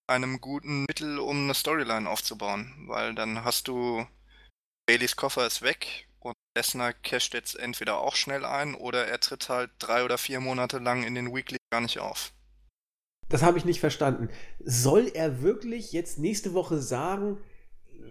einem 0.07 0.41
guten 0.41 0.85
Mittel, 0.85 1.19
um 1.19 1.43
eine 1.43 1.53
Storyline 1.53 2.09
aufzubauen, 2.09 2.73
weil 2.87 3.13
dann 3.13 3.43
hast 3.43 3.67
du 3.67 4.05
Baileys 4.87 5.15
Koffer 5.15 5.45
ist 5.45 5.61
weg 5.61 6.07
und 6.19 6.33
Lesnar 6.55 6.93
casht 6.93 7.33
jetzt 7.33 7.55
entweder 7.55 7.99
auch 7.99 8.15
schnell 8.15 8.45
ein 8.45 8.73
oder 8.73 9.05
er 9.07 9.19
tritt 9.19 9.49
halt 9.49 9.71
drei 9.79 10.03
oder 10.03 10.17
vier 10.17 10.39
Monate 10.39 10.79
lang 10.79 11.03
in 11.03 11.13
den 11.13 11.33
Weekly 11.33 11.57
gar 11.71 11.81
nicht 11.81 11.99
auf. 11.99 12.33
Das 13.29 13.43
habe 13.43 13.57
ich 13.57 13.65
nicht 13.65 13.81
verstanden. 13.81 14.29
Soll 14.59 15.11
er 15.13 15.41
wirklich 15.41 15.91
jetzt 15.91 16.17
nächste 16.17 16.53
Woche 16.53 16.77
sagen, 16.79 17.37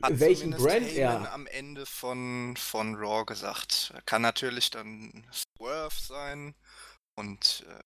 Hat 0.03 0.21
welchen 0.21 0.51
Brand 0.51 0.87
Heyman 0.87 1.25
er. 1.25 1.33
am 1.33 1.47
Ende 1.47 1.87
von, 1.87 2.55
von 2.59 2.95
Raw 2.97 3.25
gesagt. 3.25 3.95
Kann 4.05 4.21
natürlich 4.21 4.71
dann 4.71 5.27
Swerve 5.33 5.95
sein 5.99 6.55
und 7.15 7.65
äh, 7.67 7.81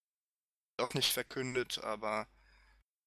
doch 0.76 0.94
nicht 0.94 1.12
verkündet, 1.12 1.78
aber 1.84 2.26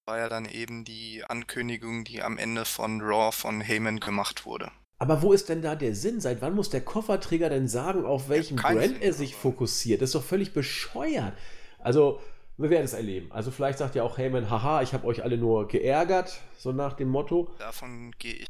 war 0.06 0.18
ja 0.18 0.30
dann 0.30 0.46
eben 0.46 0.84
die 0.84 1.24
Ankündigung, 1.24 2.04
die 2.04 2.22
am 2.22 2.38
Ende 2.38 2.66
von 2.66 3.02
Raw 3.02 3.32
von 3.32 3.62
Heyman 3.62 4.00
gemacht 4.00 4.46
wurde. 4.46 4.72
Aber 5.00 5.22
wo 5.22 5.34
ist 5.34 5.50
denn 5.50 5.62
da 5.62 5.76
der 5.76 5.96
Sinn? 5.96 6.22
Seit 6.22 6.42
wann 6.42 6.56
muss 6.56 6.70
der 6.70 6.84
Kofferträger 6.84 7.50
denn 7.50 7.68
sagen, 7.68 8.06
auf 8.06 8.30
welchen 8.30 8.58
Brand 8.58 8.82
Sinn, 8.82 9.02
er 9.02 9.14
sich 9.14 9.34
aber- 9.34 9.42
fokussiert? 9.42 10.02
Das 10.02 10.10
ist 10.10 10.16
doch 10.16 10.24
völlig 10.24 10.54
bescheuert. 10.54 11.38
Also, 11.80 12.22
wir 12.58 12.70
werden 12.70 12.86
es 12.86 12.94
erleben. 12.94 13.32
Also, 13.32 13.52
vielleicht 13.52 13.80
sagt 13.80 13.96
ja 13.96 14.04
auch 14.04 14.18
Heyman, 14.18 14.50
haha, 14.50 14.82
ich 14.82 14.94
habe 14.94 15.08
euch 15.08 15.24
alle 15.24 15.38
nur 15.38 15.68
geärgert, 15.68 16.42
so 16.58 16.72
nach 16.72 16.94
dem 16.94 17.10
Motto. 17.10 17.54
Davon 17.60 18.12
gehe 18.20 18.34
ich. 18.36 18.48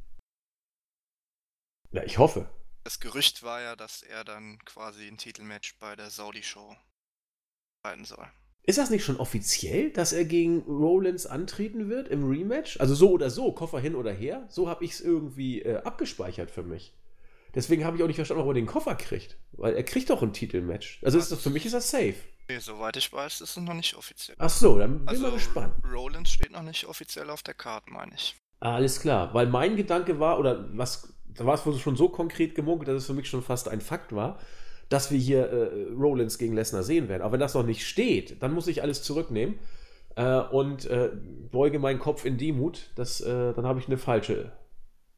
Ja, 1.92 2.04
ich 2.04 2.18
hoffe. 2.18 2.48
Das 2.84 3.00
Gerücht 3.00 3.44
war 3.44 3.62
ja, 3.62 3.76
dass 3.76 4.02
er 4.04 4.24
dann 4.24 4.60
quasi 4.66 5.08
ein 5.08 5.18
Titelmatch 5.18 5.78
bei 5.80 5.96
der 5.96 6.10
Saudi-Show 6.10 6.76
halten 7.86 8.04
soll. 8.06 8.28
Ist 8.66 8.78
das 8.78 8.90
nicht 8.90 9.04
schon 9.04 9.18
offiziell, 9.18 9.92
dass 9.92 10.14
er 10.14 10.24
gegen 10.24 10.62
Rollins 10.62 11.26
antreten 11.26 11.90
wird 11.90 12.08
im 12.08 12.30
Rematch? 12.30 12.80
Also 12.80 12.96
so 12.96 13.12
oder 13.12 13.30
so, 13.30 13.52
Koffer 13.52 13.80
hin 13.80 13.94
oder 13.96 14.12
her? 14.14 14.46
So 14.50 14.70
habe 14.70 14.86
ich 14.86 14.92
es 14.92 15.02
irgendwie 15.02 15.62
äh, 15.62 15.82
abgespeichert 15.84 16.50
für 16.50 16.64
mich. 16.64 16.94
Deswegen 17.56 17.84
habe 17.84 17.98
ich 17.98 18.04
auch 18.04 18.08
nicht 18.08 18.16
verstanden, 18.16 18.40
warum 18.40 18.52
er 18.52 18.62
den 18.62 18.66
Koffer 18.66 18.96
kriegt. 18.96 19.38
Weil 19.52 19.76
er 19.76 19.84
kriegt 19.84 20.10
doch 20.10 20.22
ein 20.24 20.34
Titelmatch. 20.34 21.02
Also 21.04 21.18
ist 21.18 21.32
das, 21.32 21.42
für 21.42 21.50
mich 21.50 21.66
ist 21.66 21.74
das 21.74 21.90
safe. 21.90 22.16
Nee, 22.50 22.60
soweit 22.60 22.98
ich 22.98 23.12
weiß, 23.12 23.42
ist 23.42 23.58
es 23.58 23.58
noch 23.58 23.74
nicht 23.74 23.96
offiziell. 23.96 24.36
Ach 24.40 24.50
so, 24.50 24.80
dann 24.80 25.00
bin 25.00 25.04
ich 25.04 25.10
Also 25.10 25.24
mal 25.24 25.32
gespannt. 25.34 25.74
Rollins 25.92 26.32
steht 26.32 26.52
noch 26.52 26.64
nicht 26.64 26.86
offiziell 26.86 27.30
auf 27.30 27.44
der 27.44 27.54
Karte, 27.54 27.92
meine 27.92 28.14
ich. 28.16 28.36
Alles 28.60 29.00
klar, 29.02 29.34
weil 29.34 29.48
mein 29.48 29.76
Gedanke 29.76 30.20
war, 30.20 30.40
oder 30.40 30.70
was, 30.78 31.14
da 31.26 31.46
war 31.46 31.56
es 31.56 31.66
wohl 31.66 31.78
schon 31.78 31.98
so 31.98 32.08
konkret 32.10 32.56
gemunkelt, 32.56 32.88
dass 32.88 33.04
es 33.04 33.08
für 33.08 33.14
mich 33.14 33.30
schon 33.30 33.44
fast 33.44 33.68
ein 33.68 33.82
Fakt 33.82 34.16
war, 34.16 34.40
dass 34.90 35.12
wir 35.12 35.18
hier 35.18 35.50
äh, 35.50 35.94
Rollins 35.94 36.38
gegen 36.38 36.54
Lesnar 36.54 36.84
sehen 36.84 37.10
werden. 37.10 37.22
Aber 37.22 37.34
wenn 37.34 37.40
das 37.40 37.54
noch 37.54 37.66
nicht 37.66 37.86
steht, 37.86 38.42
dann 38.42 38.54
muss 38.54 38.68
ich 38.68 38.82
alles 38.82 39.04
zurücknehmen 39.04 39.60
äh, 40.16 40.40
und 40.40 40.86
äh, 40.86 41.12
beuge 41.52 41.80
meinen 41.80 42.00
Kopf 42.00 42.26
in 42.26 42.38
Demut. 42.38 42.92
Das, 42.96 43.22
äh, 43.22 43.54
dann 43.54 43.66
habe 43.66 43.80
ich 43.80 43.88
eine 43.88 43.98
falsche 43.98 44.52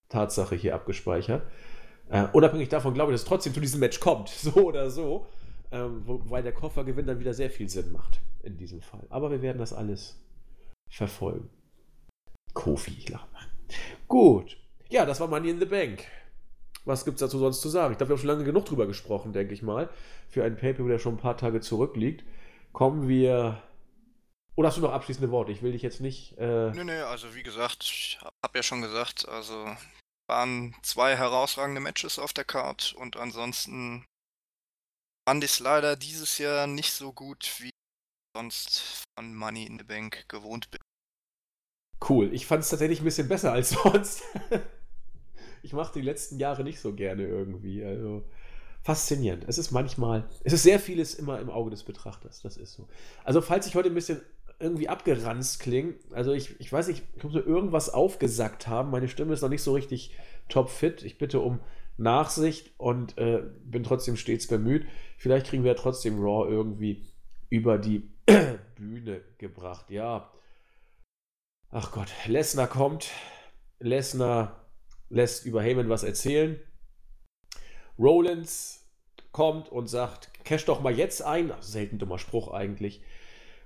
Tatsache 0.09 0.55
hier 0.55 0.75
abgespeichert. 0.75 1.43
Äh, 2.09 2.27
unabhängig 2.33 2.69
davon 2.69 2.93
glaube 2.93 3.11
ich, 3.11 3.15
dass 3.15 3.23
es 3.23 3.27
trotzdem 3.27 3.53
zu 3.53 3.59
diesem 3.59 3.79
Match 3.79 3.99
kommt, 3.99 4.29
so 4.29 4.53
oder 4.53 4.89
so, 4.89 5.27
ähm, 5.71 6.03
wobei 6.05 6.41
der 6.41 6.53
Koffergewinn 6.53 7.07
dann 7.07 7.19
wieder 7.19 7.33
sehr 7.33 7.49
viel 7.49 7.69
Sinn 7.69 7.91
macht 7.91 8.21
in 8.43 8.57
diesem 8.57 8.81
Fall. 8.81 9.05
Aber 9.09 9.31
wir 9.31 9.41
werden 9.41 9.57
das 9.57 9.73
alles 9.73 10.23
verfolgen. 10.89 11.49
Kofi, 12.53 12.95
ich 12.97 13.09
lache. 13.09 13.27
Gut. 14.07 14.57
Ja, 14.89 15.05
das 15.05 15.19
war 15.19 15.27
Money 15.27 15.49
in 15.49 15.59
the 15.59 15.65
Bank. 15.65 16.05
Was 16.85 17.03
gibt's 17.03 17.19
dazu 17.19 17.39
sonst 17.39 17.61
zu 17.61 17.69
sagen? 17.69 17.91
Ich 17.93 17.97
glaube, 17.97 18.09
wir 18.09 18.15
haben 18.15 18.21
schon 18.21 18.29
lange 18.29 18.43
genug 18.43 18.65
drüber 18.65 18.85
gesprochen, 18.87 19.33
denke 19.33 19.53
ich 19.53 19.63
mal. 19.63 19.89
Für 20.29 20.43
einen 20.43 20.57
Paper, 20.57 20.87
der 20.87 20.99
schon 20.99 21.15
ein 21.15 21.19
paar 21.19 21.37
Tage 21.37 21.59
zurückliegt. 21.61 22.23
Kommen 22.73 23.07
wir. 23.07 23.61
Oder 24.55 24.67
hast 24.69 24.77
du 24.77 24.81
noch 24.81 24.93
abschließende 24.93 25.31
Worte? 25.31 25.51
Ich 25.51 25.61
will 25.61 25.71
dich 25.71 25.81
jetzt 25.81 25.99
nicht. 25.99 26.37
Äh, 26.37 26.71
Nö, 26.71 26.83
nö, 26.83 27.03
also 27.05 27.33
wie 27.35 27.43
gesagt, 27.43 27.83
ich 27.83 28.19
habe 28.43 28.57
ja 28.57 28.63
schon 28.63 28.81
gesagt, 28.81 29.27
also 29.27 29.67
waren 30.27 30.75
zwei 30.81 31.15
herausragende 31.15 31.81
Matches 31.81 32.19
auf 32.19 32.33
der 32.33 32.45
Card 32.45 32.93
und 32.97 33.17
ansonsten 33.17 34.05
fand 35.27 35.43
ich 35.43 35.51
es 35.51 35.59
leider 35.59 35.95
dieses 35.95 36.37
Jahr 36.37 36.67
nicht 36.67 36.93
so 36.93 37.11
gut, 37.13 37.51
wie 37.59 37.67
ich 37.67 37.71
sonst 38.35 39.03
von 39.17 39.35
Money 39.35 39.65
in 39.65 39.77
the 39.77 39.83
Bank 39.85 40.25
gewohnt 40.29 40.69
bin. 40.71 40.79
cool. 42.09 42.33
Ich 42.33 42.45
fand 42.45 42.63
es 42.63 42.69
tatsächlich 42.69 43.01
ein 43.01 43.05
bisschen 43.05 43.27
besser 43.27 43.51
als 43.51 43.69
sonst. 43.83 44.23
Ich 45.65 45.73
mache 45.73 45.93
die 45.93 46.01
letzten 46.01 46.39
Jahre 46.39 46.63
nicht 46.63 46.79
so 46.79 46.93
gerne 46.93 47.27
irgendwie. 47.27 47.83
Also 47.83 48.23
faszinierend. 48.85 49.45
Es 49.47 49.57
ist 49.57 49.71
manchmal, 49.71 50.29
es 50.43 50.53
ist 50.53 50.61
sehr 50.61 50.79
vieles 50.79 51.15
immer 51.15 51.39
im 51.39 51.49
Auge 51.49 51.71
des 51.71 51.83
Betrachters. 51.83 52.43
Das 52.43 52.55
ist 52.55 52.73
so. 52.73 52.87
Also 53.23 53.41
falls 53.41 53.65
ich 53.65 53.75
heute 53.75 53.89
ein 53.89 53.95
bisschen 53.95 54.21
irgendwie 54.59 54.87
abgeranzt 54.87 55.59
klinge, 55.59 55.95
also 56.11 56.33
ich, 56.33 56.57
ich 56.59 56.71
weiß 56.71 56.87
nicht, 56.87 57.03
ich 57.15 57.23
muss 57.23 57.33
mir 57.33 57.41
irgendwas 57.41 57.89
aufgesackt 57.89 58.67
haben. 58.67 58.91
Meine 58.91 59.07
Stimme 59.07 59.33
ist 59.33 59.41
noch 59.41 59.49
nicht 59.49 59.63
so 59.63 59.73
richtig 59.73 60.15
topfit. 60.49 61.03
Ich 61.03 61.17
bitte 61.17 61.39
um 61.39 61.61
Nachsicht 61.97 62.73
und 62.77 63.17
äh, 63.17 63.41
bin 63.63 63.83
trotzdem 63.83 64.17
stets 64.17 64.45
bemüht. 64.45 64.85
Vielleicht 65.17 65.47
kriegen 65.47 65.63
wir 65.63 65.71
ja 65.71 65.77
trotzdem 65.77 66.21
Raw 66.21 66.47
irgendwie 66.47 67.07
über 67.49 67.79
die 67.79 68.11
Bühne 68.75 69.21
gebracht. 69.39 69.89
Ja. 69.89 70.31
Ach 71.71 71.91
Gott, 71.91 72.09
Lesnar 72.27 72.67
kommt. 72.67 73.09
Lesnar 73.79 74.64
lässt 75.15 75.45
über 75.45 75.63
Heyman 75.63 75.89
was 75.89 76.03
erzählen. 76.03 76.59
Rollins 77.97 78.85
kommt 79.31 79.69
und 79.69 79.87
sagt, 79.87 80.29
cash 80.43 80.65
doch 80.65 80.81
mal 80.81 80.93
jetzt 80.93 81.21
ein. 81.23 81.51
Ach, 81.51 81.61
selten 81.63 81.97
dummer 81.97 82.19
Spruch 82.19 82.51
eigentlich. 82.51 83.01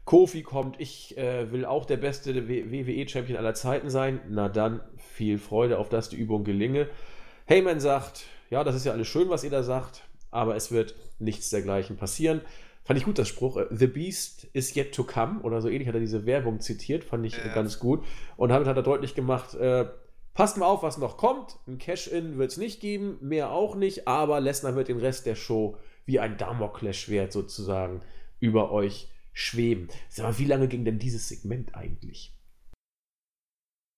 Kofi 0.05 0.43
kommt, 0.43 0.79
ich 0.79 1.17
äh, 1.17 1.51
will 1.51 1.65
auch 1.65 1.85
der 1.85 1.97
beste 1.97 2.47
WWE-Champion 2.47 3.37
aller 3.37 3.53
Zeiten 3.53 3.89
sein. 3.89 4.21
Na 4.29 4.47
dann, 4.47 4.81
viel 4.97 5.37
Freude, 5.37 5.77
auf 5.79 5.89
dass 5.89 6.09
die 6.09 6.17
Übung 6.17 6.43
gelinge. 6.43 6.87
Heyman 7.47 7.79
sagt, 7.79 8.25
ja, 8.49 8.63
das 8.63 8.75
ist 8.75 8.85
ja 8.85 8.91
alles 8.91 9.07
schön, 9.07 9.29
was 9.29 9.43
ihr 9.43 9.49
da 9.51 9.63
sagt, 9.63 10.03
aber 10.31 10.55
es 10.55 10.71
wird 10.71 10.95
nichts 11.17 11.49
dergleichen 11.49 11.97
passieren. 11.97 12.41
Fand 12.83 12.97
ich 12.97 13.05
gut, 13.05 13.19
das 13.19 13.27
Spruch. 13.27 13.57
äh, 13.57 13.65
The 13.71 13.87
Beast 13.87 14.47
is 14.53 14.75
yet 14.75 14.93
to 14.93 15.03
come 15.03 15.41
oder 15.41 15.61
so 15.61 15.69
ähnlich 15.69 15.87
hat 15.87 15.95
er 15.95 16.01
diese 16.01 16.25
Werbung 16.25 16.59
zitiert, 16.59 17.03
fand 17.03 17.25
ich 17.25 17.37
Ja. 17.37 17.53
ganz 17.53 17.79
gut. 17.79 18.03
Und 18.37 18.49
damit 18.49 18.67
hat 18.67 18.77
er 18.77 18.83
deutlich 18.83 19.13
gemacht, 19.15 19.53
äh, 19.55 19.87
passt 20.33 20.57
mal 20.57 20.65
auf, 20.67 20.83
was 20.83 20.97
noch 20.97 21.17
kommt. 21.17 21.57
Ein 21.67 21.77
Cash-In 21.77 22.37
wird 22.37 22.51
es 22.51 22.57
nicht 22.57 22.79
geben, 22.81 23.17
mehr 23.21 23.51
auch 23.51 23.75
nicht, 23.75 24.07
aber 24.07 24.39
Lesnar 24.39 24.75
wird 24.75 24.87
den 24.87 24.99
Rest 24.99 25.25
der 25.25 25.35
Show 25.35 25.77
wie 26.05 26.19
ein 26.19 26.37
Damoklesschwert 26.37 27.31
sozusagen 27.31 28.01
über 28.39 28.71
euch 28.71 29.11
schweben. 29.33 29.89
Sag 30.09 30.23
mal, 30.23 30.37
wie 30.39 30.45
lange 30.45 30.67
ging 30.67 30.85
denn 30.85 30.99
dieses 30.99 31.27
Segment 31.29 31.75
eigentlich? 31.75 32.35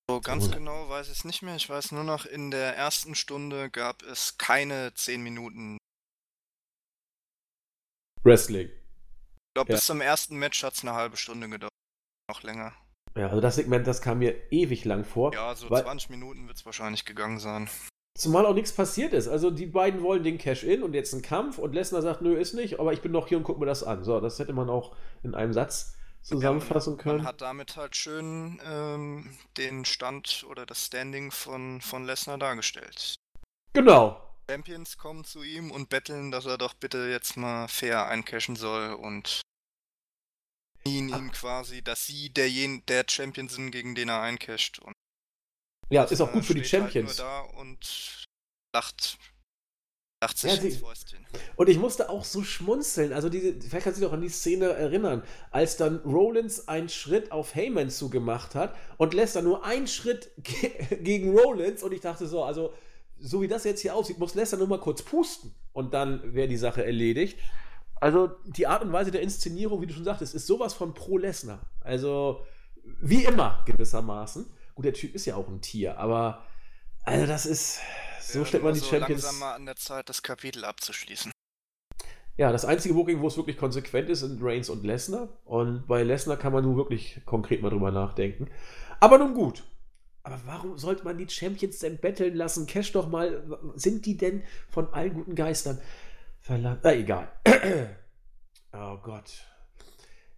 So 0.10 0.20
ganz 0.20 0.48
Oder? 0.48 0.58
genau 0.58 0.90
weiß 0.90 1.08
ich 1.08 1.20
es 1.20 1.26
nicht 1.26 1.42
mehr. 1.42 1.56
Ich 1.56 1.70
weiß 1.70 1.94
nur 1.94 2.04
noch, 2.04 2.26
in 2.26 2.52
der 2.52 2.76
ersten 2.76 3.16
Stunde 3.16 3.70
gab 3.70 4.02
es 4.04 4.38
keine 4.38 4.94
10 4.94 5.24
Minuten. 5.24 5.78
Wrestling. 8.24 8.68
Ich 8.68 9.54
glaube, 9.56 9.72
Ja. 9.72 9.78
bis 9.78 9.86
zum 9.86 10.02
ersten 10.02 10.38
Match 10.38 10.64
hat 10.64 10.74
es 10.74 10.82
eine 10.82 10.94
halbe 10.94 11.18
Stunde 11.18 11.50
gedauert. 11.50 11.72
Noch 12.30 12.44
länger. 12.44 12.76
Ja, 13.16 13.28
also 13.28 13.42
das 13.42 13.56
Segment, 13.56 13.88
das 13.88 14.02
kam 14.02 14.20
mir 14.20 14.36
ewig 14.52 14.86
lang 14.86 15.04
vor. 15.04 15.34
Ja, 15.34 15.54
so 15.56 15.70
Weil- 15.70 15.84
20 15.84 16.10
Minuten 16.10 16.48
wird 16.48 16.58
es 16.58 16.66
wahrscheinlich 16.66 17.06
gegangen 17.06 17.40
sein. 17.40 17.70
Zumal 18.18 18.46
auch 18.46 18.54
nichts 18.54 18.74
passiert 18.74 19.14
ist. 19.14 19.28
Also 19.28 19.52
die 19.52 19.66
beiden 19.66 20.02
wollen 20.02 20.24
den 20.24 20.38
Cash-In 20.38 20.84
und 20.84 20.94
jetzt 20.94 21.14
einen 21.14 21.22
Kampf 21.22 21.58
und 21.58 21.74
Lesnar 21.74 22.02
sagt, 22.02 22.22
nö, 22.22 22.36
ist 22.36 22.54
nicht, 22.54 22.80
aber 22.80 22.94
ich 22.94 23.02
bin 23.02 23.12
noch 23.12 23.28
hier 23.28 23.38
und 23.38 23.44
guck 23.44 23.60
mir 23.60 23.66
das 23.66 23.84
an. 23.84 24.04
So, 24.04 24.20
das 24.20 24.38
hätte 24.40 24.54
man 24.54 24.70
auch 24.70 24.96
in 25.24 25.34
einem 25.34 25.54
Satz 25.54 25.96
zusammenfassen 26.22 26.98
können. 26.98 27.20
Man 27.20 27.28
hat 27.28 27.42
damit 27.42 27.78
halt 27.78 27.96
schön 27.96 28.62
ähm, 28.66 29.38
den 29.58 29.86
Stand 29.86 30.46
oder 30.50 30.66
das 30.66 30.86
Standing 30.86 31.32
von, 31.32 31.82
von 31.82 32.06
Lesnar 32.06 32.38
dargestellt. 32.38 33.16
Genau. 33.74 34.22
Champions 34.50 34.98
kommen 34.98 35.24
zu 35.24 35.44
ihm 35.44 35.72
und 35.72 35.90
betteln, 35.90 36.32
dass 36.32 36.46
er 36.46 36.58
doch 36.58 36.74
bitte 36.74 37.08
jetzt 37.10 37.38
mal 37.38 37.68
fair 37.68 38.08
eincashen 38.08 38.56
soll 38.58 38.94
und 38.94 39.42
ihn 40.86 41.14
Ah. 41.14 41.18
ihm 41.18 41.32
quasi, 41.32 41.82
dass 41.84 42.06
sie 42.06 42.30
derjen, 42.30 42.84
der 42.88 43.06
Champion 43.10 43.48
sind, 43.50 43.72
gegen 43.72 43.96
den 43.96 44.10
er 44.10 44.22
eincasht. 44.22 44.80
Und 44.80 44.94
Ja, 45.90 46.04
ist 46.04 46.22
auch 46.22 46.32
gut 46.32 46.46
für 46.46 46.54
die 46.56 46.64
Champions. 46.66 47.20
Halt 47.20 47.20
nur 47.20 47.26
da 47.26 47.60
und 47.60 48.26
lacht, 48.74 49.18
lacht 50.24 50.38
sich 50.38 50.56
Ja, 50.56 50.62
ins 50.62 50.78
Fäustchen. 50.78 51.26
Und 51.56 51.70
ich 51.70 51.78
musste 51.78 52.10
auch 52.10 52.24
so 52.24 52.44
schmunzeln. 52.44 53.12
Also, 53.14 53.28
diese, 53.30 53.54
vielleicht 53.62 53.84
kannst 53.84 53.98
du 53.98 54.02
dich 54.02 54.10
noch 54.10 54.14
an 54.14 54.22
die 54.22 54.30
Szene 54.30 54.68
erinnern, 54.70 55.24
als 55.52 55.78
dann 55.78 55.98
Rollins 56.00 56.68
einen 56.68 56.90
Schritt 56.90 57.32
auf 57.32 57.56
Heyman 57.56 57.90
zugemacht 57.90 58.56
hat 58.56 58.76
und 58.98 59.14
Lesnar 59.14 59.44
nur 59.44 59.66
einen 59.66 59.88
Schritt 59.88 60.32
ge 60.38 60.72
gegen 61.04 61.38
Rollins. 61.38 61.84
Und 61.84 61.92
ich 61.92 62.02
dachte 62.02 62.28
so, 62.28 62.44
also, 62.44 62.74
so 63.20 63.42
wie 63.42 63.48
das 63.48 63.66
jetzt 63.66 63.82
hier 63.82 63.96
aussieht, 63.96 64.18
muss 64.18 64.34
Lesnar 64.36 64.60
nur 64.60 64.68
mal 64.68 64.80
kurz 64.80 65.04
pusten. 65.04 65.54
und 65.74 65.94
dann 65.94 66.34
wäre 66.34 66.48
die 66.48 66.58
Sache 66.58 66.84
erledigt. 66.86 67.38
Also 68.02 68.32
die 68.46 68.68
Art 68.68 68.82
und 68.84 68.92
Weise 68.92 69.12
der 69.12 69.22
Inszenierung, 69.22 69.82
wie 69.82 69.86
du 69.88 69.94
schon 69.94 70.04
sagtest, 70.04 70.36
ist 70.36 70.48
sowas 70.48 70.74
von 70.74 70.94
pro 70.94 71.18
Lesnar. 71.18 71.62
Also 71.82 72.44
wie 72.84 73.24
immer 73.24 73.64
gewissermaßen. 73.66 74.46
Gut, 74.76 74.86
der 74.86 74.94
Typ 74.94 75.14
ist 75.16 75.26
ja 75.26 75.36
auch 75.36 75.48
ein 75.48 75.62
Tier, 75.62 75.98
aber 76.00 76.44
also 77.04 77.26
das 77.26 77.46
ist 77.46 77.80
so 78.20 78.40
Ja, 78.40 78.46
stellt 78.46 78.64
man 78.64 78.74
die 78.74 78.80
so 78.80 78.88
Champions. 78.88 79.24
langsam 79.24 79.40
mal 79.40 79.54
an 79.54 79.66
der 79.66 79.76
Zeit, 79.76 80.10
das 80.10 80.24
Kapitel 80.24 80.66
abzuschließen. 80.66 81.32
Ja, 82.38 82.52
das 82.52 82.66
einzige 82.66 82.94
Booking, 82.96 83.22
wo 83.22 83.28
es 83.28 83.38
wirklich 83.38 83.58
konsequent 83.58 84.10
ist, 84.10 84.22
sind 84.22 84.40
Reigns 84.42 84.70
und 84.70 84.84
Lesnar. 84.84 85.30
Und 85.46 85.86
bei 85.88 86.02
Lesnar 86.02 86.38
kann 86.38 86.54
man 86.54 86.64
nun 86.64 86.78
wirklich 86.78 87.22
konkret 87.26 87.62
mal 87.62 87.70
drüber 87.70 87.92
nachdenken. 87.92 88.50
Aber 89.00 89.18
nun 89.18 89.34
gut. 89.34 89.64
Aber 90.24 90.40
warum 90.46 90.78
sollte 90.78 91.04
man 91.04 91.18
die 91.18 91.30
Champions 91.30 91.80
denn 91.80 91.98
betteln 91.98 92.36
lassen? 92.36 92.68
Cash 92.68 92.94
doch 92.94 93.08
mal. 93.10 93.44
Sind 93.76 94.06
die 94.06 94.18
denn 94.18 94.44
von 94.70 94.92
allen 94.94 95.14
guten 95.14 95.36
Geistern 95.36 95.80
verlangt? 96.42 96.84
Na, 96.84 96.94
egal. 96.94 97.32
oh 98.74 98.98
Gott. 98.98 99.32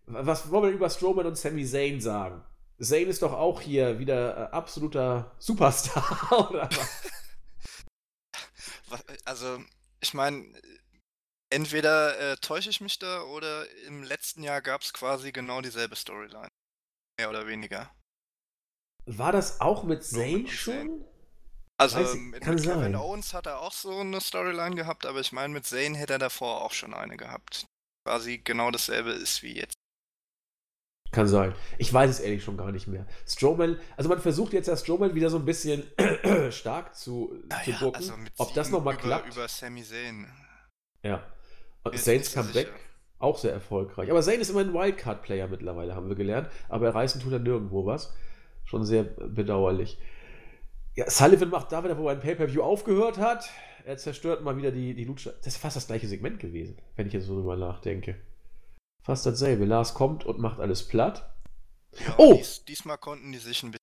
Was 0.05 0.51
wollen 0.51 0.63
wir 0.63 0.71
über 0.71 0.89
Strowman 0.89 1.25
und 1.25 1.37
Sami 1.37 1.65
Zayn 1.65 2.01
sagen? 2.01 2.43
Zayn 2.79 3.07
ist 3.07 3.21
doch 3.21 3.33
auch 3.33 3.61
hier 3.61 3.99
wieder 3.99 4.37
äh, 4.37 4.51
absoluter 4.51 5.33
Superstar, 5.39 6.49
oder 6.49 6.69
was? 6.71 7.11
Was- 8.89 9.05
Also, 9.25 9.63
ich 10.01 10.13
meine, 10.13 10.45
entweder 11.49 12.19
äh, 12.19 12.35
täusche 12.37 12.69
ich 12.69 12.81
mich 12.81 12.99
da 12.99 13.21
oder 13.23 13.69
im 13.87 14.03
letzten 14.03 14.43
Jahr 14.43 14.61
gab 14.61 14.81
es 14.81 14.91
quasi 14.93 15.31
genau 15.31 15.61
dieselbe 15.61 15.95
Storyline. 15.95 16.49
Mehr 17.17 17.29
oder 17.29 17.47
weniger. 17.47 17.89
War 19.05 19.31
das 19.31 19.61
auch 19.61 19.83
mit 19.83 20.03
Zayn 20.03 20.47
schon? 20.47 21.05
Also 21.83 21.97
Weiß 21.97 22.13
ich- 22.15 22.21
mit, 22.21 22.41
kann 22.41 22.55
mit 22.55 22.63
Kevin. 22.63 22.95
Owens 22.95 23.33
hat 23.33 23.45
er 23.47 23.59
auch 23.61 23.71
so 23.73 23.99
eine 23.99 24.19
Storyline 24.21 24.75
gehabt, 24.75 25.05
aber 25.05 25.19
ich 25.19 25.31
meine, 25.31 25.53
mit 25.53 25.65
Zayn 25.65 25.95
hätte 25.95 26.13
er 26.13 26.19
davor 26.19 26.61
auch 26.63 26.71
schon 26.73 26.93
eine 26.93 27.17
gehabt. 27.17 27.65
Quasi 28.07 28.39
genau 28.39 28.71
dasselbe 28.71 29.11
ist 29.11 29.43
wie 29.43 29.55
jetzt. 29.57 29.73
Kann 31.11 31.27
sein. 31.27 31.53
Ich 31.77 31.93
weiß 31.93 32.09
es 32.09 32.19
ehrlich 32.19 32.43
schon 32.43 32.57
gar 32.57 32.71
nicht 32.71 32.87
mehr. 32.87 33.05
Strowman, 33.27 33.79
also 33.97 34.09
man 34.09 34.19
versucht 34.19 34.51
jetzt 34.53 34.67
ja 34.67 34.75
Strowman 34.75 35.13
wieder 35.13 35.29
so 35.29 35.37
ein 35.37 35.45
bisschen 35.45 35.83
stark 36.51 36.95
zu, 36.95 37.35
zu 37.39 37.47
Naja, 37.49 37.77
gucken. 37.77 37.95
also 37.95 38.17
mit 38.17 38.33
Ob 38.37 38.53
das 38.55 38.69
nochmal 38.71 38.97
klappt. 38.97 39.31
Über 39.31 39.47
Sami 39.47 39.83
Zayn. 39.83 40.27
ja. 41.03 41.23
So 41.85 41.91
Comeback, 41.91 42.53
sicher. 42.67 42.69
auch 43.19 43.37
sehr 43.37 43.51
erfolgreich. 43.51 44.09
Aber 44.09 44.21
Zayn 44.21 44.39
ist 44.39 44.49
immer 44.49 44.61
ein 44.61 44.73
Wildcard-Player 44.73 45.47
mittlerweile, 45.49 45.93
haben 45.95 46.07
wir 46.07 46.15
gelernt. 46.15 46.49
Aber 46.69 46.87
er 46.87 46.95
reißen 46.95 47.21
tut 47.21 47.33
er 47.33 47.39
nirgendwo 47.39 47.85
was. 47.85 48.13
Schon 48.63 48.85
sehr 48.85 49.03
bedauerlich. 49.03 49.99
Ja, 50.95 51.09
Sullivan 51.09 51.49
macht 51.49 51.71
da 51.71 51.83
wieder, 51.83 51.97
wo 51.97 52.07
ein 52.07 52.19
Pay-Per-View 52.19 52.61
aufgehört 52.61 53.17
hat. 53.17 53.49
Er 53.85 53.97
zerstört 53.97 54.43
mal 54.43 54.55
wieder 54.57 54.71
die, 54.71 54.93
die 54.93 55.03
Lucha. 55.05 55.31
Das 55.31 55.47
ist 55.47 55.57
fast 55.57 55.75
das 55.75 55.87
gleiche 55.87 56.07
Segment 56.07 56.39
gewesen, 56.39 56.77
wenn 56.95 57.07
ich 57.07 57.13
jetzt 57.13 57.25
so 57.25 57.35
drüber 57.35 57.57
nachdenke. 57.57 58.21
Fast 59.03 59.25
dasselbe. 59.25 59.65
Lars 59.65 59.93
kommt 59.93 60.23
und 60.25 60.39
macht 60.39 60.59
alles 60.59 60.87
platt. 60.87 61.33
Ja, 61.99 62.15
Oh! 62.17 62.35
Dies, 62.37 62.63
diesmal 62.65 62.97
konnten 62.97 63.31
die 63.31 63.39
sich 63.39 63.63
ein 63.63 63.71
bisschen 63.71 63.79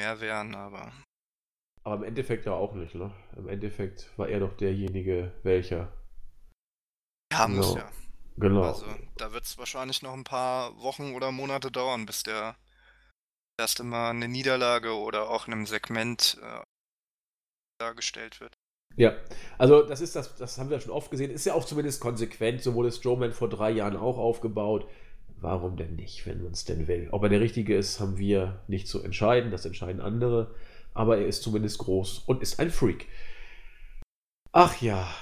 mehr 0.00 0.20
wehren, 0.20 0.54
aber 0.54 0.92
Aber 1.84 1.96
im 1.96 2.02
Endeffekt 2.04 2.46
ja 2.46 2.52
auch 2.52 2.74
nicht, 2.74 2.94
ne? 2.94 3.12
Im 3.36 3.48
Endeffekt 3.48 4.10
war 4.18 4.28
er 4.28 4.40
doch 4.40 4.56
derjenige, 4.56 5.32
welcher. 5.42 5.92
ja, 7.32 7.48
muss 7.48 7.74
Genau. 7.74 7.78
ja. 7.78 7.90
Genau. 8.36 8.62
Also, 8.62 8.86
da 9.16 9.32
wird 9.32 9.44
es 9.44 9.56
wahrscheinlich 9.58 10.02
noch 10.02 10.12
ein 10.12 10.24
paar 10.24 10.76
Wochen 10.82 11.14
oder 11.14 11.30
Monate 11.30 11.70
dauern, 11.70 12.04
bis 12.04 12.24
der 12.24 12.56
erste 13.58 13.84
Mal 13.84 14.10
eine 14.10 14.28
Niederlage 14.28 14.94
oder 14.94 15.30
auch 15.30 15.46
in 15.46 15.52
einem 15.52 15.66
Segment 15.66 16.38
äh, 16.42 16.62
dargestellt 17.78 18.40
wird. 18.40 18.54
Ja, 18.96 19.14
also 19.58 19.82
das 19.82 20.00
ist 20.00 20.14
das, 20.14 20.36
das 20.36 20.58
haben 20.58 20.70
wir 20.70 20.80
schon 20.80 20.92
oft 20.92 21.10
gesehen, 21.10 21.30
ist 21.30 21.46
ja 21.46 21.54
auch 21.54 21.64
zumindest 21.64 22.00
konsequent, 22.00 22.62
so 22.62 22.74
wurde 22.74 22.92
Strowman 22.92 23.32
vor 23.32 23.48
drei 23.48 23.70
Jahren 23.70 23.96
auch 23.96 24.18
aufgebaut. 24.18 24.88
Warum 25.40 25.76
denn 25.76 25.96
nicht, 25.96 26.24
wenn 26.26 26.42
man 26.42 26.52
es 26.52 26.64
denn 26.64 26.86
will? 26.86 27.08
Ob 27.10 27.24
er 27.24 27.28
der 27.28 27.40
Richtige 27.40 27.76
ist, 27.76 28.00
haben 28.00 28.18
wir 28.18 28.62
nicht 28.68 28.88
zu 28.88 29.02
entscheiden, 29.02 29.50
das 29.50 29.66
entscheiden 29.66 30.00
andere, 30.00 30.54
aber 30.94 31.18
er 31.18 31.26
ist 31.26 31.42
zumindest 31.42 31.78
groß 31.78 32.20
und 32.20 32.40
ist 32.40 32.60
ein 32.60 32.70
Freak. 32.70 33.08
Ach 34.52 34.80
ja, 34.80 35.12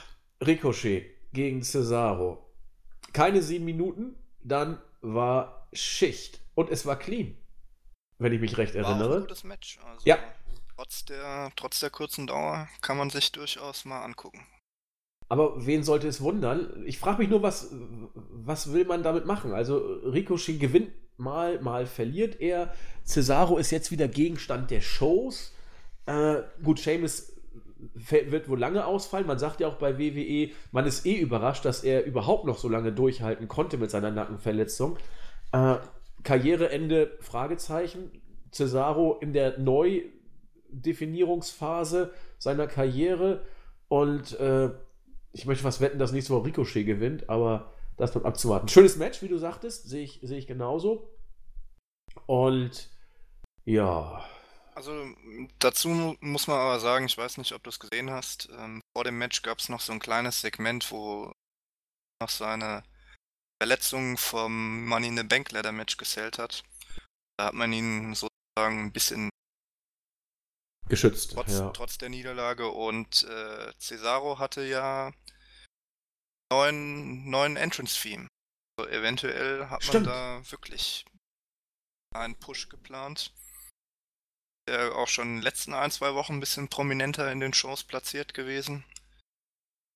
Ricochet 0.46 1.06
gegen 1.32 1.62
Cesaro. 1.62 2.46
Keine 3.12 3.42
sieben 3.42 3.64
Minuten, 3.64 4.14
dann 4.44 4.78
war 5.00 5.66
Schicht 5.72 6.40
und 6.54 6.70
es 6.70 6.84
war 6.84 6.98
clean, 6.98 7.36
wenn 8.22 8.32
ich 8.32 8.40
mich 8.40 8.56
recht 8.58 8.74
War 8.74 8.84
auch 8.84 8.88
ein 8.94 9.00
erinnere. 9.00 9.20
gutes 9.20 9.44
Match. 9.44 9.78
Also, 9.84 10.00
Ja. 10.04 10.18
Trotz 10.76 11.04
der, 11.04 11.52
trotz 11.54 11.80
der 11.80 11.90
kurzen 11.90 12.26
Dauer 12.26 12.66
kann 12.80 12.96
man 12.96 13.08
sich 13.10 13.30
durchaus 13.30 13.84
mal 13.84 14.02
angucken. 14.02 14.44
Aber 15.28 15.64
wen 15.64 15.82
sollte 15.84 16.08
es 16.08 16.20
wundern? 16.20 16.82
Ich 16.86 16.98
frage 16.98 17.18
mich 17.18 17.28
nur, 17.30 17.42
was, 17.42 17.70
was 18.14 18.72
will 18.72 18.84
man 18.84 19.02
damit 19.02 19.24
machen? 19.24 19.52
Also 19.52 19.76
Ricochet 20.04 20.58
gewinnt 20.58 20.90
mal, 21.18 21.60
mal 21.60 21.86
verliert 21.86 22.40
er. 22.40 22.74
Cesaro 23.04 23.58
ist 23.58 23.70
jetzt 23.70 23.90
wieder 23.92 24.08
Gegenstand 24.08 24.70
der 24.70 24.80
Shows. 24.80 25.54
Äh, 26.06 26.42
gut, 26.64 26.80
Seamus 26.80 27.32
wird 27.94 28.48
wohl 28.48 28.58
lange 28.58 28.84
ausfallen. 28.84 29.26
Man 29.26 29.38
sagt 29.38 29.60
ja 29.60 29.68
auch 29.68 29.76
bei 29.76 29.98
WWE, 29.98 30.50
man 30.72 30.86
ist 30.86 31.06
eh 31.06 31.16
überrascht, 31.16 31.64
dass 31.64 31.84
er 31.84 32.04
überhaupt 32.04 32.44
noch 32.44 32.58
so 32.58 32.68
lange 32.68 32.92
durchhalten 32.92 33.48
konnte 33.48 33.78
mit 33.78 33.90
seiner 33.90 34.10
Nackenverletzung. 34.10 34.98
Äh, 35.52 35.76
Karriereende, 36.22 37.16
Fragezeichen. 37.20 38.22
Cesaro 38.52 39.18
in 39.20 39.32
der 39.32 39.58
Neudefinierungsphase 39.58 42.12
seiner 42.38 42.66
Karriere 42.66 43.46
und 43.88 44.38
äh, 44.38 44.70
ich 45.32 45.46
möchte 45.46 45.64
was 45.64 45.80
wetten, 45.80 45.98
dass 45.98 46.12
nächste 46.12 46.34
Woche 46.34 46.46
Ricochet 46.48 46.84
gewinnt, 46.84 47.30
aber 47.30 47.72
das 47.96 48.12
bleibt 48.12 48.26
abzuwarten. 48.26 48.68
Schönes 48.68 48.96
Match, 48.96 49.22
wie 49.22 49.28
du 49.28 49.38
sagtest, 49.38 49.88
sehe 49.88 50.04
ich, 50.04 50.20
sehe 50.22 50.36
ich 50.38 50.46
genauso. 50.46 51.08
Und 52.26 52.90
ja, 53.64 54.22
Also 54.74 54.92
dazu 55.58 55.88
mu- 55.88 56.16
muss 56.20 56.46
man 56.46 56.58
aber 56.58 56.78
sagen, 56.80 57.06
ich 57.06 57.16
weiß 57.16 57.38
nicht, 57.38 57.52
ob 57.52 57.62
du 57.62 57.70
es 57.70 57.80
gesehen 57.80 58.10
hast, 58.10 58.50
ähm, 58.58 58.82
vor 58.94 59.04
dem 59.04 59.16
Match 59.18 59.40
gab 59.42 59.58
es 59.60 59.68
noch 59.70 59.80
so 59.80 59.92
ein 59.92 59.98
kleines 60.00 60.40
Segment, 60.42 60.90
wo 60.90 61.32
noch 62.20 62.28
seine 62.28 62.82
Verletzung 63.62 64.18
vom 64.18 64.86
Money 64.86 65.06
in 65.06 65.16
the 65.16 65.22
Bank 65.22 65.52
Ladder 65.52 65.70
Match 65.70 65.96
gezählt 65.96 66.36
hat. 66.36 66.64
Da 67.36 67.44
hat 67.44 67.54
man 67.54 67.72
ihn 67.72 68.12
sozusagen 68.12 68.86
ein 68.86 68.92
bisschen 68.92 69.30
geschützt. 70.88 71.30
trotz, 71.32 71.52
ja. 71.52 71.70
trotz 71.70 71.96
der 71.96 72.08
Niederlage 72.08 72.68
und 72.68 73.22
äh, 73.22 73.72
Cesaro 73.78 74.40
hatte 74.40 74.64
ja 74.64 75.12
neuen, 76.52 77.30
neuen 77.30 77.56
Entrance-Theme. 77.56 78.26
Also 78.76 78.90
eventuell 78.90 79.70
hat 79.70 79.84
Stimmt. 79.84 80.06
man 80.06 80.12
da 80.12 80.50
wirklich 80.50 81.04
einen 82.16 82.34
Push 82.34 82.68
geplant. 82.68 83.32
Der 84.68 84.96
auch 84.96 85.06
schon 85.06 85.28
in 85.28 85.36
den 85.36 85.42
letzten 85.42 85.72
ein, 85.72 85.92
zwei 85.92 86.14
Wochen 86.14 86.32
ein 86.32 86.40
bisschen 86.40 86.66
prominenter 86.66 87.30
in 87.30 87.38
den 87.38 87.54
Shows 87.54 87.84
platziert 87.84 88.34
gewesen. 88.34 88.84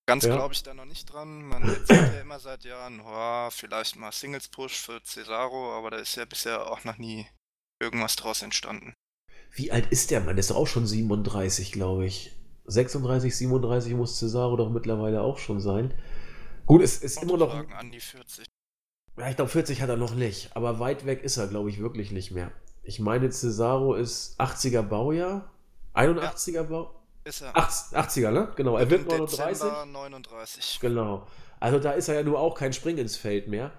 Ganz 0.09 0.25
Ja. 0.25 0.37
glaube 0.37 0.55
ich 0.55 0.63
da 0.63 0.73
noch 0.73 0.85
nicht 0.85 1.13
dran. 1.13 1.43
Man 1.43 1.69
erzählt 1.69 2.15
ja 2.15 2.21
immer 2.21 2.39
seit 2.39 2.65
Jahren, 2.65 3.01
oh, 3.05 3.51
vielleicht 3.51 3.97
mal 3.97 4.13
Singles-Push 4.13 4.77
für 4.77 5.03
Cesaro, 5.03 5.77
aber 5.77 5.91
da 5.91 5.97
ist 5.97 6.15
ja 6.15 6.25
bisher 6.25 6.71
auch 6.71 6.85
noch 6.85 6.97
nie 6.97 7.27
irgendwas 7.81 8.15
draus 8.15 8.43
entstanden. 8.43 8.95
Wie 9.51 9.73
alt 9.73 9.87
ist 9.91 10.11
der 10.11 10.21
Mann? 10.21 10.37
Der 10.37 10.41
ist 10.41 10.51
doch 10.51 10.57
auch 10.57 10.67
schon 10.67 10.87
37, 10.87 11.73
glaube 11.73 12.07
ich. 12.07 12.33
36, 12.67 13.37
37 13.37 13.95
muss 13.95 14.19
Cesaro 14.19 14.57
doch 14.57 14.71
mittlerweile 14.71 15.23
auch 15.23 15.39
schon 15.39 15.61
sein. 15.61 15.93
Gut, 16.67 16.83
es 16.83 16.99
ist 16.99 17.23
immer 17.23 17.37
noch. 17.37 17.55
An 17.71 17.91
die 17.91 18.01
40. 18.01 18.47
Ja, 19.17 19.29
ich 19.31 19.37
glaube, 19.37 19.51
40 19.51 19.81
hat 19.83 19.89
er 19.89 19.97
noch 19.97 20.15
nicht, 20.15 20.55
aber 20.55 20.79
weit 20.79 21.07
weg 21.07 21.23
ist 21.23 21.37
er, 21.37 21.47
glaube 21.49 21.71
ich, 21.71 21.81
wirklich 21.81 22.11
nicht 22.13 22.33
mehr. 22.33 22.53
Ich 22.83 23.01
meine, 23.01 23.31
Cesaro 23.31 23.95
ist 23.95 24.39
80er 24.41 24.83
Baujahr, 24.83 25.51
81er 25.95 26.65
Bau. 26.65 26.93
Ist 27.27 27.41
er. 27.41 27.57
80, 27.57 27.99
80er, 27.99 28.31
ne? 28.31 28.53
Genau, 28.55 28.77
er 28.77 28.89
wird 28.89 29.03
Im 29.03 29.09
39. 29.09 29.49
Dezember 29.51 29.87
39. 29.87 30.79
Genau. 30.81 31.27
Also 31.59 31.79
da 31.81 31.91
ist 31.93 32.09
er 32.09 32.15
ja 32.15 32.23
nur 32.23 32.39
auch 32.39 32.55
kein 32.55 32.73
Spring 32.73 32.99
ins 32.99 33.17
Feld 33.17 33.49
mehr. 33.49 33.73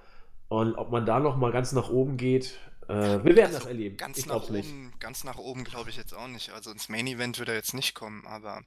Und 0.49 0.75
ob 0.75 0.91
man 0.91 1.05
da 1.05 1.19
noch 1.19 1.37
mal 1.37 1.51
ganz 1.51 1.71
nach 1.71 1.89
oben 1.89 2.17
geht, 2.17 2.57
äh, 2.89 2.93
wir 3.23 3.35
werden 3.35 3.45
Also 3.47 3.59
das 3.59 3.65
erleben. 3.67 3.97
Ganz 3.97 4.17
ich 4.17 4.25
nach 4.25 4.35
glaube 4.41 4.53
nicht. 4.53 4.69
oben, 4.69 4.93
ganz 4.99 5.23
nach 5.23 5.37
oben 5.37 5.63
glaube 5.63 5.89
ich 5.89 5.95
jetzt 5.97 6.13
auch 6.13 6.27
nicht. 6.27 6.51
Also 6.51 6.71
ins 6.71 6.89
Main 6.89 7.07
Event 7.07 7.39
wird 7.39 7.49
er 7.49 7.55
jetzt 7.55 7.73
nicht 7.73 7.95
kommen, 7.95 8.25
aber 8.27 8.63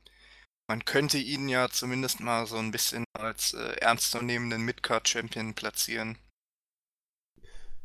man 0.66 0.84
könnte 0.84 1.18
ihn 1.18 1.48
ja 1.48 1.68
zumindest 1.68 2.20
mal 2.20 2.46
so 2.46 2.56
ein 2.56 2.70
bisschen 2.70 3.04
als 3.18 3.52
äh, 3.54 3.76
ernstzunehmenden 3.80 4.62
Midcard 4.62 5.08
Champion 5.08 5.54
platzieren. 5.54 6.16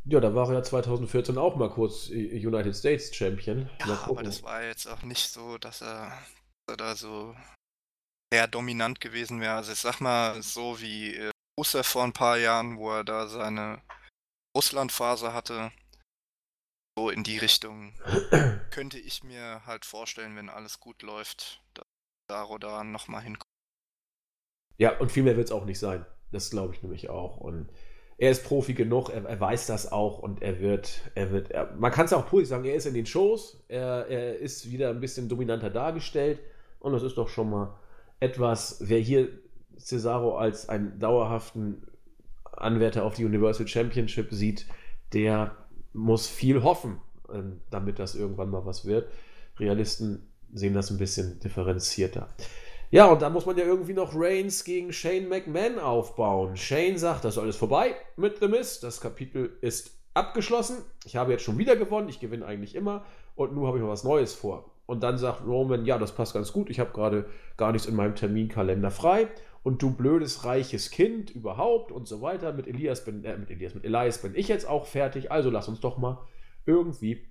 Ja, 0.06 0.20
da 0.20 0.36
war 0.36 0.48
er 0.50 0.56
ja 0.56 0.64
2014 0.64 1.38
auch 1.38 1.56
mal 1.56 1.70
kurz 1.70 2.10
United 2.10 2.76
States 2.76 3.14
Champion. 3.16 3.70
Ja, 3.86 4.04
aber 4.06 4.22
das 4.24 4.44
war 4.44 4.64
jetzt 4.64 4.86
auch 4.88 5.02
nicht 5.02 5.32
so, 5.32 5.58
dass 5.58 5.82
er, 5.82 6.12
er 6.70 6.78
da 6.78 6.96
so 6.96 7.36
sehr 8.34 8.48
dominant 8.48 9.00
gewesen 9.02 9.40
wäre. 9.42 9.56
Also 9.56 9.72
ich 9.72 9.80
sag 9.80 10.00
mal, 10.00 10.42
so 10.42 10.80
wie 10.82 11.16
äh, 11.16 11.32
Rusev 11.60 11.88
vor 11.88 12.04
ein 12.04 12.14
paar 12.14 12.38
Jahren, 12.38 12.78
wo 12.78 12.92
er 12.92 13.04
da 13.04 13.28
seine 13.28 13.82
Russland-Phase 14.56 15.34
hatte, 15.34 15.72
so 16.98 17.10
in 17.10 17.24
die 17.24 17.38
Richtung 17.38 17.94
könnte 18.72 19.00
ich 19.00 19.24
mir 19.24 19.66
halt 19.66 19.86
vorstellen, 19.86 20.36
wenn 20.36 20.50
alles 20.50 20.80
gut 20.80 21.02
läuft, 21.02 21.62
dass 21.74 21.86
Daro 22.30 22.58
da 22.58 22.84
nochmal 22.84 23.22
hinkommt. 23.22 23.52
Ja, 24.78 24.98
und 24.98 25.12
viel 25.12 25.24
mehr 25.24 25.38
wird 25.38 25.48
es 25.48 25.52
auch 25.52 25.66
nicht 25.66 25.80
sein. 25.80 26.06
Das 26.32 26.50
glaube 26.50 26.74
ich 26.74 26.82
nämlich 26.82 27.10
auch. 27.10 27.38
Und 27.38 27.70
er 28.18 28.32
ist 28.32 28.46
Profi 28.46 28.74
genug, 28.74 29.10
er, 29.10 29.26
er, 29.26 29.40
weiß 29.40 29.68
das 29.68 29.92
auch 29.92 30.20
und 30.20 30.42
er 30.42 30.60
wird, 30.60 31.02
er 31.16 31.32
wird, 31.32 31.52
er, 31.52 31.74
man 31.76 31.92
kann 31.92 32.06
es 32.06 32.14
auch 32.14 32.28
positiv 32.28 32.50
sagen, 32.50 32.66
er 32.66 32.76
ist 32.76 32.86
in 32.86 32.94
den 32.94 33.06
Shows, 33.06 33.64
er, 33.68 34.08
er 34.08 34.40
ist 34.40 34.70
wieder 34.72 34.90
ein 34.90 35.02
bisschen 35.02 35.30
dominanter 35.30 35.70
dargestellt 35.70 36.40
und 36.86 36.94
das 36.94 37.02
ist 37.02 37.18
doch 37.18 37.30
schon 37.30 37.50
mal 37.50 37.76
etwas, 38.20 38.78
wer 38.80 39.00
hier 39.00 39.30
Cesaro 39.76 40.38
als 40.38 40.70
einen 40.70 41.00
dauerhaften 41.00 41.82
Anwärter 42.52 43.04
auf 43.04 43.16
die 43.16 43.26
Universal 43.26 43.68
Championship 43.68 44.32
sieht, 44.32 44.68
der 45.12 45.56
muss 45.94 46.28
viel 46.28 46.62
hoffen, 46.62 47.02
ähm, 47.34 47.60
damit 47.72 47.98
das 47.98 48.14
irgendwann 48.14 48.52
mal 48.52 48.68
was 48.68 48.86
wird. 48.86 49.10
Realisten 49.60 50.30
sehen 50.54 50.76
das 50.76 50.92
ein 50.92 51.00
bisschen 51.00 51.40
differenzierter. 51.40 52.28
Ja, 52.92 53.08
und 53.08 53.24
dann 53.24 53.34
muss 53.34 53.48
man 53.48 53.58
ja 53.58 53.66
irgendwie 53.66 53.94
noch 53.94 54.14
Reigns 54.14 54.64
gegen 54.64 54.94
Shane 54.94 55.28
McMahon 55.28 55.80
aufbauen. 55.80 56.56
Shane 56.56 57.00
sagt, 57.00 57.26
das 57.26 57.36
ist 57.36 57.42
alles 57.42 57.56
vorbei 57.56 57.96
mit 58.16 58.38
The 58.42 58.48
Miz. 58.48 58.80
Das 58.80 59.02
Kapitel 59.02 59.58
ist 59.62 59.98
abgeschlossen. 60.14 60.78
Ich 61.04 61.16
habe 61.16 61.32
jetzt 61.32 61.44
schon 61.44 61.58
wieder 61.58 61.76
gewonnen. 61.76 62.10
Ich 62.10 62.20
gewinne 62.20 62.46
eigentlich 62.46 62.76
immer. 62.76 63.04
Und 63.36 63.56
nun 63.56 63.66
habe 63.66 63.80
ich 63.80 63.84
noch 63.84 63.90
was 63.90 64.04
Neues 64.04 64.36
vor. 64.36 64.70
Und 64.86 65.02
dann 65.02 65.18
sagt 65.18 65.46
Roman, 65.46 65.86
ja, 65.86 65.98
das 65.98 66.14
passt 66.14 66.34
ganz 66.34 66.54
gut. 66.54 66.70
Ich 66.70 66.80
habe 66.80 66.92
gerade 66.92 67.26
gar 67.58 67.72
nichts 67.72 67.88
in 67.88 67.96
meinem 67.96 68.16
Terminkalender 68.16 68.92
frei. 68.92 69.28
Und 69.64 69.82
du 69.82 69.92
blödes, 69.92 70.46
reiches 70.46 70.92
Kind 70.92 71.32
überhaupt 71.32 71.92
und 71.92 72.08
so 72.08 72.22
weiter. 72.22 72.54
Mit 72.54 72.68
Elias 72.68 73.04
bin, 73.04 73.24
äh, 73.24 73.38
mit 73.38 73.50
Elias, 73.50 73.74
mit 73.74 73.84
Elias 73.84 74.20
bin 74.20 74.36
ich 74.36 74.48
jetzt 74.48 74.68
auch 74.68 74.86
fertig. 74.86 75.32
Also 75.32 75.50
lass 75.50 75.68
uns 75.68 75.80
doch 75.80 75.98
mal 75.98 76.20
irgendwie 76.68 77.28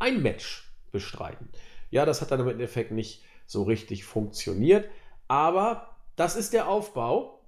ein 0.00 0.20
Match 0.22 0.72
bestreiten. 0.90 1.48
Ja, 1.90 2.04
das 2.04 2.20
hat 2.20 2.32
dann 2.32 2.40
im 2.40 2.48
Endeffekt 2.48 2.90
nicht 2.90 3.22
so 3.46 3.62
richtig 3.62 4.04
funktioniert. 4.04 4.88
Aber 5.28 5.96
das 6.16 6.34
ist 6.34 6.52
der 6.52 6.68
Aufbau, 6.68 7.40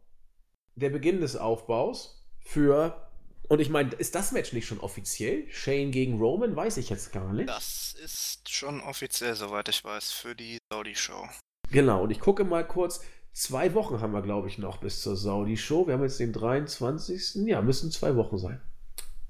der 0.77 0.91
Beginn 0.91 1.21
des 1.21 1.37
Aufbaus 1.37 2.25
für. 2.39 3.06
Und 3.49 3.61
ich 3.61 3.71
meine, 3.71 3.95
ist 3.95 4.15
das 4.15 4.33
Match 4.33 4.53
nicht 4.53 4.67
schon 4.67 4.81
offiziell? 4.81 5.49
Shane 5.51 5.91
gegen 5.93 6.19
Roman? 6.19 6.57
Weiß 6.57 6.77
ich 6.79 6.91
jetzt 6.91 7.13
gar 7.13 7.33
nicht. 7.33 7.49
Das 7.49 7.95
ist 8.03 8.51
schon 8.51 8.81
offiziell, 8.81 9.35
soweit 9.37 9.69
ich 9.69 9.85
weiß, 9.85 10.13
für 10.13 10.35
die 10.35 10.59
Saudi-Show. 10.73 11.29
Genau, 11.71 12.03
und 12.03 12.11
ich 12.11 12.21
gucke 12.21 12.45
mal 12.45 12.67
kurz. 12.67 13.01
Zwei 13.33 13.75
Wochen 13.75 14.01
haben 14.01 14.13
wir, 14.13 14.23
glaube 14.23 14.49
ich, 14.49 14.59
noch 14.59 14.79
bis 14.79 15.03
zur 15.03 15.17
Saudi-Show. 15.17 15.87
Wir 15.87 15.95
haben 15.95 16.03
jetzt 16.03 16.19
den 16.19 16.33
23. 16.33 17.47
Ja, 17.47 17.61
müssen 17.61 17.93
zwei 17.93 18.17
Wochen 18.17 18.39
sein. 18.39 18.61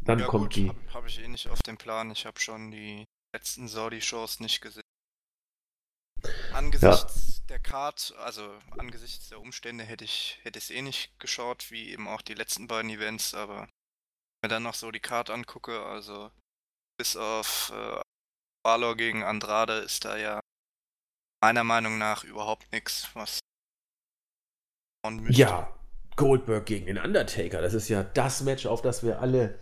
Dann 0.00 0.20
ja, 0.20 0.26
kommt 0.26 0.44
gut, 0.44 0.56
die. 0.56 0.68
Habe 0.68 0.94
hab 0.94 1.06
ich 1.06 1.20
eh 1.20 1.28
nicht 1.28 1.48
auf 1.48 1.62
dem 1.62 1.76
Plan. 1.76 2.10
Ich 2.12 2.24
habe 2.24 2.38
schon 2.38 2.70
die 2.70 3.04
letzten 3.34 3.68
Saudi-Shows 3.68 4.40
nicht 4.40 4.60
gesehen. 4.60 4.82
Angesichts 6.52 7.38
ja. 7.38 7.46
der 7.48 7.58
Card, 7.58 8.14
also 8.18 8.48
angesichts 8.78 9.28
der 9.28 9.40
Umstände 9.40 9.84
hätte 9.84 10.04
ich 10.04 10.38
hätte 10.42 10.58
es 10.58 10.70
eh 10.70 10.80
nicht 10.80 11.18
geschaut, 11.18 11.70
wie 11.70 11.90
eben 11.90 12.08
auch 12.08 12.22
die 12.22 12.34
letzten 12.34 12.66
beiden 12.66 12.90
Events, 12.90 13.34
aber 13.34 13.68
mir 14.46 14.48
dann 14.48 14.62
noch 14.62 14.74
so 14.74 14.92
die 14.92 15.00
Card 15.00 15.28
angucke, 15.28 15.84
also 15.84 16.30
bis 16.98 17.16
auf 17.16 17.72
äh, 17.74 18.00
Balor 18.62 18.96
gegen 18.96 19.24
Andrade 19.24 19.78
ist 19.78 20.04
da 20.04 20.16
ja 20.16 20.40
meiner 21.42 21.64
Meinung 21.64 21.98
nach 21.98 22.22
überhaupt 22.22 22.70
nichts, 22.72 23.08
was 23.14 23.40
Ja, 25.28 25.68
Goldberg 26.14 26.64
gegen 26.66 26.86
den 26.86 26.98
Undertaker, 26.98 27.60
das 27.60 27.74
ist 27.74 27.88
ja 27.88 28.04
das 28.04 28.42
Match, 28.42 28.66
auf 28.66 28.82
das 28.82 29.02
wir 29.02 29.20
alle 29.20 29.58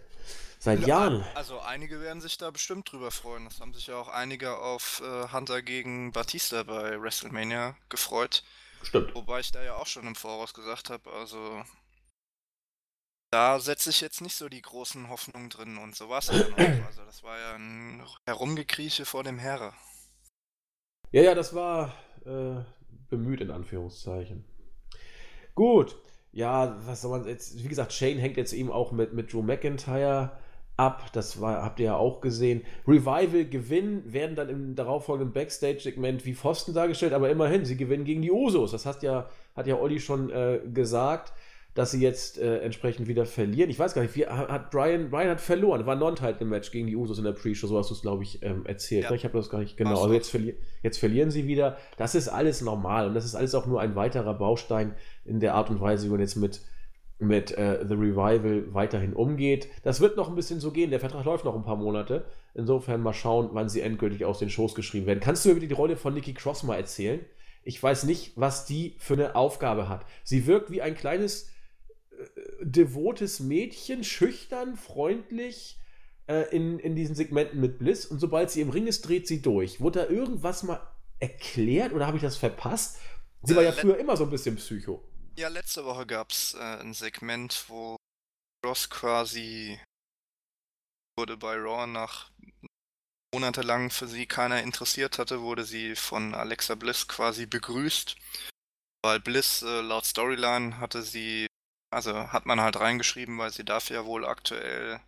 Seit 0.59 0.81
ja, 0.81 0.87
Jahren. 0.87 1.23
Also 1.35 1.61
einige 1.61 2.01
werden 2.01 2.23
sich 2.23 2.39
da 2.39 2.51
bestimmt 2.51 2.91
drüber 2.91 3.11
freuen. 3.11 3.45
Das 3.45 3.61
haben 3.61 3.75
sich 3.75 3.89
ja 3.89 3.97
auch 3.97 4.09
einige 4.09 4.57
auf 4.57 5.03
äh, 5.05 5.31
Hunter 5.31 5.61
gegen 5.61 6.11
Batista 6.13 6.63
bei 6.63 6.99
WrestleMania 7.03 7.77
gefreut. 7.91 8.43
Stimmt. 8.83 9.15
Wobei 9.15 9.41
ich 9.41 9.53
da 9.53 9.63
ja 9.63 9.75
auch 9.75 9.87
schon 9.87 10.07
im 10.07 10.15
Voraus 10.15 10.55
gesagt 10.55 10.89
habe, 10.89 11.13
also 11.13 11.63
da 13.35 13.59
setze 13.59 13.91
ich 13.91 14.01
jetzt 14.01 14.21
nicht 14.21 14.37
so 14.37 14.49
die 14.49 14.63
großen 14.63 15.09
Hoffnungen 15.09 15.51
drin 15.51 15.77
und 15.77 15.97
so 15.97 16.09
war 16.09 16.21
es 16.21 16.29
ja 16.29 16.39
dann 16.39 16.53
auch. 16.53 16.59
Also 16.87 17.03
das 17.05 17.25
war 17.25 17.37
ja 17.37 17.55
ein 17.57 18.01
Herumgekrieche 18.27 19.05
vor 19.05 19.25
dem 19.25 19.39
Herre. 19.39 19.73
Ja, 21.11 21.23
ja, 21.23 21.35
das 21.35 21.53
war 21.53 21.93
äh, 22.25 22.63
bemüht 23.11 23.41
in 23.41 23.51
Anführungszeichen. 23.51 24.45
Gut. 25.57 25.97
Ja, 26.31 26.77
was 26.87 27.03
soll 27.03 27.19
man 27.19 27.29
jetzt, 27.29 27.63
wie 27.63 27.69
gesagt, 27.69 27.93
Shane 27.93 28.19
hängt 28.19 28.37
jetzt 28.37 28.53
eben 28.53 28.71
auch 28.71 28.93
mit, 28.93 29.15
mit 29.15 29.33
Drew 29.33 29.43
McIntyre 29.43 30.39
ab. 30.77 31.13
Das 31.13 31.41
war, 31.41 31.65
habt 31.65 31.81
ihr 31.81 31.87
ja 31.87 31.97
auch 31.97 32.21
gesehen. 32.21 32.63
Revival 32.87 33.47
gewinnen, 33.47 34.13
werden 34.13 34.37
dann 34.37 34.49
im 34.49 34.77
darauffolgenden 34.77 35.33
Backstage-Segment 35.33 36.25
wie 36.25 36.35
Pfosten 36.35 36.73
dargestellt, 36.73 37.13
aber 37.13 37.31
immerhin, 37.31 37.65
sie 37.65 37.77
gewinnen 37.77 38.05
gegen 38.05 38.23
die 38.23 38.31
Usos. 38.31 38.71
Das 38.71 38.87
hat 38.87 39.03
ja, 39.03 39.29
hat 39.57 39.67
ja 39.67 39.77
Olli 39.77 39.99
schon 39.99 40.31
äh, 40.31 40.61
gesagt, 40.73 41.33
dass 41.75 41.91
sie 41.91 42.01
jetzt 42.01 42.39
äh, 42.39 42.59
entsprechend 42.59 43.09
wieder 43.09 43.27
verlieren. 43.27 43.69
Ich 43.69 43.79
weiß 43.79 43.95
gar 43.95 44.03
nicht, 44.03 44.15
wie 44.17 44.27
hat 44.27 44.71
Brian, 44.71 45.11
Brian 45.11 45.31
hat 45.31 45.41
verloren, 45.41 45.87
war 45.87 45.97
non-title 45.97 46.37
im 46.41 46.51
Match 46.51 46.71
gegen 46.71 46.87
die 46.87 46.97
Usos 46.97 47.19
in 47.19 47.25
der 47.25 47.33
Pre-Show, 47.33 47.67
so 47.67 47.77
hast 47.79 47.91
du 47.91 47.95
es, 47.95 48.03
glaube 48.03 48.23
ich, 48.23 48.43
ähm, 48.43 48.65
erzählt. 48.65 49.05
Ja. 49.05 49.13
Ich 49.13 49.25
habe 49.25 49.37
das 49.37 49.51
gar 49.51 49.59
nicht 49.59 49.77
genau. 49.77 50.03
Also 50.03 50.15
jetzt, 50.15 50.31
verli 50.31 50.55
jetzt 50.83 50.99
verlieren 50.99 51.31
sie 51.31 51.47
wieder. 51.47 51.77
Das 51.97 52.15
ist 52.15 52.29
alles 52.29 52.61
normal 52.61 53.09
und 53.09 53.15
das 53.15 53.25
ist 53.25 53.35
alles 53.35 53.55
auch 53.55 53.67
nur 53.67 53.81
ein 53.81 53.97
weiterer 53.97 54.35
Baustein 54.35 54.95
in 55.25 55.41
der 55.41 55.55
Art 55.55 55.69
und 55.71 55.81
Weise, 55.81 56.07
wie 56.07 56.11
man 56.11 56.21
jetzt 56.21 56.37
mit 56.37 56.61
mit 57.19 57.57
äh, 57.57 57.85
The 57.87 57.95
Revival 57.95 58.75
weiterhin 58.75 59.13
umgeht. 59.13 59.69
Das 59.83 60.01
wird 60.01 60.17
noch 60.17 60.29
ein 60.29 60.35
bisschen 60.35 60.61
so 60.61 60.73
gehen. 60.73 60.91
Der 60.91 61.01
Vertrag 61.01 61.25
läuft 61.25 61.45
noch 61.45 61.55
ein 61.55 61.65
paar 61.65 61.77
Monate. 61.77 62.25
Insofern 62.55 63.01
mal 63.01 63.13
schauen, 63.13 63.51
wann 63.53 63.69
sie 63.69 63.81
endgültig 63.81 64.25
aus 64.25 64.41
den 64.41 64.51
Shows 64.51 64.75
geschrieben 64.75 65.07
werden. 65.07 65.21
Kannst 65.21 65.45
du 65.45 65.51
über 65.51 65.61
die 65.61 65.73
Rolle 65.73 65.97
von 65.97 66.13
Nikki 66.13 66.35
Cross 66.35 66.65
mal 66.65 66.77
erzählen? 66.77 67.21
Ich 67.63 67.83
weiß 67.83 68.05
nicht, 68.05 68.33
was 68.37 68.67
die 68.67 68.95
für 68.99 69.15
eine 69.15 69.37
Aufgabe 69.37 69.89
hat. 69.89 70.05
Sie 70.23 70.47
wirkt 70.47 70.71
wie 70.71 70.83
ein 70.83 70.95
kleines, 70.95 71.51
devotes 72.61 73.41
Mädchen, 73.41 74.05
schüchtern, 74.05 74.77
freundlich 74.77 75.79
äh, 76.27 76.55
in, 76.55 76.79
in 76.79 76.97
diesen 76.97 77.15
Segmenten 77.15 77.61
mit 77.61 77.79
Bliss. 77.79 78.07
Und 78.07 78.19
sobald 78.19 78.51
sie 78.51 78.61
im 78.61 78.71
Ring 78.71 78.87
ist, 78.87 79.03
dreht 79.03 79.27
sie 79.27 79.43
durch. 79.43 79.81
Wurde 79.81 80.01
da 80.01 80.11
irgendwas 80.11 80.63
mal 80.63 80.81
erklärt 81.21 81.93
oder 81.93 82.07
habe 82.07 82.17
ich 82.17 82.23
das 82.23 82.37
verpasst? 82.37 82.99
Sie 83.43 83.55
war 83.55 83.63
ja 83.63 83.73
früher 83.73 83.99
immer 83.99 84.17
so 84.17 84.25
ein 84.25 84.31
bisschen 84.31 84.57
Psycho. 84.57 85.03
Ja, 85.37 85.49
letzte 85.49 85.85
Woche 85.85 86.07
gab 86.07 86.31
es 86.31 86.55
äh, 86.55 86.59
ein 86.59 86.95
Segment, 86.95 87.65
wo 87.69 87.97
Ross 88.65 88.89
quasi 88.89 89.79
wurde 91.19 91.37
bei 91.37 91.57
Raw 91.57 91.87
nach 91.87 92.31
monatelang 93.35 93.91
für 93.91 94.07
sie 94.07 94.27
keiner 94.27 94.63
interessiert 94.63 95.19
hatte, 95.19 95.43
wurde 95.43 95.65
sie 95.65 95.97
von 95.97 96.35
Alexa 96.35 96.77
Bliss 96.77 97.09
quasi 97.09 97.47
begrüßt. 97.47 98.17
Weil 99.03 99.21
Bliss 99.21 99.63
äh, 99.63 99.81
laut 99.81 100.07
Storyline 100.07 100.79
hatte 100.79 101.03
sie, 101.03 101.47
also 101.95 102.33
hat 102.33 102.47
man 102.47 102.61
halt 102.61 102.79
reingeschrieben, 102.79 103.39
weil 103.39 103.53
sie 103.53 103.65
darf 103.65 103.89
ja 103.89 104.05
wohl 104.05 104.27
aktuell 104.27 105.01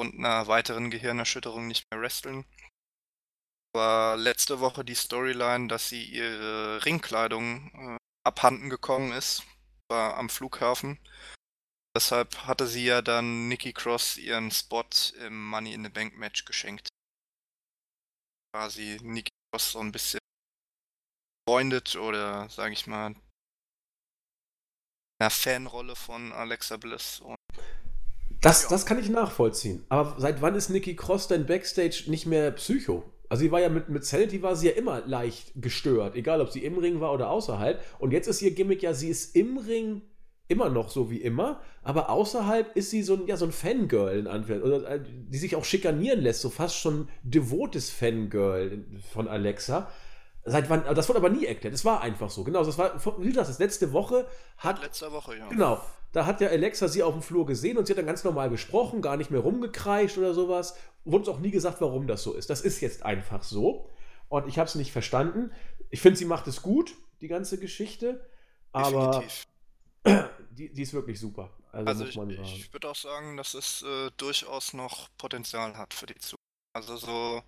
und 0.00 0.14
einer 0.14 0.46
weiteren 0.48 0.90
Gehirnerschütterung 0.90 1.66
nicht 1.66 1.86
mehr 1.90 2.00
wresteln. 2.00 2.44
War 3.74 4.16
letzte 4.16 4.60
Woche 4.60 4.84
die 4.84 4.94
Storyline, 4.94 5.68
dass 5.68 5.88
sie 5.88 6.04
ihre 6.04 6.84
Ringkleidung 6.84 7.70
äh, 7.74 7.98
abhanden 8.26 8.70
gekommen 8.70 9.12
ist, 9.12 9.44
war 9.90 10.16
am 10.16 10.28
Flughafen. 10.28 10.98
Deshalb 11.96 12.46
hatte 12.46 12.66
sie 12.66 12.84
ja 12.84 13.02
dann 13.02 13.48
Nikki 13.48 13.72
Cross 13.72 14.16
ihren 14.16 14.50
Spot 14.50 14.84
im 15.20 15.46
Money 15.46 15.74
in 15.74 15.84
the 15.84 15.90
Bank 15.90 16.16
Match 16.16 16.44
geschenkt. 16.44 16.88
Quasi 18.52 18.98
Nikki 19.02 19.30
Cross 19.52 19.72
so 19.72 19.80
ein 19.80 19.92
bisschen 19.92 20.18
freundet 21.48 21.94
oder 21.96 22.48
sage 22.48 22.72
ich 22.72 22.86
mal 22.86 23.14
einer 25.24 25.30
Fanrolle 25.30 25.96
von 25.96 26.32
Alexa 26.32 26.76
Bliss. 26.76 27.22
Das, 28.42 28.64
ja. 28.64 28.68
das 28.68 28.84
kann 28.84 28.98
ich 28.98 29.08
nachvollziehen. 29.08 29.82
Aber 29.88 30.16
seit 30.18 30.42
wann 30.42 30.54
ist 30.54 30.68
Nikki 30.68 30.96
Cross 30.96 31.28
denn 31.28 31.46
Backstage 31.46 32.04
nicht 32.08 32.26
mehr 32.26 32.50
Psycho? 32.50 33.04
Also 33.30 33.42
sie 33.42 33.50
war 33.50 33.60
ja 33.60 33.70
mit, 33.70 33.88
mit 33.88 34.04
Sanity 34.04 34.42
war 34.42 34.54
sie 34.54 34.68
ja 34.68 34.74
immer 34.74 35.00
leicht 35.06 35.52
gestört, 35.56 36.14
egal 36.14 36.42
ob 36.42 36.50
sie 36.50 36.62
im 36.62 36.76
Ring 36.76 37.00
war 37.00 37.14
oder 37.14 37.30
außerhalb. 37.30 37.82
Und 37.98 38.12
jetzt 38.12 38.28
ist 38.28 38.42
ihr 38.42 38.50
Gimmick 38.50 38.82
ja, 38.82 38.92
sie 38.92 39.08
ist 39.08 39.34
im 39.34 39.56
Ring 39.56 40.02
immer 40.48 40.68
noch 40.68 40.90
so 40.90 41.10
wie 41.10 41.22
immer, 41.22 41.62
aber 41.82 42.10
außerhalb 42.10 42.76
ist 42.76 42.90
sie 42.90 43.02
so 43.02 43.14
ein, 43.14 43.26
ja, 43.26 43.38
so 43.38 43.46
ein 43.46 43.52
Fangirl 43.52 44.18
in 44.18 44.26
Anführungszeichen, 44.26 45.06
äh, 45.06 45.08
die 45.30 45.38
sich 45.38 45.56
auch 45.56 45.64
schikanieren 45.64 46.20
lässt, 46.20 46.42
so 46.42 46.50
fast 46.50 46.76
schon 46.76 47.08
devotes 47.22 47.88
Fangirl 47.88 48.84
von 49.10 49.26
Alexa. 49.26 49.88
Seit 50.46 50.68
wann, 50.68 50.84
das 50.94 51.08
wurde 51.08 51.18
aber 51.18 51.30
nie 51.30 51.46
erklärt, 51.46 51.72
das 51.72 51.84
war 51.84 52.02
einfach 52.02 52.30
so. 52.30 52.44
Genau, 52.44 52.64
das 52.64 52.76
war, 52.76 53.00
wie 53.18 53.28
gesagt, 53.28 53.48
das 53.48 53.58
letzte 53.58 53.92
Woche 53.92 54.26
hat. 54.58 54.82
Letzte 54.82 55.10
Woche, 55.10 55.38
ja. 55.38 55.48
Genau, 55.48 55.80
da 56.12 56.26
hat 56.26 56.40
ja 56.40 56.48
Alexa 56.48 56.88
sie 56.88 57.02
auf 57.02 57.14
dem 57.14 57.22
Flur 57.22 57.46
gesehen 57.46 57.78
und 57.78 57.86
sie 57.86 57.92
hat 57.92 57.98
dann 57.98 58.06
ganz 58.06 58.24
normal 58.24 58.50
gesprochen, 58.50 59.00
gar 59.00 59.16
nicht 59.16 59.30
mehr 59.30 59.40
rumgekreischt 59.40 60.18
oder 60.18 60.34
sowas 60.34 60.74
wurde 61.04 61.18
uns 61.18 61.28
auch 61.28 61.38
nie 61.38 61.50
gesagt, 61.50 61.80
warum 61.80 62.06
das 62.06 62.22
so 62.22 62.32
ist. 62.32 62.50
Das 62.50 62.60
ist 62.62 62.80
jetzt 62.80 63.04
einfach 63.04 63.42
so. 63.42 63.90
Und 64.28 64.48
ich 64.48 64.58
habe 64.58 64.68
es 64.68 64.74
nicht 64.74 64.92
verstanden. 64.92 65.52
Ich 65.90 66.00
finde, 66.00 66.18
sie 66.18 66.24
macht 66.24 66.46
es 66.46 66.62
gut, 66.62 66.96
die 67.20 67.28
ganze 67.28 67.58
Geschichte. 67.58 68.28
Aber 68.72 69.22
die, 70.50 70.72
die, 70.72 70.82
ist 70.82 70.94
wirklich 70.94 71.20
super. 71.20 71.50
Also, 71.72 72.04
also 72.04 72.24
ich, 72.24 72.40
ich 72.40 72.72
würde 72.72 72.88
auch 72.88 72.96
sagen, 72.96 73.36
dass 73.36 73.54
es 73.54 73.82
äh, 73.82 74.10
durchaus 74.16 74.72
noch 74.72 75.08
Potenzial 75.18 75.76
hat 75.76 75.94
für 75.94 76.06
die 76.06 76.14
Zukunft. 76.14 76.40
Also 76.72 76.96
so 76.96 77.42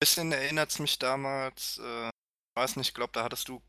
bisschen 0.00 0.32
erinnert 0.32 0.70
es 0.70 0.78
mich 0.78 0.98
damals, 0.98 1.78
äh, 1.78 2.10
weiß 2.56 2.76
nicht, 2.76 2.88
ich 2.88 2.94
glaube, 2.94 3.12
da 3.12 3.22
hattest 3.22 3.48
du, 3.48 3.62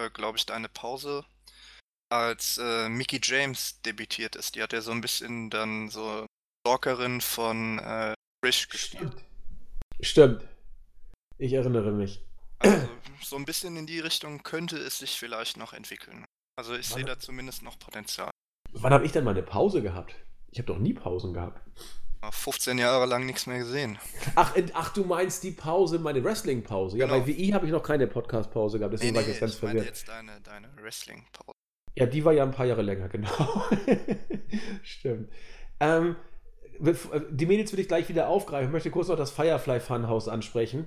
äh, 0.00 0.10
glaube 0.10 0.36
ich, 0.36 0.44
deine 0.44 0.68
Pause 0.68 1.24
als 2.10 2.58
äh, 2.58 2.88
Mickey 2.88 3.20
James 3.22 3.80
debütiert 3.82 4.36
ist. 4.36 4.54
Die 4.54 4.62
hat 4.62 4.72
ja 4.72 4.80
so 4.80 4.90
ein 4.90 5.00
bisschen 5.00 5.50
dann 5.50 5.88
so 5.88 6.26
Stalkerin 6.66 7.20
von 7.20 7.78
äh, 7.78 8.14
Frisch 8.44 8.68
gespielt. 8.68 9.12
Stimmt. 10.00 10.46
Ich 11.38 11.52
erinnere 11.52 11.92
mich. 11.92 12.22
Also 12.58 12.88
so 13.22 13.36
ein 13.36 13.44
bisschen 13.44 13.76
in 13.76 13.86
die 13.86 14.00
Richtung 14.00 14.42
könnte 14.42 14.76
es 14.78 14.98
sich 14.98 15.18
vielleicht 15.18 15.56
noch 15.56 15.72
entwickeln. 15.72 16.24
Also 16.56 16.74
ich 16.74 16.88
sehe 16.88 17.04
da 17.04 17.18
zumindest 17.18 17.62
noch 17.62 17.78
Potenzial. 17.78 18.30
Wann 18.72 18.92
habe 18.92 19.06
ich 19.06 19.12
denn 19.12 19.24
mal 19.24 19.30
eine 19.30 19.42
Pause 19.42 19.82
gehabt? 19.82 20.14
Ich 20.50 20.58
habe 20.58 20.66
doch 20.66 20.78
nie 20.78 20.94
Pausen 20.94 21.32
gehabt. 21.32 21.60
15 22.30 22.78
Jahre 22.78 23.06
lang 23.06 23.26
nichts 23.26 23.46
mehr 23.46 23.58
gesehen. 23.58 23.98
Ach, 24.34 24.54
ach, 24.74 24.92
du 24.92 25.04
meinst 25.04 25.44
die 25.44 25.52
Pause, 25.52 25.98
meine 25.98 26.22
Wrestling-Pause. 26.22 26.98
Ja, 26.98 27.06
genau. 27.06 27.20
bei 27.20 27.26
WI 27.26 27.50
habe 27.50 27.66
ich 27.66 27.72
noch 27.72 27.82
keine 27.82 28.06
Podcast-Pause 28.06 28.78
gehabt, 28.78 28.94
deswegen 28.94 29.12
nee, 29.12 29.12
nee, 29.12 29.16
war 29.16 29.22
ich 29.22 29.28
jetzt 29.28 29.40
ganz 29.40 29.54
ich 29.54 29.60
verwirrt. 29.60 29.86
jetzt 29.86 30.08
deine, 30.08 30.40
deine 30.42 30.68
Wrestling-Pause. 30.82 31.52
Ja, 31.96 32.06
die 32.06 32.24
war 32.24 32.32
ja 32.32 32.42
ein 32.44 32.50
paar 32.50 32.66
Jahre 32.66 32.82
länger, 32.82 33.08
genau. 33.08 33.28
Stimmt. 34.82 35.30
Ähm, 35.80 36.16
die 37.30 37.46
Mädels 37.46 37.72
will 37.72 37.80
ich 37.80 37.88
gleich 37.88 38.08
wieder 38.08 38.28
aufgreifen. 38.28 38.68
Ich 38.68 38.72
möchte 38.72 38.90
kurz 38.90 39.08
noch 39.08 39.16
das 39.16 39.30
Firefly 39.30 39.80
Funhouse 39.80 40.28
ansprechen. 40.28 40.86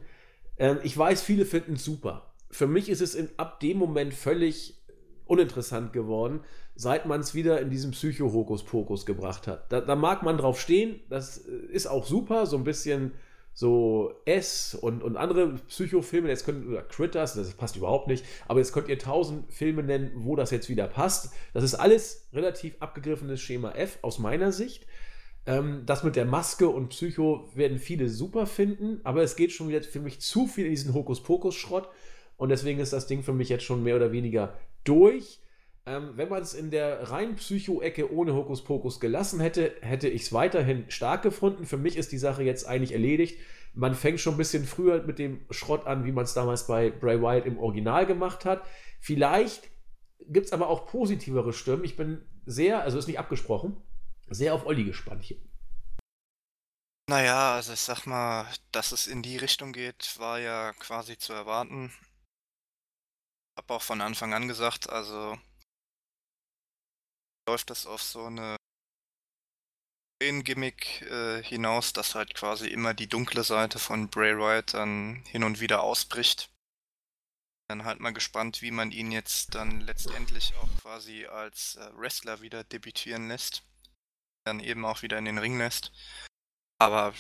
Ähm, 0.58 0.80
ich 0.84 0.98
weiß, 0.98 1.22
viele 1.22 1.46
finden 1.46 1.74
es 1.74 1.84
super. 1.84 2.34
Für 2.50 2.68
mich 2.68 2.90
ist 2.90 3.02
es 3.02 3.16
in, 3.16 3.30
ab 3.38 3.60
dem 3.60 3.78
Moment 3.78 4.14
völlig 4.14 4.82
uninteressant 5.26 5.94
geworden, 5.94 6.42
seit 6.76 7.06
man 7.06 7.20
es 7.20 7.36
wieder 7.36 7.62
in 7.62 7.70
diesem 7.70 7.92
Psycho-Hokus-Pokus 7.92 9.06
gebracht 9.06 9.48
hat. 9.48 9.72
Da, 9.72 9.82
da, 9.82 9.96
mag 9.96 10.24
man 10.24 10.38
drauf 10.38 10.60
stehen, 10.60 11.00
das 11.10 11.38
äh, 11.40 11.52
ist 11.72 11.88
auch 11.88 12.06
super, 12.06 12.46
so 12.46 12.58
ein 12.58 12.64
bisschen 12.64 13.14
so 13.54 14.14
S 14.26 14.76
und, 14.76 15.04
und 15.04 15.18
andere 15.18 15.56
Psycho-Filme, 15.68 16.30
jetzt 16.30 16.46
könnt 16.46 16.66
oder 16.66 16.84
Critters, 16.84 17.34
das 17.34 17.52
passt 17.54 17.76
überhaupt 17.76 18.08
nicht, 18.08 18.26
aber 18.48 18.60
jetzt 18.60 18.72
könnt 18.72 18.88
ihr 18.88 18.98
tausend 18.98 19.52
Filme 19.52 19.84
nennen, 19.84 20.12
wo 20.16 20.36
das 20.36 20.52
jetzt 20.52 20.70
wieder 20.70 20.88
passt. 20.88 21.34
Das 21.54 21.64
ist 21.64 21.76
alles 21.76 22.30
relativ 22.34 22.76
abgegriffenes 22.80 23.42
Schema 23.42 23.72
F 23.74 24.00
aus 24.02 24.20
meiner 24.20 24.52
Sicht. 24.52 24.88
Ähm, 25.46 25.84
das 25.86 26.04
mit 26.04 26.16
der 26.16 26.26
Maske 26.26 26.70
und 26.70 26.90
Psycho 26.90 27.50
werden 27.54 27.80
viele 27.80 28.10
super 28.10 28.46
finden, 28.46 29.02
aber 29.04 29.22
es 29.22 29.36
geht 29.36 29.52
schon 29.52 29.68
wieder 29.68 29.84
für 29.84 30.00
mich 30.00 30.22
zu 30.22 30.48
viel 30.48 30.66
in 30.66 30.72
diesen 30.72 30.94
Hokuspokus-Schrott 30.94 31.90
und 32.38 32.50
deswegen 32.50 32.80
ist 32.80 32.94
das 32.94 33.08
Ding 33.08 33.22
für 33.22 33.34
mich 33.34 33.50
jetzt 33.50 33.66
schon 33.66 33.84
mehr 33.84 33.98
oder 33.98 34.12
weniger 34.12 34.58
durch. 34.84 35.41
Ähm, 35.86 36.12
wenn 36.16 36.30
man 36.30 36.42
es 36.42 36.54
in 36.54 36.70
der 36.70 37.10
rein 37.10 37.36
Psycho-Ecke 37.36 38.14
ohne 38.14 38.36
Hokuspokus 38.36 39.00
gelassen 39.00 39.40
hätte, 39.40 39.76
hätte 39.82 40.08
ich 40.08 40.24
es 40.24 40.34
weiterhin 40.34 40.90
stark 40.90 41.24
gefunden. 41.24 41.66
Für 41.66 41.78
mich 41.78 41.98
ist 41.98 42.12
die 42.12 42.20
Sache 42.20 42.44
jetzt 42.44 42.66
eigentlich 42.68 42.92
erledigt. 42.92 43.40
Man 43.74 43.96
fängt 43.96 44.20
schon 44.20 44.36
ein 44.36 44.38
bisschen 44.38 44.66
früher 44.66 45.02
mit 45.04 45.18
dem 45.18 45.46
Schrott 45.50 45.88
an, 45.88 46.06
wie 46.06 46.12
man 46.12 46.26
es 46.26 46.34
damals 46.34 46.68
bei 46.68 46.92
Bray 46.92 47.22
Wyatt 47.22 47.46
im 47.46 47.58
Original 47.58 48.06
gemacht 48.06 48.46
hat. 48.46 48.64
Vielleicht 49.00 49.72
gibt 50.28 50.48
es 50.48 50.54
aber 50.54 50.70
auch 50.70 50.86
positivere 50.86 51.54
Stimmen. 51.54 51.84
Ich 51.84 51.96
bin 51.96 52.22
sehr, 52.46 52.84
also 52.84 53.00
ist 53.00 53.08
nicht 53.08 53.20
abgesprochen, 53.20 53.78
sehr 54.30 54.54
auf 54.54 54.66
Olli 54.66 54.84
gespannt 54.84 55.24
hier. 55.24 55.38
Naja, 57.10 57.56
also 57.56 57.74
ich 57.74 57.80
sag 57.80 58.06
mal, 58.06 58.46
dass 58.72 58.92
es 58.92 59.08
in 59.08 59.24
die 59.24 59.38
Richtung 59.38 59.74
geht, 59.74 60.16
war 60.20 60.40
ja 60.40 60.74
quasi 60.74 61.18
zu 61.18 61.34
erwarten 61.34 61.92
habe 63.58 63.74
auch 63.74 63.82
von 63.82 64.02
Anfang 64.02 64.34
an 64.34 64.48
gesagt, 64.48 64.90
also 64.90 65.38
läuft 67.52 67.70
das 67.70 67.86
auf 67.86 68.02
so 68.02 68.24
eine 68.24 68.56
Gimmick 70.22 71.02
äh, 71.02 71.44
hinaus, 71.44 71.92
dass 71.92 72.16
halt 72.16 72.34
quasi 72.34 72.68
immer 72.68 72.94
die 72.94 73.10
dunkle 73.10 73.44
Seite 73.44 73.78
von 73.78 74.08
Bray 74.08 74.38
Wyatt 74.38 74.74
dann 74.74 75.22
hin 75.26 75.44
und 75.44 75.60
wieder 75.60 75.84
ausbricht. 75.84 76.50
Dann 77.68 77.84
halt 77.84 78.00
mal 78.00 78.14
gespannt, 78.14 78.62
wie 78.62 78.72
man 78.72 78.92
ihn 78.92 79.12
jetzt 79.12 79.54
dann 79.54 79.82
letztendlich 79.82 80.54
auch 80.62 80.70
quasi 80.82 81.26
als 81.26 81.76
äh, 81.76 81.90
Wrestler 81.98 82.40
wieder 82.40 82.64
debütieren 82.64 83.28
lässt. 83.28 83.64
Dann 84.46 84.62
eben 84.62 84.86
auch 84.86 85.02
wieder 85.02 85.18
in 85.18 85.26
den 85.26 85.38
Ring 85.38 85.58
lässt. 85.58 85.92
Aber 86.80 87.14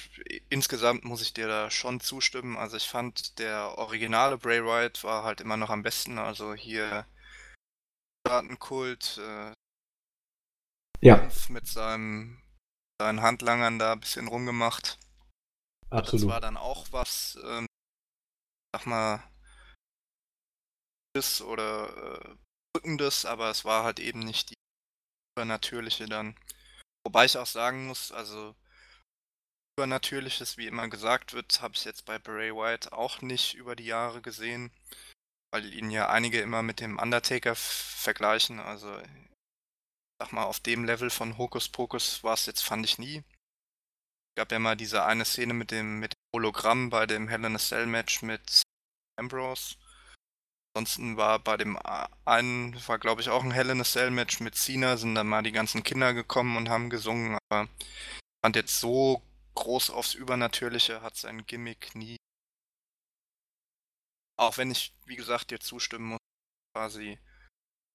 insgesamt 0.49 1.03
muss 1.03 1.21
ich 1.21 1.33
dir 1.33 1.49
da 1.49 1.69
schon 1.69 1.99
zustimmen. 1.99 2.55
Also 2.55 2.77
ich 2.77 2.87
fand, 2.87 3.37
der 3.37 3.77
originale 3.77 4.37
Bray 4.37 4.63
Wyatt 4.63 5.03
war 5.03 5.25
halt 5.25 5.41
immer 5.41 5.57
noch 5.57 5.71
am 5.71 5.83
besten. 5.83 6.19
Also 6.19 6.53
hier 6.53 7.05
Datenkult, 8.23 9.17
äh, 9.17 9.51
ja. 11.01 11.29
mit 11.49 11.67
seinem, 11.67 12.41
seinen 13.01 13.21
Handlangern 13.21 13.79
da 13.79 13.93
ein 13.93 13.99
bisschen 13.99 14.27
rumgemacht. 14.27 14.99
Absolut. 15.89 16.23
Das 16.23 16.29
war 16.29 16.41
dann 16.41 16.57
auch 16.57 16.87
was, 16.91 17.37
ähm, 17.43 17.65
sag 18.73 18.85
mal, 18.85 19.23
oder 21.41 22.21
äh, 22.21 22.35
drückendes, 22.73 23.25
aber 23.25 23.49
es 23.49 23.65
war 23.65 23.83
halt 23.83 23.99
eben 23.99 24.19
nicht 24.19 24.51
die 24.51 24.55
übernatürliche 25.35 26.05
dann. 26.05 26.37
Wobei 27.05 27.25
ich 27.25 27.37
auch 27.37 27.47
sagen 27.47 27.87
muss, 27.87 28.11
also 28.11 28.55
Übernatürliches, 29.77 30.57
wie 30.57 30.67
immer 30.67 30.87
gesagt 30.89 31.33
wird, 31.33 31.61
habe 31.61 31.73
ich 31.75 31.85
jetzt 31.85 32.05
bei 32.05 32.19
Bray 32.19 32.53
Wyatt 32.53 32.91
auch 32.91 33.21
nicht 33.21 33.55
über 33.55 33.75
die 33.75 33.85
Jahre 33.85 34.21
gesehen, 34.21 34.71
weil 35.51 35.73
ihn 35.73 35.89
ja 35.89 36.09
einige 36.09 36.41
immer 36.41 36.61
mit 36.61 36.79
dem 36.79 36.99
Undertaker 36.99 37.55
vergleichen. 37.55 38.59
Also, 38.59 38.95
sag 40.21 40.33
mal, 40.33 40.43
auf 40.43 40.59
dem 40.59 40.85
Level 40.85 41.09
von 41.09 41.39
Hokuspokus 41.39 42.23
war 42.23 42.35
es 42.35 42.45
jetzt, 42.45 42.61
fand 42.61 42.85
ich 42.85 42.99
nie. 42.99 43.23
Gab 44.37 44.51
ja 44.51 44.59
mal 44.59 44.77
diese 44.77 45.03
eine 45.03 45.25
Szene 45.25 45.55
mit 45.55 45.71
dem, 45.71 45.99
mit 45.99 46.13
dem 46.13 46.35
Hologramm 46.35 46.91
bei 46.91 47.07
dem 47.07 47.27
Hell 47.27 47.43
in 47.43 47.55
a 47.55 47.57
Cell 47.57 47.87
Match 47.87 48.21
mit 48.21 48.61
Ambrose. 49.19 49.77
Ansonsten 50.75 51.17
war 51.17 51.39
bei 51.39 51.57
dem 51.57 51.75
einen, 52.25 52.87
war 52.87 52.99
glaube 52.99 53.21
ich 53.21 53.29
auch 53.29 53.43
ein 53.43 53.49
Hell 53.49 53.71
in 53.71 53.81
a 53.81 53.83
Cell 53.83 54.11
Match 54.11 54.39
mit 54.41 54.53
Cena, 54.53 54.95
sind 54.95 55.15
dann 55.15 55.25
mal 55.25 55.41
die 55.41 55.51
ganzen 55.51 55.81
Kinder 55.81 56.13
gekommen 56.13 56.55
und 56.55 56.69
haben 56.69 56.91
gesungen, 56.91 57.39
aber 57.49 57.67
fand 58.45 58.55
jetzt 58.55 58.79
so 58.79 59.23
groß 59.55 59.89
aufs 59.89 60.13
Übernatürliche 60.13 61.01
hat 61.01 61.17
sein 61.17 61.47
Gimmick 61.47 61.95
nie. 61.95 62.17
Auch 64.37 64.57
wenn 64.57 64.69
ich, 64.69 64.93
wie 65.07 65.15
gesagt, 65.15 65.49
dir 65.49 65.59
zustimmen 65.59 66.09
muss, 66.09 66.19
quasi 66.75 67.17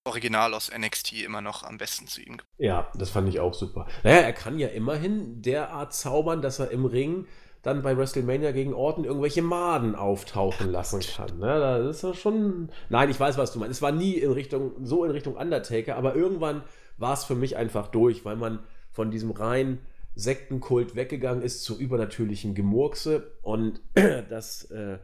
Original 0.06 0.54
aus 0.54 0.70
NXT 0.76 1.24
immer 1.24 1.40
noch 1.40 1.62
am 1.62 1.78
besten 1.78 2.06
zu 2.06 2.20
ihm. 2.20 2.38
Ja, 2.58 2.90
das 2.94 3.10
fand 3.10 3.28
ich 3.28 3.40
auch 3.40 3.54
super. 3.54 3.86
Naja, 4.02 4.18
er 4.18 4.32
kann 4.32 4.58
ja 4.58 4.68
immerhin 4.68 5.42
derart 5.42 5.92
zaubern, 5.92 6.42
dass 6.42 6.58
er 6.58 6.70
im 6.70 6.84
Ring 6.84 7.26
dann 7.62 7.82
bei 7.82 7.96
WrestleMania 7.96 8.52
gegen 8.52 8.74
Orton 8.74 9.04
irgendwelche 9.04 9.42
Maden 9.42 9.96
auftauchen 9.96 10.70
lassen 10.70 11.00
kann. 11.00 11.38
Ne? 11.38 11.58
Das 11.58 11.96
ist 11.96 12.02
ja 12.02 12.14
schon. 12.14 12.70
Nein, 12.88 13.10
ich 13.10 13.18
weiß, 13.18 13.38
was 13.38 13.52
du 13.52 13.58
meinst. 13.58 13.76
Es 13.76 13.82
war 13.82 13.90
nie 13.90 14.14
in 14.14 14.30
Richtung, 14.30 14.72
so 14.84 15.04
in 15.04 15.10
Richtung 15.10 15.34
Undertaker, 15.34 15.96
aber 15.96 16.14
irgendwann 16.14 16.62
war 16.96 17.14
es 17.14 17.24
für 17.24 17.34
mich 17.34 17.56
einfach 17.56 17.88
durch, 17.88 18.24
weil 18.24 18.36
man 18.36 18.60
von 18.92 19.10
diesem 19.10 19.32
rein 19.32 19.80
Sektenkult 20.14 20.94
weggegangen 20.94 21.42
ist 21.42 21.64
zu 21.64 21.78
übernatürlichen 21.78 22.54
Gemurkse 22.54 23.32
und 23.42 23.80
das 24.30 24.70
äh, 24.70 24.98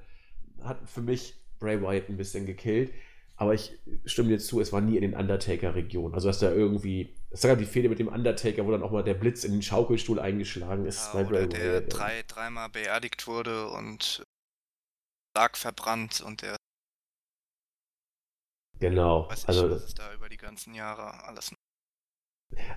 hat 0.63 0.79
für 0.87 1.03
mich 1.03 1.35
Bray 1.59 1.83
Wyatt 1.83 2.09
ein 2.09 2.17
bisschen 2.17 2.47
gekillt. 2.47 2.93
Aber 3.37 3.55
ich 3.55 3.79
stimme 4.05 4.29
dir 4.29 4.39
zu, 4.39 4.61
es 4.61 4.73
war 4.73 4.81
nie 4.81 4.97
in 4.97 5.03
den 5.03 5.15
Undertaker-Regionen. 5.15 6.15
Also, 6.15 6.29
dass 6.29 6.39
da 6.39 6.53
irgendwie, 6.53 7.17
es 7.31 7.43
gab 7.43 7.59
die 7.59 7.65
Fehde 7.65 7.89
mit 7.89 7.99
dem 7.99 8.09
Undertaker, 8.09 8.67
wo 8.67 8.71
dann 8.71 8.83
auch 8.83 8.91
mal 8.91 9.03
der 9.03 9.15
Blitz 9.15 9.45
in 9.45 9.53
den 9.53 9.63
Schaukelstuhl 9.63 10.21
eingeschlagen 10.21 10.87
ist 10.87 11.13
ja, 11.15 11.31
Wyatt. 11.31 11.53
Der 11.55 11.81
drei, 11.83 12.23
dreimal 12.29 12.69
beerdigt 12.69 13.27
wurde 13.27 13.69
und 13.69 14.25
stark 15.37 15.57
verbrannt 15.57 16.21
und 16.21 16.43
der. 16.43 16.57
Genau. 18.79 19.29
Weiß 19.29 19.47
also, 19.47 19.71
was 19.71 19.85
es 19.85 19.95
da 19.95 20.13
über 20.13 20.29
die 20.29 20.37
ganzen 20.37 20.75
Jahre 20.75 21.25
alles 21.25 21.53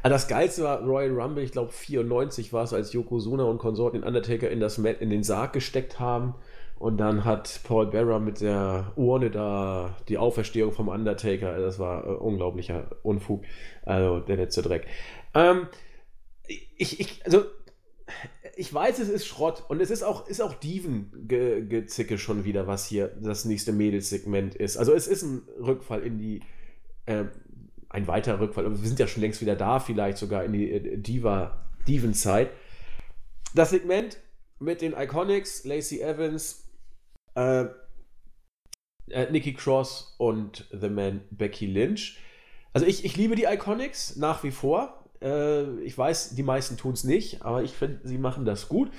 Ah, 0.03 0.09
das 0.09 0.27
geilste 0.27 0.63
war 0.63 0.81
Royal 0.81 1.11
Rumble, 1.11 1.43
ich 1.43 1.51
glaube 1.51 1.71
94 1.71 2.53
war 2.53 2.63
es, 2.63 2.73
als 2.73 2.93
Yokozuna 2.93 3.43
und 3.43 3.57
Konsorten 3.57 4.01
den 4.01 4.07
Undertaker 4.07 4.49
in, 4.49 4.59
das 4.59 4.77
in 4.77 5.09
den 5.09 5.23
Sarg 5.23 5.53
gesteckt 5.53 5.99
haben. 5.99 6.35
Und 6.77 6.97
dann 6.97 7.23
hat 7.23 7.61
Paul 7.63 7.87
Bearer 7.87 8.19
mit 8.19 8.41
der 8.41 8.91
Urne 8.95 9.31
da 9.31 9.95
die 10.09 10.17
Auferstehung 10.17 10.71
vom 10.73 10.89
Undertaker. 10.89 11.57
Das 11.59 11.79
war 11.79 12.05
äh, 12.05 12.09
unglaublicher 12.09 12.97
Unfug. 13.03 13.43
Also 13.83 14.19
der 14.19 14.37
letzte 14.37 14.61
Dreck. 14.61 14.85
Ähm, 15.33 15.67
ich, 16.77 16.99
ich, 16.99 17.25
also, 17.25 17.45
ich 18.55 18.73
weiß, 18.73 18.99
es 18.99 19.09
ist 19.09 19.25
Schrott 19.25 19.63
und 19.69 19.81
es 19.81 19.89
ist 19.89 20.03
auch, 20.03 20.27
ist 20.27 20.41
auch 20.41 20.53
Diven-Gezicke 20.53 22.17
schon 22.17 22.43
wieder, 22.43 22.67
was 22.67 22.85
hier 22.85 23.07
das 23.07 23.45
nächste 23.45 23.71
Mädelsegment 23.71 24.55
ist. 24.55 24.77
Also 24.77 24.93
es 24.93 25.07
ist 25.07 25.23
ein 25.23 25.43
Rückfall 25.59 26.03
in 26.03 26.17
die 26.17 26.41
äh, 27.05 27.25
ein 27.89 28.07
weiterer 28.07 28.41
Rückfall. 28.41 28.69
Wir 28.69 28.87
sind 28.87 28.99
ja 28.99 29.07
schon 29.07 29.21
längst 29.21 29.41
wieder 29.41 29.55
da, 29.55 29.79
vielleicht 29.79 30.17
sogar 30.17 30.43
in 30.43 30.53
die 30.53 30.71
äh, 30.71 30.97
Diva, 30.97 31.65
Diven-Zeit. 31.87 32.49
Das 33.53 33.69
Segment 33.69 34.17
mit 34.59 34.81
den 34.81 34.93
Iconics, 34.93 35.63
Lacey 35.63 36.01
Evans, 36.01 36.64
äh, 37.35 37.65
äh, 39.09 39.31
Nikki 39.31 39.53
Cross 39.53 40.15
und 40.17 40.65
The 40.71 40.89
Man 40.89 41.21
Becky 41.31 41.67
Lynch. 41.67 42.19
Also 42.73 42.85
ich, 42.85 43.05
ich 43.05 43.15
liebe 43.15 43.35
die 43.35 43.43
Iconics 43.43 44.15
nach 44.15 44.43
wie 44.43 44.51
vor. 44.51 45.05
Äh, 45.21 45.79
ich 45.81 45.97
weiß, 45.97 46.35
die 46.35 46.43
meisten 46.43 46.77
tun 46.77 46.93
es 46.93 47.03
nicht, 47.03 47.43
aber 47.43 47.63
ich 47.63 47.71
finde, 47.71 47.99
sie 48.03 48.17
machen 48.17 48.45
das 48.45 48.67
gut. 48.67 48.91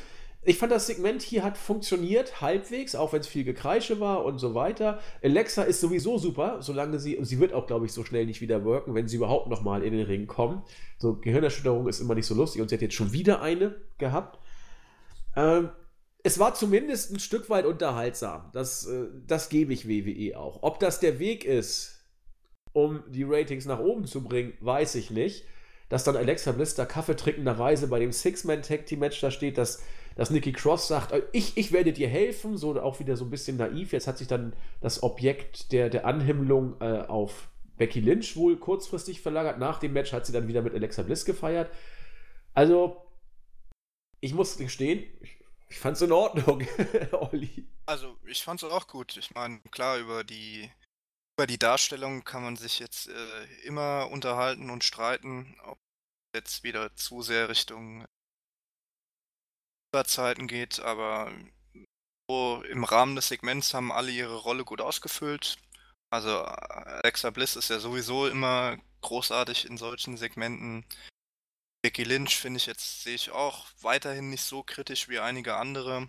ich 0.44 0.58
fand, 0.58 0.70
das 0.70 0.86
Segment 0.86 1.22
hier 1.22 1.42
hat 1.42 1.58
funktioniert, 1.58 2.40
halbwegs, 2.40 2.94
auch 2.94 3.12
wenn 3.12 3.20
es 3.20 3.26
viel 3.26 3.42
Gekreische 3.42 3.98
war 3.98 4.24
und 4.24 4.38
so 4.38 4.54
weiter. 4.54 5.00
Alexa 5.22 5.62
ist 5.64 5.80
sowieso 5.80 6.18
super, 6.18 6.62
solange 6.62 7.00
sie, 7.00 7.16
und 7.16 7.24
sie 7.24 7.40
wird 7.40 7.52
auch, 7.52 7.66
glaube 7.66 7.86
ich, 7.86 7.92
so 7.92 8.04
schnell 8.04 8.26
nicht 8.26 8.40
wieder 8.40 8.64
worken, 8.64 8.94
wenn 8.94 9.08
sie 9.08 9.16
überhaupt 9.16 9.48
nochmal 9.48 9.82
in 9.82 9.92
den 9.92 10.06
Ring 10.06 10.26
kommen. 10.28 10.62
So, 10.98 11.16
Gehirnerschütterung 11.16 11.88
ist 11.88 12.00
immer 12.00 12.14
nicht 12.14 12.26
so 12.26 12.34
lustig 12.34 12.62
und 12.62 12.68
sie 12.68 12.76
hat 12.76 12.82
jetzt 12.82 12.94
schon 12.94 13.12
wieder 13.12 13.42
eine 13.42 13.74
gehabt. 13.98 14.38
Ähm, 15.34 15.70
es 16.26 16.40
war 16.40 16.54
zumindest 16.54 17.12
ein 17.12 17.20
Stück 17.20 17.48
weit 17.50 17.66
unterhaltsam. 17.66 18.50
Das, 18.52 18.84
äh, 18.86 19.06
das 19.28 19.48
gebe 19.48 19.72
ich 19.72 19.88
WWE 19.88 20.36
auch. 20.36 20.64
Ob 20.64 20.80
das 20.80 20.98
der 20.98 21.20
Weg 21.20 21.44
ist, 21.44 22.04
um 22.72 23.04
die 23.08 23.22
Ratings 23.22 23.64
nach 23.64 23.78
oben 23.78 24.06
zu 24.06 24.24
bringen, 24.24 24.54
weiß 24.60 24.96
ich 24.96 25.12
nicht. 25.12 25.44
Dass 25.88 26.02
dann 26.02 26.16
Alexa 26.16 26.50
Bliss 26.50 26.74
da 26.74 26.84
kaffeetrinkenderweise 26.84 27.86
bei 27.86 28.00
dem 28.00 28.10
Six-Man-Tag-Team-Match 28.10 29.20
da 29.20 29.30
steht, 29.30 29.56
dass 29.56 29.82
dass 30.16 30.30
Nikki 30.30 30.52
Cross 30.52 30.88
sagt, 30.88 31.12
äh, 31.12 31.22
ich, 31.32 31.56
ich 31.56 31.70
werde 31.70 31.92
dir 31.92 32.08
helfen, 32.08 32.56
so 32.56 32.80
auch 32.80 32.98
wieder 32.98 33.16
so 33.16 33.24
ein 33.24 33.30
bisschen 33.30 33.58
naiv. 33.58 33.92
Jetzt 33.92 34.08
hat 34.08 34.18
sich 34.18 34.26
dann 34.26 34.54
das 34.80 35.04
Objekt 35.04 35.70
der, 35.70 35.90
der 35.90 36.06
Anhimmlung 36.06 36.74
äh, 36.80 37.02
auf 37.06 37.50
Becky 37.76 38.00
Lynch 38.00 38.34
wohl 38.34 38.56
kurzfristig 38.56 39.20
verlagert. 39.20 39.60
Nach 39.60 39.78
dem 39.78 39.92
Match 39.92 40.12
hat 40.12 40.26
sie 40.26 40.32
dann 40.32 40.48
wieder 40.48 40.62
mit 40.62 40.74
Alexa 40.74 41.02
Bliss 41.02 41.24
gefeiert. 41.24 41.70
Also, 42.54 42.96
ich 44.20 44.32
muss 44.32 44.56
gestehen, 44.56 45.04
ich, 45.20 45.35
ich 45.68 45.78
fand 45.78 45.96
es 45.96 46.02
in 46.02 46.12
Ordnung, 46.12 46.66
Olli. 47.12 47.66
Also, 47.86 48.16
ich 48.26 48.42
fand 48.42 48.62
es 48.62 48.70
auch 48.70 48.86
gut. 48.86 49.16
Ich 49.16 49.34
meine, 49.34 49.60
klar, 49.70 49.98
über 49.98 50.24
die, 50.24 50.70
über 51.38 51.46
die 51.46 51.58
Darstellung 51.58 52.24
kann 52.24 52.42
man 52.42 52.56
sich 52.56 52.78
jetzt 52.78 53.08
äh, 53.08 53.44
immer 53.64 54.08
unterhalten 54.10 54.70
und 54.70 54.84
streiten, 54.84 55.56
ob 55.64 55.78
jetzt 56.34 56.64
wieder 56.64 56.94
zu 56.96 57.22
sehr 57.22 57.48
Richtung 57.48 58.06
Zeiten 60.04 60.46
geht, 60.46 60.80
aber 60.80 61.32
so 62.28 62.62
im 62.68 62.84
Rahmen 62.84 63.16
des 63.16 63.28
Segments 63.28 63.72
haben 63.72 63.92
alle 63.92 64.10
ihre 64.10 64.36
Rolle 64.36 64.64
gut 64.64 64.80
ausgefüllt. 64.80 65.56
Also 66.10 66.42
Alexa 66.42 67.30
Bliss 67.30 67.56
ist 67.56 67.70
ja 67.70 67.78
sowieso 67.78 68.26
immer 68.26 68.78
großartig 69.02 69.66
in 69.66 69.76
solchen 69.76 70.16
Segmenten. 70.16 70.84
Becky 71.86 72.02
Lynch 72.02 72.36
finde 72.36 72.56
ich 72.56 72.66
jetzt, 72.66 73.04
sehe 73.04 73.14
ich 73.14 73.30
auch 73.30 73.68
weiterhin 73.80 74.28
nicht 74.28 74.42
so 74.42 74.64
kritisch 74.64 75.08
wie 75.08 75.20
einige 75.20 75.54
andere. 75.54 76.08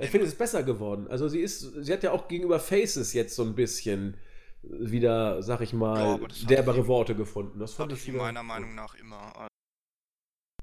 ich 0.00 0.10
finde 0.10 0.26
es 0.26 0.32
ist 0.32 0.38
besser 0.38 0.64
geworden. 0.64 1.06
Also 1.06 1.28
sie 1.28 1.38
ist, 1.38 1.60
sie 1.60 1.92
hat 1.92 2.02
ja 2.02 2.10
auch 2.10 2.26
gegenüber 2.26 2.58
Faces 2.58 3.12
jetzt 3.12 3.36
so 3.36 3.44
ein 3.44 3.54
bisschen 3.54 4.20
wieder, 4.62 5.40
sag 5.44 5.60
ich 5.60 5.72
mal, 5.72 6.20
ja, 6.20 6.46
derbere 6.48 6.88
Worte 6.88 7.14
gefunden. 7.14 7.60
Das 7.60 7.74
fand 7.74 7.92
ich 7.92 8.08
meiner 8.08 8.42
Meinung 8.42 8.74
nach 8.74 8.96
immer. 8.96 9.36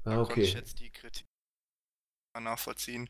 Also, 0.04 0.20
ah, 0.20 0.20
okay. 0.20 0.42
ich 0.42 0.52
jetzt 0.52 0.80
die 0.80 0.90
Kritik 0.90 1.24
nachvollziehen. 2.38 3.08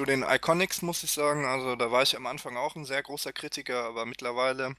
Zu 0.00 0.06
den 0.06 0.22
Iconics 0.22 0.80
muss 0.80 1.02
ich 1.02 1.10
sagen, 1.10 1.44
also 1.44 1.76
da 1.76 1.90
war 1.90 2.04
ich 2.04 2.16
am 2.16 2.24
Anfang 2.24 2.56
auch 2.56 2.74
ein 2.74 2.86
sehr 2.86 3.02
großer 3.02 3.34
Kritiker, 3.34 3.84
aber 3.84 4.06
mittlerweile 4.06 4.76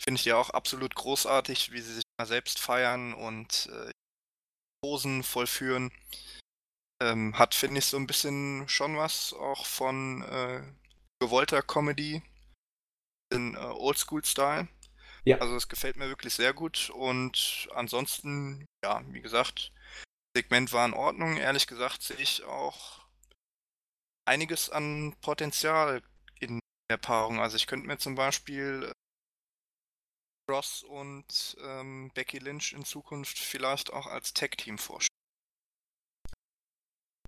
finde 0.00 0.16
ich 0.16 0.24
die 0.24 0.32
auch 0.32 0.50
absolut 0.50 0.96
großartig, 0.96 1.70
wie 1.70 1.80
sie 1.80 1.94
sich 1.94 2.04
mal 2.18 2.26
selbst 2.26 2.58
feiern 2.58 3.14
und 3.14 3.70
äh, 3.72 3.92
Posen 4.86 5.24
vollführen. 5.24 5.90
Ähm, 7.02 7.36
hat, 7.36 7.56
finde 7.56 7.80
ich, 7.80 7.86
so 7.86 7.96
ein 7.96 8.06
bisschen 8.06 8.68
schon 8.68 8.96
was 8.96 9.32
auch 9.32 9.66
von 9.66 10.22
äh, 10.22 10.62
gewollter 11.20 11.60
Comedy 11.60 12.22
in 13.34 13.54
äh, 13.54 13.58
Oldschool-Style. 13.58 14.68
Ja. 15.24 15.38
Also 15.38 15.56
es 15.56 15.68
gefällt 15.68 15.96
mir 15.96 16.08
wirklich 16.08 16.34
sehr 16.34 16.54
gut 16.54 16.88
und 16.90 17.68
ansonsten, 17.74 18.64
ja, 18.84 19.02
wie 19.08 19.20
gesagt, 19.20 19.72
Segment 20.36 20.72
war 20.72 20.86
in 20.86 20.94
Ordnung. 20.94 21.36
Ehrlich 21.36 21.66
gesagt 21.66 22.04
sehe 22.04 22.18
ich 22.18 22.44
auch 22.44 23.04
einiges 24.24 24.70
an 24.70 25.16
Potenzial 25.20 26.00
in 26.38 26.60
der 26.92 26.98
Paarung. 26.98 27.40
Also 27.40 27.56
ich 27.56 27.66
könnte 27.66 27.88
mir 27.88 27.98
zum 27.98 28.14
Beispiel 28.14 28.92
Ross 30.48 30.82
und 30.82 31.56
ähm, 31.64 32.10
Becky 32.14 32.38
Lynch 32.38 32.72
in 32.72 32.84
Zukunft 32.84 33.38
vielleicht 33.38 33.92
auch 33.92 34.06
als 34.06 34.32
Tag-Team 34.34 34.78
vorstellen. 34.78 35.08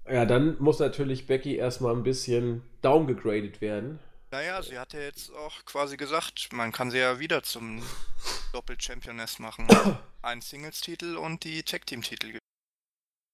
Ja, 0.08 0.24
dann 0.24 0.56
muss 0.58 0.78
natürlich 0.78 1.26
Becky 1.26 1.56
erstmal 1.56 1.94
ein 1.94 2.02
bisschen 2.02 2.62
downgegradet 2.80 3.60
werden. 3.60 3.98
Naja, 4.30 4.62
sie 4.62 4.78
hat 4.78 4.92
ja 4.92 5.00
jetzt 5.00 5.30
auch 5.32 5.64
quasi 5.64 5.96
gesagt, 5.96 6.52
man 6.52 6.72
kann 6.72 6.90
sie 6.90 6.98
ja 6.98 7.18
wieder 7.18 7.42
zum 7.42 7.82
Doppel-Championess 8.52 9.38
machen. 9.38 9.66
Ein 10.22 10.40
Singles-Titel 10.40 11.16
und 11.16 11.44
die 11.44 11.62
Tag-Team-Titel. 11.62 12.38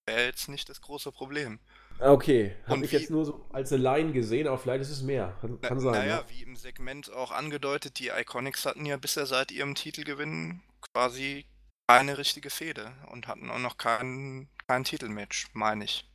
Wäre 0.06 0.24
jetzt 0.26 0.48
nicht 0.48 0.68
das 0.68 0.80
große 0.80 1.12
Problem. 1.12 1.60
Okay, 2.00 2.54
habe 2.66 2.84
ich 2.84 2.92
jetzt 2.92 3.10
nur 3.10 3.24
so 3.24 3.44
als 3.52 3.72
eine 3.72 3.82
Line 3.82 4.12
gesehen, 4.12 4.46
aber 4.46 4.58
vielleicht 4.58 4.82
ist 4.82 4.90
es 4.90 5.02
mehr. 5.02 5.36
Kann, 5.40 5.60
kann 5.60 5.80
sein. 5.80 5.92
Naja, 5.92 6.16
ja. 6.16 6.24
wie 6.28 6.42
im 6.42 6.56
Segment 6.56 7.12
auch 7.12 7.30
angedeutet, 7.30 7.98
die 7.98 8.08
Iconics 8.08 8.66
hatten 8.66 8.84
ja 8.84 8.96
bisher 8.96 9.26
seit 9.26 9.52
ihrem 9.52 9.74
Titelgewinn 9.74 10.60
quasi 10.80 11.46
keine 11.86 12.18
richtige 12.18 12.50
Fehde 12.50 12.92
und 13.10 13.28
hatten 13.28 13.50
auch 13.50 13.58
noch 13.58 13.76
kein, 13.76 14.48
kein 14.66 14.84
Titelmatch, 14.84 15.48
meine 15.52 15.84
ich. 15.84 16.10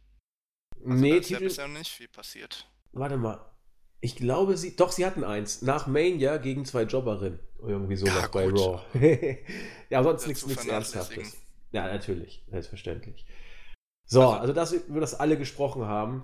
Also 0.76 0.93
nee, 0.93 1.11
da 1.11 1.15
ist 1.18 1.27
Titel... 1.27 1.41
ja 1.41 1.47
bisher 1.47 1.68
nicht 1.68 1.91
viel 1.91 2.07
passiert. 2.07 2.69
Warte 2.91 3.18
mal. 3.18 3.39
Ich 4.01 4.15
glaube, 4.15 4.57
sie. 4.57 4.76
Doch, 4.76 4.91
sie 4.91 5.06
hatten 5.06 5.23
eins. 5.23 5.61
Nach 5.61 5.88
Mania 5.88 6.38
gegen 6.38 6.65
zwei 6.65 6.84
Jobberinnen. 6.84 7.39
Irgendwie 7.61 7.97
sowas 7.97 8.22
ja, 8.22 8.27
bei 8.27 8.47
Raw. 8.47 8.81
ja, 9.89 10.03
sonst 10.03 10.27
nichts 10.27 10.65
Ernsthaftes. 10.65 11.38
Ja, 11.72 11.88
natürlich. 11.88 12.43
Selbstverständlich. 12.47 13.26
So, 14.10 14.23
also, 14.23 14.40
also 14.40 14.53
das, 14.53 14.72
über 14.73 14.99
das 14.99 15.19
alle 15.19 15.38
gesprochen 15.38 15.86
haben. 15.86 16.23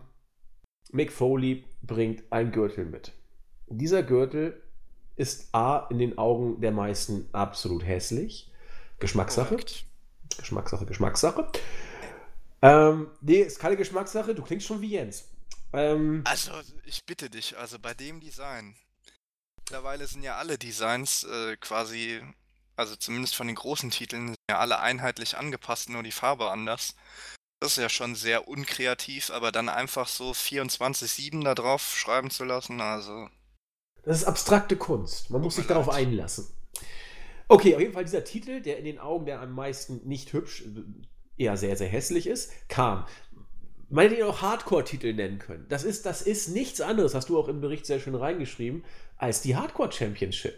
Mick 0.91 1.11
Foley 1.11 1.65
bringt 1.81 2.23
ein 2.31 2.51
Gürtel 2.51 2.85
mit. 2.85 3.13
Dieser 3.67 4.01
Gürtel 4.03 4.61
ist 5.15 5.53
A 5.53 5.87
in 5.89 5.99
den 5.99 6.17
Augen 6.17 6.61
der 6.61 6.71
meisten 6.71 7.29
absolut 7.31 7.85
hässlich. 7.85 8.51
Geschmackssache. 8.99 9.49
Correct. 9.49 9.85
Geschmackssache, 10.37 10.85
Geschmackssache. 10.85 11.51
Ähm, 12.61 13.11
nee, 13.21 13.41
ist 13.41 13.59
keine 13.59 13.77
Geschmackssache, 13.77 14.33
du 14.33 14.41
klingst 14.41 14.65
schon 14.65 14.81
wie 14.81 14.91
Jens. 14.91 15.29
Ähm, 15.73 16.23
also, 16.25 16.51
ich 16.85 17.05
bitte 17.05 17.29
dich, 17.29 17.55
also 17.57 17.77
bei 17.77 17.93
dem 17.93 18.19
Design. 18.19 18.75
Mittlerweile 19.57 20.07
sind 20.07 20.23
ja 20.23 20.37
alle 20.37 20.57
Designs 20.57 21.23
äh, 21.23 21.57
quasi, 21.57 22.21
also 22.75 22.95
zumindest 22.95 23.35
von 23.35 23.47
den 23.47 23.55
großen 23.55 23.91
Titeln, 23.91 24.35
ja 24.49 24.59
alle 24.59 24.79
einheitlich 24.79 25.37
angepasst, 25.37 25.89
nur 25.89 26.03
die 26.03 26.11
Farbe 26.11 26.49
anders. 26.49 26.95
Das 27.65 27.77
ist 27.77 27.81
ja 27.81 27.89
schon 27.89 28.13
sehr 28.13 28.47
unkreativ, 28.47 29.31
aber 29.31 29.51
dann 29.51 29.69
einfach 29.69 30.07
so 30.07 30.33
24-7 30.33 31.43
da 31.43 31.55
drauf 31.55 31.95
schreiben 31.97 32.29
zu 32.29 32.43
lassen, 32.43 32.79
also. 32.79 33.27
Das 34.03 34.17
ist 34.17 34.25
abstrakte 34.25 34.75
Kunst. 34.75 35.31
Man 35.31 35.41
muss 35.41 35.55
sich 35.55 35.65
darauf 35.65 35.89
einlassen. 35.89 36.45
Okay, 37.47 37.73
auf 37.73 37.81
jeden 37.81 37.93
Fall 37.93 38.05
dieser 38.05 38.23
Titel, 38.23 38.61
der 38.61 38.77
in 38.77 38.85
den 38.85 38.99
Augen 38.99 39.25
der 39.25 39.41
am 39.41 39.53
meisten 39.53 40.07
nicht 40.07 40.31
hübsch, 40.31 40.63
eher 41.37 41.57
sehr, 41.57 41.75
sehr 41.75 41.87
hässlich 41.87 42.27
ist, 42.27 42.51
kam. 42.67 43.07
Man 43.89 44.03
hätte 44.09 44.21
ihn 44.21 44.27
auch 44.27 44.43
Hardcore-Titel 44.43 45.15
nennen 45.15 45.39
können. 45.39 45.65
Das 45.67 45.83
ist, 45.83 46.05
das 46.05 46.21
ist 46.21 46.49
nichts 46.49 46.81
anderes, 46.81 47.15
hast 47.15 47.29
du 47.29 47.39
auch 47.39 47.47
im 47.47 47.61
Bericht 47.61 47.87
sehr 47.87 47.99
schön 47.99 48.13
reingeschrieben, 48.13 48.85
als 49.17 49.41
die 49.41 49.55
Hardcore 49.55 49.91
Championship. 49.91 50.53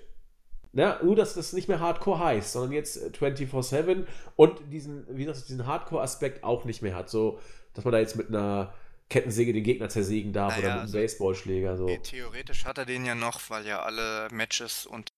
Ja, 0.73 0.99
nur, 1.01 1.15
dass 1.15 1.33
das 1.33 1.53
nicht 1.53 1.67
mehr 1.67 1.79
Hardcore 1.79 2.19
heißt, 2.19 2.53
sondern 2.53 2.71
jetzt 2.71 2.97
24-7 3.15 4.01
äh, 4.01 4.05
und 4.35 4.59
diesen, 4.71 5.05
wie 5.09 5.25
gesagt, 5.25 5.47
diesen 5.47 5.65
Hardcore-Aspekt 5.65 6.43
auch 6.43 6.65
nicht 6.65 6.81
mehr 6.81 6.95
hat. 6.95 7.09
So, 7.09 7.39
dass 7.73 7.85
man 7.85 7.93
da 7.93 7.99
jetzt 7.99 8.15
mit 8.15 8.29
einer 8.29 8.73
Kettensäge 9.09 9.53
den 9.53 9.63
Gegner 9.63 9.89
zersägen 9.89 10.33
darf 10.33 10.55
naja, 10.55 10.59
oder 10.59 10.67
mit 10.67 10.73
einem 10.73 10.81
also, 10.81 10.97
Baseballschläger. 10.97 11.77
So. 11.77 11.87
Theoretisch 11.97 12.65
hat 12.65 12.77
er 12.77 12.85
den 12.85 13.05
ja 13.05 13.15
noch, 13.15 13.49
weil 13.49 13.65
ja 13.65 13.81
alle 13.81 14.27
Matches 14.31 14.85
und 14.85 15.09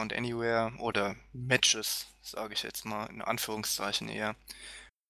und 0.00 0.14
Anywhere 0.14 0.72
oder 0.78 1.16
Matches, 1.32 2.06
sage 2.22 2.54
ich 2.54 2.62
jetzt 2.62 2.84
mal 2.84 3.06
in 3.06 3.22
Anführungszeichen 3.22 4.08
eher, 4.08 4.34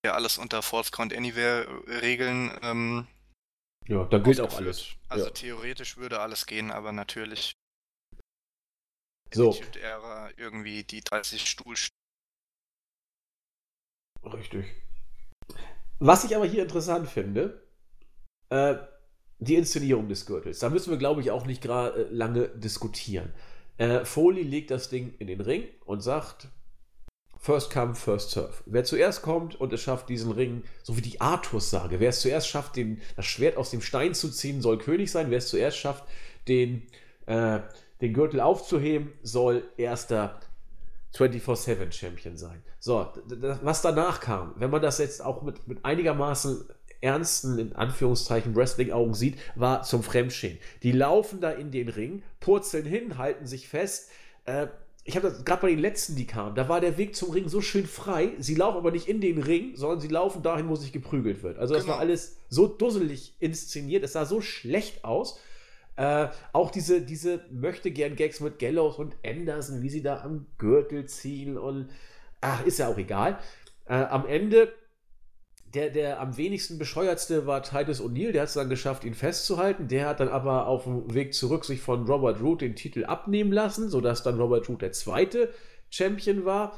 ja 0.05 0.13
alles 0.13 0.37
unter 0.37 0.61
False 0.61 0.91
Count 0.91 1.15
Anywhere 1.15 1.67
Regeln. 1.87 2.51
Ähm, 2.61 3.07
ja, 3.87 4.03
da 4.05 4.17
gilt 4.19 4.39
auch 4.39 4.53
alles. 4.55 4.89
Also 5.09 5.25
ja. 5.25 5.31
theoretisch 5.31 5.97
würde 5.97 6.19
alles 6.19 6.45
gehen, 6.45 6.71
aber 6.71 6.91
natürlich 6.91 7.53
so. 9.33 9.55
Ära 9.81 10.29
irgendwie 10.37 10.83
die 10.83 11.01
30 11.01 11.49
Stuhl. 11.49 11.75
Richtig. 14.23 14.65
Was 15.99 16.23
ich 16.23 16.35
aber 16.35 16.45
hier 16.45 16.63
interessant 16.63 17.09
finde, 17.09 17.61
äh, 18.49 18.75
die 19.39 19.55
Inszenierung 19.55 20.07
des 20.07 20.25
Gürtels. 20.25 20.59
Da 20.59 20.69
müssen 20.69 20.89
wir, 20.91 20.97
glaube 20.97 21.21
ich, 21.21 21.31
auch 21.31 21.45
nicht 21.45 21.61
gerade 21.61 22.05
äh, 22.05 22.07
lange 22.09 22.47
diskutieren. 22.49 23.33
Äh, 23.77 24.05
Foley 24.05 24.43
legt 24.43 24.71
das 24.71 24.89
Ding 24.89 25.13
in 25.19 25.27
den 25.27 25.41
Ring 25.41 25.67
und 25.85 26.01
sagt: 26.01 26.47
First 27.39 27.71
come, 27.71 27.95
first 27.95 28.31
serve. 28.31 28.53
Wer 28.65 28.85
zuerst 28.85 29.21
kommt 29.21 29.55
und 29.59 29.73
es 29.73 29.81
schafft, 29.81 30.07
diesen 30.09 30.31
Ring, 30.31 30.63
so 30.81 30.95
wie 30.95 31.01
die 31.01 31.19
Arthurs-Sage, 31.19 31.99
wer 31.99 32.09
es 32.09 32.21
zuerst 32.21 32.47
schafft, 32.47 32.75
den, 32.75 33.01
das 33.15 33.25
Schwert 33.25 33.57
aus 33.57 33.69
dem 33.69 33.81
Stein 33.81 34.13
zu 34.13 34.29
ziehen, 34.29 34.61
soll 34.61 34.77
König 34.77 35.11
sein. 35.11 35.29
Wer 35.29 35.39
es 35.39 35.49
zuerst 35.49 35.77
schafft, 35.77 36.05
den, 36.47 36.87
äh, 37.25 37.59
den 38.03 38.13
Gürtel 38.13 38.41
aufzuheben, 38.41 39.13
soll 39.23 39.63
erster 39.77 40.39
24-7 41.15 41.91
Champion 41.91 42.37
sein. 42.37 42.61
So, 42.79 43.07
was 43.61 43.81
danach 43.81 44.19
kam, 44.19 44.53
wenn 44.57 44.69
man 44.69 44.81
das 44.81 44.97
jetzt 44.97 45.23
auch 45.23 45.41
mit, 45.41 45.67
mit 45.67 45.85
einigermaßen 45.85 46.65
ernsten, 46.99 47.59
in 47.59 47.73
Anführungszeichen, 47.73 48.55
Wrestling-Augen 48.55 49.13
sieht, 49.13 49.37
war 49.55 49.83
zum 49.83 50.03
Fremdschehen. 50.03 50.57
Die 50.83 50.91
laufen 50.91 51.39
da 51.39 51.51
in 51.51 51.71
den 51.71 51.89
Ring, 51.89 52.23
purzeln 52.39 52.85
hin, 52.85 53.17
halten 53.17 53.45
sich 53.45 53.67
fest. 53.67 54.09
Äh, 54.45 54.67
ich 55.05 55.15
habe 55.15 55.29
das 55.29 55.43
gerade 55.43 55.61
bei 55.61 55.69
den 55.69 55.79
letzten, 55.79 56.15
die 56.15 56.25
kamen, 56.25 56.55
da 56.55 56.69
war 56.69 56.79
der 56.79 56.97
Weg 56.97 57.15
zum 57.15 57.31
Ring 57.31 57.49
so 57.49 57.61
schön 57.61 57.85
frei. 57.85 58.31
Sie 58.39 58.55
laufen 58.55 58.77
aber 58.77 58.91
nicht 58.91 59.07
in 59.07 59.19
den 59.19 59.41
Ring, 59.41 59.75
sondern 59.75 59.99
sie 59.99 60.07
laufen 60.07 60.43
dahin, 60.43 60.69
wo 60.69 60.75
sich 60.75 60.93
geprügelt 60.93 61.43
wird. 61.43 61.57
Also 61.57 61.73
das 61.73 61.83
genau. 61.83 61.95
war 61.95 61.99
alles 62.01 62.37
so 62.49 62.67
dusselig 62.67 63.35
inszeniert. 63.39 64.03
Es 64.03 64.13
sah 64.13 64.25
so 64.25 64.39
schlecht 64.39 65.03
aus. 65.03 65.39
Äh, 65.95 66.27
auch 66.53 66.71
diese, 66.71 67.01
diese 67.01 67.41
möchte 67.51 67.91
gern 67.91 68.15
Gags 68.15 68.39
mit 68.39 68.57
Gallows 68.59 68.97
und 68.97 69.15
Anderson, 69.25 69.81
wie 69.81 69.89
sie 69.89 70.01
da 70.01 70.21
am 70.21 70.47
Gürtel 70.57 71.05
ziehen 71.05 71.57
und 71.57 71.89
ach, 72.41 72.65
ist 72.65 72.79
ja 72.79 72.87
auch 72.87 72.97
egal. 72.97 73.37
Äh, 73.85 73.95
am 73.95 74.25
Ende, 74.25 74.73
der, 75.73 75.89
der 75.89 76.19
am 76.19 76.35
wenigsten 76.37 76.79
bescheuertste 76.79 77.45
war 77.45 77.61
Titus 77.61 78.01
O'Neill, 78.01 78.31
der 78.31 78.41
hat 78.41 78.49
es 78.49 78.55
dann 78.55 78.69
geschafft, 78.69 79.03
ihn 79.03 79.13
festzuhalten. 79.13 79.87
Der 79.87 80.07
hat 80.07 80.19
dann 80.19 80.29
aber 80.29 80.67
auf 80.67 80.85
dem 80.85 81.13
Weg 81.13 81.33
zurück 81.33 81.65
sich 81.65 81.81
von 81.81 82.05
Robert 82.07 82.41
Root 82.41 82.61
den 82.61 82.75
Titel 82.75 83.05
abnehmen 83.05 83.51
lassen, 83.51 83.89
sodass 83.89 84.23
dann 84.23 84.39
Robert 84.39 84.69
Root 84.69 84.81
der 84.81 84.91
zweite 84.93 85.49
Champion 85.89 86.45
war. 86.45 86.77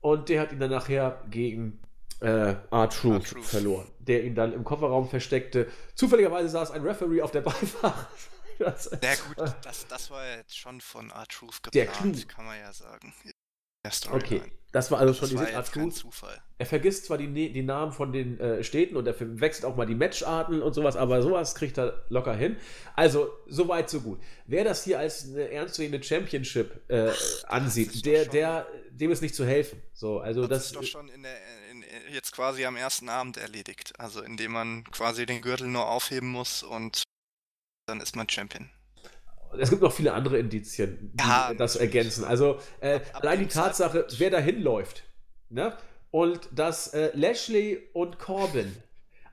Und 0.00 0.28
der 0.28 0.40
hat 0.40 0.52
ihn 0.52 0.60
dann 0.60 0.70
nachher 0.70 1.20
gegen 1.30 1.80
äh, 2.20 2.54
R-Truth 2.70 3.26
verloren, 3.42 3.86
der 3.98 4.24
ihn 4.24 4.34
dann 4.34 4.52
im 4.52 4.64
Kofferraum 4.64 5.08
versteckte. 5.08 5.66
Zufälligerweise 5.94 6.48
saß 6.48 6.70
ein 6.70 6.82
Referee 6.82 7.22
auf 7.22 7.30
der 7.30 7.40
Beifahrer. 7.42 8.08
Das, 8.66 8.90
ja 9.02 9.14
gut, 9.14 9.54
das, 9.62 9.86
das 9.86 10.10
war 10.10 10.26
jetzt 10.36 10.56
schon 10.56 10.80
von 10.80 11.10
R-Truth 11.10 11.62
geplant, 11.62 12.28
kann 12.28 12.44
man 12.44 12.58
ja 12.58 12.72
sagen. 12.72 13.14
Okay, 14.10 14.42
das 14.72 14.90
war 14.90 14.98
also 14.98 15.14
schon 15.14 15.30
das 15.34 15.46
dieses 15.46 15.74
Art 15.76 15.94
Zufall. 15.94 16.42
Er 16.58 16.66
vergisst 16.66 17.06
zwar 17.06 17.18
die, 17.18 17.52
die 17.52 17.62
Namen 17.62 17.92
von 17.92 18.12
den 18.12 18.38
äh, 18.40 18.64
Städten 18.64 18.96
und 18.96 19.06
er 19.06 19.14
wechselt 19.40 19.64
auch 19.64 19.76
mal 19.76 19.86
die 19.86 19.94
Matcharten 19.94 20.62
und 20.62 20.74
sowas, 20.74 20.96
aber 20.96 21.22
sowas 21.22 21.54
kriegt 21.54 21.78
er 21.78 22.04
locker 22.08 22.34
hin. 22.34 22.56
Also, 22.94 23.30
soweit, 23.46 23.88
so 23.90 24.00
gut. 24.00 24.20
Wer 24.46 24.64
das 24.64 24.84
hier 24.84 24.98
als 24.98 25.26
eine 25.26 25.50
ernstzunehmende 25.50 26.04
Championship 26.06 26.82
äh, 26.88 27.12
ansieht, 27.46 28.04
der, 28.04 28.26
der, 28.26 28.66
dem 28.90 29.10
ist 29.10 29.22
nicht 29.22 29.34
zu 29.34 29.46
helfen. 29.46 29.80
So, 29.92 30.18
also 30.18 30.42
das, 30.42 30.48
das 30.48 30.66
ist 30.66 30.76
doch 30.76 30.82
schon 30.82 31.08
in 31.08 31.22
der, 31.22 31.36
in, 31.70 31.84
jetzt 32.12 32.32
quasi 32.32 32.64
am 32.64 32.76
ersten 32.76 33.08
Abend 33.08 33.36
erledigt. 33.36 33.92
Also, 33.98 34.22
indem 34.22 34.52
man 34.52 34.84
quasi 34.84 35.26
den 35.26 35.42
Gürtel 35.42 35.68
nur 35.68 35.88
aufheben 35.88 36.28
muss 36.28 36.62
und 36.62 37.02
dann 37.86 38.00
ist 38.00 38.16
man 38.16 38.28
Champion 38.28 38.68
es 39.58 39.70
gibt 39.70 39.82
noch 39.82 39.92
viele 39.92 40.12
andere 40.12 40.38
Indizien, 40.38 41.12
die 41.14 41.22
ja, 41.22 41.54
das 41.54 41.76
ergänzen. 41.76 42.24
Also 42.24 42.58
äh, 42.80 43.00
allein 43.14 43.38
die 43.38 43.46
Tatsache, 43.46 44.06
wer 44.18 44.30
da 44.30 44.38
hinläuft, 44.38 45.04
ne? 45.48 45.74
Und 46.10 46.48
dass 46.52 46.88
äh, 46.88 47.10
Lashley 47.14 47.78
und 47.92 48.18
Corbin 48.18 48.74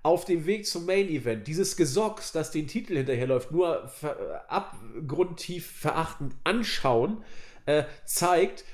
auf 0.01 0.25
dem 0.25 0.45
Weg 0.45 0.65
zum 0.65 0.85
Main 0.85 1.09
Event 1.09 1.47
dieses 1.47 1.77
Gesocks, 1.77 2.31
das 2.31 2.51
den 2.51 2.67
Titel 2.67 2.95
hinterherläuft, 2.95 3.51
nur 3.51 3.87
ver 3.87 4.17
äh, 4.19 4.51
abgrundtief 4.51 5.69
verachtend 5.71 6.35
anschauen, 6.43 7.23
äh, 7.65 7.83
zeigt, 8.05 8.65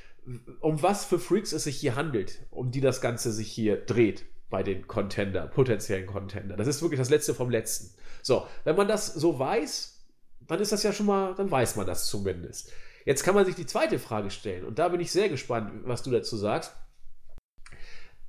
um 0.60 0.82
was 0.82 1.06
für 1.06 1.20
Freaks 1.20 1.52
es 1.52 1.64
sich 1.64 1.78
hier 1.78 1.96
handelt, 1.96 2.40
um 2.52 2.72
die 2.72 2.82
das 2.82 3.02
Ganze 3.02 3.32
sich 3.32 3.52
hier 3.52 3.78
dreht 3.78 4.26
bei 4.50 4.64
den 4.64 4.88
Contender, 4.88 5.48
potenziellen 5.48 6.08
Contender. 6.08 6.56
Das 6.58 6.68
ist 6.68 6.82
wirklich 6.82 7.00
das 7.00 7.10
Letzte 7.10 7.34
vom 7.34 7.50
Letzten. 7.50 7.96
So, 8.22 8.48
wenn 8.64 8.76
man 8.76 8.88
das 8.88 9.08
so 9.08 9.38
weiß, 9.38 10.06
dann 10.48 10.60
ist 10.60 10.72
das 10.72 10.84
ja 10.84 10.94
schon 10.94 11.06
mal, 11.06 11.36
dann 11.36 11.50
weiß 11.50 11.76
man 11.76 11.86
das 11.86 12.08
zumindest. 12.08 12.72
Jetzt 13.06 13.24
kann 13.24 13.36
man 13.36 13.46
sich 13.46 13.56
die 13.56 13.66
zweite 13.66 14.00
Frage 14.00 14.30
stellen 14.30 14.66
und 14.66 14.80
da 14.80 14.90
bin 14.90 15.00
ich 15.00 15.12
sehr 15.12 15.30
gespannt, 15.30 15.72
was 15.86 16.04
du 16.04 16.12
dazu 16.12 16.38
sagst. 16.38 16.74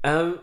Ähm, 0.02 0.38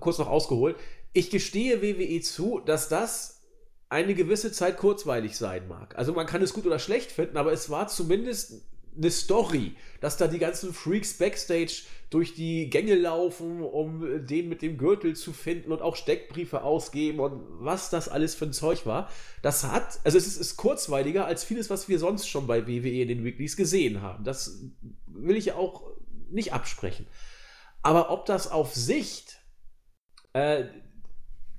kurz 0.00 0.18
noch 0.18 0.28
ausgeholt. 0.28 0.76
Ich 1.12 1.30
gestehe 1.30 1.82
WWE 1.82 2.20
zu, 2.20 2.60
dass 2.60 2.88
das 2.88 3.42
eine 3.88 4.14
gewisse 4.14 4.52
Zeit 4.52 4.78
kurzweilig 4.78 5.36
sein 5.36 5.68
mag. 5.68 5.96
Also 5.98 6.12
man 6.12 6.26
kann 6.26 6.42
es 6.42 6.54
gut 6.54 6.64
oder 6.66 6.78
schlecht 6.78 7.12
finden, 7.12 7.36
aber 7.36 7.52
es 7.52 7.68
war 7.68 7.88
zumindest 7.88 8.62
eine 8.96 9.10
Story, 9.10 9.74
dass 10.00 10.16
da 10.16 10.26
die 10.26 10.38
ganzen 10.38 10.72
Freaks 10.72 11.14
backstage 11.14 11.82
durch 12.10 12.34
die 12.34 12.68
Gänge 12.68 12.94
laufen, 12.94 13.62
um 13.62 14.26
den 14.26 14.48
mit 14.48 14.60
dem 14.60 14.76
Gürtel 14.76 15.16
zu 15.16 15.32
finden 15.32 15.72
und 15.72 15.80
auch 15.80 15.96
Steckbriefe 15.96 16.62
ausgeben 16.62 17.20
und 17.20 17.42
was 17.64 17.88
das 17.88 18.08
alles 18.08 18.34
für 18.34 18.44
ein 18.44 18.52
Zeug 18.52 18.84
war. 18.84 19.08
Das 19.40 19.64
hat, 19.64 19.98
also 20.04 20.18
es 20.18 20.26
ist, 20.26 20.36
ist 20.36 20.56
kurzweiliger 20.58 21.24
als 21.24 21.42
vieles, 21.42 21.70
was 21.70 21.88
wir 21.88 21.98
sonst 21.98 22.28
schon 22.28 22.46
bei 22.46 22.66
WWE 22.66 23.02
in 23.02 23.08
den 23.08 23.24
Weeklies 23.24 23.56
gesehen 23.56 24.02
haben. 24.02 24.24
Das 24.24 24.62
will 25.06 25.36
ich 25.36 25.52
auch 25.52 25.90
nicht 26.30 26.52
absprechen. 26.52 27.06
Aber 27.82 28.10
ob 28.10 28.26
das 28.26 28.50
auf 28.50 28.74
Sicht 28.74 29.38
äh, 30.34 30.64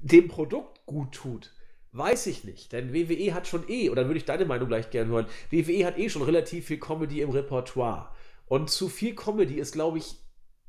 dem 0.01 0.27
Produkt 0.27 0.85
gut 0.85 1.13
tut, 1.13 1.51
Weiß 1.95 2.25
ich 2.25 2.43
nicht, 2.43 2.71
denn 2.71 2.91
WWE 2.91 3.35
hat 3.35 3.47
schon 3.47 3.69
eh, 3.69 3.91
oder 3.91 4.07
würde 4.07 4.17
ich 4.17 4.25
deine 4.25 4.45
Meinung 4.45 4.67
gleich 4.67 4.89
gerne 4.89 5.11
hören, 5.11 5.27
WWE 5.51 5.85
hat 5.85 5.99
eh 5.99 6.09
schon 6.09 6.23
relativ 6.23 6.65
viel 6.65 6.79
Comedy 6.79 7.21
im 7.21 7.29
Repertoire. 7.29 8.09
Und 8.47 8.71
zu 8.71 8.89
viel 8.89 9.13
Comedy 9.13 9.59
ist, 9.59 9.73
glaube 9.73 9.99
ich, 9.99 10.15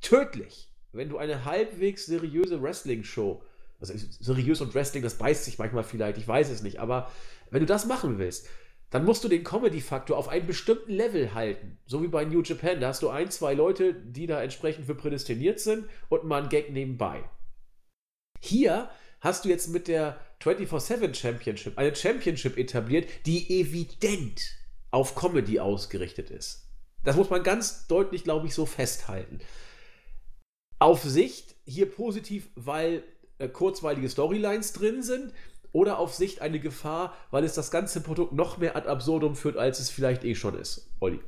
tödlich. 0.02 0.70
Wenn 0.92 1.08
du 1.08 1.16
eine 1.16 1.46
halbwegs 1.46 2.04
seriöse 2.04 2.62
Wrestling-Show, 2.62 3.42
also 3.80 3.94
seriös 4.20 4.60
und 4.60 4.74
Wrestling, 4.74 5.02
das 5.02 5.16
beißt 5.16 5.46
sich 5.46 5.58
manchmal 5.58 5.84
vielleicht, 5.84 6.18
ich 6.18 6.28
weiß 6.28 6.50
es 6.50 6.62
nicht, 6.62 6.78
aber 6.78 7.10
wenn 7.50 7.60
du 7.60 7.66
das 7.66 7.86
machen 7.86 8.18
willst, 8.18 8.46
dann 8.90 9.06
musst 9.06 9.24
du 9.24 9.28
den 9.28 9.44
Comedy-Faktor 9.44 10.18
auf 10.18 10.28
einen 10.28 10.46
bestimmten 10.46 10.92
Level 10.92 11.32
halten. 11.32 11.78
So 11.86 12.02
wie 12.02 12.08
bei 12.08 12.26
New 12.26 12.42
Japan. 12.42 12.80
Da 12.80 12.88
hast 12.88 13.02
du 13.02 13.08
ein, 13.08 13.30
zwei 13.30 13.54
Leute, 13.54 13.94
die 13.94 14.26
da 14.26 14.42
entsprechend 14.42 14.84
für 14.84 14.94
prädestiniert 14.94 15.58
sind 15.58 15.86
und 16.10 16.24
mal 16.24 16.42
einen 16.42 16.50
Gag 16.50 16.70
nebenbei. 16.70 17.24
Hier 18.40 18.90
hast 19.20 19.46
du 19.46 19.48
jetzt 19.48 19.68
mit 19.68 19.88
der 19.88 20.20
24-7 20.44 21.14
Championship 21.14 21.78
eine 21.78 21.94
Championship 21.94 22.56
etabliert, 22.58 23.08
die 23.26 23.60
evident 23.60 24.42
auf 24.90 25.14
Comedy 25.14 25.60
ausgerichtet 25.60 26.30
ist. 26.30 26.68
Das 27.02 27.16
muss 27.16 27.30
man 27.30 27.42
ganz 27.42 27.86
deutlich, 27.86 28.24
glaube 28.24 28.46
ich, 28.46 28.54
so 28.54 28.66
festhalten. 28.66 29.40
Auf 30.78 31.02
Sicht 31.02 31.54
hier 31.64 31.90
positiv, 31.90 32.48
weil 32.54 33.02
äh, 33.38 33.48
kurzweilige 33.48 34.08
Storylines 34.08 34.72
drin 34.72 35.02
sind, 35.02 35.32
oder 35.72 35.98
auf 35.98 36.14
Sicht 36.14 36.40
eine 36.40 36.60
Gefahr, 36.60 37.16
weil 37.32 37.42
es 37.42 37.54
das 37.54 37.72
ganze 37.72 38.00
Produkt 38.00 38.32
noch 38.32 38.58
mehr 38.58 38.76
ad 38.76 38.88
absurdum 38.88 39.34
führt, 39.34 39.56
als 39.56 39.80
es 39.80 39.90
vielleicht 39.90 40.22
eh 40.24 40.36
schon 40.36 40.56
ist. 40.56 40.88
Olli. 41.00 41.20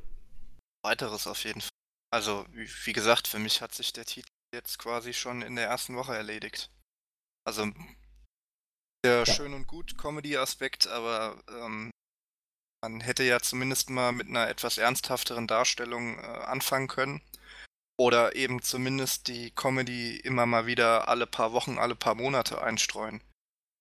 Weiteres 0.85 1.27
auf 1.27 1.43
jeden 1.43 1.61
Fall. 1.61 1.69
Also, 2.13 2.47
wie 2.53 2.93
gesagt, 2.93 3.27
für 3.27 3.41
mich 3.41 3.61
hat 3.61 3.75
sich 3.75 3.93
der 3.93 4.05
Titel 4.05 4.29
jetzt 4.55 4.79
quasi 4.79 5.13
schon 5.13 5.43
in 5.43 5.57
der 5.57 5.67
ersten 5.67 5.97
Woche 5.97 6.15
erledigt. 6.15 6.71
Also 7.45 7.67
ja, 9.07 9.19
ja. 9.19 9.27
schön 9.27 9.55
und 9.55 9.67
gut 9.67 9.97
Comedy-Aspekt, 9.99 10.87
aber 10.89 11.43
ähm, 11.49 11.91
man 12.83 13.01
hätte 13.01 13.25
ja 13.25 13.41
zumindest 13.41 13.91
mal 13.91 14.13
mit 14.13 14.29
einer 14.29 14.49
etwas 14.49 14.79
ernsthafteren 14.79 15.47
Darstellung 15.47 16.19
äh, 16.19 16.23
anfangen 16.23 16.89
können. 16.89 17.23
Oder 17.99 18.37
eben 18.37 18.61
zumindest 18.61 19.29
die 19.29 19.51
Comedy 19.53 20.19
immer 20.19 20.45
mal 20.45 20.67
wieder 20.67 21.09
alle 21.09 21.27
paar 21.27 21.53
Wochen, 21.53 21.79
alle 21.79 21.97
paar 21.97 22.15
Monate 22.15 22.61
einstreuen. 22.61 23.23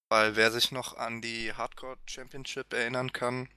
Weil 0.10 0.38
wer 0.38 0.52
sich 0.52 0.72
noch 0.72 0.96
an 0.96 1.22
die 1.22 1.54
Hardcore 1.54 1.98
Championship 2.06 2.72
erinnern 2.72 3.12
kann, 3.12 3.50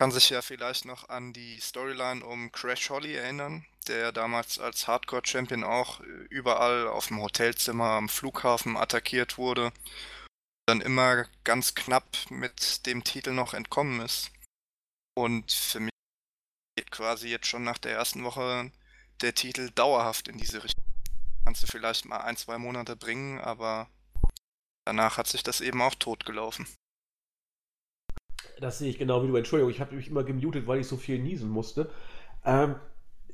kann 0.00 0.10
sich 0.10 0.30
ja 0.30 0.42
vielleicht 0.42 0.84
noch 0.84 1.08
an 1.08 1.32
die 1.32 1.60
Storyline 1.60 2.24
um 2.24 2.50
Crash 2.50 2.90
Holly 2.90 3.14
erinnern, 3.14 3.64
der 3.86 4.10
damals 4.10 4.58
als 4.58 4.88
Hardcore 4.88 5.22
Champion 5.24 5.62
auch 5.62 6.00
äh, 6.00 6.04
überall 6.30 6.88
auf 6.88 7.06
dem 7.06 7.22
Hotelzimmer 7.22 7.90
am 7.90 8.08
Flughafen 8.08 8.76
attackiert 8.76 9.38
wurde 9.38 9.72
dann 10.66 10.80
immer 10.80 11.26
ganz 11.44 11.74
knapp 11.74 12.16
mit 12.28 12.86
dem 12.86 13.04
Titel 13.04 13.32
noch 13.32 13.54
entkommen 13.54 14.00
ist. 14.00 14.32
Und 15.16 15.52
für 15.52 15.80
mich 15.80 15.92
geht 16.76 16.90
quasi 16.90 17.28
jetzt 17.28 17.46
schon 17.46 17.64
nach 17.64 17.78
der 17.78 17.92
ersten 17.92 18.24
Woche 18.24 18.70
der 19.22 19.34
Titel 19.34 19.70
dauerhaft 19.70 20.28
in 20.28 20.38
diese 20.38 20.62
Richtung. 20.62 20.84
Kannst 21.44 21.62
du 21.62 21.66
vielleicht 21.68 22.04
mal 22.04 22.18
ein, 22.18 22.36
zwei 22.36 22.58
Monate 22.58 22.96
bringen, 22.96 23.40
aber 23.40 23.88
danach 24.84 25.16
hat 25.16 25.28
sich 25.28 25.42
das 25.42 25.60
eben 25.60 25.80
auch 25.80 25.94
totgelaufen. 25.94 26.66
Das 28.58 28.78
sehe 28.78 28.90
ich 28.90 28.98
genau 28.98 29.22
wie 29.22 29.28
du. 29.28 29.36
Entschuldigung, 29.36 29.70
ich 29.70 29.80
habe 29.80 29.94
mich 29.94 30.08
immer 30.08 30.24
gemutet, 30.24 30.66
weil 30.66 30.80
ich 30.80 30.88
so 30.88 30.96
viel 30.96 31.18
niesen 31.18 31.48
musste. 31.48 31.90
Ähm, 32.44 32.76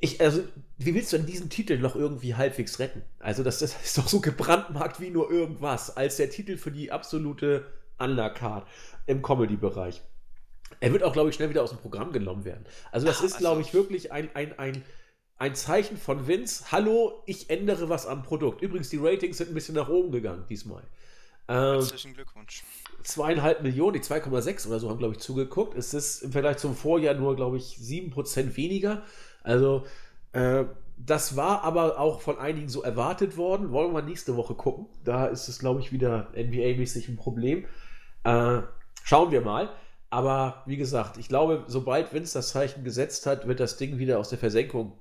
ich, 0.02 0.20
also, 0.20 0.42
wie 0.78 0.94
willst 0.96 1.12
du 1.12 1.16
denn 1.16 1.26
diesen 1.26 1.48
Titel 1.48 1.78
noch 1.78 1.94
irgendwie 1.94 2.34
halbwegs 2.34 2.80
retten? 2.80 3.02
Also, 3.20 3.44
das, 3.44 3.60
das 3.60 3.80
ist 3.84 3.96
doch 3.96 4.08
so 4.08 4.20
gebrandmarkt 4.20 5.00
wie 5.00 5.10
nur 5.10 5.30
irgendwas, 5.30 5.96
als 5.96 6.16
der 6.16 6.28
Titel 6.28 6.56
für 6.56 6.72
die 6.72 6.90
absolute 6.90 7.66
Undercard 8.00 8.66
im 9.06 9.22
Comedy-Bereich. 9.22 10.02
Er 10.80 10.92
wird 10.92 11.04
auch, 11.04 11.12
glaube 11.12 11.30
ich, 11.30 11.36
schnell 11.36 11.50
wieder 11.50 11.62
aus 11.62 11.70
dem 11.70 11.78
Programm 11.78 12.10
genommen 12.10 12.44
werden. 12.44 12.66
Also, 12.90 13.06
das 13.06 13.20
Ach, 13.20 13.24
ist, 13.24 13.38
glaube 13.38 13.58
also 13.58 13.68
ich, 13.68 13.74
wirklich 13.74 14.10
ein, 14.10 14.28
ein, 14.34 14.58
ein, 14.58 14.82
ein 15.38 15.54
Zeichen 15.54 15.96
von 15.96 16.26
Vince. 16.26 16.72
Hallo, 16.72 17.22
ich 17.26 17.48
ändere 17.48 17.88
was 17.88 18.04
am 18.04 18.24
Produkt. 18.24 18.60
Übrigens, 18.60 18.88
die 18.88 18.98
Ratings 18.98 19.38
sind 19.38 19.50
ein 19.50 19.54
bisschen 19.54 19.76
nach 19.76 19.88
oben 19.88 20.10
gegangen 20.10 20.46
diesmal. 20.48 20.82
Ähm, 21.46 21.74
Herzlichen 21.74 22.14
Glückwunsch. 22.14 22.64
Zweieinhalb 23.04 23.62
Millionen, 23.62 23.92
die 23.92 24.00
2,6 24.00 24.66
oder 24.66 24.80
so 24.80 24.90
haben, 24.90 24.98
glaube 24.98 25.14
ich, 25.14 25.20
zugeguckt. 25.20 25.76
Es 25.78 25.94
ist 25.94 26.22
im 26.22 26.32
Vergleich 26.32 26.56
zum 26.56 26.74
Vorjahr 26.74 27.14
nur, 27.14 27.36
glaube 27.36 27.56
ich, 27.56 27.76
7% 27.76 28.56
weniger. 28.56 29.02
Also, 29.42 29.84
äh, 30.32 30.64
das 30.96 31.36
war 31.36 31.62
aber 31.64 31.98
auch 31.98 32.20
von 32.20 32.38
einigen 32.38 32.68
so 32.68 32.82
erwartet 32.82 33.36
worden. 33.36 33.72
Wollen 33.72 33.92
wir 33.92 34.02
nächste 34.02 34.36
Woche 34.36 34.54
gucken. 34.54 34.86
Da 35.04 35.26
ist 35.26 35.48
es, 35.48 35.58
glaube 35.58 35.80
ich, 35.80 35.92
wieder 35.92 36.28
NBA-mäßig 36.34 37.08
ein 37.08 37.16
Problem. 37.16 37.64
Äh, 38.24 38.60
schauen 39.02 39.32
wir 39.32 39.40
mal. 39.40 39.70
Aber 40.10 40.62
wie 40.66 40.76
gesagt, 40.76 41.16
ich 41.16 41.28
glaube, 41.28 41.64
sobald 41.66 42.12
Vince 42.12 42.34
das 42.34 42.50
Zeichen 42.50 42.84
gesetzt 42.84 43.26
hat, 43.26 43.48
wird 43.48 43.60
das 43.60 43.78
Ding 43.78 43.98
wieder 43.98 44.18
aus 44.18 44.28
der 44.28 44.38
Versenkung, 44.38 44.92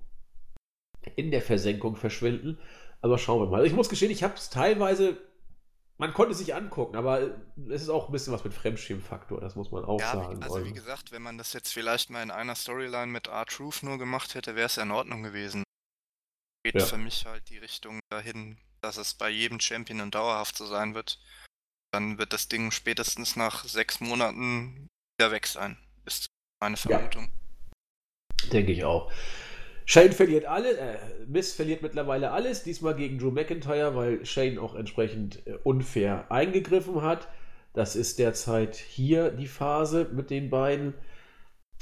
in 1.16 1.32
der 1.32 1.42
Versenkung 1.42 1.98
verschwinden. 1.98 2.58
Aber 3.02 3.18
schauen 3.18 3.42
wir 3.42 3.52
mal. 3.52 3.66
Ich 3.66 3.74
muss 3.74 3.90
gestehen, 3.90 4.12
ich 4.12 4.24
habe 4.24 4.36
es 4.36 4.50
teilweise 4.50 5.18
man 6.02 6.16
konnte 6.16 6.32
es 6.32 6.40
sich 6.40 6.56
angucken, 6.56 6.96
aber 6.96 7.38
es 7.70 7.84
ist 7.84 7.90
auch 7.90 8.10
ein 8.10 8.12
bisschen 8.12 8.34
was 8.34 8.44
mit 8.44 8.56
Fremdschirmfaktor, 8.56 9.40
das 9.40 9.56
muss 9.56 9.72
man 9.72 9.86
auch 9.86 10.00
ja, 10.00 10.14
sagen. 10.14 10.42
Also 10.42 10.66
wie 10.66 10.74
gesagt, 10.74 11.12
wenn 11.12 11.22
man 11.22 11.38
das 11.38 11.54
jetzt 11.54 11.72
vielleicht 11.72 12.10
mal 12.10 12.24
in 12.24 12.32
einer 12.32 12.56
Storyline 12.56 13.06
mit 13.06 13.28
R-Truth 13.28 13.84
nur 13.84 14.00
gemacht 14.00 14.34
hätte, 14.34 14.56
wäre 14.56 14.66
es 14.66 14.78
ja 14.78 14.84
in 14.84 14.90
Ordnung 14.90 15.22
gewesen. 15.22 15.64
Geht 16.64 16.74
ja. 16.74 16.86
für 16.86 16.98
mich 16.98 17.28
halt 17.28 17.48
die 17.50 17.60
Richtung 17.60 18.00
dahin, 18.10 18.58
dass 18.82 18.98
es 18.98 19.14
bei 19.14 19.30
jedem 19.30 19.60
Champion 19.60 20.02
und 20.02 20.16
dauerhaft 20.16 20.58
so 20.58 20.66
sein 20.66 20.96
wird. 20.96 21.20
Dann 21.94 22.18
wird 22.18 22.34
das 22.34 22.48
Ding 22.48 22.72
spätestens 22.72 23.36
nach 23.36 23.64
sechs 23.66 24.00
Monaten 24.00 24.88
wieder 25.20 25.30
weg 25.30 25.46
sein. 25.46 25.78
Ist 26.06 26.26
meine 26.60 26.78
Vermutung. 26.78 27.32
Ja. 28.42 28.50
Denke 28.50 28.72
ich 28.72 28.84
auch. 28.84 29.12
Shane 29.92 30.14
verliert 30.14 30.46
alles, 30.46 30.78
äh, 30.78 30.96
Miss 31.28 31.52
verliert 31.52 31.82
mittlerweile 31.82 32.32
alles, 32.32 32.64
diesmal 32.64 32.96
gegen 32.96 33.20
Drew 33.20 33.30
McIntyre, 33.30 33.94
weil 33.94 34.26
Shane 34.26 34.58
auch 34.58 34.74
entsprechend 34.74 35.46
äh, 35.46 35.58
unfair 35.66 36.32
eingegriffen 36.32 37.02
hat. 37.02 37.28
Das 37.74 37.98
ist 37.98 38.18
derzeit 38.18 38.78
hier 38.78 39.32
die 39.32 39.48
Phase 39.48 40.08
mit 40.14 40.30
den 40.30 40.50
beiden. 40.50 40.94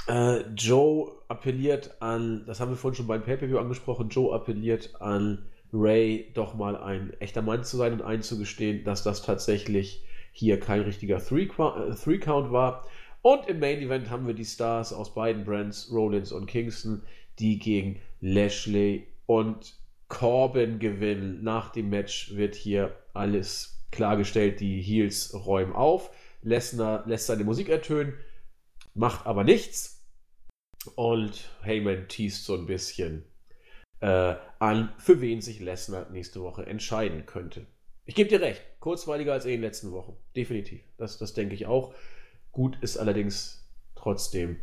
Äh, 0.07 0.40
Joe 0.56 1.11
appelliert 1.27 1.98
an, 2.02 2.45
das 2.48 2.60
haben 2.60 2.72
wir 2.72 2.77
vorhin 2.77 2.95
schon 2.95 3.06
beim 3.06 3.22
Pay-Per-View 3.22 3.60
angesprochen, 3.60 4.10
Joe 4.10 4.34
appelliert 4.34 4.99
an 4.99 5.45
Ray 5.72 6.31
doch 6.34 6.56
mal 6.56 6.77
ein 6.77 7.14
echter 7.19 7.44
Mann 7.44 7.64
zu 7.64 7.77
sein 7.77 7.94
und 7.94 8.02
einzugestehen, 8.02 8.86
dass 8.86 9.03
das 9.03 9.22
tatsächlich 9.22 10.03
hier 10.31 10.60
kein 10.60 10.81
richtiger 10.81 11.23
Three-Count 11.23 12.48
äh, 12.48 12.52
war. 12.52 12.88
Und 13.22 13.48
im 13.48 13.60
Main 13.60 13.81
Event 13.81 14.10
haben 14.10 14.26
wir 14.26 14.34
die 14.34 14.45
Stars 14.45 14.94
aus 14.94 15.14
beiden 15.14 15.44
Brands, 15.44 15.91
Rollins 15.91 16.31
und 16.31 16.45
Kingston, 16.45 17.03
die 17.39 17.59
gegen 17.59 18.01
Lashley 18.21 19.07
und 19.25 19.75
Corbin 20.07 20.79
gewinnen. 20.79 21.43
Nach 21.43 21.71
dem 21.71 21.89
Match 21.89 22.35
wird 22.35 22.55
hier 22.55 22.95
alles 23.13 23.85
klargestellt. 23.91 24.59
Die 24.59 24.81
Heels 24.81 25.33
räumen 25.33 25.73
auf. 25.73 26.11
Lesnar 26.41 27.03
lässt 27.07 27.27
seine 27.27 27.43
Musik 27.43 27.69
ertönen, 27.69 28.13
macht 28.93 29.25
aber 29.25 29.43
nichts. 29.43 30.05
Und 30.95 31.49
Heyman 31.61 32.07
teast 32.07 32.45
so 32.45 32.55
ein 32.55 32.65
bisschen 32.65 33.25
äh, 33.99 34.35
an, 34.59 34.93
für 34.97 35.19
wen 35.19 35.41
sich 35.41 35.59
Lesnar 35.59 36.09
nächste 36.09 36.41
Woche 36.41 36.65
entscheiden 36.65 37.25
könnte. 37.25 37.67
Ich 38.05 38.15
gebe 38.15 38.29
dir 38.29 38.41
recht, 38.41 38.63
kurzweiliger 38.79 39.33
als 39.33 39.45
in 39.45 39.51
den 39.51 39.61
letzten 39.61 39.91
Wochen. 39.91 40.15
Definitiv. 40.35 40.81
Das, 40.97 41.17
das 41.17 41.33
denke 41.33 41.53
ich 41.53 41.65
auch. 41.67 41.93
Gut 42.51 42.77
ist 42.81 42.97
allerdings 42.97 43.69
trotzdem 43.95 44.59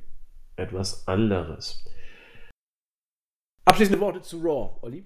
etwas 0.56 1.06
anderes. 1.06 1.84
Abschließende 3.66 4.00
Worte 4.00 4.22
zu 4.22 4.40
Raw, 4.40 4.78
Olli? 4.82 5.04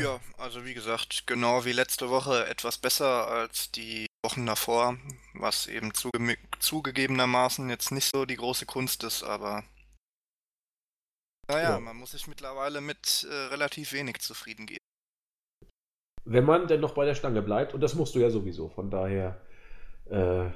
Ja, 0.00 0.20
also 0.38 0.64
wie 0.64 0.74
gesagt, 0.74 1.26
genau 1.26 1.64
wie 1.64 1.72
letzte 1.72 2.08
Woche 2.08 2.46
etwas 2.46 2.78
besser 2.78 3.28
als 3.28 3.70
die 3.70 4.06
Wochen 4.24 4.46
davor, 4.46 4.96
was 5.34 5.66
eben 5.66 5.92
zuge 5.92 6.36
zugegebenermaßen 6.58 7.68
jetzt 7.68 7.90
nicht 7.90 8.10
so 8.10 8.24
die 8.24 8.36
große 8.36 8.64
Kunst 8.64 9.04
ist, 9.04 9.22
aber 9.22 9.64
naja, 11.48 11.72
ja. 11.72 11.80
man 11.80 11.96
muss 11.96 12.12
sich 12.12 12.26
mittlerweile 12.26 12.80
mit 12.80 13.26
äh, 13.28 13.34
relativ 13.34 13.92
wenig 13.92 14.20
zufrieden 14.20 14.66
geben. 14.66 14.78
Wenn 16.24 16.44
man 16.44 16.68
denn 16.68 16.80
noch 16.80 16.94
bei 16.94 17.04
der 17.04 17.14
Stange 17.14 17.42
bleibt, 17.42 17.74
und 17.74 17.82
das 17.82 17.94
musst 17.94 18.14
du 18.14 18.20
ja 18.20 18.30
sowieso, 18.30 18.70
von 18.70 18.90
daher 18.90 19.40
äh, 20.06 20.48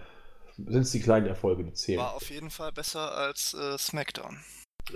sind 0.57 0.82
es 0.82 0.93
die 0.93 1.03
kleinen 1.03 1.27
Erfolge, 1.27 1.65
die 1.65 1.74
zählen. 1.74 2.01
War 2.01 2.15
auf 2.15 2.31
jeden 2.31 2.51
Fall 2.51 2.73
besser 2.73 3.12
als 3.12 3.53
äh, 3.53 3.77
SmackDown. 3.77 4.43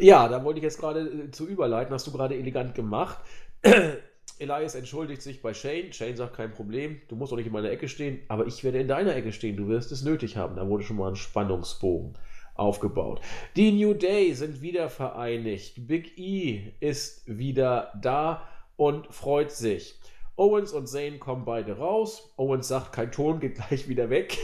Ja, 0.01 0.29
da 0.29 0.43
wollte 0.45 0.59
ich 0.59 0.65
jetzt 0.65 0.79
gerade 0.79 1.01
äh, 1.01 1.31
zu 1.31 1.47
überleiten, 1.47 1.93
hast 1.93 2.07
du 2.07 2.13
gerade 2.13 2.37
elegant 2.37 2.75
gemacht. 2.75 3.19
Elias 4.39 4.75
entschuldigt 4.75 5.23
sich 5.23 5.43
bei 5.43 5.55
Shane. 5.55 5.93
Shane 5.93 6.17
sagt 6.17 6.35
kein 6.35 6.53
Problem, 6.53 7.01
du 7.09 7.17
musst 7.17 7.33
doch 7.33 7.37
nicht 7.37 7.47
in 7.47 7.53
meiner 7.53 7.71
Ecke 7.71 7.89
stehen, 7.89 8.21
aber 8.29 8.47
ich 8.47 8.65
werde 8.65 8.81
in 8.81 8.89
deiner 8.89 9.15
Ecke 9.15 9.33
stehen, 9.33 9.57
du 9.57 9.69
wirst 9.69 9.93
es 9.93 10.03
nötig 10.03 10.37
haben. 10.37 10.57
Da 10.57 10.69
wurde 10.69 10.85
schon 10.85 10.97
mal 10.97 11.09
ein 11.09 11.17
Spannungsbogen 11.17 12.15
aufgebaut. 12.55 13.21
Die 13.57 13.73
New 13.73 13.95
Day 13.95 14.35
sind 14.35 14.61
wieder 14.63 14.89
vereinigt. 14.89 15.87
Big 15.87 16.19
E 16.19 16.73
ist 16.81 17.23
wieder 17.27 17.93
da 18.01 18.43
und 18.77 19.07
freut 19.09 19.51
sich. 19.51 19.99
Owens 20.37 20.73
und 20.73 20.89
Zane 20.89 21.19
kommen 21.19 21.45
beide 21.45 21.77
raus. 21.77 22.33
Owens 22.37 22.69
sagt, 22.69 22.93
kein 22.93 23.13
Ton, 23.13 23.41
geht 23.41 23.55
gleich 23.69 23.89
wieder 23.89 24.11
weg, 24.11 24.39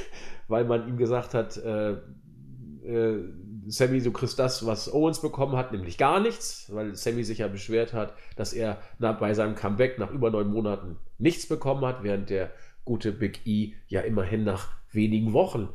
weil 0.47 0.65
man 0.65 0.89
ihm 0.89 0.97
gesagt 0.97 1.35
hat, 1.35 1.57
äh, 1.57 1.93
äh, 2.85 3.25
Sammy, 3.71 4.01
du 4.01 4.13
kriegst 4.13 4.39
das, 4.39 4.67
was 4.67 4.93
Owens 4.93 5.21
bekommen 5.21 5.57
hat, 5.57 5.73
nämlich 5.73 5.99
gar 5.99 6.21
nichts, 6.21 6.73
weil 6.73 6.95
Sammy 6.95 7.25
sich 7.25 7.39
ja 7.39 7.49
beschwert 7.49 7.93
hat, 7.93 8.15
dass 8.37 8.53
er 8.53 8.79
bei 8.99 9.35
seinem 9.35 9.55
Comeback 9.55 9.99
nach 9.99 10.11
über 10.11 10.31
neun 10.31 10.49
Monaten 10.49 10.97
nichts 11.19 11.47
bekommen 11.47 11.85
hat, 11.85 12.03
während 12.03 12.31
der 12.31 12.51
gute 12.85 13.13
Big 13.13 13.47
E 13.47 13.75
ja 13.89 14.01
immerhin 14.01 14.45
nach 14.45 14.69
wenigen 14.93 15.33
Wochen 15.33 15.69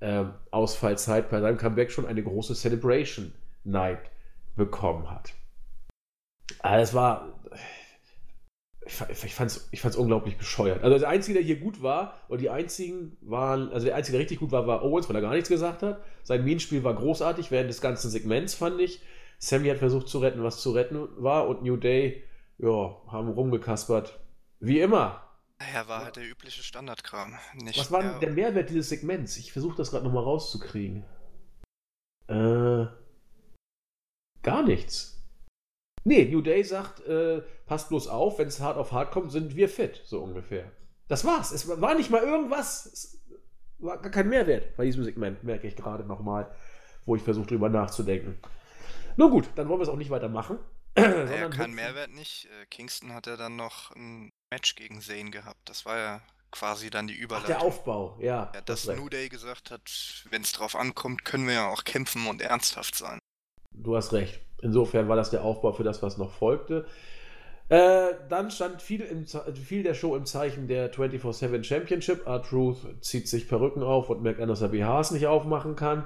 äh, 0.00 0.24
Ausfallzeit 0.50 1.30
bei 1.30 1.40
seinem 1.40 1.58
Comeback 1.58 1.90
schon 1.90 2.06
eine 2.06 2.22
große 2.22 2.54
Celebration 2.54 3.32
Night 3.64 4.10
bekommen 4.56 5.10
hat. 5.10 5.32
Also 6.60 6.82
es 6.82 6.94
war 6.94 7.40
ich, 8.84 9.24
ich 9.24 9.34
fand 9.34 9.50
es 9.50 9.68
ich 9.70 9.80
fand's 9.80 9.96
unglaublich 9.96 10.36
bescheuert. 10.36 10.82
Also 10.82 10.98
der 10.98 11.08
Einzige, 11.08 11.38
der 11.38 11.44
hier 11.44 11.60
gut 11.60 11.82
war, 11.82 12.20
oder 12.28 12.38
die 12.38 12.50
einzigen 12.50 13.16
waren, 13.20 13.70
also 13.72 13.86
der 13.86 13.94
Einzige, 13.94 14.16
der 14.16 14.20
richtig 14.22 14.40
gut 14.40 14.50
war, 14.50 14.66
war 14.66 14.82
Owens, 14.82 15.08
weil 15.08 15.16
er 15.16 15.22
gar 15.22 15.34
nichts 15.34 15.48
gesagt 15.48 15.82
hat. 15.82 16.02
Sein 16.22 16.44
Minenspiel 16.44 16.82
war 16.84 16.94
großartig 16.94 17.50
während 17.50 17.70
des 17.70 17.80
ganzen 17.80 18.10
Segments, 18.10 18.54
fand 18.54 18.80
ich. 18.80 19.00
Sammy 19.38 19.68
hat 19.68 19.78
versucht 19.78 20.08
zu 20.08 20.18
retten, 20.18 20.42
was 20.42 20.60
zu 20.60 20.72
retten 20.72 21.08
war 21.16 21.48
und 21.48 21.62
New 21.62 21.76
Day, 21.76 22.24
ja, 22.58 22.96
haben 23.08 23.28
rumgekaspert. 23.28 24.20
Wie 24.60 24.80
immer. 24.80 25.22
Ja, 25.72 25.86
war 25.88 26.04
halt 26.04 26.16
der 26.16 26.28
übliche 26.28 26.62
Standardkram. 26.62 27.34
Nicht 27.54 27.78
was 27.78 27.90
war 27.92 28.02
denn 28.02 28.20
der 28.20 28.30
Mehrwert 28.30 28.70
dieses 28.70 28.88
Segments? 28.88 29.36
Ich 29.36 29.52
versuche 29.52 29.76
das 29.76 29.90
gerade 29.90 30.04
nochmal 30.04 30.24
rauszukriegen. 30.24 31.04
Äh, 32.28 32.86
gar 34.42 34.62
nichts. 34.64 35.21
Nee, 36.04 36.24
New 36.24 36.40
Day 36.40 36.64
sagt, 36.64 37.06
äh, 37.06 37.42
passt 37.66 37.88
bloß 37.88 38.08
auf, 38.08 38.38
wenn 38.38 38.48
es 38.48 38.60
hart 38.60 38.76
auf 38.76 38.92
hart 38.92 39.12
kommt, 39.12 39.30
sind 39.30 39.54
wir 39.54 39.68
fit, 39.68 40.02
so 40.04 40.20
ungefähr. 40.20 40.70
Das 41.08 41.24
war's. 41.24 41.52
Es 41.52 41.68
war 41.68 41.94
nicht 41.94 42.10
mal 42.10 42.22
irgendwas. 42.22 42.86
Es 42.86 43.22
war 43.78 43.98
gar 43.98 44.10
kein 44.10 44.28
Mehrwert 44.28 44.76
bei 44.76 44.84
diesem 44.84 45.04
Segment, 45.04 45.44
merke 45.44 45.66
ich 45.66 45.76
gerade 45.76 46.04
nochmal, 46.04 46.52
wo 47.04 47.16
ich 47.16 47.22
versuche 47.22 47.46
drüber 47.46 47.68
nachzudenken. 47.68 48.38
Nun 49.16 49.30
gut, 49.30 49.48
dann 49.56 49.68
wollen 49.68 49.80
wir 49.80 49.84
es 49.84 49.88
auch 49.88 49.96
nicht 49.96 50.10
weitermachen. 50.10 50.58
Naja, 50.96 51.48
kein 51.48 51.72
Mehrwert 51.72 52.10
nicht. 52.10 52.46
Äh, 52.46 52.66
Kingston 52.66 53.14
hat 53.14 53.26
ja 53.26 53.36
dann 53.36 53.56
noch 53.56 53.94
ein 53.96 54.30
Match 54.50 54.74
gegen 54.74 55.00
Zane 55.00 55.30
gehabt. 55.30 55.60
Das 55.64 55.86
war 55.86 55.96
ja 55.96 56.22
quasi 56.50 56.90
dann 56.90 57.06
die 57.06 57.14
Überleitung. 57.14 57.54
Ach, 57.54 57.60
der 57.60 57.66
Aufbau, 57.66 58.18
ja. 58.20 58.52
ja 58.54 58.60
dass 58.60 58.86
New 58.86 59.08
Day 59.08 59.28
gesagt 59.28 59.70
hat, 59.70 60.24
wenn 60.28 60.42
es 60.42 60.52
drauf 60.52 60.76
ankommt, 60.76 61.24
können 61.24 61.46
wir 61.46 61.54
ja 61.54 61.68
auch 61.68 61.84
kämpfen 61.84 62.26
und 62.26 62.42
ernsthaft 62.42 62.94
sein. 62.94 63.18
Du 63.72 63.96
hast 63.96 64.12
recht. 64.12 64.40
Insofern 64.62 65.08
war 65.08 65.16
das 65.16 65.30
der 65.30 65.44
Aufbau 65.44 65.72
für 65.72 65.82
das, 65.82 66.02
was 66.02 66.16
noch 66.16 66.30
folgte. 66.30 66.86
Äh, 67.68 68.14
dann 68.28 68.50
stand 68.50 68.80
viel, 68.82 69.00
im, 69.00 69.26
viel 69.26 69.82
der 69.82 69.94
Show 69.94 70.14
im 70.14 70.24
Zeichen 70.24 70.68
der 70.68 70.92
24-7 70.92 71.64
Championship. 71.64 72.26
R-Truth 72.26 73.02
zieht 73.02 73.28
sich 73.28 73.48
Perücken 73.48 73.82
auf 73.82 74.08
und 74.08 74.22
merkt 74.22 74.40
an, 74.40 74.48
dass 74.48 74.62
er 74.62 74.68
BHs 74.68 75.10
nicht 75.10 75.26
aufmachen 75.26 75.74
kann. 75.74 76.04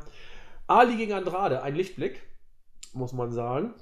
Ali 0.66 0.96
gegen 0.96 1.12
Andrade, 1.12 1.62
ein 1.62 1.74
Lichtblick, 1.74 2.22
muss 2.92 3.12
man 3.12 3.30
sagen. 3.32 3.74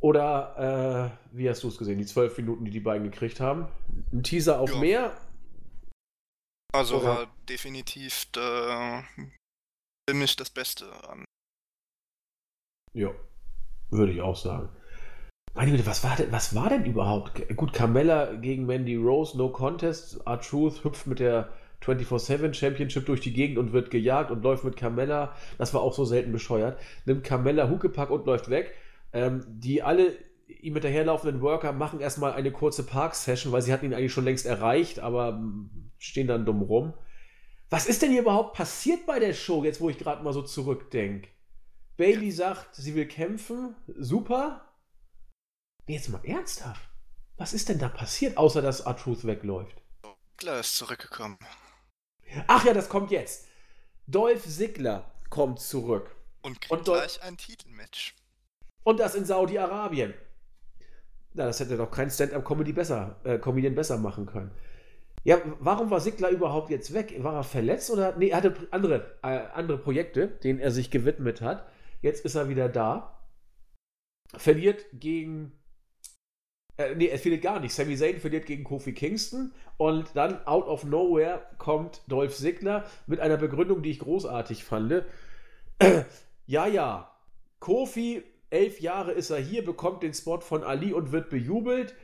Oder 0.00 1.12
äh, 1.32 1.36
wie 1.36 1.48
hast 1.48 1.62
du 1.62 1.68
es 1.68 1.78
gesehen, 1.78 1.98
die 1.98 2.06
zwölf 2.06 2.36
Minuten, 2.36 2.64
die 2.64 2.70
die 2.70 2.80
beiden 2.80 3.10
gekriegt 3.10 3.40
haben? 3.40 3.68
Ein 4.12 4.22
Teaser 4.22 4.60
auf 4.60 4.72
ja. 4.72 4.78
mehr? 4.78 5.16
Also 6.72 6.96
Oder? 6.98 7.06
war 7.06 7.26
definitiv 7.48 8.26
äh, 8.36 9.02
für 10.08 10.14
mich 10.14 10.34
das 10.36 10.50
Beste 10.50 10.86
an. 11.08 11.24
Ja, 12.94 13.10
würde 13.92 14.12
ich 14.12 14.20
auch 14.20 14.36
sagen. 14.36 14.68
Meine 15.54 15.70
Güte, 15.70 15.86
was 15.86 16.02
war 16.02 16.16
denn, 16.16 16.32
was 16.32 16.54
war 16.54 16.70
denn 16.70 16.84
überhaupt? 16.86 17.56
Gut, 17.56 17.72
Carmella 17.72 18.32
gegen 18.34 18.64
Mandy 18.64 18.96
Rose, 18.96 19.36
no 19.36 19.50
contest. 19.50 20.20
R-Truth 20.26 20.82
hüpft 20.82 21.06
mit 21.06 21.20
der 21.20 21.50
24-7 21.84 22.54
Championship 22.54 23.06
durch 23.06 23.20
die 23.20 23.32
Gegend 23.32 23.58
und 23.58 23.72
wird 23.72 23.90
gejagt 23.90 24.30
und 24.30 24.42
läuft 24.42 24.64
mit 24.64 24.76
Carmella. 24.76 25.34
Das 25.58 25.74
war 25.74 25.82
auch 25.82 25.92
so 25.92 26.04
selten 26.04 26.32
bescheuert. 26.32 26.78
Nimmt 27.04 27.24
Carmella 27.24 27.68
Huckepack 27.68 28.10
und 28.10 28.26
läuft 28.26 28.48
weg. 28.48 28.74
Ähm, 29.12 29.44
die 29.46 29.82
alle 29.82 30.16
ihm 30.60 30.74
hinterherlaufenden 30.74 31.42
Worker 31.42 31.72
machen 31.72 32.00
erstmal 32.00 32.32
eine 32.32 32.52
kurze 32.52 32.84
Park-Session, 32.84 33.52
weil 33.52 33.62
sie 33.62 33.72
hatten 33.72 33.86
ihn 33.86 33.94
eigentlich 33.94 34.12
schon 34.12 34.24
längst 34.24 34.46
erreicht, 34.46 35.00
aber 35.00 35.32
hm, 35.32 35.90
stehen 35.98 36.28
dann 36.28 36.46
dumm 36.46 36.62
rum. 36.62 36.94
Was 37.68 37.86
ist 37.86 38.02
denn 38.02 38.10
hier 38.10 38.22
überhaupt 38.22 38.54
passiert 38.54 39.06
bei 39.06 39.18
der 39.18 39.32
Show, 39.32 39.64
jetzt 39.64 39.80
wo 39.80 39.90
ich 39.90 39.98
gerade 39.98 40.22
mal 40.22 40.32
so 40.32 40.42
zurückdenke? 40.42 41.28
Bailey 42.02 42.32
sagt, 42.32 42.74
sie 42.74 42.96
will 42.96 43.06
kämpfen. 43.06 43.76
Super. 43.86 44.66
Jetzt 45.86 46.08
mal 46.08 46.20
ernsthaft. 46.24 46.82
Was 47.36 47.52
ist 47.52 47.68
denn 47.68 47.78
da 47.78 47.88
passiert, 47.88 48.38
außer 48.38 48.60
dass 48.60 48.80
R-Truth 48.80 49.24
wegläuft? 49.24 49.80
Ziggler 50.36 50.58
ist 50.58 50.76
zurückgekommen. 50.76 51.38
Ach 52.48 52.64
ja, 52.64 52.74
das 52.74 52.88
kommt 52.88 53.12
jetzt. 53.12 53.46
Dolph 54.08 54.44
Ziggler 54.48 55.12
kommt 55.30 55.60
zurück. 55.60 56.10
Und 56.42 56.60
kriegt 56.60 56.72
und 56.72 56.84
gleich 56.86 57.22
ein 57.22 57.36
Titelmatch. 57.36 58.16
Und 58.82 58.98
das 58.98 59.14
in 59.14 59.24
Saudi-Arabien. 59.24 60.12
Na, 61.34 61.44
das 61.46 61.60
hätte 61.60 61.76
doch 61.76 61.92
kein 61.92 62.10
Stand-up-Comedy 62.10 62.72
besser, 62.72 63.20
äh, 63.22 63.38
Comedian 63.38 63.76
besser 63.76 63.96
machen 63.96 64.26
können. 64.26 64.50
Ja, 65.22 65.40
warum 65.60 65.92
war 65.92 66.00
Sigler 66.00 66.30
überhaupt 66.30 66.70
jetzt 66.70 66.94
weg? 66.94 67.14
War 67.22 67.34
er 67.34 67.44
verletzt 67.44 67.92
oder? 67.92 68.16
Nee, 68.16 68.30
er 68.30 68.38
hatte 68.38 68.56
andere, 68.72 69.18
äh, 69.22 69.38
andere 69.54 69.78
Projekte, 69.78 70.26
denen 70.26 70.58
er 70.58 70.72
sich 70.72 70.90
gewidmet 70.90 71.40
hat. 71.40 71.64
Jetzt 72.02 72.24
ist 72.24 72.34
er 72.34 72.48
wieder 72.48 72.68
da. 72.68 73.18
Verliert 74.36 74.84
gegen. 74.92 75.52
Äh, 76.76 76.94
nee, 76.94 77.06
er 77.06 77.18
verliert 77.18 77.42
gar 77.42 77.60
nicht. 77.60 77.74
Sami 77.74 77.96
Zayn 77.96 78.20
verliert 78.20 78.46
gegen 78.46 78.64
Kofi 78.64 78.92
Kingston. 78.92 79.52
Und 79.78 80.10
dann, 80.14 80.46
out 80.46 80.66
of 80.66 80.84
nowhere, 80.84 81.46
kommt 81.58 82.02
Dolph 82.08 82.36
Sigler 82.36 82.84
mit 83.06 83.20
einer 83.20 83.36
Begründung, 83.36 83.82
die 83.82 83.90
ich 83.90 83.98
großartig 84.00 84.64
fand. 84.64 85.04
ja, 86.46 86.66
ja. 86.66 87.16
Kofi, 87.60 88.22
elf 88.50 88.80
Jahre 88.80 89.12
ist 89.12 89.30
er 89.30 89.38
hier, 89.38 89.64
bekommt 89.64 90.02
den 90.02 90.14
Spot 90.14 90.40
von 90.40 90.64
Ali 90.64 90.92
und 90.92 91.12
wird 91.12 91.30
bejubelt 91.30 91.94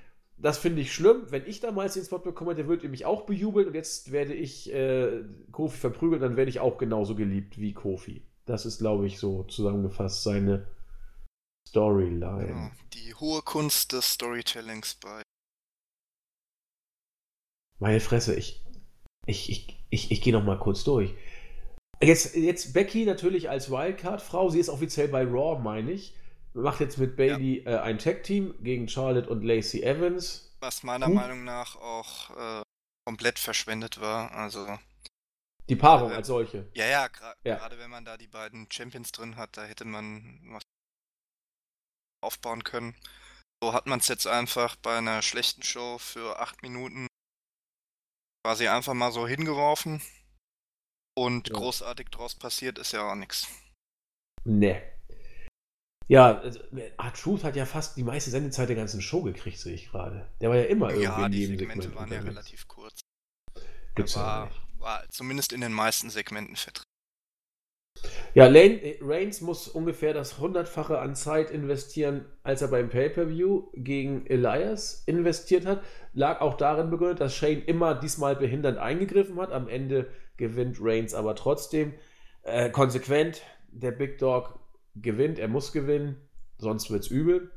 das 0.40 0.58
finde 0.58 0.82
ich 0.82 0.92
schlimm. 0.92 1.22
Wenn 1.30 1.46
ich 1.46 1.60
damals 1.60 1.94
den 1.94 2.04
Spot 2.04 2.18
bekommen 2.18 2.50
hätte, 2.50 2.68
würdet 2.68 2.84
ihr 2.84 2.90
mich 2.90 3.04
auch 3.04 3.22
bejubeln 3.22 3.66
und 3.66 3.74
jetzt 3.74 4.12
werde 4.12 4.34
ich 4.34 4.72
äh, 4.72 5.24
Kofi 5.50 5.76
verprügeln, 5.76 6.20
dann 6.20 6.36
werde 6.36 6.48
ich 6.48 6.60
auch 6.60 6.78
genauso 6.78 7.14
geliebt 7.14 7.58
wie 7.60 7.74
Kofi. 7.74 8.22
Das 8.48 8.66
ist, 8.66 8.78
glaube 8.78 9.06
ich, 9.06 9.18
so 9.18 9.44
zusammengefasst 9.44 10.22
seine 10.22 10.66
Storyline. 11.68 12.48
Ja, 12.48 12.70
die 12.94 13.14
hohe 13.14 13.42
Kunst 13.42 13.92
des 13.92 14.14
Storytellings 14.14 14.94
bei. 14.96 15.22
Meine 17.78 18.00
Fresse, 18.00 18.34
ich, 18.34 18.64
ich, 19.26 19.50
ich, 19.50 19.84
ich, 19.90 20.10
ich 20.10 20.22
gehe 20.22 20.32
noch 20.32 20.44
mal 20.44 20.58
kurz 20.58 20.82
durch. 20.82 21.14
Jetzt, 22.00 22.34
jetzt 22.34 22.72
Becky 22.72 23.04
natürlich 23.04 23.50
als 23.50 23.70
Wildcard-Frau, 23.70 24.48
sie 24.48 24.60
ist 24.60 24.68
offiziell 24.68 25.08
bei 25.08 25.24
Raw, 25.24 25.60
meine 25.60 25.92
ich 25.92 26.14
macht 26.58 26.80
jetzt 26.80 26.98
mit 26.98 27.16
Bailey 27.16 27.62
ja. 27.64 27.72
äh, 27.72 27.78
ein 27.80 27.98
Tag-Team 27.98 28.54
gegen 28.62 28.88
Charlotte 28.88 29.28
und 29.28 29.42
Lacey 29.42 29.82
Evans. 29.82 30.56
Was 30.60 30.82
meiner 30.82 31.06
Gut. 31.06 31.14
Meinung 31.14 31.44
nach 31.44 31.76
auch 31.76 32.30
äh, 32.36 32.62
komplett 33.04 33.38
verschwendet 33.38 34.00
war. 34.00 34.32
Also. 34.32 34.66
Die 35.68 35.76
Paarung 35.76 36.12
äh, 36.12 36.14
als 36.14 36.26
solche. 36.26 36.68
Ja, 36.74 36.86
ja, 36.86 37.08
gra 37.08 37.34
ja, 37.44 37.56
gerade 37.56 37.78
wenn 37.78 37.90
man 37.90 38.04
da 38.04 38.16
die 38.16 38.26
beiden 38.26 38.70
Champions 38.70 39.12
drin 39.12 39.36
hat, 39.36 39.56
da 39.56 39.64
hätte 39.64 39.84
man 39.84 40.40
was 40.50 40.62
aufbauen 42.24 42.64
können. 42.64 42.94
So 43.62 43.72
hat 43.72 43.86
man 43.86 43.98
es 43.98 44.08
jetzt 44.08 44.26
einfach 44.26 44.76
bei 44.76 44.98
einer 44.98 45.22
schlechten 45.22 45.62
Show 45.62 45.98
für 45.98 46.38
acht 46.38 46.62
Minuten 46.62 47.06
quasi 48.46 48.68
einfach 48.68 48.94
mal 48.94 49.12
so 49.12 49.26
hingeworfen. 49.26 50.00
Und 51.16 51.48
ja. 51.48 51.54
großartig 51.54 52.08
draus 52.10 52.36
passiert 52.36 52.78
ist 52.78 52.92
ja 52.92 53.10
auch 53.10 53.16
nichts. 53.16 53.48
Nee. 54.44 54.80
Ja, 56.06 56.38
also, 56.38 56.60
R-Truth 56.96 57.44
hat 57.44 57.56
ja 57.56 57.66
fast 57.66 57.96
die 57.96 58.04
meiste 58.04 58.30
Sendezeit 58.30 58.68
der 58.68 58.76
ganzen 58.76 59.02
Show 59.02 59.22
gekriegt, 59.22 59.58
sehe 59.58 59.74
ich 59.74 59.90
gerade. 59.90 60.26
Der 60.40 60.48
war 60.48 60.56
ja 60.56 60.64
immer 60.64 60.90
irgendwie 60.90 61.04
ja, 61.04 61.28
die 61.28 61.46
Segmente 61.46 61.88
Segment 61.88 61.96
waren 61.96 62.12
ja 62.12 62.20
relativ 62.20 62.66
kurz. 62.68 63.00
Gibt's 63.94 64.14
ja 64.14 64.48
war 64.78 65.04
zumindest 65.10 65.52
in 65.52 65.60
den 65.60 65.72
meisten 65.72 66.10
Segmenten 66.10 66.56
vertreten. 66.56 66.88
Ja, 68.34 68.46
äh, 68.46 68.98
Reigns 69.00 69.40
muss 69.40 69.68
ungefähr 69.68 70.14
das 70.14 70.38
hundertfache 70.38 70.98
an 71.00 71.14
Zeit 71.14 71.50
investieren, 71.50 72.26
als 72.42 72.62
er 72.62 72.68
beim 72.68 72.88
Pay-Per-View 72.88 73.70
gegen 73.74 74.26
Elias 74.26 75.02
investiert 75.06 75.66
hat. 75.66 75.82
Lag 76.12 76.40
auch 76.40 76.56
darin 76.56 76.90
begründet, 76.90 77.20
dass 77.20 77.34
Shane 77.34 77.62
immer 77.62 77.94
diesmal 77.94 78.36
behindernd 78.36 78.78
eingegriffen 78.78 79.40
hat. 79.40 79.52
Am 79.52 79.68
Ende 79.68 80.10
gewinnt 80.36 80.78
Reigns 80.80 81.14
aber 81.14 81.34
trotzdem 81.34 81.94
äh, 82.42 82.70
konsequent. 82.70 83.42
Der 83.70 83.90
Big 83.90 84.18
Dog 84.18 84.58
gewinnt, 84.94 85.38
er 85.38 85.48
muss 85.48 85.72
gewinnen, 85.72 86.16
sonst 86.58 86.90
wird 86.90 87.02
es 87.02 87.10
übel. 87.10 87.50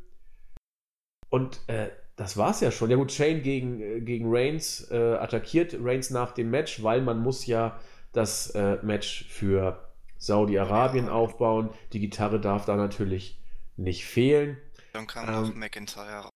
Und 1.29 1.61
äh, 1.67 1.89
das 2.21 2.37
war's 2.37 2.61
ja 2.61 2.69
schon. 2.69 2.91
Ja 2.91 2.97
gut, 2.97 3.11
Shane 3.11 3.41
gegen, 3.41 3.81
äh, 3.81 3.99
gegen 3.99 4.25
Reigns 4.27 4.91
äh, 4.91 5.15
attackiert 5.15 5.75
Reigns 5.79 6.11
nach 6.11 6.33
dem 6.33 6.51
Match, 6.51 6.83
weil 6.83 7.01
man 7.01 7.17
muss 7.19 7.47
ja 7.47 7.79
das 8.11 8.51
äh, 8.51 8.77
Match 8.83 9.25
für 9.27 9.89
Saudi-Arabien 10.19 11.09
aufbauen. 11.09 11.71
Die 11.93 11.99
Gitarre 11.99 12.39
darf 12.39 12.65
da 12.65 12.75
natürlich 12.75 13.41
nicht 13.75 14.05
fehlen. 14.05 14.57
Dann 14.93 15.07
kam 15.07 15.27
ähm, 15.27 15.33
noch 15.33 15.55
McIntyre. 15.55 16.29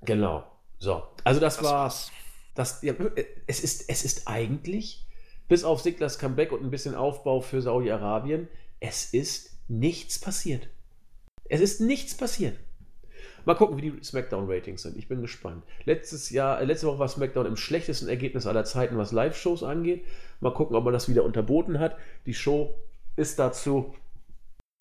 Genau. 0.00 0.50
So, 0.78 1.02
also 1.22 1.38
das, 1.38 1.58
das 1.58 1.64
war's. 1.64 2.12
Das, 2.54 2.80
ja, 2.80 2.94
es, 3.46 3.60
ist, 3.60 3.90
es 3.90 4.06
ist 4.06 4.26
eigentlich, 4.26 5.06
bis 5.48 5.64
auf 5.64 5.82
Siglers 5.82 6.18
Comeback 6.18 6.50
und 6.50 6.62
ein 6.62 6.70
bisschen 6.70 6.94
Aufbau 6.94 7.42
für 7.42 7.60
Saudi-Arabien, 7.60 8.48
es 8.80 9.12
ist 9.12 9.58
nichts 9.68 10.18
passiert. 10.18 10.70
Es 11.44 11.60
ist 11.60 11.82
nichts 11.82 12.16
passiert. 12.16 12.58
Mal 13.44 13.54
gucken, 13.54 13.76
wie 13.76 13.90
die 13.90 14.04
SmackDown-Ratings 14.04 14.82
sind. 14.82 14.96
Ich 14.96 15.08
bin 15.08 15.20
gespannt. 15.20 15.64
Letztes 15.84 16.30
Jahr, 16.30 16.60
äh, 16.60 16.64
letzte 16.64 16.86
Woche 16.86 16.98
war 16.98 17.08
SmackDown 17.08 17.46
im 17.46 17.56
schlechtesten 17.56 18.08
Ergebnis 18.08 18.46
aller 18.46 18.64
Zeiten, 18.64 18.96
was 18.96 19.12
Live-Shows 19.12 19.62
angeht. 19.62 20.06
Mal 20.40 20.54
gucken, 20.54 20.76
ob 20.76 20.84
man 20.84 20.92
das 20.92 21.08
wieder 21.08 21.24
unterboten 21.24 21.78
hat. 21.78 21.96
Die 22.26 22.34
Show 22.34 22.74
ist 23.16 23.38
dazu 23.38 23.94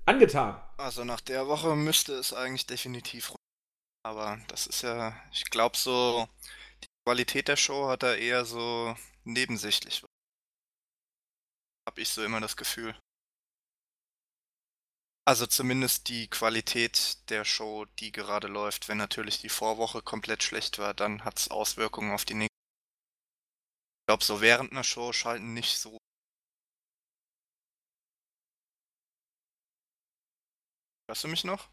angetan. 0.06 0.61
Also 0.77 1.03
nach 1.03 1.22
der 1.22 1.48
Woche 1.48 1.76
müsste 1.76 2.14
es 2.14 2.34
eigentlich 2.34 2.65
definitiv. 2.65 3.34
Aber 4.06 4.40
das 4.48 4.68
ist 4.68 4.81
ja, 4.81 5.15
ich 5.31 5.45
glaube 5.45 5.77
so, 5.77 6.27
die 6.84 6.88
Qualität 7.06 7.48
der 7.48 7.56
Show 7.56 7.88
hat 7.88 8.03
da 8.03 8.14
eher 8.14 8.45
so 8.45 8.95
nebensächlich. 9.23 10.03
Hab 11.88 11.98
ich 11.98 12.10
so 12.10 12.23
immer 12.23 12.41
das 12.41 12.57
Gefühl. 12.57 12.95
Also 15.26 15.48
zumindest 15.48 16.08
die 16.08 16.30
Qualität 16.30 17.30
der 17.30 17.44
Show, 17.44 17.84
die 18.00 18.14
gerade 18.14 18.48
läuft. 18.48 18.88
Wenn 18.88 18.98
natürlich 19.00 19.38
die 19.40 19.50
Vorwoche 19.50 20.02
komplett 20.02 20.44
schlecht 20.44 20.80
war, 20.80 20.94
dann 20.94 21.26
hat 21.26 21.40
es 21.40 21.52
Auswirkungen 21.52 22.14
auf 22.14 22.24
die 22.24 22.36
nächste. 22.36 22.54
Ich 24.00 24.06
glaube, 24.08 24.24
so 24.24 24.40
während 24.40 24.72
einer 24.72 24.86
Show 24.86 25.12
schalten 25.12 25.54
nicht 25.54 25.78
so. 25.78 25.98
Hörst 31.08 31.24
du 31.24 31.28
mich 31.30 31.44
noch? 31.45 31.70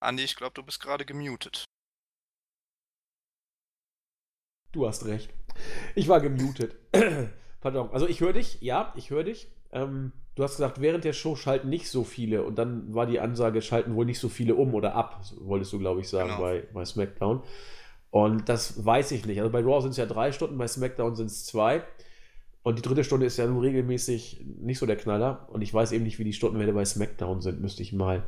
Andi, 0.00 0.24
ich 0.24 0.36
glaube, 0.36 0.54
du 0.54 0.62
bist 0.62 0.80
gerade 0.80 1.04
gemutet. 1.04 1.66
Du 4.72 4.86
hast 4.86 5.06
recht. 5.06 5.30
Ich 5.94 6.08
war 6.08 6.20
gemutet. 6.20 6.76
Pardon. 7.60 7.90
Also 7.92 8.06
ich 8.06 8.20
höre 8.20 8.32
dich, 8.32 8.58
ja, 8.60 8.92
ich 8.96 9.10
höre 9.10 9.24
dich. 9.24 9.48
Ähm, 9.72 10.12
du 10.34 10.42
hast 10.42 10.56
gesagt, 10.56 10.80
während 10.80 11.04
der 11.04 11.12
Show 11.12 11.36
schalten 11.36 11.68
nicht 11.68 11.88
so 11.88 12.04
viele 12.04 12.44
und 12.44 12.56
dann 12.58 12.94
war 12.94 13.06
die 13.06 13.20
Ansage, 13.20 13.62
schalten 13.62 13.94
wohl 13.94 14.04
nicht 14.04 14.20
so 14.20 14.28
viele 14.28 14.54
um 14.54 14.74
oder 14.74 14.94
ab, 14.94 15.20
wolltest 15.40 15.72
du, 15.72 15.78
glaube 15.78 16.00
ich, 16.00 16.08
sagen, 16.08 16.28
genau. 16.28 16.40
bei, 16.40 16.64
bei 16.72 16.84
SmackDown. 16.84 17.42
Und 18.10 18.48
das 18.48 18.84
weiß 18.84 19.12
ich 19.12 19.26
nicht. 19.26 19.40
Also 19.40 19.50
bei 19.50 19.60
Raw 19.60 19.80
sind 19.80 19.90
es 19.90 19.96
ja 19.96 20.06
drei 20.06 20.32
Stunden, 20.32 20.56
bei 20.58 20.68
SmackDown 20.68 21.16
sind 21.16 21.26
es 21.26 21.44
zwei. 21.44 21.82
Und 22.62 22.78
die 22.78 22.82
dritte 22.82 23.04
Stunde 23.04 23.26
ist 23.26 23.36
ja 23.36 23.46
nun 23.46 23.60
regelmäßig 23.60 24.44
nicht 24.58 24.78
so 24.78 24.86
der 24.86 24.96
Knaller. 24.96 25.46
Und 25.50 25.62
ich 25.62 25.72
weiß 25.72 25.92
eben 25.92 26.04
nicht, 26.04 26.18
wie 26.18 26.24
die 26.24 26.32
Stundenwerte 26.32 26.72
bei 26.72 26.84
SmackDown 26.84 27.40
sind. 27.40 27.60
Müsste 27.60 27.82
ich 27.82 27.92
mal 27.92 28.24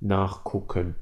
nachgucken. 0.00 0.94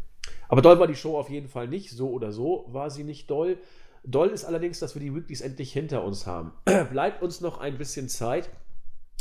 Aber 0.49 0.63
doll 0.63 0.79
war 0.79 0.87
die 0.87 0.95
Show 0.95 1.19
auf 1.19 1.31
jeden 1.31 1.49
Fall 1.49 1.67
nicht. 1.67 1.91
So 1.91 2.11
oder 2.11 2.31
so 2.31 2.67
war 2.69 2.91
sie 2.91 3.05
nicht 3.05 3.31
doll. 3.31 3.59
Doll 4.07 4.29
ist 4.29 4.45
allerdings, 4.45 4.79
dass 4.79 4.95
wir 4.95 5.01
die 5.01 5.15
Weeklies 5.15 5.41
endlich 5.41 5.73
hinter 5.73 6.05
uns 6.05 6.27
haben. 6.27 6.53
Bleibt 6.91 7.23
uns 7.23 7.41
noch 7.41 7.59
ein 7.59 7.77
bisschen 7.77 8.09
Zeit, 8.09 8.49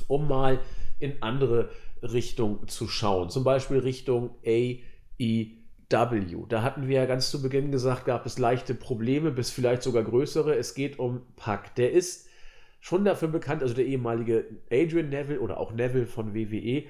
um 0.07 0.27
mal 0.27 0.59
in 0.99 1.21
andere 1.21 1.69
Richtungen 2.01 2.67
zu 2.67 2.87
schauen. 2.87 3.29
Zum 3.29 3.43
Beispiel 3.43 3.79
Richtung 3.79 4.35
AEW. 4.45 6.45
Da 6.47 6.61
hatten 6.61 6.87
wir 6.87 6.97
ja 6.97 7.05
ganz 7.05 7.31
zu 7.31 7.41
Beginn 7.41 7.71
gesagt, 7.71 8.05
gab 8.05 8.25
es 8.25 8.37
leichte 8.37 8.75
Probleme, 8.75 9.31
bis 9.31 9.51
vielleicht 9.51 9.83
sogar 9.83 10.03
größere. 10.03 10.55
Es 10.55 10.75
geht 10.75 10.99
um 10.99 11.21
Pack. 11.35 11.75
Der 11.75 11.91
ist 11.91 12.27
schon 12.79 13.03
dafür 13.03 13.29
bekannt, 13.29 13.63
also 13.63 13.73
der 13.73 13.85
ehemalige 13.85 14.45
Adrian 14.71 15.09
Neville 15.09 15.39
oder 15.39 15.59
auch 15.59 15.73
Neville 15.73 16.05
von 16.05 16.35
WWE, 16.35 16.83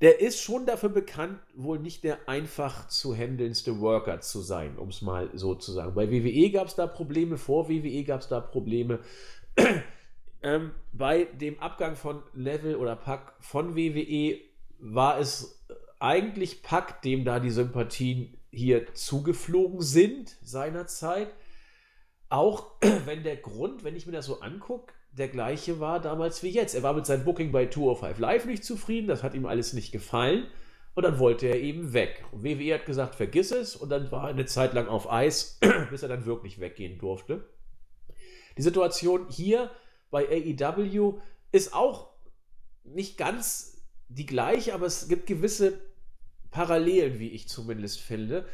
der 0.00 0.20
ist 0.20 0.40
schon 0.40 0.64
dafür 0.64 0.88
bekannt, 0.88 1.38
wohl 1.54 1.78
nicht 1.78 2.04
der 2.04 2.28
einfach 2.28 2.88
zu 2.88 3.14
handelndste 3.14 3.80
Worker 3.80 4.20
zu 4.20 4.40
sein, 4.40 4.78
um 4.78 4.88
es 4.88 5.02
mal 5.02 5.28
so 5.34 5.54
zu 5.54 5.72
sagen. 5.72 5.94
Bei 5.94 6.10
WWE 6.10 6.50
gab 6.50 6.68
es 6.68 6.74
da 6.74 6.86
Probleme, 6.86 7.36
vor 7.36 7.68
WWE 7.68 8.04
gab 8.04 8.20
es 8.20 8.28
da 8.28 8.40
Probleme. 8.40 9.00
ähm, 10.42 10.70
bei 10.92 11.24
dem 11.24 11.60
Abgang 11.60 11.96
von 11.96 12.22
Level 12.32 12.76
oder 12.76 12.96
Pack 12.96 13.34
von 13.40 13.76
WWE 13.76 14.40
war 14.78 15.18
es 15.18 15.62
eigentlich 15.98 16.62
Pack, 16.62 17.02
dem 17.02 17.26
da 17.26 17.38
die 17.38 17.50
Sympathien 17.50 18.38
hier 18.50 18.94
zugeflogen 18.94 19.82
sind 19.82 20.34
seinerzeit. 20.42 21.28
Auch 22.30 22.72
wenn 23.04 23.22
der 23.22 23.36
Grund, 23.36 23.84
wenn 23.84 23.96
ich 23.96 24.06
mir 24.06 24.12
das 24.12 24.24
so 24.24 24.40
angucke, 24.40 24.94
der 25.12 25.28
gleiche 25.28 25.80
war 25.80 26.00
damals 26.00 26.42
wie 26.42 26.48
jetzt. 26.48 26.74
Er 26.74 26.82
war 26.82 26.94
mit 26.94 27.06
seinem 27.06 27.24
Booking 27.24 27.52
bei 27.52 27.68
205 27.68 28.18
Live 28.18 28.44
nicht 28.46 28.64
zufrieden, 28.64 29.08
das 29.08 29.22
hat 29.22 29.34
ihm 29.34 29.46
alles 29.46 29.72
nicht 29.72 29.92
gefallen 29.92 30.46
und 30.94 31.02
dann 31.02 31.18
wollte 31.18 31.46
er 31.46 31.60
eben 31.60 31.92
weg. 31.92 32.24
Und 32.32 32.44
WWE 32.44 32.74
hat 32.74 32.86
gesagt, 32.86 33.14
vergiss 33.14 33.50
es 33.50 33.76
und 33.76 33.88
dann 33.88 34.10
war 34.10 34.24
er 34.24 34.30
eine 34.30 34.46
Zeit 34.46 34.72
lang 34.72 34.88
auf 34.88 35.10
Eis, 35.10 35.58
bis 35.90 36.02
er 36.02 36.08
dann 36.08 36.26
wirklich 36.26 36.60
weggehen 36.60 36.98
durfte. 36.98 37.48
Die 38.56 38.62
Situation 38.62 39.28
hier 39.30 39.70
bei 40.10 40.26
AEW 40.28 41.20
ist 41.52 41.72
auch 41.74 42.10
nicht 42.84 43.16
ganz 43.16 43.82
die 44.08 44.26
gleiche, 44.26 44.74
aber 44.74 44.86
es 44.86 45.08
gibt 45.08 45.26
gewisse 45.26 45.80
Parallelen, 46.50 47.18
wie 47.18 47.28
ich 47.28 47.48
zumindest 47.48 48.00
finde. 48.00 48.46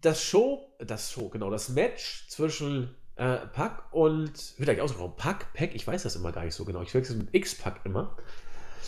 Das 0.00 0.22
Show, 0.22 0.74
das 0.78 1.12
Show, 1.12 1.28
genau, 1.28 1.50
das 1.50 1.68
Match 1.68 2.26
zwischen 2.28 2.94
äh, 3.16 3.38
Pack 3.46 3.92
und, 3.92 4.58
wird 4.58 4.68
eigentlich 4.68 4.80
ausgesprochen, 4.80 5.16
Pack, 5.16 5.52
Pack, 5.54 5.74
ich 5.74 5.86
weiß 5.86 6.02
das 6.02 6.16
immer 6.16 6.32
gar 6.32 6.44
nicht 6.44 6.54
so 6.54 6.64
genau, 6.64 6.82
ich 6.82 6.94
wechsle 6.94 7.16
mit 7.16 7.34
X-Pack 7.34 7.80
immer. 7.84 8.16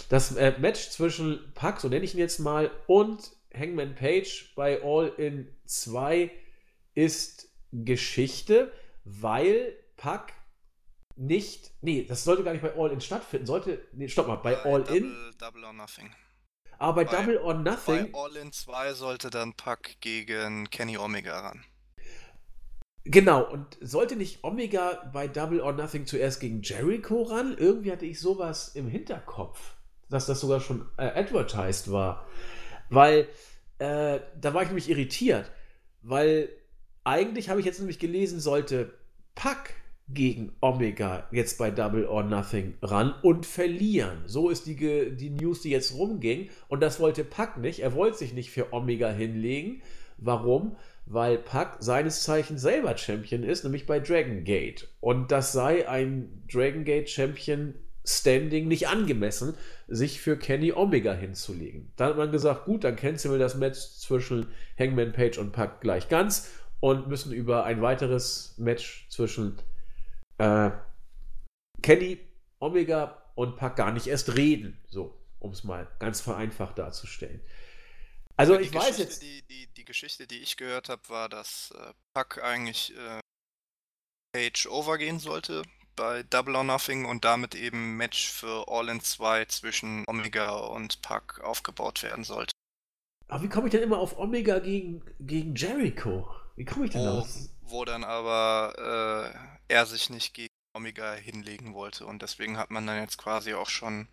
Das 0.08 0.36
äh, 0.36 0.54
Match 0.58 0.90
zwischen 0.90 1.52
Pack, 1.54 1.80
so 1.80 1.88
nenne 1.88 2.04
ich 2.04 2.14
ihn 2.14 2.20
jetzt 2.20 2.38
mal, 2.38 2.70
und 2.86 3.32
Hangman 3.54 3.94
Page 3.94 4.52
bei 4.54 4.82
All 4.82 5.08
in 5.16 5.48
2 5.66 6.30
ist 6.94 7.48
Geschichte, 7.72 8.72
weil 9.04 9.76
Pack 9.96 10.32
nicht, 11.16 11.72
nee, 11.80 12.04
das 12.04 12.24
sollte 12.24 12.44
gar 12.44 12.52
nicht 12.52 12.62
bei 12.62 12.74
All 12.76 12.90
in 12.90 13.00
stattfinden, 13.00 13.46
sollte, 13.46 13.86
nee, 13.92 14.08
stopp 14.08 14.28
mal, 14.28 14.36
bei, 14.36 14.54
bei 14.54 14.64
All 14.64 14.82
Double, 14.82 14.96
in. 14.96 15.34
Double 15.38 15.64
or 15.64 15.72
Nothing. 15.72 16.10
Aber 16.78 17.04
bei, 17.04 17.10
bei 17.10 17.16
Double 17.16 17.38
or 17.38 17.54
Nothing. 17.54 18.12
Bei 18.12 18.18
All 18.18 18.36
in 18.36 18.52
2 18.52 18.92
sollte 18.94 19.30
dann 19.30 19.54
Pack 19.54 19.96
gegen 20.00 20.68
Kenny 20.70 20.98
Omega 20.98 21.38
ran. 21.40 21.64
Genau, 23.08 23.48
und 23.48 23.78
sollte 23.80 24.16
nicht 24.16 24.42
Omega 24.42 25.08
bei 25.12 25.28
Double 25.28 25.60
or 25.60 25.72
Nothing 25.72 26.06
zuerst 26.06 26.40
gegen 26.40 26.62
Jericho 26.62 27.22
ran? 27.22 27.56
Irgendwie 27.56 27.92
hatte 27.92 28.04
ich 28.04 28.18
sowas 28.18 28.74
im 28.74 28.88
Hinterkopf, 28.88 29.76
dass 30.08 30.26
das 30.26 30.40
sogar 30.40 30.60
schon 30.60 30.86
äh, 30.96 31.04
advertised 31.04 31.92
war. 31.92 32.26
Weil, 32.90 33.28
äh, 33.78 34.18
da 34.40 34.54
war 34.54 34.62
ich 34.62 34.68
nämlich 34.68 34.90
irritiert, 34.90 35.52
weil 36.02 36.48
eigentlich 37.04 37.48
habe 37.48 37.60
ich 37.60 37.66
jetzt 37.66 37.78
nämlich 37.78 38.00
gelesen, 38.00 38.40
sollte 38.40 38.92
Pack 39.36 39.74
gegen 40.08 40.52
Omega 40.60 41.28
jetzt 41.30 41.58
bei 41.58 41.70
Double 41.70 42.06
or 42.06 42.24
Nothing 42.24 42.74
ran 42.82 43.14
und 43.22 43.46
verlieren. 43.46 44.22
So 44.26 44.50
ist 44.50 44.66
die, 44.66 44.76
die 45.14 45.30
News, 45.30 45.60
die 45.60 45.70
jetzt 45.70 45.94
rumging. 45.94 46.50
Und 46.66 46.80
das 46.80 46.98
wollte 46.98 47.22
Pack 47.22 47.58
nicht. 47.58 47.80
Er 47.80 47.94
wollte 47.94 48.18
sich 48.18 48.32
nicht 48.32 48.50
für 48.50 48.72
Omega 48.72 49.10
hinlegen. 49.10 49.82
Warum? 50.18 50.76
Weil 51.06 51.38
Pack 51.38 51.76
seines 51.80 52.22
Zeichens 52.22 52.62
selber 52.62 52.96
Champion 52.96 53.42
ist, 53.42 53.64
nämlich 53.64 53.86
bei 53.86 54.00
Dragon 54.00 54.44
Gate. 54.44 54.88
Und 55.00 55.30
das 55.30 55.52
sei 55.52 55.88
ein 55.88 56.42
Dragon 56.50 56.84
Gate 56.84 57.08
Champion 57.08 57.74
Standing 58.08 58.68
nicht 58.68 58.86
angemessen, 58.86 59.54
sich 59.88 60.20
für 60.20 60.38
Kenny 60.38 60.72
Omega 60.72 61.12
hinzulegen. 61.12 61.92
Dann 61.96 62.10
hat 62.10 62.16
man 62.16 62.30
gesagt, 62.30 62.64
gut, 62.64 62.84
dann 62.84 62.94
canceln 62.94 63.34
wir 63.34 63.38
das 63.38 63.56
Match 63.56 63.78
zwischen 63.78 64.46
Hangman 64.78 65.12
Page 65.12 65.38
und 65.38 65.50
Pack 65.50 65.80
gleich 65.80 66.08
ganz 66.08 66.52
und 66.78 67.08
müssen 67.08 67.32
über 67.32 67.64
ein 67.64 67.82
weiteres 67.82 68.54
Match 68.58 69.08
zwischen 69.10 69.56
äh, 70.38 70.70
Kenny, 71.82 72.18
Omega 72.60 73.22
und 73.34 73.56
Pack 73.56 73.74
gar 73.74 73.92
nicht 73.92 74.06
erst 74.06 74.36
reden. 74.36 74.78
So, 74.88 75.18
um 75.40 75.50
es 75.50 75.64
mal 75.64 75.88
ganz 75.98 76.20
vereinfacht 76.20 76.78
darzustellen. 76.78 77.40
Also 78.36 78.58
ich 78.58 78.72
weiß 78.72 78.98
jetzt. 78.98 79.22
Die, 79.22 79.42
die, 79.42 79.66
die 79.68 79.84
Geschichte, 79.84 80.26
die 80.26 80.38
ich 80.38 80.56
gehört 80.56 80.88
habe, 80.88 81.08
war, 81.08 81.28
dass 81.28 81.72
äh, 81.76 81.92
Pack 82.14 82.42
eigentlich 82.42 82.94
äh, 82.96 83.20
Page 84.32 84.66
overgehen 84.66 85.18
sollte 85.18 85.62
bei 85.96 86.22
Double 86.24 86.56
or 86.56 86.64
Nothing 86.64 87.06
und 87.06 87.24
damit 87.24 87.54
eben 87.54 87.96
Match 87.96 88.30
für 88.30 88.68
All 88.68 88.88
in 88.90 89.00
2 89.00 89.46
zwischen 89.46 90.04
Omega 90.06 90.50
und 90.50 91.00
Pack 91.00 91.40
aufgebaut 91.40 92.02
werden 92.02 92.24
sollte. 92.24 92.52
Aber 93.28 93.42
wie 93.42 93.48
komme 93.48 93.68
ich 93.68 93.72
denn 93.72 93.82
immer 93.82 93.98
auf 93.98 94.18
Omega 94.18 94.58
gegen, 94.58 95.02
gegen 95.18 95.54
Jericho? 95.54 96.28
Wie 96.54 96.64
komme 96.64 96.84
ich 96.84 96.92
denn 96.92 97.00
wo, 97.00 97.20
aus? 97.20 97.50
Wo 97.62 97.84
dann 97.84 98.04
aber 98.04 99.32
äh, 99.68 99.74
er 99.74 99.86
sich 99.86 100.10
nicht 100.10 100.34
gegen 100.34 100.52
Omega 100.74 101.14
hinlegen 101.14 101.74
wollte. 101.74 102.06
Und 102.06 102.22
deswegen 102.22 102.58
hat 102.58 102.70
man 102.70 102.86
dann 102.86 103.00
jetzt 103.00 103.16
quasi 103.16 103.54
auch 103.54 103.70
schon 103.70 104.08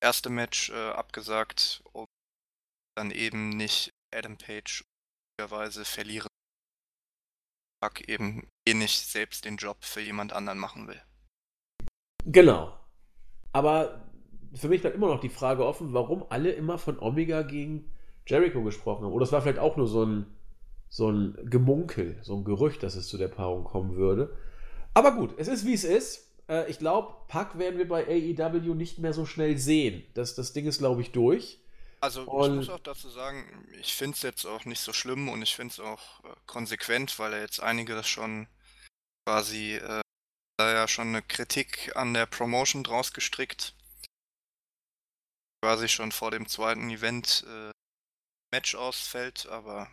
erste 0.00 0.28
Match 0.28 0.70
äh, 0.70 0.90
abgesagt, 0.90 1.82
um 1.92 2.04
dann 2.96 3.10
eben 3.10 3.50
nicht 3.50 3.92
Adam 4.14 4.36
Page 4.36 4.84
möglicherweise 5.38 5.84
verlieren. 5.84 6.28
Pack 7.80 8.08
eben 8.08 8.48
eh 8.66 8.74
nicht 8.74 9.06
selbst 9.06 9.44
den 9.44 9.56
Job 9.56 9.84
für 9.84 10.00
jemand 10.00 10.32
anderen 10.32 10.58
machen 10.58 10.88
will. 10.88 11.00
Genau. 12.24 12.76
Aber 13.52 14.10
für 14.54 14.68
mich 14.68 14.80
bleibt 14.80 14.96
immer 14.96 15.08
noch 15.08 15.20
die 15.20 15.28
Frage 15.28 15.64
offen, 15.64 15.92
warum 15.92 16.24
alle 16.30 16.50
immer 16.52 16.78
von 16.78 16.98
Omega 16.98 17.42
gegen 17.42 17.92
Jericho 18.26 18.62
gesprochen 18.62 19.04
haben. 19.04 19.12
Oder 19.12 19.24
es 19.24 19.32
war 19.32 19.42
vielleicht 19.42 19.58
auch 19.58 19.76
nur 19.76 19.86
so 19.86 20.04
ein, 20.04 20.26
so 20.88 21.10
ein 21.10 21.36
Gemunkel, 21.44 22.18
so 22.22 22.34
ein 22.36 22.44
Gerücht, 22.44 22.82
dass 22.82 22.96
es 22.96 23.08
zu 23.08 23.18
der 23.18 23.28
Paarung 23.28 23.64
kommen 23.64 23.96
würde. 23.96 24.36
Aber 24.94 25.14
gut, 25.14 25.34
es 25.36 25.48
ist 25.48 25.66
wie 25.66 25.74
es 25.74 25.84
ist. 25.84 26.32
Äh, 26.48 26.70
ich 26.70 26.78
glaube, 26.78 27.14
Pack 27.28 27.58
werden 27.58 27.78
wir 27.78 27.86
bei 27.86 28.06
AEW 28.06 28.74
nicht 28.74 28.98
mehr 28.98 29.12
so 29.12 29.26
schnell 29.26 29.58
sehen. 29.58 30.02
Das, 30.14 30.34
das 30.34 30.52
Ding 30.54 30.66
ist, 30.66 30.78
glaube 30.78 31.02
ich, 31.02 31.12
durch. 31.12 31.60
Also 32.00 32.22
und 32.22 32.52
ich 32.52 32.68
muss 32.68 32.68
auch 32.68 32.82
dazu 32.82 33.08
sagen, 33.10 33.66
ich 33.80 33.94
finde 33.94 34.16
es 34.16 34.22
jetzt 34.22 34.44
auch 34.44 34.64
nicht 34.64 34.80
so 34.80 34.92
schlimm 34.92 35.28
und 35.28 35.42
ich 35.42 35.54
finde 35.56 35.72
es 35.72 35.80
auch 35.80 36.22
äh, 36.24 36.34
konsequent, 36.46 37.18
weil 37.18 37.32
er 37.32 37.40
jetzt 37.40 37.60
einige 37.60 37.94
das 37.94 38.08
schon 38.08 38.48
quasi 39.26 39.76
äh, 39.76 40.02
da 40.58 40.72
ja 40.72 40.88
schon 40.88 41.08
eine 41.08 41.22
Kritik 41.22 41.94
an 41.96 42.14
der 42.14 42.26
Promotion 42.26 42.84
draus 42.84 43.12
gestrickt. 43.12 43.74
Quasi 45.62 45.88
schon 45.88 46.12
vor 46.12 46.30
dem 46.30 46.48
zweiten 46.48 46.88
Event 46.90 47.44
äh, 47.48 47.70
Match 48.52 48.74
ausfällt, 48.74 49.46
aber 49.46 49.90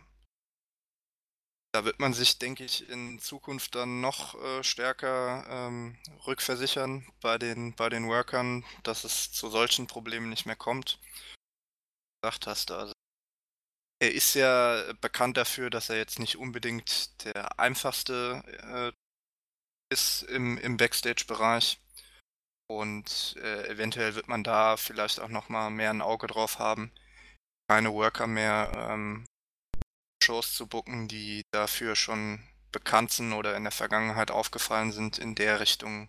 da 1.74 1.84
wird 1.84 1.98
man 1.98 2.14
sich, 2.14 2.38
denke 2.38 2.64
ich, 2.64 2.88
in 2.88 3.18
Zukunft 3.18 3.74
dann 3.74 4.00
noch 4.00 4.40
äh, 4.40 4.62
stärker 4.62 5.44
ähm, 5.48 5.98
rückversichern 6.24 7.04
bei 7.20 7.36
den, 7.36 7.74
bei 7.74 7.88
den 7.88 8.06
Workern, 8.08 8.64
dass 8.84 9.02
es 9.02 9.32
zu 9.32 9.50
solchen 9.50 9.88
Problemen 9.88 10.28
nicht 10.28 10.46
mehr 10.46 10.54
kommt. 10.54 11.00
Gesagt 12.24 12.46
hast, 12.46 12.70
also 12.70 12.94
er 14.00 14.14
ist 14.14 14.32
ja 14.32 14.82
bekannt 15.02 15.36
dafür, 15.36 15.68
dass 15.68 15.90
er 15.90 15.98
jetzt 15.98 16.18
nicht 16.18 16.38
unbedingt 16.38 17.22
der 17.22 17.58
einfachste 17.58 18.42
äh, 18.62 18.92
ist 19.92 20.22
im, 20.22 20.56
im 20.56 20.78
Backstage-Bereich. 20.78 21.78
Und 22.66 23.36
äh, 23.42 23.68
eventuell 23.68 24.14
wird 24.14 24.26
man 24.26 24.42
da 24.42 24.78
vielleicht 24.78 25.20
auch 25.20 25.28
nochmal 25.28 25.70
mehr 25.70 25.90
ein 25.90 26.00
Auge 26.00 26.26
drauf 26.26 26.58
haben. 26.58 26.92
Keine 27.68 27.92
Worker 27.92 28.26
mehr 28.26 28.72
ähm, 28.74 29.26
Shows 30.24 30.54
zu 30.54 30.66
booken, 30.66 31.08
die 31.08 31.42
dafür 31.52 31.94
schon 31.94 32.42
bekannt 32.72 33.10
sind 33.10 33.34
oder 33.34 33.54
in 33.54 33.64
der 33.64 33.70
Vergangenheit 33.70 34.30
aufgefallen 34.30 34.92
sind 34.92 35.18
in 35.18 35.34
der 35.34 35.60
Richtung. 35.60 36.08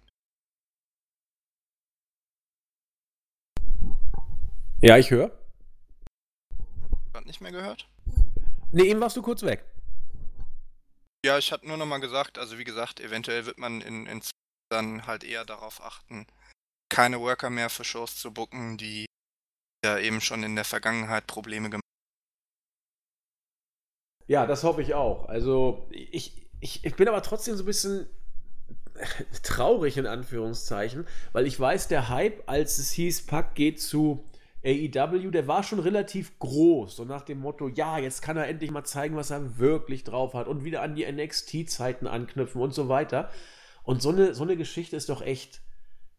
Ja, 4.79 4.95
ich 4.97 5.11
höre. 5.11 5.44
Hat 7.15 7.25
nicht 7.25 7.41
mehr 7.41 7.51
gehört? 7.51 7.87
Nee, 8.71 8.83
eben 8.83 8.99
warst 8.99 9.15
du 9.15 9.21
kurz 9.21 9.41
weg. 9.43 9.65
Ja, 11.25 11.37
ich 11.37 11.51
hatte 11.51 11.67
nur 11.67 11.77
noch 11.77 11.85
mal 11.85 11.99
gesagt, 11.99 12.37
also 12.37 12.57
wie 12.57 12.63
gesagt, 12.63 12.99
eventuell 12.99 13.45
wird 13.45 13.57
man 13.57 13.81
in, 13.81 14.05
in 14.05 14.21
dann 14.69 15.07
halt 15.07 15.23
eher 15.23 15.45
darauf 15.45 15.81
achten, 15.81 16.27
keine 16.89 17.19
Worker 17.21 17.49
mehr 17.49 17.69
für 17.69 17.83
Shows 17.83 18.15
zu 18.17 18.33
booken, 18.33 18.77
die 18.77 19.05
ja 19.83 19.97
eben 19.97 20.21
schon 20.21 20.43
in 20.43 20.55
der 20.55 20.65
Vergangenheit 20.65 21.27
Probleme 21.27 21.69
gemacht 21.69 21.85
ja, 24.27 24.45
das 24.45 24.63
hoffe 24.63 24.81
ich 24.81 24.93
auch. 24.93 25.27
Also 25.27 25.87
ich, 25.91 26.47
ich, 26.59 26.83
ich 26.83 26.95
bin 26.95 27.07
aber 27.07 27.21
trotzdem 27.21 27.55
so 27.55 27.63
ein 27.63 27.67
bisschen 27.67 28.07
traurig 29.43 29.97
in 29.97 30.07
Anführungszeichen, 30.07 31.05
weil 31.31 31.45
ich 31.45 31.59
weiß, 31.59 31.87
der 31.87 32.09
Hype, 32.09 32.43
als 32.47 32.77
es 32.79 32.91
hieß, 32.91 33.27
Pack 33.27 33.55
geht 33.55 33.81
zu 33.81 34.23
AEW, 34.65 35.31
der 35.31 35.47
war 35.47 35.63
schon 35.63 35.79
relativ 35.79 36.39
groß. 36.39 36.95
So 36.95 37.05
nach 37.05 37.21
dem 37.21 37.39
Motto, 37.39 37.67
ja, 37.67 37.99
jetzt 37.99 38.21
kann 38.21 38.37
er 38.37 38.47
endlich 38.47 38.71
mal 38.71 38.83
zeigen, 38.83 39.15
was 39.15 39.29
er 39.29 39.57
wirklich 39.59 40.03
drauf 40.03 40.33
hat 40.33 40.47
und 40.47 40.63
wieder 40.63 40.81
an 40.81 40.95
die 40.95 41.05
NXT-Zeiten 41.05 42.07
anknüpfen 42.07 42.61
und 42.61 42.73
so 42.73 42.89
weiter. 42.89 43.29
Und 43.83 44.01
so 44.01 44.09
eine, 44.09 44.33
so 44.33 44.43
eine 44.43 44.57
Geschichte 44.57 44.95
ist 44.95 45.09
doch 45.09 45.21
echt 45.21 45.61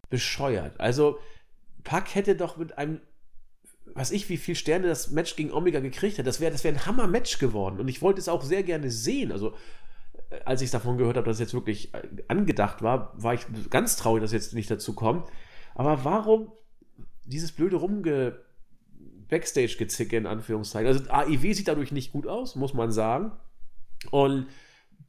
bescheuert. 0.08 0.78
Also, 0.78 1.18
Pack 1.82 2.14
hätte 2.14 2.36
doch 2.36 2.56
mit 2.56 2.78
einem 2.78 3.00
was 3.94 4.10
ich, 4.10 4.28
wie 4.28 4.36
viele 4.36 4.56
Sterne 4.56 4.88
das 4.88 5.10
Match 5.10 5.36
gegen 5.36 5.52
Omega 5.52 5.80
gekriegt 5.80 6.18
hat. 6.18 6.26
Das 6.26 6.40
wäre 6.40 6.52
das 6.52 6.64
wär 6.64 6.72
ein 6.72 6.86
Hammer-Match 6.86 7.38
geworden. 7.38 7.80
Und 7.80 7.88
ich 7.88 8.02
wollte 8.02 8.20
es 8.20 8.28
auch 8.28 8.42
sehr 8.42 8.62
gerne 8.62 8.90
sehen. 8.90 9.32
Also, 9.32 9.54
äh, 10.30 10.40
als 10.44 10.62
ich 10.62 10.70
davon 10.70 10.98
gehört 10.98 11.16
habe, 11.16 11.26
dass 11.26 11.36
es 11.36 11.40
jetzt 11.40 11.54
wirklich 11.54 11.94
äh, 11.94 12.02
angedacht 12.28 12.82
war, 12.82 13.12
war 13.16 13.34
ich 13.34 13.46
ganz 13.70 13.96
traurig, 13.96 14.22
dass 14.22 14.30
es 14.30 14.44
jetzt 14.44 14.54
nicht 14.54 14.70
dazu 14.70 14.94
kommt. 14.94 15.28
Aber 15.74 16.04
warum 16.04 16.52
dieses 17.26 17.52
blöde 17.52 17.76
Rumge 17.76 18.38
Backstage-Gezicke 19.28 20.16
in 20.16 20.26
Anführungszeichen? 20.26 20.86
Also, 20.86 21.10
AEW 21.10 21.52
sieht 21.52 21.68
dadurch 21.68 21.92
nicht 21.92 22.12
gut 22.12 22.26
aus, 22.26 22.56
muss 22.56 22.74
man 22.74 22.92
sagen. 22.92 23.32
Und 24.10 24.46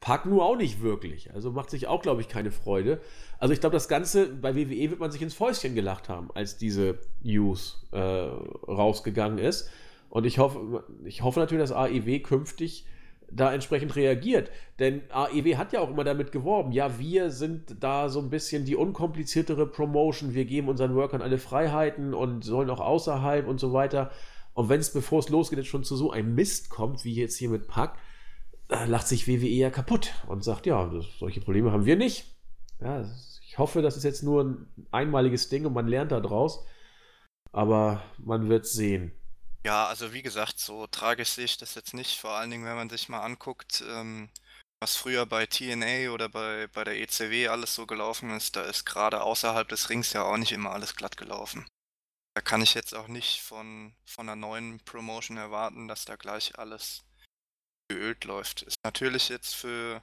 Pack 0.00 0.26
nur 0.26 0.44
auch 0.44 0.56
nicht 0.56 0.80
wirklich. 0.80 1.34
Also 1.34 1.50
macht 1.50 1.70
sich 1.70 1.88
auch, 1.88 2.02
glaube 2.02 2.20
ich, 2.20 2.28
keine 2.28 2.50
Freude. 2.50 3.00
Also 3.38 3.52
ich 3.52 3.60
glaube, 3.60 3.74
das 3.74 3.88
Ganze, 3.88 4.28
bei 4.28 4.54
WWE 4.54 4.90
wird 4.90 5.00
man 5.00 5.10
sich 5.10 5.22
ins 5.22 5.34
Fäustchen 5.34 5.74
gelacht 5.74 6.08
haben, 6.08 6.30
als 6.34 6.56
diese 6.56 6.98
News 7.22 7.86
äh, 7.90 7.98
rausgegangen 7.98 9.38
ist. 9.38 9.70
Und 10.08 10.24
ich 10.24 10.38
hoffe, 10.38 10.84
ich 11.04 11.22
hoffe 11.22 11.40
natürlich, 11.40 11.62
dass 11.62 11.72
AEW 11.72 12.20
künftig 12.20 12.86
da 13.30 13.52
entsprechend 13.52 13.94
reagiert. 13.96 14.50
Denn 14.78 15.02
AEW 15.10 15.56
hat 15.56 15.72
ja 15.72 15.80
auch 15.80 15.90
immer 15.90 16.04
damit 16.04 16.32
geworben, 16.32 16.72
ja, 16.72 16.98
wir 16.98 17.30
sind 17.30 17.82
da 17.82 18.08
so 18.08 18.20
ein 18.20 18.30
bisschen 18.30 18.64
die 18.64 18.76
unkompliziertere 18.76 19.66
Promotion, 19.66 20.34
wir 20.34 20.44
geben 20.44 20.68
unseren 20.68 20.94
Workern 20.94 21.22
alle 21.22 21.38
Freiheiten 21.38 22.14
und 22.14 22.44
sollen 22.44 22.70
auch 22.70 22.80
außerhalb 22.80 23.46
und 23.46 23.60
so 23.60 23.72
weiter. 23.72 24.10
Und 24.54 24.68
wenn 24.68 24.80
es, 24.80 24.92
bevor 24.92 25.20
es 25.20 25.28
losgeht, 25.28 25.58
jetzt 25.58 25.68
schon 25.68 25.84
zu 25.84 25.96
so 25.96 26.10
einem 26.10 26.34
Mist 26.34 26.70
kommt, 26.70 27.04
wie 27.04 27.14
jetzt 27.14 27.36
hier 27.36 27.50
mit 27.50 27.68
Pack, 27.68 27.98
lacht 28.68 29.08
sich 29.08 29.28
WWE 29.28 29.46
ja 29.46 29.70
kaputt 29.70 30.12
und 30.26 30.44
sagt, 30.44 30.66
ja, 30.66 30.86
das, 30.86 31.06
solche 31.18 31.40
Probleme 31.40 31.72
haben 31.72 31.86
wir 31.86 31.96
nicht. 31.96 32.36
Ja, 32.80 33.04
ich 33.46 33.58
hoffe, 33.58 33.82
das 33.82 33.96
ist 33.96 34.04
jetzt 34.04 34.22
nur 34.22 34.44
ein 34.44 34.66
einmaliges 34.90 35.48
Ding 35.48 35.64
und 35.66 35.72
man 35.72 35.88
lernt 35.88 36.12
da 36.12 36.20
draus. 36.20 36.64
Aber 37.50 38.02
man 38.18 38.48
wird 38.48 38.66
sehen. 38.66 39.12
Ja, 39.64 39.86
also 39.86 40.12
wie 40.12 40.22
gesagt, 40.22 40.58
so 40.58 40.86
tragisch 40.86 41.30
sehe 41.30 41.44
ich 41.44 41.56
das 41.56 41.74
jetzt 41.74 41.94
nicht. 41.94 42.18
Vor 42.20 42.30
allen 42.32 42.50
Dingen, 42.50 42.64
wenn 42.64 42.76
man 42.76 42.90
sich 42.90 43.08
mal 43.08 43.22
anguckt, 43.22 43.82
ähm, 43.88 44.30
was 44.80 44.96
früher 44.96 45.26
bei 45.26 45.46
TNA 45.46 46.10
oder 46.12 46.28
bei, 46.28 46.68
bei 46.68 46.84
der 46.84 47.00
ECW 47.00 47.48
alles 47.48 47.74
so 47.74 47.86
gelaufen 47.86 48.30
ist, 48.30 48.54
da 48.56 48.62
ist 48.62 48.84
gerade 48.84 49.22
außerhalb 49.22 49.68
des 49.68 49.90
Rings 49.90 50.12
ja 50.12 50.22
auch 50.22 50.36
nicht 50.36 50.52
immer 50.52 50.70
alles 50.70 50.94
glatt 50.94 51.16
gelaufen. 51.16 51.66
Da 52.34 52.42
kann 52.42 52.62
ich 52.62 52.74
jetzt 52.74 52.94
auch 52.94 53.08
nicht 53.08 53.42
von, 53.42 53.96
von 54.06 54.28
einer 54.28 54.36
neuen 54.36 54.78
Promotion 54.84 55.36
erwarten, 55.36 55.88
dass 55.88 56.04
da 56.04 56.14
gleich 56.14 56.56
alles 56.56 57.02
geölt 57.90 58.24
läuft. 58.24 58.62
Ist 58.62 58.78
natürlich 58.84 59.28
jetzt 59.28 59.56
für, 59.56 60.02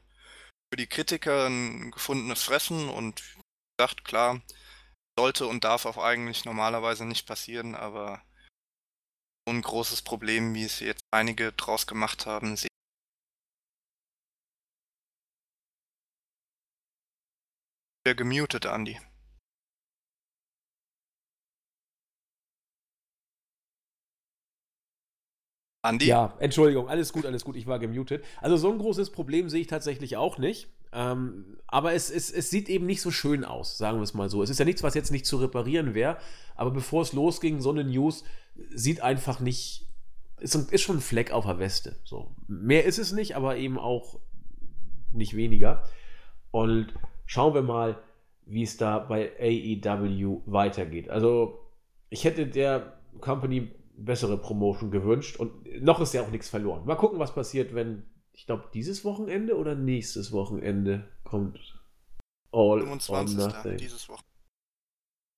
für 0.69 0.77
die 0.77 0.87
Kritiker 0.87 1.47
ein 1.47 1.91
gefundenes 1.91 2.43
Fressen 2.43 2.89
und 2.89 3.23
wie 3.35 3.41
gesagt, 3.77 4.03
klar, 4.03 4.41
sollte 5.17 5.47
und 5.47 5.63
darf 5.63 5.85
auch 5.85 5.97
eigentlich 5.97 6.43
normalerweise 6.43 7.05
nicht 7.05 7.25
passieren, 7.25 7.75
aber 7.75 8.21
ein 9.51 9.61
großes 9.61 10.01
Problem, 10.01 10.55
wie 10.55 10.63
es 10.63 10.79
jetzt 10.79 11.03
einige 11.11 11.51
draus 11.51 11.85
gemacht 11.87 12.25
haben, 12.25 12.55
sehe 12.57 12.69
wieder 18.03 18.15
gemutet, 18.15 18.65
Andi. 18.65 18.99
Andi? 25.83 26.07
Ja, 26.07 26.35
Entschuldigung, 26.39 26.89
alles 26.89 27.13
gut, 27.13 27.25
alles 27.27 27.43
gut, 27.43 27.55
ich 27.55 27.67
war 27.67 27.77
gemutet. 27.77 28.25
Also 28.41 28.57
so 28.57 28.71
ein 28.71 28.79
großes 28.79 29.11
Problem 29.11 29.49
sehe 29.49 29.61
ich 29.61 29.67
tatsächlich 29.67 30.17
auch 30.17 30.39
nicht. 30.39 30.69
Ähm, 30.91 31.57
aber 31.67 31.93
es, 31.93 32.09
es, 32.09 32.31
es 32.31 32.49
sieht 32.49 32.69
eben 32.69 32.85
nicht 32.87 33.01
so 33.01 33.11
schön 33.11 33.43
aus, 33.43 33.77
sagen 33.77 33.99
wir 33.99 34.03
es 34.03 34.13
mal 34.15 34.29
so. 34.29 34.41
Es 34.41 34.49
ist 34.49 34.57
ja 34.59 34.65
nichts, 34.65 34.81
was 34.81 34.95
jetzt 34.95 35.11
nicht 35.11 35.25
zu 35.27 35.37
reparieren 35.37 35.93
wäre. 35.93 36.17
Aber 36.55 36.71
bevor 36.71 37.03
es 37.03 37.13
losging, 37.13 37.61
so 37.61 37.69
eine 37.69 37.83
News 37.83 38.23
sieht 38.73 39.01
einfach 39.01 39.39
nicht. 39.39 39.87
Ist, 40.39 40.55
ist 40.55 40.81
schon 40.81 40.97
ein 40.97 41.01
Fleck 41.01 41.31
auf 41.31 41.45
der 41.45 41.59
Weste. 41.59 41.95
So. 42.03 42.35
Mehr 42.47 42.85
ist 42.85 42.99
es 42.99 43.11
nicht, 43.11 43.35
aber 43.35 43.57
eben 43.57 43.79
auch 43.79 44.19
nicht 45.11 45.35
weniger. 45.35 45.83
Und 46.51 46.93
schauen 47.25 47.53
wir 47.53 47.61
mal, 47.61 48.01
wie 48.45 48.63
es 48.63 48.77
da 48.77 48.99
bei 48.99 49.31
AEW 49.39 50.41
weitergeht. 50.45 51.09
Also, 51.09 51.59
ich 52.09 52.23
hätte 52.23 52.47
der 52.47 52.99
Company 53.21 53.71
bessere 53.97 54.37
Promotion 54.37 54.91
gewünscht 54.91 55.37
und 55.37 55.81
noch 55.81 56.01
ist 56.01 56.13
ja 56.13 56.21
auch 56.21 56.29
nichts 56.29 56.49
verloren. 56.49 56.85
Mal 56.85 56.95
gucken, 56.95 57.19
was 57.19 57.33
passiert, 57.33 57.73
wenn, 57.73 58.03
ich 58.33 58.45
glaube, 58.45 58.65
dieses 58.73 59.05
Wochenende 59.05 59.57
oder 59.57 59.73
nächstes 59.73 60.31
Wochenende 60.31 61.09
kommt 61.23 61.59
All 62.51 62.79
25. 62.81 63.39
or 63.39 63.47
Nothing. 63.47 63.77
Dieses 63.77 64.07
Wochenende. 64.09 64.29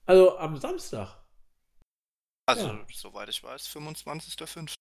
Also 0.06 0.38
am 0.38 0.57
Samstag. 0.57 1.18
Also, 2.48 2.68
ja. 2.68 2.80
soweit 2.94 3.30
ich 3.30 3.44
weiß, 3.44 3.68
25.05. 3.68 4.74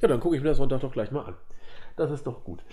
Ja, 0.00 0.08
dann 0.08 0.20
gucke 0.20 0.36
ich 0.36 0.42
mir 0.42 0.48
das 0.48 0.58
Sonntag 0.58 0.80
doch 0.80 0.92
gleich 0.92 1.10
mal 1.12 1.24
an. 1.24 1.36
Das 1.96 2.10
ist 2.10 2.26
doch 2.26 2.44
gut. 2.44 2.64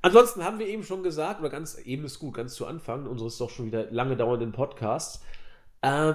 Ansonsten 0.00 0.44
haben 0.44 0.60
wir 0.60 0.68
eben 0.68 0.84
schon 0.84 1.02
gesagt, 1.02 1.40
oder 1.40 1.50
ganz 1.50 1.76
eben 1.78 2.04
ist 2.04 2.20
gut, 2.20 2.34
ganz 2.34 2.54
zu 2.54 2.66
Anfang 2.66 3.06
unseres 3.06 3.38
doch 3.38 3.50
schon 3.50 3.66
wieder 3.66 3.90
lange 3.90 4.16
dauernden 4.16 4.52
Podcasts. 4.52 5.24
Äh, 5.82 6.14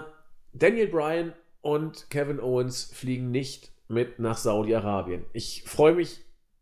Daniel 0.54 0.88
Bryan 0.88 1.34
und 1.60 2.10
Kevin 2.10 2.40
Owens 2.40 2.86
fliegen 2.94 3.32
nicht 3.32 3.72
mit 3.90 4.20
nach 4.20 4.38
Saudi-Arabien. 4.38 5.26
Ich 5.34 5.64
freue 5.64 5.94
mich 5.94 6.22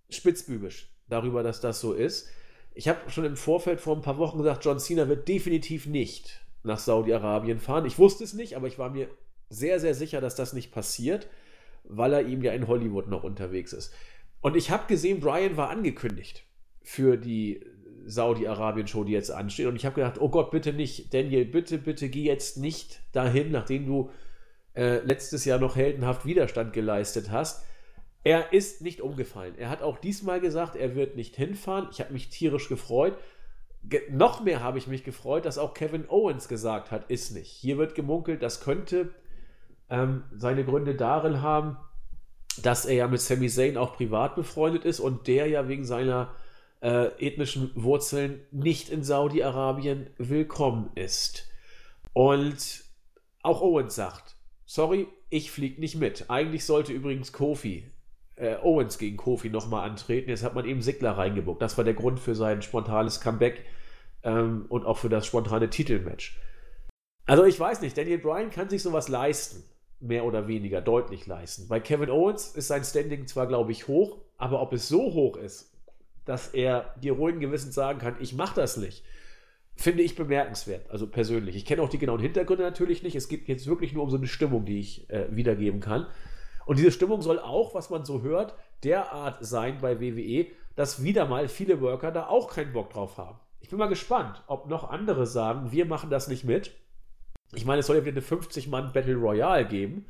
spitzbübisch 0.10 0.90
darüber, 1.08 1.44
dass 1.44 1.62
das 1.62 1.80
so 1.80 1.94
ist. 1.94 2.28
Ich 2.74 2.88
habe 2.88 3.12
schon 3.12 3.26
im 3.26 3.36
Vorfeld 3.36 3.82
vor 3.82 3.96
ein 3.96 4.02
paar 4.02 4.18
Wochen 4.18 4.40
gesagt, 4.40 4.66
John 4.66 4.80
Cena 4.80 5.08
wird 5.08 5.28
definitiv 5.28 5.86
nicht 5.86 6.42
nach 6.64 6.80
Saudi-Arabien 6.80 7.60
fahren. 7.60 7.86
Ich 7.86 8.00
wusste 8.00 8.24
es 8.24 8.34
nicht, 8.34 8.56
aber 8.56 8.68
ich 8.68 8.80
war 8.80 8.90
mir 8.90 9.10
sehr, 9.50 9.80
sehr 9.80 9.96
sicher, 9.96 10.22
dass 10.22 10.36
das 10.36 10.54
nicht 10.54 10.72
passiert, 10.72 11.28
weil 11.84 12.14
er 12.14 12.28
eben 12.28 12.44
ja 12.44 12.54
in 12.54 12.68
Hollywood 12.68 13.08
noch 13.08 13.24
unterwegs 13.24 13.74
ist. 13.74 13.94
Und 14.42 14.56
ich 14.56 14.72
habe 14.72 14.88
gesehen, 14.88 15.20
Brian 15.20 15.58
war 15.58 15.70
angekündigt 15.70 16.44
für 16.84 17.18
die 17.18 17.62
Saudi-Arabien-Show, 18.06 19.04
die 19.04 19.12
jetzt 19.12 19.32
ansteht. 19.32 19.68
Und 19.68 19.76
ich 19.76 19.86
habe 19.86 19.96
gedacht, 19.96 20.20
oh 20.20 20.30
Gott, 20.30 20.52
bitte 20.52 20.74
nicht, 20.74 21.14
Daniel, 21.14 21.46
bitte, 21.46 21.78
bitte 21.78 22.10
geh 22.10 22.24
jetzt 22.24 22.58
nicht 22.58 23.02
dahin, 23.12 23.52
nachdem 23.52 23.86
du 23.86 24.10
äh, 24.76 25.00
letztes 25.00 25.46
Jahr 25.46 25.60
noch 25.60 25.76
heldenhaft 25.76 26.26
Widerstand 26.26 26.74
geleistet 26.74 27.32
hast. 27.32 27.66
Er 28.24 28.54
ist 28.54 28.82
nicht 28.82 29.02
umgefallen. 29.02 29.56
Er 29.58 29.70
hat 29.70 29.82
auch 29.82 29.98
diesmal 29.98 30.42
gesagt, 30.42 30.76
er 30.76 30.96
wird 30.96 31.16
nicht 31.16 31.36
hinfahren. 31.36 31.88
Ich 31.92 32.00
habe 32.00 32.14
mich 32.14 32.30
tierisch 32.30 32.68
gefreut. 32.68 33.18
Ge 33.84 34.02
noch 34.12 34.44
mehr 34.44 34.62
habe 34.62 34.78
ich 34.78 34.88
mich 34.88 35.04
gefreut, 35.04 35.46
dass 35.46 35.58
auch 35.58 35.74
Kevin 35.74 36.10
Owens 36.10 36.50
gesagt 36.50 36.92
hat, 36.92 37.10
ist 37.10 37.32
nicht. 37.32 37.50
Hier 37.50 37.78
wird 37.78 37.96
gemunkelt, 37.96 38.44
das 38.44 38.60
könnte 38.60 39.12
ähm, 39.90 40.24
seine 40.36 40.64
Gründe 40.64 40.96
darin 40.96 41.42
haben, 41.42 41.78
dass 42.62 42.86
er 42.86 42.96
ja 42.96 43.08
mit 43.08 43.22
Sami 43.22 43.50
Zayn 43.50 43.78
auch 43.78 43.96
privat 43.96 44.36
befreundet 44.36 44.86
ist 44.86 45.00
und 45.00 45.28
der 45.28 45.48
ja 45.48 45.68
wegen 45.68 45.86
seiner 45.86 46.34
äh, 46.82 47.08
ethnischen 47.26 47.72
Wurzeln 47.76 48.42
nicht 48.52 48.90
in 48.90 49.04
Saudi-Arabien 49.04 50.10
willkommen 50.18 50.92
ist. 50.96 51.48
Und 52.14 52.84
auch 53.44 53.62
Owens 53.62 53.96
sagt, 53.96 54.36
sorry, 54.66 55.08
ich 55.30 55.52
fliege 55.52 55.80
nicht 55.80 55.96
mit. 55.96 56.30
Eigentlich 56.30 56.66
sollte 56.66 56.94
übrigens 56.94 57.32
Kofi, 57.32 57.92
äh, 58.36 58.56
Owens 58.62 58.98
gegen 58.98 59.18
Kofi 59.18 59.50
nochmal 59.50 59.90
antreten. 59.90 60.30
Jetzt 60.30 60.44
hat 60.44 60.56
man 60.56 60.66
eben 60.66 60.82
Sigler 60.82 61.12
reingebuckt. 61.12 61.62
Das 61.62 61.78
war 61.78 61.84
der 61.84 61.94
Grund 61.94 62.20
für 62.20 62.36
sein 62.36 62.62
spontanes 62.62 63.22
Comeback 63.22 63.66
ähm, 64.24 64.66
und 64.70 64.86
auch 64.86 64.98
für 64.98 65.10
das 65.10 65.26
spontane 65.26 65.70
Titelmatch. 65.70 66.40
Also 67.26 67.44
ich 67.44 67.60
weiß 67.60 67.82
nicht, 67.82 67.98
Daniel 67.98 68.18
Bryan 68.18 68.50
kann 68.50 68.70
sich 68.70 68.82
sowas 68.82 69.08
leisten. 69.08 69.64
Mehr 70.00 70.26
oder 70.26 70.48
weniger 70.48 70.82
deutlich 70.82 71.28
leisten. 71.28 71.68
Bei 71.68 71.80
Kevin 71.80 72.10
Owens 72.10 72.56
ist 72.56 72.68
sein 72.68 72.84
Standing 72.84 73.28
zwar, 73.28 73.48
glaube 73.48 73.72
ich, 73.72 73.88
hoch, 73.88 74.18
aber 74.38 74.62
ob 74.62 74.74
es 74.74 74.88
so 74.88 75.14
hoch 75.14 75.36
ist, 75.36 75.74
dass 76.26 76.50
er 76.50 76.94
dir 77.02 77.14
ruhigen 77.14 77.40
Gewissens 77.40 77.76
sagen 77.76 78.00
kann, 78.00 78.16
ich 78.20 78.34
mache 78.34 78.56
das 78.56 78.78
nicht, 78.78 79.04
finde 79.76 80.04
ich 80.04 80.16
bemerkenswert, 80.16 80.90
also 80.90 81.08
persönlich. 81.08 81.56
Ich 81.56 81.66
kenne 81.66 81.82
auch 81.82 81.90
die 81.90 81.98
genauen 81.98 82.20
Hintergründe 82.20 82.64
natürlich 82.64 83.02
nicht. 83.02 83.16
Es 83.16 83.30
geht 83.30 83.48
jetzt 83.48 83.68
wirklich 83.68 83.94
nur 83.94 84.04
um 84.04 84.10
so 84.10 84.18
eine 84.18 84.28
Stimmung, 84.28 84.66
die 84.66 84.80
ich 84.80 85.10
äh, 85.10 85.28
wiedergeben 85.32 85.80
kann. 85.80 86.08
Und 86.66 86.78
diese 86.78 86.92
Stimmung 86.92 87.22
soll 87.22 87.40
auch, 87.40 87.74
was 87.74 87.90
man 87.90 88.06
so 88.06 88.22
hört, 88.22 88.54
derart 88.84 89.38
sein 89.40 89.80
bei 89.82 90.00
WWE, 90.00 90.48
dass 90.76 91.04
wieder 91.04 91.26
mal 91.26 91.48
viele 91.48 91.82
Worker 91.82 92.12
da 92.12 92.28
auch 92.28 92.54
keinen 92.54 92.74
Bock 92.74 92.92
drauf 92.92 93.18
haben. 93.18 93.40
Ich 93.60 93.70
bin 93.70 93.80
mal 93.80 93.88
gespannt, 93.88 94.44
ob 94.48 94.70
noch 94.70 94.90
andere 94.90 95.26
sagen, 95.26 95.72
wir 95.72 95.86
machen 95.86 96.10
das 96.10 96.28
nicht 96.28 96.44
mit. 96.44 96.72
Ich 97.54 97.66
meine, 97.66 97.80
es 97.80 97.88
soll 97.88 97.98
ja 97.98 98.06
wieder 98.06 98.18
eine 98.18 98.42
50-Mann 98.42 98.94
Battle 98.94 99.16
Royale 99.16 99.66
geben. 99.66 100.06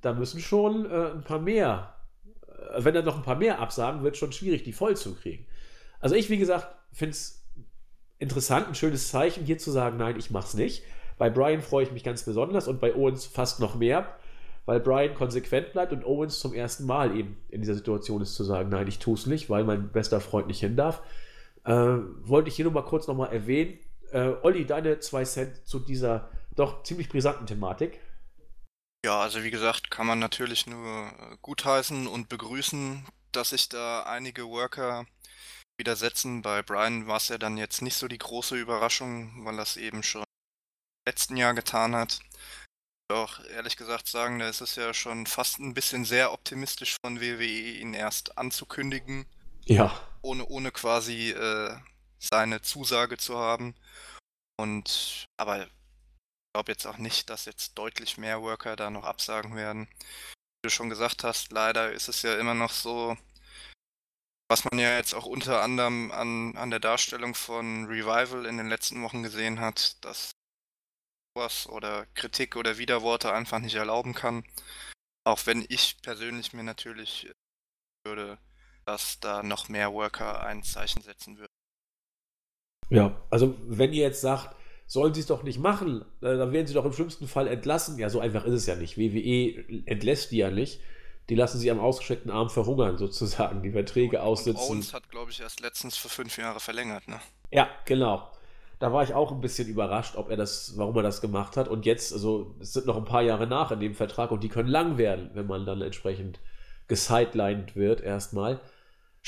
Da 0.00 0.12
müssen 0.12 0.40
schon 0.40 0.90
äh, 0.90 1.12
ein 1.12 1.22
paar 1.22 1.40
mehr, 1.40 1.94
äh, 2.46 2.84
wenn 2.84 2.94
da 2.94 3.02
noch 3.02 3.16
ein 3.16 3.22
paar 3.22 3.36
mehr 3.36 3.58
absagen, 3.58 4.02
wird 4.02 4.16
schon 4.16 4.32
schwierig, 4.32 4.62
die 4.62 4.72
voll 4.72 4.96
zu 4.96 5.14
kriegen. 5.14 5.46
Also 6.00 6.14
ich, 6.14 6.30
wie 6.30 6.38
gesagt, 6.38 6.68
finde 6.92 7.12
es 7.12 7.44
interessant, 8.18 8.68
ein 8.68 8.74
schönes 8.74 9.08
Zeichen, 9.08 9.44
hier 9.44 9.58
zu 9.58 9.70
sagen, 9.70 9.96
nein, 9.98 10.16
ich 10.18 10.30
mach's 10.30 10.54
nicht. 10.54 10.82
Bei 11.18 11.30
Brian 11.30 11.62
freue 11.62 11.84
ich 11.84 11.92
mich 11.92 12.04
ganz 12.04 12.22
besonders 12.22 12.68
und 12.68 12.80
bei 12.80 12.94
Owens 12.94 13.26
fast 13.26 13.60
noch 13.60 13.74
mehr, 13.74 14.08
weil 14.66 14.80
Brian 14.80 15.14
konsequent 15.14 15.72
bleibt 15.72 15.92
und 15.92 16.04
Owens 16.04 16.38
zum 16.38 16.54
ersten 16.54 16.86
Mal 16.86 17.16
eben 17.16 17.36
in 17.48 17.60
dieser 17.60 17.74
Situation 17.74 18.22
ist 18.22 18.34
zu 18.34 18.44
sagen, 18.44 18.68
nein, 18.68 18.86
ich 18.86 18.98
tue 18.98 19.14
es 19.14 19.26
nicht, 19.26 19.50
weil 19.50 19.64
mein 19.64 19.90
bester 19.90 20.20
Freund 20.20 20.46
nicht 20.46 20.60
hin 20.60 20.76
darf. 20.76 21.02
Äh, 21.64 21.72
wollte 21.72 22.48
ich 22.48 22.56
hier 22.56 22.64
nur 22.64 22.72
mal 22.72 22.82
kurz 22.82 23.08
nochmal 23.08 23.32
erwähnen. 23.32 23.78
Äh, 24.12 24.32
Olli, 24.42 24.64
deine 24.64 25.00
zwei 25.00 25.24
Cent 25.24 25.66
zu 25.66 25.80
dieser 25.80 26.30
doch 26.58 26.82
ziemlich 26.82 27.08
brisanten 27.08 27.46
Thematik. 27.46 28.00
Ja, 29.04 29.20
also 29.20 29.44
wie 29.44 29.50
gesagt, 29.50 29.90
kann 29.90 30.06
man 30.06 30.18
natürlich 30.18 30.66
nur 30.66 31.06
äh, 31.06 31.36
gutheißen 31.40 32.06
und 32.06 32.28
begrüßen, 32.28 33.06
dass 33.32 33.50
sich 33.50 33.68
da 33.68 34.02
einige 34.02 34.48
Worker 34.48 35.06
widersetzen. 35.78 36.42
Bei 36.42 36.62
Brian 36.62 37.06
war 37.06 37.18
es 37.18 37.28
ja 37.28 37.38
dann 37.38 37.56
jetzt 37.56 37.80
nicht 37.80 37.96
so 37.96 38.08
die 38.08 38.18
große 38.18 38.56
Überraschung, 38.56 39.44
weil 39.44 39.58
es 39.60 39.76
eben 39.76 40.02
schon 40.02 40.22
im 40.22 41.10
letzten 41.10 41.36
Jahr 41.36 41.54
getan 41.54 41.94
hat. 41.94 42.18
Doch 43.08 43.42
ehrlich 43.46 43.76
gesagt 43.76 44.08
sagen, 44.08 44.38
da 44.40 44.48
ist 44.48 44.60
es 44.60 44.74
ja 44.74 44.92
schon 44.92 45.26
fast 45.26 45.60
ein 45.60 45.74
bisschen 45.74 46.04
sehr 46.04 46.32
optimistisch 46.32 46.96
von 47.02 47.20
WWE, 47.20 47.78
ihn 47.78 47.94
erst 47.94 48.36
anzukündigen. 48.36 49.26
Ja. 49.64 50.00
ohne, 50.22 50.46
ohne 50.46 50.72
quasi 50.72 51.30
äh, 51.30 51.76
seine 52.18 52.62
Zusage 52.62 53.18
zu 53.18 53.36
haben. 53.36 53.74
Und 54.58 55.26
aber 55.36 55.68
glaube 56.58 56.72
jetzt 56.72 56.88
auch 56.88 56.98
nicht, 56.98 57.30
dass 57.30 57.44
jetzt 57.44 57.78
deutlich 57.78 58.18
mehr 58.18 58.42
Worker 58.42 58.74
da 58.74 58.90
noch 58.90 59.04
absagen 59.04 59.54
werden. 59.54 59.86
Wie 59.94 60.64
du 60.64 60.70
schon 60.70 60.90
gesagt 60.90 61.22
hast, 61.22 61.52
leider 61.52 61.92
ist 61.92 62.08
es 62.08 62.22
ja 62.22 62.36
immer 62.36 62.54
noch 62.54 62.72
so, 62.72 63.16
was 64.50 64.64
man 64.64 64.80
ja 64.80 64.96
jetzt 64.96 65.14
auch 65.14 65.24
unter 65.24 65.62
anderem 65.62 66.10
an, 66.10 66.56
an 66.56 66.70
der 66.70 66.80
Darstellung 66.80 67.36
von 67.36 67.84
Revival 67.84 68.44
in 68.44 68.56
den 68.56 68.68
letzten 68.68 69.04
Wochen 69.04 69.22
gesehen 69.22 69.60
hat, 69.60 70.04
dass 70.04 70.32
sowas 71.36 71.68
oder 71.68 72.06
Kritik 72.14 72.56
oder 72.56 72.76
Widerworte 72.76 73.32
einfach 73.32 73.60
nicht 73.60 73.76
erlauben 73.76 74.14
kann. 74.14 74.44
Auch 75.24 75.46
wenn 75.46 75.64
ich 75.68 76.02
persönlich 76.02 76.54
mir 76.54 76.64
natürlich 76.64 77.30
würde, 78.04 78.36
dass 78.84 79.20
da 79.20 79.44
noch 79.44 79.68
mehr 79.68 79.92
Worker 79.92 80.42
ein 80.42 80.64
Zeichen 80.64 81.02
setzen 81.02 81.38
würden. 81.38 81.52
Ja, 82.90 83.24
also 83.30 83.54
wenn 83.68 83.92
ihr 83.92 84.02
jetzt 84.02 84.22
sagt, 84.22 84.57
sollen 84.88 85.12
sie 85.12 85.20
es 85.20 85.26
doch 85.26 85.42
nicht 85.42 85.60
machen, 85.60 86.00
äh, 86.22 86.36
dann 86.36 86.50
werden 86.50 86.66
sie 86.66 86.74
doch 86.74 86.86
im 86.86 86.92
schlimmsten 86.92 87.28
Fall 87.28 87.46
entlassen. 87.46 87.98
Ja, 87.98 88.08
so 88.08 88.20
einfach 88.20 88.44
ist 88.44 88.54
es 88.54 88.66
ja 88.66 88.74
nicht. 88.74 88.98
WWE 88.98 89.84
entlässt 89.86 90.32
die 90.32 90.38
ja 90.38 90.50
nicht. 90.50 90.80
Die 91.28 91.34
lassen 91.34 91.58
sie 91.58 91.70
am 91.70 91.78
ausgestreckten 91.78 92.30
Arm 92.30 92.48
verhungern, 92.48 92.96
sozusagen, 92.96 93.62
die 93.62 93.70
Verträge 93.70 94.22
aussitzen. 94.22 94.62
Und 94.62 94.70
Owens 94.70 94.94
hat, 94.94 95.10
glaube 95.10 95.30
ich, 95.30 95.40
erst 95.40 95.60
letztens 95.60 95.98
für 95.98 96.08
fünf 96.08 96.38
Jahre 96.38 96.58
verlängert, 96.58 97.06
ne? 97.06 97.20
Ja, 97.50 97.68
genau. 97.84 98.30
Da 98.78 98.90
war 98.90 99.02
ich 99.02 99.12
auch 99.12 99.30
ein 99.30 99.42
bisschen 99.42 99.68
überrascht, 99.68 100.16
ob 100.16 100.30
er 100.30 100.38
das, 100.38 100.78
warum 100.78 100.96
er 100.96 101.02
das 101.02 101.20
gemacht 101.20 101.58
hat. 101.58 101.68
Und 101.68 101.84
jetzt, 101.84 102.14
also 102.14 102.54
es 102.58 102.72
sind 102.72 102.86
noch 102.86 102.96
ein 102.96 103.04
paar 103.04 103.22
Jahre 103.22 103.46
nach 103.46 103.70
in 103.70 103.80
dem 103.80 103.94
Vertrag 103.94 104.30
und 104.30 104.42
die 104.42 104.48
können 104.48 104.70
lang 104.70 104.96
werden, 104.96 105.30
wenn 105.34 105.46
man 105.46 105.66
dann 105.66 105.82
entsprechend 105.82 106.40
gesidelined 106.86 107.76
wird 107.76 108.00
erstmal. 108.00 108.60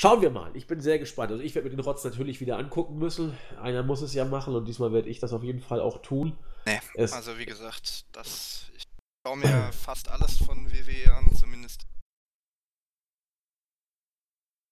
Schauen 0.01 0.19
wir 0.23 0.31
mal. 0.31 0.49
Ich 0.55 0.65
bin 0.65 0.81
sehr 0.81 0.97
gespannt. 0.97 1.29
Also 1.31 1.43
ich 1.43 1.53
werde 1.53 1.69
mir 1.69 1.75
den 1.75 1.85
Rotz 1.85 2.03
natürlich 2.03 2.41
wieder 2.41 2.57
angucken 2.57 2.97
müssen. 2.97 3.37
Einer 3.61 3.83
muss 3.83 4.01
es 4.01 4.15
ja 4.15 4.25
machen 4.25 4.55
und 4.55 4.65
diesmal 4.65 4.91
werde 4.91 5.07
ich 5.09 5.19
das 5.19 5.31
auf 5.31 5.43
jeden 5.43 5.61
Fall 5.61 5.79
auch 5.79 6.01
tun. 6.01 6.35
Nee, 6.65 6.79
es 6.95 7.13
also 7.13 7.37
wie 7.37 7.45
gesagt, 7.45 8.05
das, 8.11 8.65
ich 8.75 8.83
schaue 9.23 9.37
mir 9.37 9.71
fast 9.71 10.09
alles 10.09 10.39
von 10.39 10.71
WWE 10.71 11.13
an, 11.13 11.31
zumindest 11.35 11.85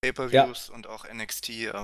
Pay-Per-Views 0.02 0.70
ja. 0.70 0.74
und 0.74 0.88
auch 0.88 1.06
NXT. 1.08 1.76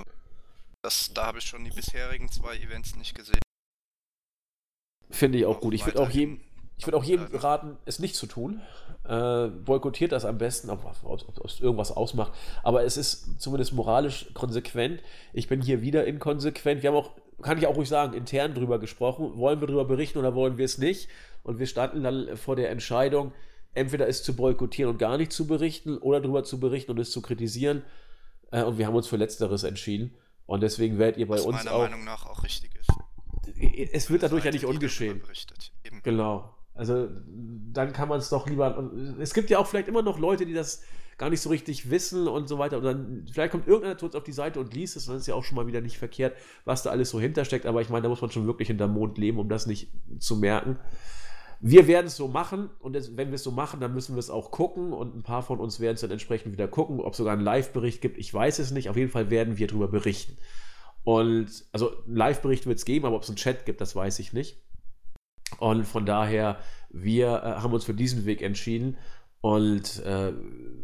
Das, 0.82 1.12
da 1.14 1.26
habe 1.26 1.38
ich 1.38 1.44
schon 1.44 1.62
die 1.62 1.70
bisherigen 1.70 2.28
zwei 2.28 2.56
Events 2.56 2.96
nicht 2.96 3.14
gesehen. 3.14 3.42
Finde 5.08 5.38
ich 5.38 5.46
auch, 5.46 5.58
auch 5.58 5.60
gut. 5.60 5.74
Ich 5.74 5.86
würde 5.86 6.00
auch 6.00 6.10
jedem, 6.10 6.40
ich 6.78 6.86
würde 6.86 6.96
auch 6.98 7.04
jedem 7.04 7.26
raten, 7.32 7.76
es 7.86 7.98
nicht 7.98 8.16
zu 8.16 8.26
tun. 8.26 8.60
Äh, 9.08 9.48
boykottiert 9.48 10.12
das 10.12 10.24
am 10.24 10.38
besten, 10.38 10.68
ob, 10.68 10.84
es 11.44 11.60
irgendwas 11.60 11.92
ausmacht. 11.92 12.32
Aber 12.62 12.84
es 12.84 12.96
ist 12.96 13.40
zumindest 13.40 13.72
moralisch 13.72 14.28
konsequent. 14.34 15.00
Ich 15.32 15.48
bin 15.48 15.62
hier 15.62 15.80
wieder 15.80 16.06
inkonsequent. 16.06 16.82
Wir 16.82 16.90
haben 16.90 16.96
auch, 16.96 17.12
kann 17.40 17.56
ich 17.56 17.66
auch 17.66 17.76
ruhig 17.76 17.88
sagen, 17.88 18.14
intern 18.14 18.54
drüber 18.54 18.78
gesprochen. 18.78 19.36
Wollen 19.36 19.60
wir 19.60 19.68
darüber 19.68 19.84
berichten 19.84 20.18
oder 20.18 20.34
wollen 20.34 20.58
wir 20.58 20.64
es 20.64 20.78
nicht? 20.78 21.08
Und 21.44 21.58
wir 21.58 21.66
standen 21.66 22.02
dann 22.02 22.36
vor 22.36 22.56
der 22.56 22.70
Entscheidung, 22.70 23.32
entweder 23.74 24.08
es 24.08 24.22
zu 24.22 24.34
boykottieren 24.34 24.90
und 24.90 24.98
gar 24.98 25.16
nicht 25.16 25.32
zu 25.32 25.46
berichten 25.46 25.96
oder 25.98 26.20
darüber 26.20 26.44
zu 26.44 26.60
berichten 26.60 26.90
und 26.90 26.98
es 26.98 27.10
zu 27.10 27.22
kritisieren. 27.22 27.84
Äh, 28.50 28.64
und 28.64 28.76
wir 28.76 28.86
haben 28.86 28.94
uns 28.94 29.06
für 29.06 29.16
Letzteres 29.16 29.62
entschieden. 29.62 30.14
Und 30.46 30.62
deswegen 30.62 30.98
werdet 30.98 31.18
ihr 31.18 31.26
bei 31.26 31.36
Was 31.36 31.46
uns 31.46 31.56
meiner 31.58 31.72
auch. 31.72 31.82
Meinung 31.82 32.04
nach 32.04 32.26
auch 32.26 32.42
richtig 32.44 32.72
ist. 32.74 32.90
Es 33.92 34.10
wird 34.10 34.24
dadurch 34.24 34.44
ja 34.44 34.50
nicht 34.50 34.64
ungeschehen. 34.64 35.22
Genau. 36.02 36.55
Also 36.76 37.08
dann 37.72 37.92
kann 37.92 38.08
man 38.08 38.18
es 38.18 38.28
doch 38.28 38.48
lieber. 38.48 38.90
Es 39.18 39.34
gibt 39.34 39.50
ja 39.50 39.58
auch 39.58 39.66
vielleicht 39.66 39.88
immer 39.88 40.02
noch 40.02 40.18
Leute, 40.18 40.46
die 40.46 40.54
das 40.54 40.82
gar 41.18 41.30
nicht 41.30 41.40
so 41.40 41.48
richtig 41.48 41.90
wissen 41.90 42.28
und 42.28 42.48
so 42.48 42.58
weiter. 42.58 42.78
Und 42.78 42.84
dann 42.84 43.26
vielleicht 43.32 43.52
kommt 43.52 43.66
irgendeiner 43.66 44.02
uns 44.02 44.14
auf 44.14 44.24
die 44.24 44.32
Seite 44.32 44.60
und 44.60 44.74
liest 44.74 44.96
es, 44.96 45.06
und 45.06 45.14
dann 45.14 45.20
ist 45.20 45.26
ja 45.26 45.34
auch 45.34 45.44
schon 45.44 45.56
mal 45.56 45.66
wieder 45.66 45.80
nicht 45.80 45.98
verkehrt, 45.98 46.36
was 46.64 46.82
da 46.82 46.90
alles 46.90 47.10
so 47.10 47.20
hintersteckt. 47.20 47.66
Aber 47.66 47.80
ich 47.80 47.88
meine, 47.88 48.02
da 48.02 48.08
muss 48.08 48.20
man 48.20 48.30
schon 48.30 48.46
wirklich 48.46 48.68
hinterm 48.68 48.92
Mond 48.92 49.16
leben, 49.16 49.38
um 49.38 49.48
das 49.48 49.66
nicht 49.66 49.90
zu 50.18 50.36
merken. 50.36 50.78
Wir 51.60 51.86
werden 51.86 52.06
es 52.06 52.16
so 52.16 52.28
machen 52.28 52.68
und 52.80 52.94
das, 52.94 53.16
wenn 53.16 53.28
wir 53.28 53.36
es 53.36 53.42
so 53.42 53.50
machen, 53.50 53.80
dann 53.80 53.94
müssen 53.94 54.14
wir 54.14 54.20
es 54.20 54.28
auch 54.28 54.50
gucken 54.50 54.92
und 54.92 55.16
ein 55.16 55.22
paar 55.22 55.42
von 55.42 55.58
uns 55.58 55.80
werden 55.80 55.94
es 55.94 56.02
dann 56.02 56.10
entsprechend 56.10 56.52
wieder 56.52 56.68
gucken, 56.68 57.00
ob 57.00 57.12
es 57.12 57.16
sogar 57.16 57.32
einen 57.32 57.42
Live-Bericht 57.42 58.02
gibt. 58.02 58.18
Ich 58.18 58.32
weiß 58.32 58.58
es 58.58 58.72
nicht. 58.72 58.90
Auf 58.90 58.96
jeden 58.96 59.10
Fall 59.10 59.30
werden 59.30 59.56
wir 59.56 59.66
darüber 59.66 59.88
berichten. 59.88 60.36
Und 61.02 61.64
also 61.72 62.04
einen 62.04 62.16
Live-Bericht 62.16 62.66
wird 62.66 62.78
es 62.78 62.84
geben, 62.84 63.06
aber 63.06 63.16
ob 63.16 63.22
es 63.22 63.28
einen 63.30 63.36
Chat 63.36 63.64
gibt, 63.64 63.80
das 63.80 63.96
weiß 63.96 64.18
ich 64.18 64.34
nicht. 64.34 64.60
Und 65.58 65.84
von 65.84 66.06
daher, 66.06 66.58
wir 66.90 67.28
äh, 67.28 67.62
haben 67.62 67.72
uns 67.72 67.84
für 67.84 67.94
diesen 67.94 68.26
Weg 68.26 68.42
entschieden 68.42 68.96
und 69.40 70.02
äh, 70.04 70.32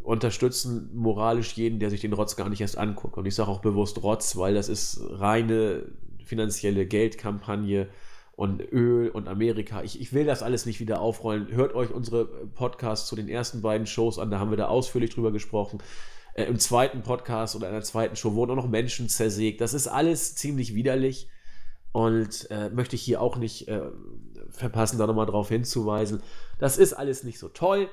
unterstützen 0.03 0.91
moralisch 0.95 1.55
jeden, 1.55 1.79
der 1.79 1.91
sich 1.91 2.01
den 2.01 2.13
Rotz 2.13 2.37
gar 2.37 2.49
nicht 2.49 2.61
erst 2.61 2.79
anguckt. 2.79 3.17
Und 3.17 3.27
ich 3.27 3.35
sage 3.35 3.51
auch 3.51 3.61
bewusst 3.61 4.03
Rotz, 4.03 4.37
weil 4.37 4.55
das 4.55 4.69
ist 4.69 5.01
reine 5.03 5.85
finanzielle 6.25 6.87
Geldkampagne 6.87 7.89
und 8.35 8.63
Öl 8.73 9.11
und 9.11 9.29
Amerika. 9.29 9.83
Ich, 9.83 10.01
ich 10.01 10.13
will 10.13 10.25
das 10.25 10.43
alles 10.43 10.67
nicht 10.67 10.81
wieder 10.81 11.01
aufrollen. 11.01 11.49
Hört 11.51 11.75
euch 11.75 11.91
unsere 11.91 12.25
Podcasts 12.25 13.09
zu 13.09 13.17
den 13.17 13.29
ersten 13.29 13.63
beiden 13.63 13.87
Shows 13.87 14.19
an, 14.19 14.31
da 14.31 14.39
haben 14.39 14.51
wir 14.51 14.57
da 14.57 14.69
ausführlich 14.69 15.11
drüber 15.11 15.33
gesprochen. 15.33 15.79
Äh, 16.35 16.45
Im 16.45 16.59
zweiten 16.59 17.03
Podcast 17.03 17.57
oder 17.57 17.69
in 17.69 17.75
der 17.75 17.83
zweiten 17.83 18.17
Show 18.17 18.35
wurden 18.35 18.53
auch 18.53 18.57
noch 18.57 18.69
Menschen 18.69 19.09
zersägt. 19.09 19.61
Das 19.61 19.75
ist 19.75 19.87
alles 19.87 20.35
ziemlich 20.35 20.75
widerlich 20.75 21.29
und 21.93 22.51
äh, 22.51 22.71
möchte 22.71 22.97
ich 22.97 23.03
hier 23.03 23.21
auch 23.21 23.37
nicht 23.37 23.69
äh, 23.69 23.83
verpassen, 24.53 24.99
da 24.99 25.07
nochmal 25.07 25.27
drauf 25.27 25.49
hinzuweisen. 25.49 26.23
Das 26.59 26.79
ist 26.79 26.93
alles 26.93 27.24
nicht 27.24 27.39
so 27.39 27.49
toll. 27.49 27.89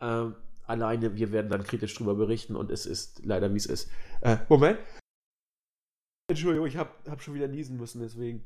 Ähm, 0.00 0.34
alleine, 0.66 1.14
wir 1.16 1.32
werden 1.32 1.50
dann 1.50 1.64
kritisch 1.64 1.94
drüber 1.94 2.14
berichten 2.14 2.56
und 2.56 2.70
es 2.70 2.86
ist 2.86 3.24
leider, 3.24 3.52
wie 3.52 3.58
es 3.58 3.66
ist. 3.66 3.90
Äh, 4.20 4.38
Moment. 4.48 4.78
Entschuldigung, 6.28 6.66
ich 6.66 6.76
habe 6.76 6.90
hab 7.08 7.22
schon 7.22 7.34
wieder 7.34 7.48
niesen 7.48 7.76
müssen, 7.76 8.00
deswegen. 8.00 8.44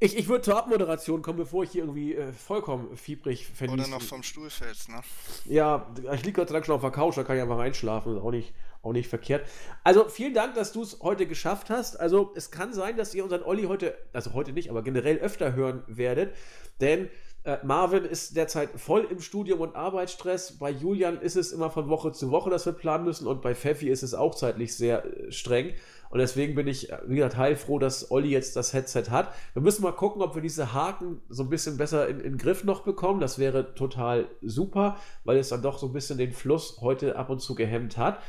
Ich, 0.00 0.18
ich 0.18 0.28
würde 0.28 0.42
zur 0.42 0.58
Abmoderation 0.58 1.22
kommen, 1.22 1.38
bevor 1.38 1.62
ich 1.62 1.70
hier 1.70 1.82
irgendwie 1.82 2.14
äh, 2.14 2.32
vollkommen 2.32 2.96
fiebrig 2.96 3.46
verniese. 3.46 3.88
Oder 3.88 3.88
noch 3.88 4.02
vom 4.02 4.22
Stuhl 4.22 4.50
fällst, 4.50 4.88
ne? 4.88 5.00
Ja, 5.46 5.90
ich 6.12 6.24
liege 6.24 6.40
Gott 6.40 6.48
sei 6.48 6.54
Dank 6.54 6.66
schon 6.66 6.74
auf 6.74 6.80
der 6.80 6.90
Couch, 6.90 7.16
da 7.16 7.22
kann 7.22 7.36
ich 7.36 7.42
einfach 7.42 7.58
reinschlafen, 7.58 8.16
ist 8.16 8.22
auch 8.22 8.32
nicht, 8.32 8.52
auch 8.84 8.92
nicht 8.92 9.08
verkehrt. 9.08 9.46
Also 9.82 10.08
vielen 10.08 10.34
Dank, 10.34 10.54
dass 10.54 10.72
du 10.72 10.82
es 10.82 11.00
heute 11.00 11.26
geschafft 11.26 11.70
hast. 11.70 11.98
Also 11.98 12.32
es 12.34 12.50
kann 12.50 12.72
sein, 12.72 12.96
dass 12.96 13.14
ihr 13.14 13.24
unseren 13.24 13.42
Olli 13.42 13.64
heute, 13.64 13.96
also 14.12 14.34
heute 14.34 14.52
nicht, 14.52 14.70
aber 14.70 14.82
generell 14.82 15.18
öfter 15.18 15.54
hören 15.54 15.82
werdet, 15.86 16.34
denn 16.80 17.08
äh, 17.44 17.58
Marvin 17.62 18.04
ist 18.04 18.36
derzeit 18.36 18.70
voll 18.80 19.06
im 19.10 19.20
Studium 19.20 19.60
und 19.60 19.76
Arbeitsstress. 19.76 20.58
Bei 20.58 20.70
Julian 20.70 21.20
ist 21.20 21.36
es 21.36 21.52
immer 21.52 21.70
von 21.70 21.88
Woche 21.88 22.12
zu 22.12 22.30
Woche, 22.30 22.48
dass 22.48 22.64
wir 22.64 22.72
planen 22.72 23.04
müssen 23.04 23.26
und 23.26 23.42
bei 23.42 23.54
Pfeffi 23.54 23.90
ist 23.90 24.02
es 24.02 24.14
auch 24.14 24.34
zeitlich 24.34 24.74
sehr 24.74 25.04
äh, 25.04 25.30
streng. 25.30 25.74
Und 26.14 26.20
deswegen 26.20 26.54
bin 26.54 26.68
ich, 26.68 26.92
wie 27.06 27.16
gesagt, 27.16 27.36
heilfroh, 27.36 27.80
dass 27.80 28.10
Olli 28.12 28.28
jetzt 28.28 28.54
das 28.54 28.72
Headset 28.72 29.06
hat. 29.10 29.34
Wir 29.52 29.62
müssen 29.62 29.82
mal 29.82 29.90
gucken, 29.90 30.22
ob 30.22 30.36
wir 30.36 30.42
diese 30.42 30.72
Haken 30.72 31.20
so 31.28 31.42
ein 31.42 31.48
bisschen 31.50 31.76
besser 31.76 32.06
in, 32.08 32.20
in 32.20 32.38
Griff 32.38 32.62
noch 32.62 32.82
bekommen. 32.82 33.20
Das 33.20 33.38
wäre 33.40 33.74
total 33.74 34.28
super, 34.40 34.96
weil 35.24 35.38
es 35.38 35.48
dann 35.48 35.60
doch 35.60 35.76
so 35.76 35.86
ein 35.86 35.92
bisschen 35.92 36.16
den 36.16 36.32
Fluss 36.32 36.78
heute 36.80 37.16
ab 37.16 37.30
und 37.30 37.40
zu 37.40 37.56
gehemmt 37.56 37.98
hat. 37.98 38.20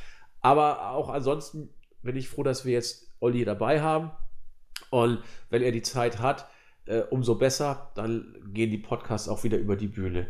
Aber 0.45 0.91
auch 0.91 1.09
ansonsten 1.09 1.73
bin 2.03 2.15
ich 2.15 2.29
froh, 2.29 2.43
dass 2.43 2.65
wir 2.65 2.73
jetzt 2.73 3.11
Olli 3.19 3.45
dabei 3.45 3.81
haben. 3.81 4.11
Und 4.91 5.23
wenn 5.49 5.63
er 5.63 5.71
die 5.71 5.81
Zeit 5.81 6.19
hat, 6.19 6.47
äh, 6.85 6.99
umso 6.99 7.33
besser. 7.33 7.91
Dann 7.95 8.39
gehen 8.53 8.69
die 8.69 8.77
Podcasts 8.77 9.27
auch 9.27 9.43
wieder 9.43 9.57
über 9.57 9.75
die 9.75 9.87
Bühne. 9.87 10.29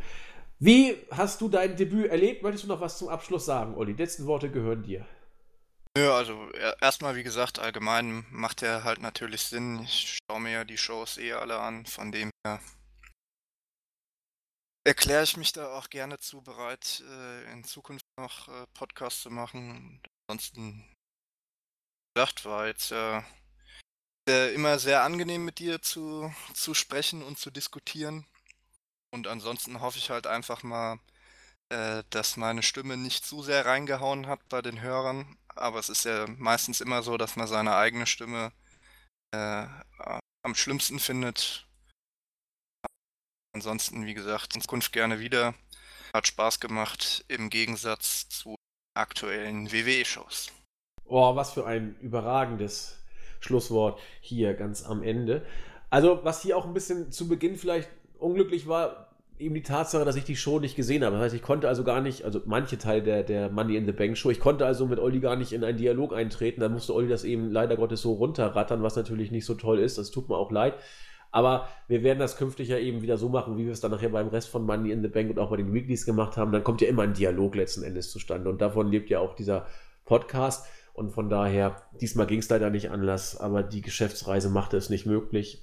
Wie 0.58 0.96
hast 1.12 1.42
du 1.42 1.50
dein 1.50 1.76
Debüt 1.76 2.10
erlebt? 2.10 2.44
Möchtest 2.44 2.64
du 2.64 2.70
noch 2.70 2.80
was 2.80 2.98
zum 2.98 3.10
Abschluss 3.10 3.46
sagen, 3.46 3.76
Olli? 3.76 3.94
Die 3.94 4.02
letzten 4.02 4.26
Worte 4.26 4.50
gehören 4.50 4.84
dir. 4.84 5.06
Nö, 5.98 6.10
also 6.10 6.50
erstmal, 6.80 7.18
wie 7.18 7.24
gesagt, 7.24 7.60
allgemein 7.60 8.26
macht 8.32 8.64
er 8.64 8.86
halt 8.86 9.02
natürlich 9.02 9.42
Sinn. 9.42 9.82
Ich 9.84 10.18
schaue 10.30 10.40
mir 10.40 10.52
ja 10.52 10.64
die 10.64 10.78
Shows 10.78 11.18
eh 11.18 11.34
alle 11.34 11.60
an, 11.60 11.86
von 11.86 12.14
dem 12.14 12.30
her 12.46 12.62
erkläre 14.86 15.24
ich 15.24 15.36
mich 15.36 15.52
da 15.52 15.74
auch 15.74 15.90
gerne 15.90 16.20
zu 16.20 16.42
bereit, 16.42 17.04
äh, 17.10 17.52
in 17.52 17.64
Zukunft 17.64 18.05
noch 18.18 18.48
äh, 18.48 18.66
Podcasts 18.74 19.22
zu 19.22 19.30
machen. 19.30 20.02
Ansonsten, 20.28 20.86
gesagt, 22.14 22.46
war 22.46 22.68
jetzt 22.68 22.92
ja 22.92 23.26
äh, 24.28 24.54
immer 24.54 24.80
sehr 24.80 25.04
angenehm 25.04 25.46
mit 25.46 25.60
dir 25.60 25.82
zu, 25.82 26.34
zu 26.54 26.74
sprechen 26.74 27.22
und 27.22 27.38
zu 27.38 27.52
diskutieren. 27.52 28.26
Und 29.14 29.28
ansonsten 29.28 29.82
hoffe 29.82 29.98
ich 29.98 30.10
halt 30.10 30.28
einfach 30.28 30.64
mal, 30.64 31.00
äh, 31.70 32.04
dass 32.10 32.38
meine 32.38 32.64
Stimme 32.64 32.98
nicht 32.98 33.26
zu 33.26 33.44
sehr 33.44 33.66
reingehauen 33.66 34.28
hat 34.28 34.48
bei 34.50 34.62
den 34.62 34.82
Hörern. 34.82 35.38
Aber 35.50 35.80
es 35.80 35.90
ist 35.90 36.06
ja 36.06 36.26
meistens 36.28 36.82
immer 36.82 37.04
so, 37.04 37.18
dass 37.18 37.36
man 37.36 37.48
seine 37.48 37.76
eigene 37.76 38.08
Stimme 38.08 38.52
äh, 39.32 39.68
am 40.44 40.56
schlimmsten 40.56 41.00
findet. 41.00 41.68
Ansonsten, 43.54 44.06
wie 44.06 44.14
gesagt, 44.14 44.56
in 44.56 44.62
Zukunft 44.62 44.92
gerne 44.92 45.20
wieder. 45.20 45.54
Hat 46.16 46.28
Spaß 46.28 46.62
gemacht 46.62 47.26
im 47.28 47.50
Gegensatz 47.50 48.30
zu 48.30 48.56
aktuellen 48.94 49.74
WWE-Shows. 49.74 50.50
Oh, 51.04 51.36
was 51.36 51.52
für 51.52 51.66
ein 51.66 51.98
überragendes 52.00 53.04
Schlusswort 53.42 54.00
hier 54.22 54.54
ganz 54.54 54.86
am 54.86 55.04
Ende. 55.04 55.46
Also, 55.90 56.22
was 56.24 56.42
hier 56.42 56.56
auch 56.56 56.64
ein 56.64 56.74
bisschen 56.74 57.12
zu 57.12 57.28
Beginn 57.28 57.58
vielleicht 57.58 57.90
unglücklich 58.18 58.66
war, 58.66 59.10
eben 59.40 59.56
die 59.56 59.62
Tatsache, 59.62 60.06
dass 60.06 60.16
ich 60.16 60.24
die 60.24 60.38
Show 60.38 60.62
nicht 60.62 60.78
gesehen 60.78 61.04
habe. 61.04 61.18
Das 61.18 61.26
heißt, 61.26 61.36
ich 61.36 61.42
konnte 61.42 61.68
also 61.68 61.84
gar 61.84 62.00
nicht, 62.00 62.24
also 62.24 62.42
manche 62.46 62.78
Teile 62.78 63.04
der, 63.04 63.24
der 63.24 63.50
Money 63.50 63.76
in 63.76 63.86
the 63.86 63.92
Bank 63.92 64.18
Show, 64.18 64.30
ich 64.30 64.40
konnte 64.40 64.66
also 64.66 64.86
mit 64.86 65.00
Olli 65.00 65.20
gar 65.20 65.36
nicht 65.36 65.52
in 65.52 65.66
einen 65.66 65.78
Dialog 65.78 66.14
eintreten. 66.14 66.62
Dann 66.62 66.72
musste 66.72 66.96
Olli 66.96 67.10
das 67.10 67.26
eben 67.26 67.52
leider 67.52 67.76
Gottes 67.76 68.02
so 68.02 68.14
runterrattern, 68.14 68.84
was 68.84 68.96
natürlich 68.96 69.32
nicht 69.32 69.46
so 69.46 69.56
toll 69.56 69.80
ist. 69.80 69.98
Das 69.98 70.12
tut 70.12 70.30
mir 70.30 70.38
auch 70.38 70.52
leid. 70.52 70.76
Aber 71.36 71.68
wir 71.90 72.02
werden 72.02 72.20
das 72.20 72.38
künftig 72.38 72.70
ja 72.70 72.78
eben 72.78 73.02
wieder 73.02 73.18
so 73.18 73.28
machen, 73.28 73.58
wie 73.58 73.66
wir 73.66 73.74
es 73.74 73.82
dann 73.82 73.92
nachher 73.92 74.08
beim 74.08 74.30
Rest 74.30 74.48
von 74.48 74.66
Money 74.66 74.92
in 74.92 75.02
the 75.02 75.10
Bank 75.10 75.30
und 75.30 75.38
auch 75.38 75.50
bei 75.50 75.58
den 75.58 75.74
Weeklies 75.74 76.06
gemacht 76.06 76.38
haben. 76.38 76.54
Dann 76.54 76.64
kommt 76.64 76.80
ja 76.80 76.88
immer 76.88 77.04
ein 77.04 77.14
Dialog 77.14 77.56
letzten 77.56 77.84
Endes 77.84 78.10
zustande. 78.10 78.50
Und 78.50 78.62
davon 78.62 78.90
lebt 78.90 79.10
ja 79.10 79.20
auch 79.20 79.36
dieser 79.36 79.66
Podcast. 80.06 80.66
Und 80.94 81.12
von 81.12 81.28
daher, 81.28 81.82
diesmal 82.00 82.26
ging 82.26 82.40
es 82.40 82.48
leider 82.48 82.70
nicht 82.70 82.90
anders, 82.90 83.38
aber 83.38 83.64
die 83.64 83.82
Geschäftsreise 83.82 84.50
machte 84.50 84.78
es 84.78 84.90
nicht 84.90 85.06
möglich, 85.06 85.62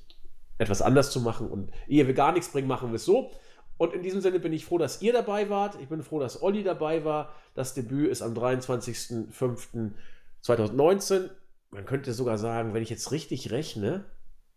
etwas 0.58 0.82
anders 0.82 1.10
zu 1.10 1.22
machen. 1.22 1.48
Und 1.48 1.70
ehe 1.88 2.06
wir 2.06 2.12
gar 2.12 2.32
nichts 2.32 2.52
bringen, 2.52 2.68
machen 2.68 2.90
wir 2.90 2.96
es 2.96 3.06
so. 3.06 3.30
Und 3.78 3.94
in 3.94 4.02
diesem 4.02 4.20
Sinne 4.20 4.40
bin 4.40 4.52
ich 4.52 4.66
froh, 4.66 4.76
dass 4.76 5.00
ihr 5.00 5.14
dabei 5.14 5.48
wart. 5.48 5.78
Ich 5.80 5.88
bin 5.88 6.02
froh, 6.02 6.20
dass 6.20 6.42
Olli 6.42 6.64
dabei 6.64 7.06
war. 7.06 7.32
Das 7.54 7.72
Debüt 7.72 8.10
ist 8.10 8.20
am 8.20 8.34
23.05.2019. 8.34 11.30
Man 11.70 11.86
könnte 11.86 12.12
sogar 12.12 12.36
sagen, 12.36 12.74
wenn 12.74 12.82
ich 12.82 12.90
jetzt 12.90 13.10
richtig 13.10 13.50
rechne, 13.50 14.04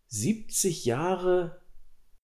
70 0.08 0.86
Jahre 0.86 1.62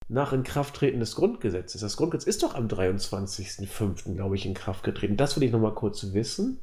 nach 0.07 0.33
Inkrafttreten 0.33 0.99
des 0.99 1.15
Grundgesetzes. 1.15 1.81
Das 1.81 1.97
Grundgesetz 1.97 2.27
ist 2.27 2.43
doch 2.43 2.55
am 2.55 2.67
23.05., 2.67 4.15
glaube 4.15 4.35
ich, 4.35 4.45
in 4.45 4.53
Kraft 4.53 4.83
getreten. 4.83 5.17
Das 5.17 5.35
will 5.35 5.43
ich 5.43 5.51
nochmal 5.51 5.73
kurz 5.73 6.13
wissen. 6.13 6.59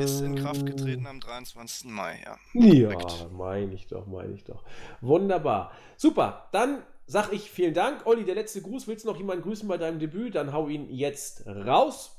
Ist 0.00 0.20
in 0.20 0.36
Kraft 0.36 0.66
getreten 0.66 1.06
am 1.06 1.18
23. 1.18 1.90
Mai, 1.90 2.22
ja. 2.24 2.38
Ja, 2.54 3.28
meine 3.32 3.74
ich 3.74 3.88
doch, 3.88 4.06
meine 4.06 4.32
ich 4.32 4.44
doch. 4.44 4.62
Wunderbar. 5.00 5.72
Super, 5.96 6.48
dann 6.52 6.84
sag 7.06 7.32
ich 7.32 7.50
vielen 7.50 7.74
Dank. 7.74 8.06
Olli, 8.06 8.24
der 8.24 8.36
letzte 8.36 8.62
Gruß. 8.62 8.86
Willst 8.86 9.04
du 9.04 9.10
noch 9.10 9.18
jemanden 9.18 9.42
grüßen 9.42 9.66
bei 9.66 9.76
deinem 9.76 9.98
Debüt? 9.98 10.36
Dann 10.36 10.52
hau 10.52 10.68
ihn 10.68 10.88
jetzt 10.90 11.44
raus. 11.46 12.14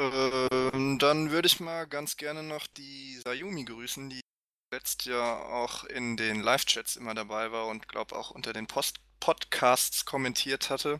Ähm, 0.00 0.98
dann 1.00 1.30
würde 1.32 1.46
ich 1.46 1.58
mal 1.58 1.86
ganz 1.86 2.16
gerne 2.16 2.42
noch 2.42 2.66
die 2.68 3.18
Sayumi 3.24 3.64
grüßen, 3.64 4.10
die 4.10 4.20
letztes 4.74 5.06
Jahr 5.06 5.52
auch 5.52 5.84
in 5.84 6.16
den 6.16 6.40
Live-Chats 6.40 6.96
immer 6.96 7.14
dabei 7.14 7.52
war 7.52 7.68
und 7.68 7.88
glaube 7.88 8.16
auch 8.16 8.30
unter 8.30 8.52
den 8.52 8.66
Post 8.66 8.98
Podcasts 9.20 10.04
kommentiert 10.04 10.68
hatte. 10.68 10.98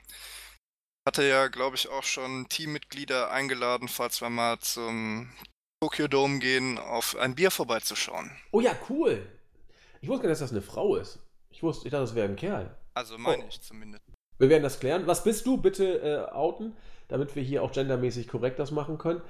Hatte 1.07 1.25
ja, 1.25 1.49
glaube 1.49 1.77
ich, 1.77 1.91
auch 1.91 2.05
schon 2.05 2.49
Teammitglieder 2.49 3.31
eingeladen, 3.31 3.89
falls 3.89 4.23
wir 4.23 4.31
mal 4.31 4.59
zum 4.61 5.31
Tokyo 5.83 6.09
Dome 6.09 6.39
gehen, 6.39 6.79
auf 6.79 7.17
ein 7.17 7.35
Bier 7.35 7.51
vorbeizuschauen. 7.51 8.31
Oh 8.53 8.61
ja, 8.61 8.75
cool. 8.89 9.27
Ich 10.01 10.09
wusste 10.09 10.23
gar 10.23 10.31
nicht, 10.31 10.41
dass 10.41 10.49
das 10.49 10.53
eine 10.53 10.63
Frau 10.63 10.97
ist. 10.97 11.19
Ich 11.51 11.63
wusste, 11.63 11.87
ich 11.87 11.93
dachte, 11.93 12.05
das 12.05 12.15
wäre 12.15 12.29
ein 12.29 12.37
Kerl. 12.37 12.75
Also 12.95 13.19
meine 13.19 13.43
oh. 13.45 13.49
ich 13.49 13.61
zumindest. 13.61 14.03
Wir 14.39 14.49
werden 14.49 14.63
das 14.63 14.81
klären. 14.81 15.07
Was 15.07 15.25
bist 15.25 15.45
du? 15.47 15.59
Bitte 15.59 16.01
äh, 16.01 16.33
outen, 16.33 16.75
damit 17.09 17.37
wir 17.37 17.43
hier 17.43 17.63
auch 17.63 17.73
gendermäßig 17.73 18.29
korrekt 18.29 18.59
das 18.59 18.71
machen 18.71 18.97
können. 18.97 19.21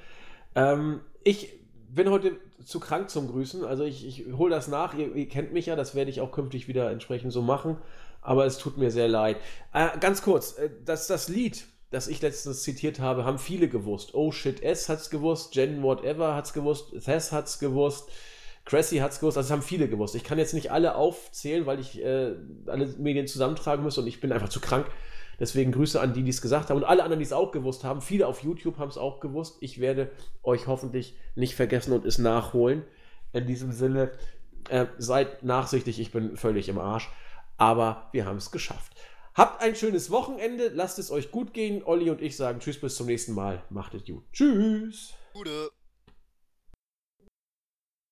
Ähm, 0.54 1.00
ich 1.24 1.63
bin 1.94 2.10
heute 2.10 2.36
zu 2.64 2.80
krank 2.80 3.10
zum 3.10 3.28
Grüßen. 3.30 3.64
Also 3.64 3.84
ich, 3.84 4.06
ich 4.06 4.26
hole 4.36 4.54
das 4.54 4.68
nach. 4.68 4.94
Ihr, 4.94 5.14
ihr, 5.14 5.28
kennt 5.28 5.52
mich 5.52 5.66
ja, 5.66 5.76
das 5.76 5.94
werde 5.94 6.10
ich 6.10 6.20
auch 6.20 6.32
künftig 6.32 6.68
wieder 6.68 6.90
entsprechend 6.90 7.32
so 7.32 7.42
machen. 7.42 7.76
Aber 8.22 8.46
es 8.46 8.58
tut 8.58 8.78
mir 8.78 8.90
sehr 8.90 9.08
leid. 9.08 9.36
Äh, 9.72 9.88
ganz 10.00 10.22
kurz, 10.22 10.58
äh, 10.58 10.70
das, 10.84 11.06
das 11.06 11.28
Lied, 11.28 11.66
das 11.90 12.08
ich 12.08 12.22
letztens 12.22 12.62
zitiert 12.62 13.00
habe, 13.00 13.24
haben 13.24 13.38
viele 13.38 13.68
gewusst. 13.68 14.14
Oh 14.14 14.32
shit, 14.32 14.62
S 14.62 14.88
hat's 14.88 15.10
gewusst, 15.10 15.54
Jen 15.54 15.82
Whatever 15.82 16.34
hat's 16.34 16.52
gewusst, 16.52 16.92
Thess 17.04 17.32
hat's 17.32 17.58
gewusst. 17.58 18.08
Cressy 18.64 18.96
hat 18.96 19.12
es 19.12 19.20
gewusst, 19.20 19.36
also 19.36 19.46
das 19.46 19.52
haben 19.52 19.62
viele 19.62 19.88
gewusst. 19.88 20.14
Ich 20.14 20.24
kann 20.24 20.38
jetzt 20.38 20.54
nicht 20.54 20.72
alle 20.72 20.94
aufzählen, 20.94 21.66
weil 21.66 21.80
ich 21.80 22.02
äh, 22.02 22.34
alle 22.66 22.86
Medien 22.98 23.26
zusammentragen 23.26 23.84
muss 23.84 23.98
und 23.98 24.06
ich 24.06 24.20
bin 24.20 24.32
einfach 24.32 24.48
zu 24.48 24.60
krank. 24.60 24.86
Deswegen 25.40 25.72
Grüße 25.72 26.00
an 26.00 26.12
die, 26.12 26.22
die 26.22 26.30
es 26.30 26.42
gesagt 26.42 26.70
haben 26.70 26.76
und 26.76 26.84
alle 26.84 27.02
anderen, 27.02 27.20
die 27.20 27.26
es 27.26 27.32
auch 27.32 27.52
gewusst 27.52 27.84
haben. 27.84 28.00
Viele 28.00 28.26
auf 28.26 28.42
YouTube 28.42 28.78
haben 28.78 28.88
es 28.88 28.98
auch 28.98 29.20
gewusst. 29.20 29.56
Ich 29.60 29.80
werde 29.80 30.10
euch 30.42 30.66
hoffentlich 30.66 31.16
nicht 31.34 31.54
vergessen 31.54 31.92
und 31.92 32.04
es 32.04 32.18
nachholen. 32.18 32.82
In 33.32 33.46
diesem 33.46 33.72
Sinne, 33.72 34.12
äh, 34.68 34.86
seid 34.98 35.42
nachsichtig, 35.42 36.00
ich 36.00 36.12
bin 36.12 36.36
völlig 36.36 36.68
im 36.68 36.78
Arsch. 36.78 37.10
Aber 37.56 38.08
wir 38.12 38.26
haben 38.26 38.38
es 38.38 38.50
geschafft. 38.50 38.92
Habt 39.34 39.62
ein 39.62 39.74
schönes 39.74 40.10
Wochenende, 40.10 40.68
lasst 40.68 40.98
es 40.98 41.10
euch 41.10 41.30
gut 41.30 41.52
gehen. 41.52 41.82
Olli 41.84 42.10
und 42.10 42.22
ich 42.22 42.36
sagen 42.36 42.60
Tschüss, 42.60 42.80
bis 42.80 42.96
zum 42.96 43.06
nächsten 43.06 43.34
Mal. 43.34 43.62
Macht 43.70 43.94
es 43.94 44.04
gut. 44.04 44.24
Tschüss. 44.32 45.14
Gute. 45.32 45.70